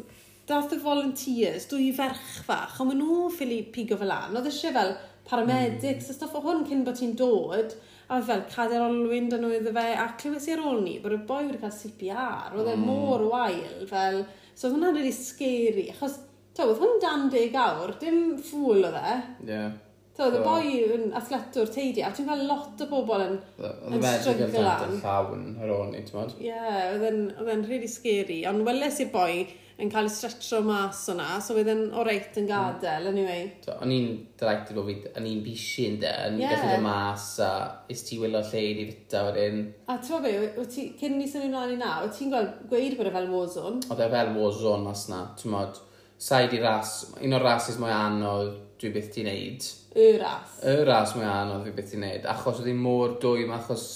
dath 0.50 0.74
y 0.76 0.80
volunteers, 0.82 1.68
dwy 1.70 1.92
ferch 1.96 2.42
fach, 2.48 2.80
ond 2.82 2.92
maen 2.92 3.02
nhw 3.04 3.30
ffili 3.36 3.62
pigo 3.76 4.00
fel 4.00 4.14
an. 4.16 4.36
Oedd 4.38 4.50
eisiau 4.50 4.74
fel 4.76 4.96
paramedics 5.28 6.08
mm. 6.08 6.14
a 6.14 6.18
stuff 6.18 6.38
o 6.40 6.44
hwn 6.46 6.66
cyn 6.70 6.86
bod 6.88 7.00
ti'n 7.00 7.16
dod. 7.20 7.76
A 8.12 8.18
fel 8.28 8.42
cader 8.52 8.84
olwyn 8.84 9.30
dyn 9.32 9.46
nhw 9.46 9.54
iddo 9.60 9.72
fe, 9.76 9.86
a 9.96 10.10
clywes 10.20 10.50
i 10.50 10.56
ar 10.56 10.66
ôl 10.68 10.82
ni, 10.84 10.98
bod 11.04 11.16
y 11.16 11.22
boi 11.28 11.46
wedi 11.46 11.62
cael 11.62 11.78
CPR, 11.78 12.58
oedd 12.58 12.74
e 12.74 12.76
mm. 12.76 12.84
mor 12.90 13.24
wael, 13.32 13.86
fel, 13.88 14.24
so 14.52 14.68
oedd 14.68 14.76
hwnna'n 14.76 14.98
really 14.98 15.14
scary, 15.16 15.86
achos, 15.94 16.18
to, 16.58 16.66
oedd 16.66 16.82
hwn 16.82 17.00
dan 17.04 17.30
deg 17.32 17.56
awr, 17.56 17.96
dim 18.02 18.36
ffwl 18.44 18.90
oedd 18.90 19.00
e. 19.00 19.16
Yeah. 19.48 19.72
So, 20.12 20.28
oedd 20.28 20.38
y 20.38 20.44
boi 20.44 20.72
yn 20.92 21.04
athletwr 21.16 21.70
teidi, 21.72 22.04
a 22.04 22.12
ti'n 22.12 22.28
cael 22.28 22.44
lot 22.50 22.82
o 22.84 22.88
bobl 22.92 23.24
yn 23.24 23.38
stryglan. 23.40 23.78
Oedd 23.88 23.96
y 23.96 24.02
medru 24.04 24.34
gyda'r 24.42 24.96
llawn 25.00 25.46
ar 25.64 25.74
ôl 25.78 25.90
ni, 25.94 26.04
ti'n 26.04 26.18
modd? 26.20 26.38
Ie, 26.38 26.50
yeah, 26.50 26.94
oedd 26.98 27.08
e'n 27.08 27.68
really 27.70 27.88
scary. 27.90 28.42
Ond 28.50 28.66
weles 28.68 29.00
i'r 29.06 29.12
boi 29.14 29.46
yn 29.82 29.90
cael 29.90 30.10
ei 30.10 30.14
stretcho 30.14 30.60
mas 30.66 31.00
o'na, 31.10 31.30
so 31.42 31.56
oedd 31.58 31.72
e'n 31.72 31.86
o 31.96 32.04
reit 32.06 32.36
yn 32.38 32.44
mm. 32.44 32.50
gadael, 32.52 33.08
anyway. 33.10 33.46
So, 33.66 33.74
o'n 33.82 33.94
i'n 33.96 34.10
ddraigdi 34.38 34.76
bod 34.78 34.90
fi, 34.90 34.98
o'n 35.16 35.30
i'n 35.30 35.40
bisi 35.46 35.88
yn 35.90 35.96
de, 36.04 36.12
o'n 36.28 36.36
i'n 36.38 36.44
yeah. 36.44 36.58
gallu 36.60 36.84
mas, 36.86 37.30
a 37.42 37.52
is 37.92 38.04
ti 38.06 38.20
wylo 38.22 38.44
lle 38.52 38.66
i 38.68 38.90
fita 38.92 39.24
wedyn. 39.30 39.64
A 39.90 39.96
ti'n 40.04 40.26
be, 40.26 40.34
ti, 40.76 40.90
cyn 41.00 41.18
ni 41.18 41.30
sy'n 41.32 41.48
ymlaen 41.48 41.78
i 41.78 41.80
na, 41.80 41.96
o 42.04 42.12
ti'n 42.14 42.34
gweld 42.34 42.60
gweud 42.70 43.00
bod 43.00 43.10
e 43.10 43.16
fel 43.16 43.32
warzone? 43.32 43.82
Oedd 43.88 44.04
e 44.06 44.10
fel 44.14 44.36
warzone 44.36 44.86
mas 44.90 45.08
na, 45.10 45.24
ti'n 45.40 45.56
modd. 45.56 45.82
sa'i 46.22 46.46
di 46.52 46.60
ras, 46.62 46.92
un 47.18 47.34
o'r 47.34 47.42
rases 47.42 47.80
mwy 47.82 47.90
anodd, 47.96 48.52
dwi 48.82 48.92
byth 48.96 49.12
ti'n 49.14 49.30
neud. 49.30 49.68
Y 49.96 50.08
ras. 50.22 50.58
Y 50.66 50.76
ras 50.88 51.16
mwy 51.18 51.28
anodd 51.30 51.66
dwi 51.68 51.76
byth 51.78 51.94
ti'n 51.94 52.04
neud. 52.06 52.28
achos 52.34 52.62
oedd 52.62 52.72
hi 52.72 52.76
mor 52.78 53.16
dwym, 53.22 53.54
achos, 53.56 53.88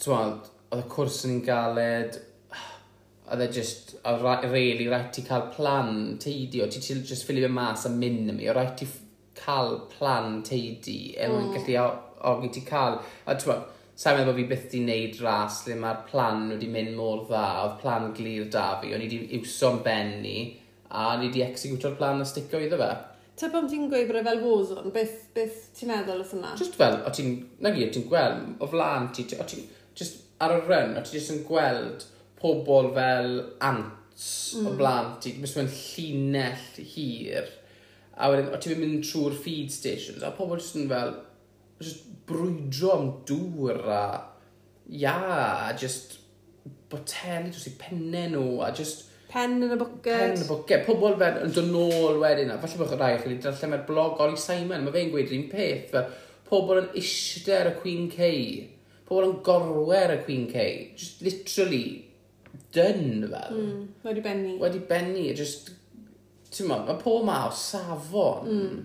twad, 0.00 0.50
oedd 0.70 0.84
y 0.84 0.90
cwrs 0.94 1.22
yn 1.28 1.40
galed, 1.46 2.20
oedd 3.30 3.44
e 3.44 3.48
just, 3.54 3.94
oedd 4.08 4.46
really, 4.50 4.88
rhaid 4.88 5.10
ti 5.14 5.24
cael 5.26 5.48
plan 5.54 6.16
teidi, 6.22 6.62
o 6.64 6.68
ti 6.70 6.80
ti 6.82 6.96
just 7.06 7.26
fe 7.26 7.48
mas 7.48 7.86
a 7.86 7.92
mynd 7.92 8.30
am 8.32 8.40
i, 8.40 8.48
o 8.50 8.54
rhaid 8.56 8.76
ti 8.80 8.88
cael 9.38 9.76
plan 9.92 10.40
teidi, 10.46 11.14
er 11.16 11.30
mwyn 11.30 11.50
mm. 11.50 11.58
gallu 11.58 11.84
ogi 12.30 12.50
ti 12.56 12.64
cael, 12.66 12.98
a 13.26 13.36
ti'n 13.38 13.60
sa'n 14.00 14.16
meddwl 14.16 14.32
bod 14.32 14.38
fi 14.40 14.48
byth 14.48 14.66
di 14.72 14.80
wneud 14.80 15.18
ras 15.20 15.60
lle 15.66 15.76
mae'r 15.76 16.04
plan 16.08 16.46
wedi 16.54 16.70
mynd 16.72 16.94
mor 16.96 17.26
dda, 17.28 17.44
oedd 17.66 17.78
plan 17.82 18.08
glir 18.16 18.48
da 18.52 18.66
fi, 18.80 18.94
o'n 18.96 19.04
i 19.04 19.08
wedi 19.10 19.38
iwso'n 19.38 19.82
benni, 19.84 20.38
a 20.88 21.10
o'n 21.12 21.24
i 21.24 21.28
wedi 21.28 21.44
executio'r 21.44 21.98
plan 21.98 22.24
a 22.24 22.28
sticio 22.28 22.62
iddo 22.64 22.80
fe. 22.80 22.90
Ta 23.40 23.48
pam 23.48 23.68
ti'n 23.70 23.86
gweud 23.88 24.08
bod 24.10 24.18
e 24.20 24.24
fel 24.26 24.42
warzone, 24.44 24.90
beth, 24.92 25.14
beth 25.32 25.60
ti'n 25.76 25.88
meddwl 25.88 26.18
wrth 26.20 26.34
yna? 26.36 26.50
Just 26.60 26.74
fel, 26.76 26.98
o 27.08 27.12
ti'n, 27.16 27.38
na 27.64 27.72
gyd, 27.72 27.94
ti'n 27.94 28.04
gweld, 28.10 28.50
o 28.60 28.68
flan 28.68 29.08
ti, 29.16 29.24
o 29.40 29.46
ti'n, 29.48 29.64
just 29.96 30.26
ar 30.44 30.58
y 30.58 30.60
ryn, 30.66 30.92
o 30.98 31.04
ti'n 31.04 31.16
just 31.16 31.32
yn 31.32 31.40
gweld 31.48 32.04
pobl 32.40 32.90
fel 32.96 33.32
ants 33.64 34.28
mm. 34.58 34.68
o 34.68 34.74
blaen 34.76 35.14
ti, 35.24 35.32
mis 35.40 35.56
mewn 35.56 35.72
llinell 35.72 36.84
hir, 36.92 37.48
a 38.12 38.28
wedyn, 38.28 38.52
o 38.52 38.60
ti'n 38.60 38.80
mynd 38.82 39.08
trwy'r 39.08 39.40
feed 39.40 39.72
stations, 39.72 40.20
a 40.20 40.34
pobl 40.36 40.60
just 40.60 40.76
yn 40.76 40.90
fel, 40.92 41.16
just 41.80 42.10
brwydro 42.28 42.92
am 42.98 43.10
dŵr 43.28 43.80
a, 43.88 44.02
ia, 44.92 45.16
a 45.70 45.72
just 45.80 46.18
boteli 46.92 47.54
dros 47.54 47.70
i 47.70 47.76
pennau 47.80 48.34
nhw, 48.34 48.48
a 48.66 48.74
just, 48.76 49.06
Pen 49.30 49.60
yn 49.62 49.70
y 49.70 49.78
bwced. 49.78 50.08
Pen 50.08 50.34
yn 50.34 50.42
y 50.42 50.48
bwced. 50.48 50.84
Pobl 50.88 51.16
fel 51.20 51.40
yn 51.44 51.54
dod 51.54 51.70
nôl 51.70 52.18
wedyn. 52.22 52.50
Falle 52.62 52.80
bod 52.80 52.94
rhai 52.96 53.14
chi 53.20 53.28
wedi 53.28 53.44
darllen 53.44 53.72
mae'r 53.74 53.86
blog 53.86 54.22
Oli 54.24 54.40
Simon. 54.40 54.84
Mae 54.86 54.94
fe'n 54.96 55.12
gweud 55.12 55.30
yr 55.30 55.38
un 55.38 55.48
peth. 55.52 55.88
Fel, 55.92 56.08
pobl 56.50 56.80
yn 56.82 56.88
ister 56.98 57.70
y 57.70 57.74
Queen 57.78 58.08
K. 58.10 58.30
Pobl 59.08 59.28
yn 59.28 59.36
gorwer 59.46 60.16
y 60.16 60.20
Queen 60.24 60.48
K. 60.50 60.64
Just 60.98 61.22
literally 61.26 61.84
dyn 62.74 63.28
fel. 63.30 63.54
Mm, 63.54 63.84
wedi 64.06 64.24
benni. 64.24 64.56
Wedi 64.62 64.82
benni. 64.90 65.28
Just, 65.38 65.72
ti'n 66.50 66.70
ma, 66.70 66.80
mae 66.88 66.98
pob 66.98 67.22
ma 67.28 67.44
o 67.46 67.54
safon. 67.54 68.50
Mm. 68.50 68.80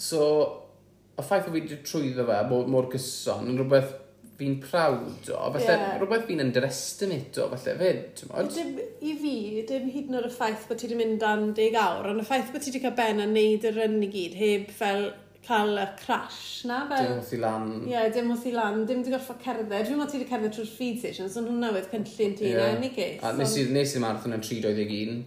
So, 0.00 0.22
y 1.18 1.24
ffaith 1.26 1.50
o 1.50 1.50
fi 1.50 1.58
wedi 1.58 1.82
trwyddo 1.84 2.24
fe, 2.30 2.38
mor 2.70 2.86
gyson, 2.94 3.50
yn 3.50 3.58
rhywbeth 3.58 3.96
fi'n 4.40 4.58
prawd 4.64 5.30
o, 5.30 5.38
falle 5.54 5.66
yeah. 5.68 5.96
rhywbeth 6.00 6.26
fi'n 6.28 6.44
underestimate 6.46 7.40
o, 7.40 7.48
falle 7.52 7.78
fyd, 7.80 8.04
ti'n 8.18 8.32
modd? 8.32 8.52
Dim, 8.56 8.76
I 9.04 9.16
fi, 9.20 9.34
dim 9.68 9.88
hyd 9.92 10.10
yn 10.10 10.20
oed 10.20 10.30
y 10.30 10.34
ffaith 10.34 10.68
bod 10.68 10.80
ti 10.80 10.88
wedi 10.88 11.00
mynd 11.00 11.26
am 11.28 11.50
deg 11.56 11.76
awr, 11.78 12.10
ond 12.10 12.24
y 12.24 12.28
ffaith 12.28 12.54
bod 12.54 12.64
ti 12.64 12.72
wedi 12.72 12.84
cael 12.86 12.96
ben 12.98 13.22
a 13.22 13.28
neud 13.30 13.66
y 13.68 13.74
ryn 13.76 13.98
i 14.02 14.10
gyd, 14.12 14.38
heb 14.40 14.72
fel 14.76 15.10
cael 15.46 15.78
y 15.80 15.86
crash 16.00 16.64
na, 16.68 16.80
fel... 16.90 17.06
Dim 17.06 17.18
wrth 17.18 17.34
i 17.34 17.40
lan. 17.40 17.68
Ie, 17.80 17.92
yeah, 17.92 18.08
dim 18.14 18.30
wrth 18.32 18.46
i 18.48 18.54
lan, 18.54 18.84
dim 18.88 19.02
wedi 19.02 19.14
gorfod 19.14 19.40
cerdded. 19.44 19.72
Dwi'n 19.72 19.98
meddwl 19.98 20.12
ti 20.12 20.20
wedi 20.20 20.30
cerdded 20.30 20.56
trwy'r 20.56 20.72
feed 20.76 20.98
station, 21.02 21.30
so 21.32 21.44
nhw'n 21.44 21.60
newydd 21.64 21.88
cynllun 21.92 22.34
ti 22.38 22.50
yeah. 22.52 22.72
yn 22.74 22.82
ni 22.84 22.90
geis. 22.94 23.20
A 23.24 23.32
nes 23.36 23.56
i, 23.58 23.66
nes 23.72 23.94
i 23.96 24.02
marathon 24.02 24.36
yn 24.36 24.44
321. 24.44 25.20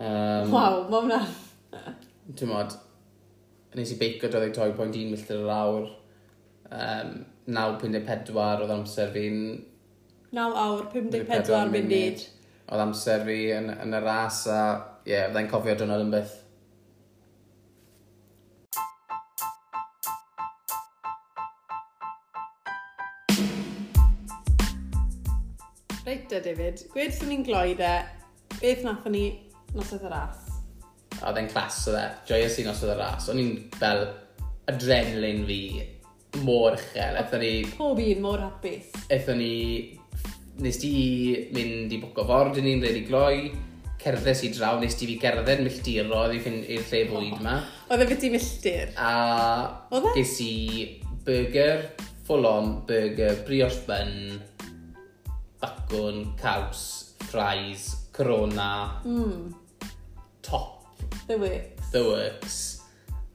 Um, 0.00 0.54
Waw, 0.54 0.78
mae 0.88 1.04
hwnna. 1.04 1.20
Ti'n 2.38 2.50
modd, 2.50 2.76
nes 3.76 3.92
i 3.92 3.98
beicio 4.00 4.32
22.1 4.32 5.10
milltir 5.12 5.44
yr 5.44 5.52
awr. 5.54 5.90
Um, 6.70 7.14
9.54 7.50 8.64
oedd 8.64 8.74
amser 8.74 9.10
fi'n... 9.14 9.40
9 10.36 10.60
awr, 10.62 10.84
54 10.92 11.72
munud. 11.74 12.22
Oedd 12.70 12.84
amser 12.84 13.24
fi 13.26 13.38
yn, 13.56 13.72
yn 13.82 13.96
y 13.98 14.00
ras 14.04 14.44
a 14.46 14.60
ie, 15.02 15.10
yeah, 15.10 15.26
fydda'n 15.30 15.50
cofio 15.50 15.74
dynod 15.80 16.04
yn 16.04 16.14
byth. 16.14 16.36
Reit 26.06 26.30
da, 26.30 26.38
David. 26.42 26.86
Gwyd 26.94 27.14
sy'n 27.14 27.34
ni'n 27.34 27.46
gloi 27.46 27.74
de, 27.78 27.92
beth 28.60 28.86
nathon 28.86 29.14
ni 29.18 29.26
nos 29.74 29.90
oedd 29.94 30.06
y 30.06 30.14
ras? 30.14 30.46
Oedd 31.20 31.38
e'n 31.42 31.50
clas 31.50 31.82
o 31.90 31.94
dde. 31.94 32.06
Joyous 32.30 32.60
i 32.62 32.66
nosodd 32.66 32.94
y 32.94 33.00
ras. 33.02 33.26
O'n 33.32 33.42
i'n 33.42 33.56
fel 33.76 34.06
adrenalin 34.70 35.42
fi 35.48 35.64
mor 36.44 36.76
uchel. 36.78 37.18
Eithon 37.20 37.42
ni... 37.44 37.54
Pob 37.76 37.98
un 38.04 38.22
mor 38.22 38.44
hapus. 38.44 38.92
Eithon 39.08 39.40
ni... 39.42 39.54
Nes 40.60 40.76
di 40.82 40.92
mynd 41.54 41.92
i 41.94 41.98
bwco 42.02 42.26
ford 42.28 42.58
yn 42.60 42.68
un 42.68 42.82
rhaid 42.84 42.98
i 43.00 43.04
gloi 43.08 43.36
cerddes 44.00 44.42
i 44.44 44.50
draw, 44.52 44.78
nes 44.80 44.96
di 44.96 45.06
fi 45.10 45.16
gerdded 45.20 45.60
milltiro 45.64 46.22
i 46.32 46.40
fynd 46.40 46.68
i'r 46.72 46.84
lle 46.88 47.00
bwyd 47.10 47.42
ma. 47.44 47.58
Oedd 47.90 48.04
e 48.04 48.08
fi 48.08 48.18
ti 48.22 48.30
milltir? 48.32 48.92
A 48.96 49.10
e? 49.92 50.00
ges 50.16 50.36
i 50.44 50.54
burger, 51.26 51.84
full 52.24 52.48
on 52.48 52.72
burger, 52.88 53.42
brioche 53.44 53.84
bun, 53.88 54.40
bacwn, 55.60 56.22
caws, 56.40 56.82
fries, 57.28 57.90
corona, 58.16 59.00
mm. 59.04 59.52
top. 60.42 60.88
The 61.28 61.36
works. 61.36 61.90
The 61.92 62.04
works. 62.04 62.58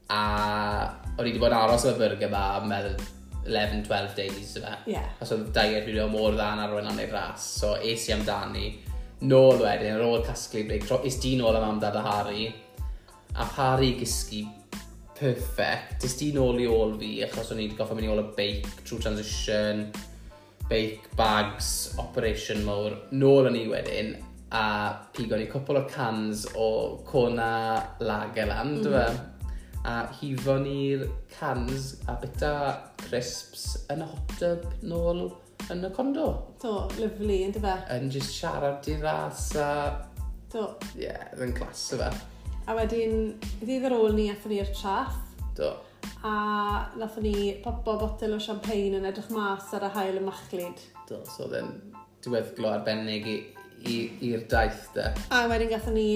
A 0.10 1.05
o'n 1.16 1.24
i 1.24 1.30
wedi 1.30 1.40
bod 1.40 1.54
aros 1.56 1.86
o'r 1.88 2.00
burger 2.00 2.32
ma 2.32 2.44
a 2.58 2.64
meddwl 2.66 2.98
11-12 3.46 4.16
days 4.18 4.56
yma. 4.60 4.74
Yeah. 4.90 5.08
Os 5.22 5.32
oedd 5.32 5.52
diet 5.56 5.86
fi 5.86 5.94
wedi 5.94 6.10
mor 6.12 6.34
dda 6.36 6.50
na 6.58 6.68
rwy'n 6.70 6.90
anodd 6.92 7.14
ras, 7.14 7.46
so 7.62 7.76
es 7.78 8.08
i 8.10 8.16
amdani. 8.16 8.68
Nôl 9.26 9.62
wedyn, 9.64 9.96
ar 9.96 10.04
ôl 10.04 10.26
casglu 10.26 10.66
break, 10.68 10.90
es 11.08 11.20
di 11.24 11.36
nôl 11.40 11.56
am 11.56 11.70
amdad 11.70 11.96
a 11.96 12.04
Harry. 12.04 12.50
A 13.36 13.46
Harry 13.56 13.94
gysgu 14.00 14.44
perfect. 15.16 16.02
Dys 16.04 16.18
di 16.20 16.32
nôl 16.36 16.60
i 16.60 16.68
ôl 16.68 16.98
fi, 17.00 17.14
achos 17.24 17.54
o'n 17.54 17.62
i 17.62 17.70
wedi 17.70 17.80
goffa 17.80 17.96
mynd 17.96 18.10
i 18.10 18.12
ôl 18.12 18.24
y 18.26 18.28
beic, 18.36 18.68
true 18.84 19.00
transition, 19.00 19.86
beic, 20.68 21.08
bags, 21.16 21.70
operation 22.02 22.66
mowr. 22.68 22.98
Nôl 23.16 23.52
o'n 23.52 23.62
i 23.62 23.68
wedyn, 23.72 24.16
a 24.56 24.66
pigon 25.16 25.42
ni 25.42 25.48
cwpl 25.52 25.80
o 25.80 25.86
cans 25.90 26.46
o 26.60 26.68
Cona 27.08 27.54
Lagerland, 28.04 28.84
mm 28.84 28.94
-hmm 28.94 29.24
a 29.86 29.96
hifo 30.18 30.58
ni'r 30.62 31.06
cans 31.36 31.92
a 32.10 32.16
bita 32.22 32.54
crisps 33.06 33.66
yn 33.94 34.02
y 34.02 34.08
hot 34.10 34.34
tub 34.40 34.66
nôl 34.82 35.28
yn 35.74 35.86
y 35.86 35.92
condo. 35.94 36.28
Do, 36.62 36.74
lyflu, 36.98 37.38
yn 37.46 37.54
dyfa. 37.56 37.76
Yn 37.94 38.10
just 38.14 38.34
siarad 38.34 38.86
i'r 38.90 39.04
ras 39.06 39.48
a... 39.62 39.70
Do. 40.52 40.72
Ie, 40.96 41.06
yeah, 41.06 41.30
yn 41.42 41.54
glas 41.58 41.84
yfa. 41.96 42.10
A 42.66 42.78
wedyn, 42.78 43.36
ddydd 43.62 43.86
ar 43.90 43.98
ôl 44.00 44.18
ni, 44.18 44.30
athyn 44.34 44.56
ni'r 44.56 44.74
traff. 44.74 45.20
Do. 45.58 45.72
A 46.26 46.36
nathon 46.98 47.26
ni 47.26 47.54
popo 47.64 47.98
botel 48.02 48.36
o 48.38 48.42
champagne 48.42 48.98
yn 49.00 49.06
edrych 49.10 49.30
mas 49.34 49.70
ar 49.78 49.86
y 49.86 49.94
hael 49.96 50.22
y 50.22 50.26
machlid. 50.26 50.86
Do, 51.10 51.22
so 51.30 51.46
oedd 51.46 51.74
diweddglo 52.26 52.74
arbennig 52.74 53.30
i'r 53.86 54.48
daith, 54.50 54.88
de. 54.98 55.12
A 55.30 55.46
wedyn 55.52 55.70
gatho 55.70 55.94
ni 55.94 56.10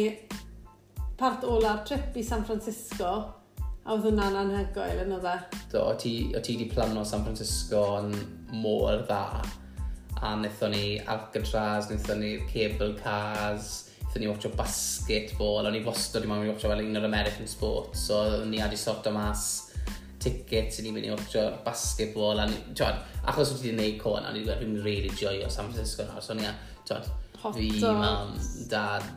part 1.20 1.46
ola'r 1.46 1.84
trip 1.86 2.18
i 2.18 2.24
San 2.26 2.46
Francisco 2.48 3.39
A 3.90 3.96
oedd 3.96 4.04
hwnna'n 4.06 4.36
anhygoel 4.38 5.00
yn 5.02 5.16
oedd 5.16 5.24
e. 5.26 5.32
Do, 5.72 5.80
o 5.82 5.94
ti, 5.98 6.12
o 6.38 6.40
ti 6.46 6.54
di 6.60 6.68
plano 6.70 7.02
San 7.10 7.24
Francisco 7.26 7.80
yn 7.98 8.12
môr 8.62 9.00
dda. 9.08 9.40
A 10.20 10.36
wnaethon 10.36 10.76
ni 10.76 11.00
Alcatraz, 11.10 11.88
wnaethon 11.90 12.22
ni 12.22 12.36
cable 12.52 12.92
cars, 13.00 13.72
wnaethon 14.04 14.22
ni 14.22 14.30
watcho 14.30 14.52
basketball, 14.54 15.66
o'n 15.66 15.80
i 15.80 15.82
fostod 15.88 16.28
i 16.28 16.30
mewn 16.30 16.46
i 16.46 16.52
watcho 16.52 16.70
fel 16.70 16.84
un 16.86 17.02
o'r 17.02 17.10
American 17.10 17.50
sports, 17.50 18.06
so 18.12 18.22
ni 18.46 18.62
adi 18.62 18.78
sort 18.78 19.10
o 19.10 19.16
mas 19.16 19.48
tickets 20.22 20.78
i 20.78 20.86
ni 20.86 20.94
mynd 20.94 21.10
i 21.10 21.16
watcho 21.16 21.48
basketball, 21.66 22.46
a 22.46 22.46
ni, 22.46 22.62
tiwad, 22.78 23.02
achos 23.26 23.56
wedi 23.58 23.74
gwneud 23.74 24.00
con, 24.06 24.22
a 24.22 24.36
i 24.36 24.46
wedi 24.46 24.70
gwneud 24.70 24.86
really 24.86 25.18
joio 25.18 25.50
San 25.50 25.74
Francisco 25.74 26.06
nawr, 26.12 26.22
so 26.22 26.38
ni 26.38 26.46
a 26.46 26.54
tiwad, 26.86 27.10
fi, 27.58 27.74
mam, 27.90 28.38
dad, 28.70 29.10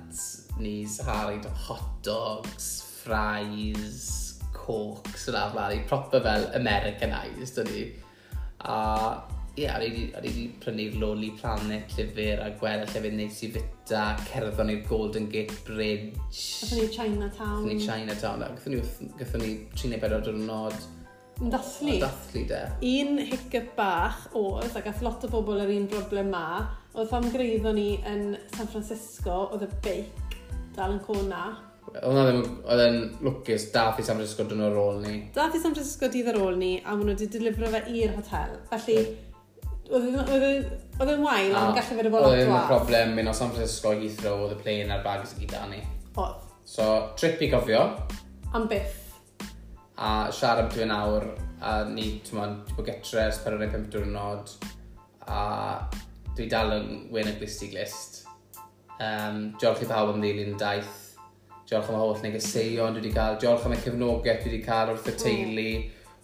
nis, 0.65 0.97
Harry, 1.05 1.43
hot 1.69 1.89
dogs, 2.09 2.75
fries, 3.03 4.32
cocs 4.63 5.29
yn 5.31 5.39
arfer, 5.39 5.77
i 5.77 5.85
proper 5.91 6.25
fel 6.25 6.49
Americanised 6.59 7.63
o'n 7.63 7.71
i. 7.75 7.85
A 8.63 8.77
ie, 9.53 9.67
yeah, 9.67 9.75
o'n 9.77 9.85
i 9.85 10.05
wedi 10.17 10.47
prynu'r 10.63 10.95
Lonely 10.97 11.29
Planet 11.37 11.91
llyfr 11.93 12.41
a 12.41 12.49
gweld 12.57 12.87
y 12.87 12.93
llyfr 12.95 13.17
neis 13.19 13.41
i 13.45 13.51
fita, 13.53 14.05
cerddon 14.31 14.71
ni'r 14.71 14.87
Golden 14.89 15.27
Gate 15.33 15.59
Bridge. 15.67 16.15
Gatho 16.63 16.79
ni 16.79 16.87
Chinatown. 16.95 17.59
Gatho 17.59 17.67
ni 17.69 17.77
Chinatown, 17.83 18.45
a 18.47 18.49
gatho 18.55 18.73
ni, 18.73 18.81
gatho 19.19 19.41
ni 19.43 19.51
34 19.77 20.23
diwrnod. 20.29 20.79
Yn 21.43 21.53
dathlu. 21.53 21.99
Dathlu, 22.01 22.47
de. 22.49 22.63
Un 22.95 23.21
hiccup 23.29 23.75
bach 23.77 24.25
oedd, 24.39 24.73
a 24.79 24.85
gath 24.87 25.05
lot 25.05 25.29
o 25.29 25.33
bobl 25.35 25.61
yr 25.67 25.75
un 25.75 25.91
broblem 25.91 26.33
ma, 26.33 26.47
oedd 26.95 27.13
fam 27.13 27.29
greiddo 27.35 27.75
ni 27.77 27.91
yn 28.09 28.31
San 28.55 28.73
Francisco, 28.73 29.51
oedd 29.51 29.67
y 29.69 29.71
beic 29.85 30.41
dal 30.73 30.97
yn 30.97 31.05
cona 31.05 31.45
Hwna 31.91 32.23
ddim, 32.29 32.45
oedd 32.63 32.81
e'n 32.85 33.01
lwcus, 33.27 33.67
dath 33.75 33.99
i 34.01 34.05
San 34.07 34.17
Francisco 34.17 34.47
dyn 34.49 34.63
ar 34.65 34.77
ôl 34.79 35.03
ni. 35.03 35.17
Dath 35.35 35.57
i 35.59 35.61
San 35.61 35.75
Francisco 35.75 36.09
dydd 36.13 36.31
ar 36.31 36.39
ôl 36.41 36.57
ni, 36.61 36.77
a 36.79 36.95
maen 36.95 37.11
nhw 37.11 37.17
wedi 37.17 37.29
delifro 37.35 37.69
fe 37.73 37.83
i'r 37.91 38.15
hotel. 38.17 38.55
Felly, 38.71 38.95
e- 39.03 39.99
e- 39.99 40.63
oedd 41.03 41.13
e'n 41.13 41.25
wael, 41.27 41.57
ond 41.59 41.77
gallu 41.77 41.99
fe 41.99 42.07
ddefol 42.07 42.29
Oedd 42.31 42.45
e'n 42.45 42.55
problem 42.71 43.13
mynd 43.19 43.33
o 43.33 43.35
San 43.37 43.53
Francisco 43.53 43.93
i 43.97 44.07
Heathrow, 44.07 44.47
oedd 44.47 44.57
y 44.57 44.61
plane 44.63 44.95
a'r 44.95 45.05
bags 45.05 45.35
i 45.37 45.43
gyda 45.43 45.67
ni. 45.73 45.83
Oedd. 46.15 46.49
So, 46.73 46.89
trip 47.19 47.43
i 47.43 47.51
gofio. 47.53 47.83
Am 48.55 48.71
byth. 48.71 48.97
A 49.99 50.15
siarad 50.33 50.71
beth 50.71 50.81
yw'n 50.87 50.97
awr, 50.97 51.29
a 51.61 51.77
ni, 51.91 52.09
ti'n 52.25 52.39
mwyn, 52.39 52.59
ti'n 52.69 52.79
bod 52.79 52.89
getres, 52.89 53.43
per 53.43 53.59
o'n 53.59 53.67
ei 53.67 53.75
pimp 53.75 53.91
diwrnod, 53.93 54.55
a 55.29 55.43
dwi 56.39 56.49
dal 56.49 56.79
yn 56.79 56.91
wyn 57.13 57.35
y 57.35 57.37
glistig 57.43 57.75
glist. 57.75 58.23
Um, 59.03 59.49
diolch 59.59 59.83
i 59.83 59.91
pawb 59.91 60.15
am 60.15 60.23
ddilyn 60.23 60.55
daith 60.61 61.02
diolch 61.73 61.89
am 61.89 61.97
holl 61.97 62.21
negeseuon 62.21 62.93
dwi 62.93 63.01
wedi 63.01 63.15
cael, 63.17 63.39
diolch 63.41 63.65
am 63.65 63.73
y 63.73 63.81
cefnogaeth 63.81 64.43
dwi 64.45 64.51
wedi 64.51 64.63
cael 64.67 64.93
wrth 64.93 65.09
y 65.09 65.17
teulu, 65.23 65.69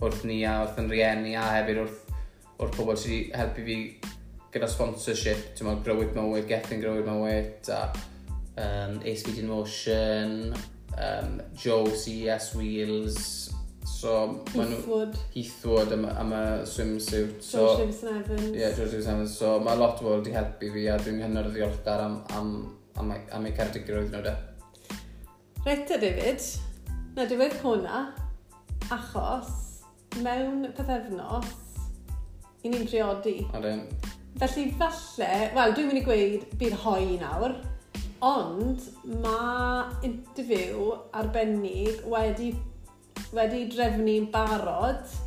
wrth 0.02 0.24
ni 0.28 0.42
a 0.44 0.58
wrth 0.62 0.80
yn 0.82 0.90
rieni 0.92 1.34
a 1.40 1.44
hefyd 1.54 1.82
wrth, 1.84 2.14
wrth 2.58 2.74
pobl 2.76 2.98
sydd 3.00 3.14
wedi 3.14 3.38
helpu 3.40 3.64
fi 3.68 3.78
gyda 4.52 4.68
sponsorship, 4.68 5.52
ti'n 5.56 5.68
meddwl, 5.68 5.84
grow 5.86 6.02
it 6.04 6.16
mywyd, 6.16 6.48
getting 6.50 6.84
it 6.84 7.06
mywyd, 7.06 7.70
a 7.72 7.80
um, 8.60 8.98
Ace 9.04 9.22
Speed 9.22 9.38
in 9.44 9.48
Motion, 9.48 10.52
um, 10.98 11.40
Joe 11.54 11.86
CS 11.88 12.54
Wheels, 12.58 13.54
so... 13.84 14.44
Heathwood. 14.52 15.16
Heathwood 15.34 15.92
am, 15.96 16.04
am 16.12 16.36
y 16.36 16.42
swimsuit. 16.68 17.40
So, 17.42 17.64
George 17.64 17.80
Jameson 17.80 18.20
Evans. 18.20 18.50
Ie, 18.52 18.60
yeah, 18.60 18.76
George 18.76 18.92
Jameson 18.92 19.14
Evans. 19.14 19.38
So 19.38 19.56
mae 19.64 19.80
lot 19.80 20.02
o 20.02 20.04
bobl 20.04 20.20
wedi 20.20 20.36
helpu 20.36 20.70
fi 20.76 20.84
a 20.92 21.00
dwi'n 21.00 21.24
hynod 21.24 21.48
o 21.48 21.56
ddiolchgar 21.56 22.04
am, 22.04 22.20
am, 22.36 22.54
am, 23.00 23.16
am 23.16 23.48
eu 23.48 23.56
cardigrwydd 23.56 24.12
nhw 24.12 24.22
de. 24.28 24.36
Reit 25.66 25.90
a 25.90 25.98
David, 25.98 26.38
na 27.16 27.24
diwedd 27.26 27.56
hwnna, 27.64 28.04
achos 28.94 29.48
mewn 30.22 30.68
pethefnos, 30.76 31.48
i 32.62 32.70
ni'n 32.70 32.86
priodi. 32.86 33.40
Odyn. 33.58 33.82
Felly 34.38 34.68
falle, 34.78 35.32
wel 35.56 35.74
dwi'n 35.74 35.90
mynd 35.90 36.00
i 36.00 36.04
gweud 36.06 36.46
bydd 36.60 36.78
hoi 36.84 37.18
nawr, 37.18 37.56
ond 38.24 38.86
mae 39.26 39.82
interview 40.06 40.92
arbennig 41.18 42.06
wedi, 42.06 42.52
wedi 43.34 43.66
drefnu'n 43.74 44.30
barod 44.32 45.18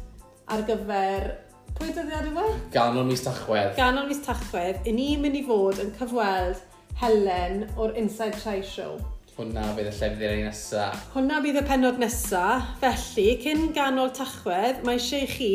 ar 0.47 0.67
gyfer 0.67 1.31
pwy 1.75 1.91
dyddiad 1.91 2.31
yma? 2.31 2.47
E? 2.47 2.59
Ganol 2.73 3.11
mis 3.11 3.27
Tachwedd. 3.27 3.75
Ganol 3.75 4.07
mis 4.07 4.23
Tachwedd, 4.23 4.85
i 4.87 4.95
ni'n 4.95 5.27
mynd 5.27 5.43
i 5.43 5.47
fod 5.47 5.83
yn 5.83 5.91
cyfweld 5.99 6.63
Helen 7.03 7.65
o'r 7.75 7.99
Inside 7.99 8.39
Try 8.39 8.61
Show. 8.63 8.95
Hwna 9.31 9.63
fydd 9.77 9.87
y 9.87 9.91
llefydd 9.95 10.23
i'r 10.27 10.41
nesaf. 10.43 11.05
Hwna 11.13 11.37
bydd 11.43 11.61
y 11.61 11.63
penod 11.63 12.01
nesa. 12.01 12.43
Felly, 12.81 13.29
cyn 13.39 13.69
ganol 13.75 14.11
tachwedd, 14.15 14.81
mae 14.83 14.99
eisiau 14.99 15.23
i 15.23 15.29
chi 15.31 15.51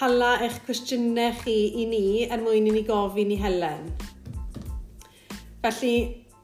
hala 0.00 0.34
eich 0.44 0.58
cwestiynau 0.66 1.32
chi 1.40 1.54
i 1.80 1.86
ni 1.88 2.04
er 2.28 2.42
mwyn 2.44 2.68
i 2.68 2.74
ni 2.74 2.82
gofyn 2.84 3.32
i 3.32 3.38
Helen. 3.40 3.88
Felly, 5.64 5.94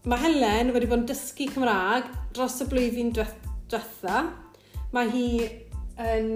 mae 0.08 0.24
Helen 0.24 0.72
wedi 0.72 0.88
bod 0.88 1.02
yn 1.02 1.08
dysgu 1.10 1.50
Cymraeg 1.52 2.08
dros 2.32 2.56
y 2.64 2.70
blwyddyn 2.70 3.12
diwetha. 3.16 4.24
Mae 4.96 5.12
hi 5.12 5.28
yn 6.00 6.30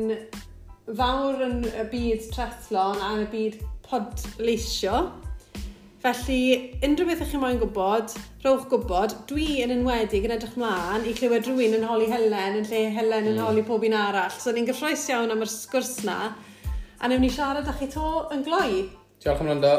fawr 0.98 1.40
yn 1.48 1.62
y 1.70 1.88
byd 1.88 2.28
trethlon 2.34 3.00
a 3.00 3.14
yn 3.16 3.24
y 3.24 3.30
byd 3.32 3.62
podleisio. 3.88 5.06
Felly, 6.04 6.76
unrhyw 6.84 7.06
beth 7.08 7.22
ych 7.24 7.30
chi 7.32 7.38
moyn 7.40 7.56
gwybod, 7.62 8.12
rhowch 8.42 8.66
gwybod, 8.68 9.14
dwi 9.30 9.62
yn 9.64 9.70
enwedig 9.72 10.26
yn 10.28 10.34
edrych 10.34 10.58
mlaen 10.60 11.06
i 11.08 11.14
clywed 11.16 11.48
rhywun 11.48 11.78
yn 11.78 11.86
holi 11.88 12.10
Helen 12.10 12.58
yn 12.58 12.66
lle 12.68 12.82
Helen 12.92 13.30
yn 13.30 13.38
mm. 13.38 13.44
holi 13.46 13.64
pob 13.64 13.86
un 13.88 13.96
arall. 13.96 14.36
So, 14.36 14.52
ni'n 14.52 14.68
gyffroes 14.68 15.06
iawn 15.08 15.32
am 15.32 15.40
yr 15.46 15.48
sgwrs 15.48 16.02
na, 16.04 16.18
a 17.00 17.08
newn 17.08 17.24
ni 17.24 17.32
siarad 17.32 17.72
â 17.72 17.78
chi 17.78 17.88
to 17.96 18.10
yn 18.36 18.44
gloi. 18.44 18.82
Diolch 19.24 19.40
am 19.40 19.54
rando. 19.54 19.72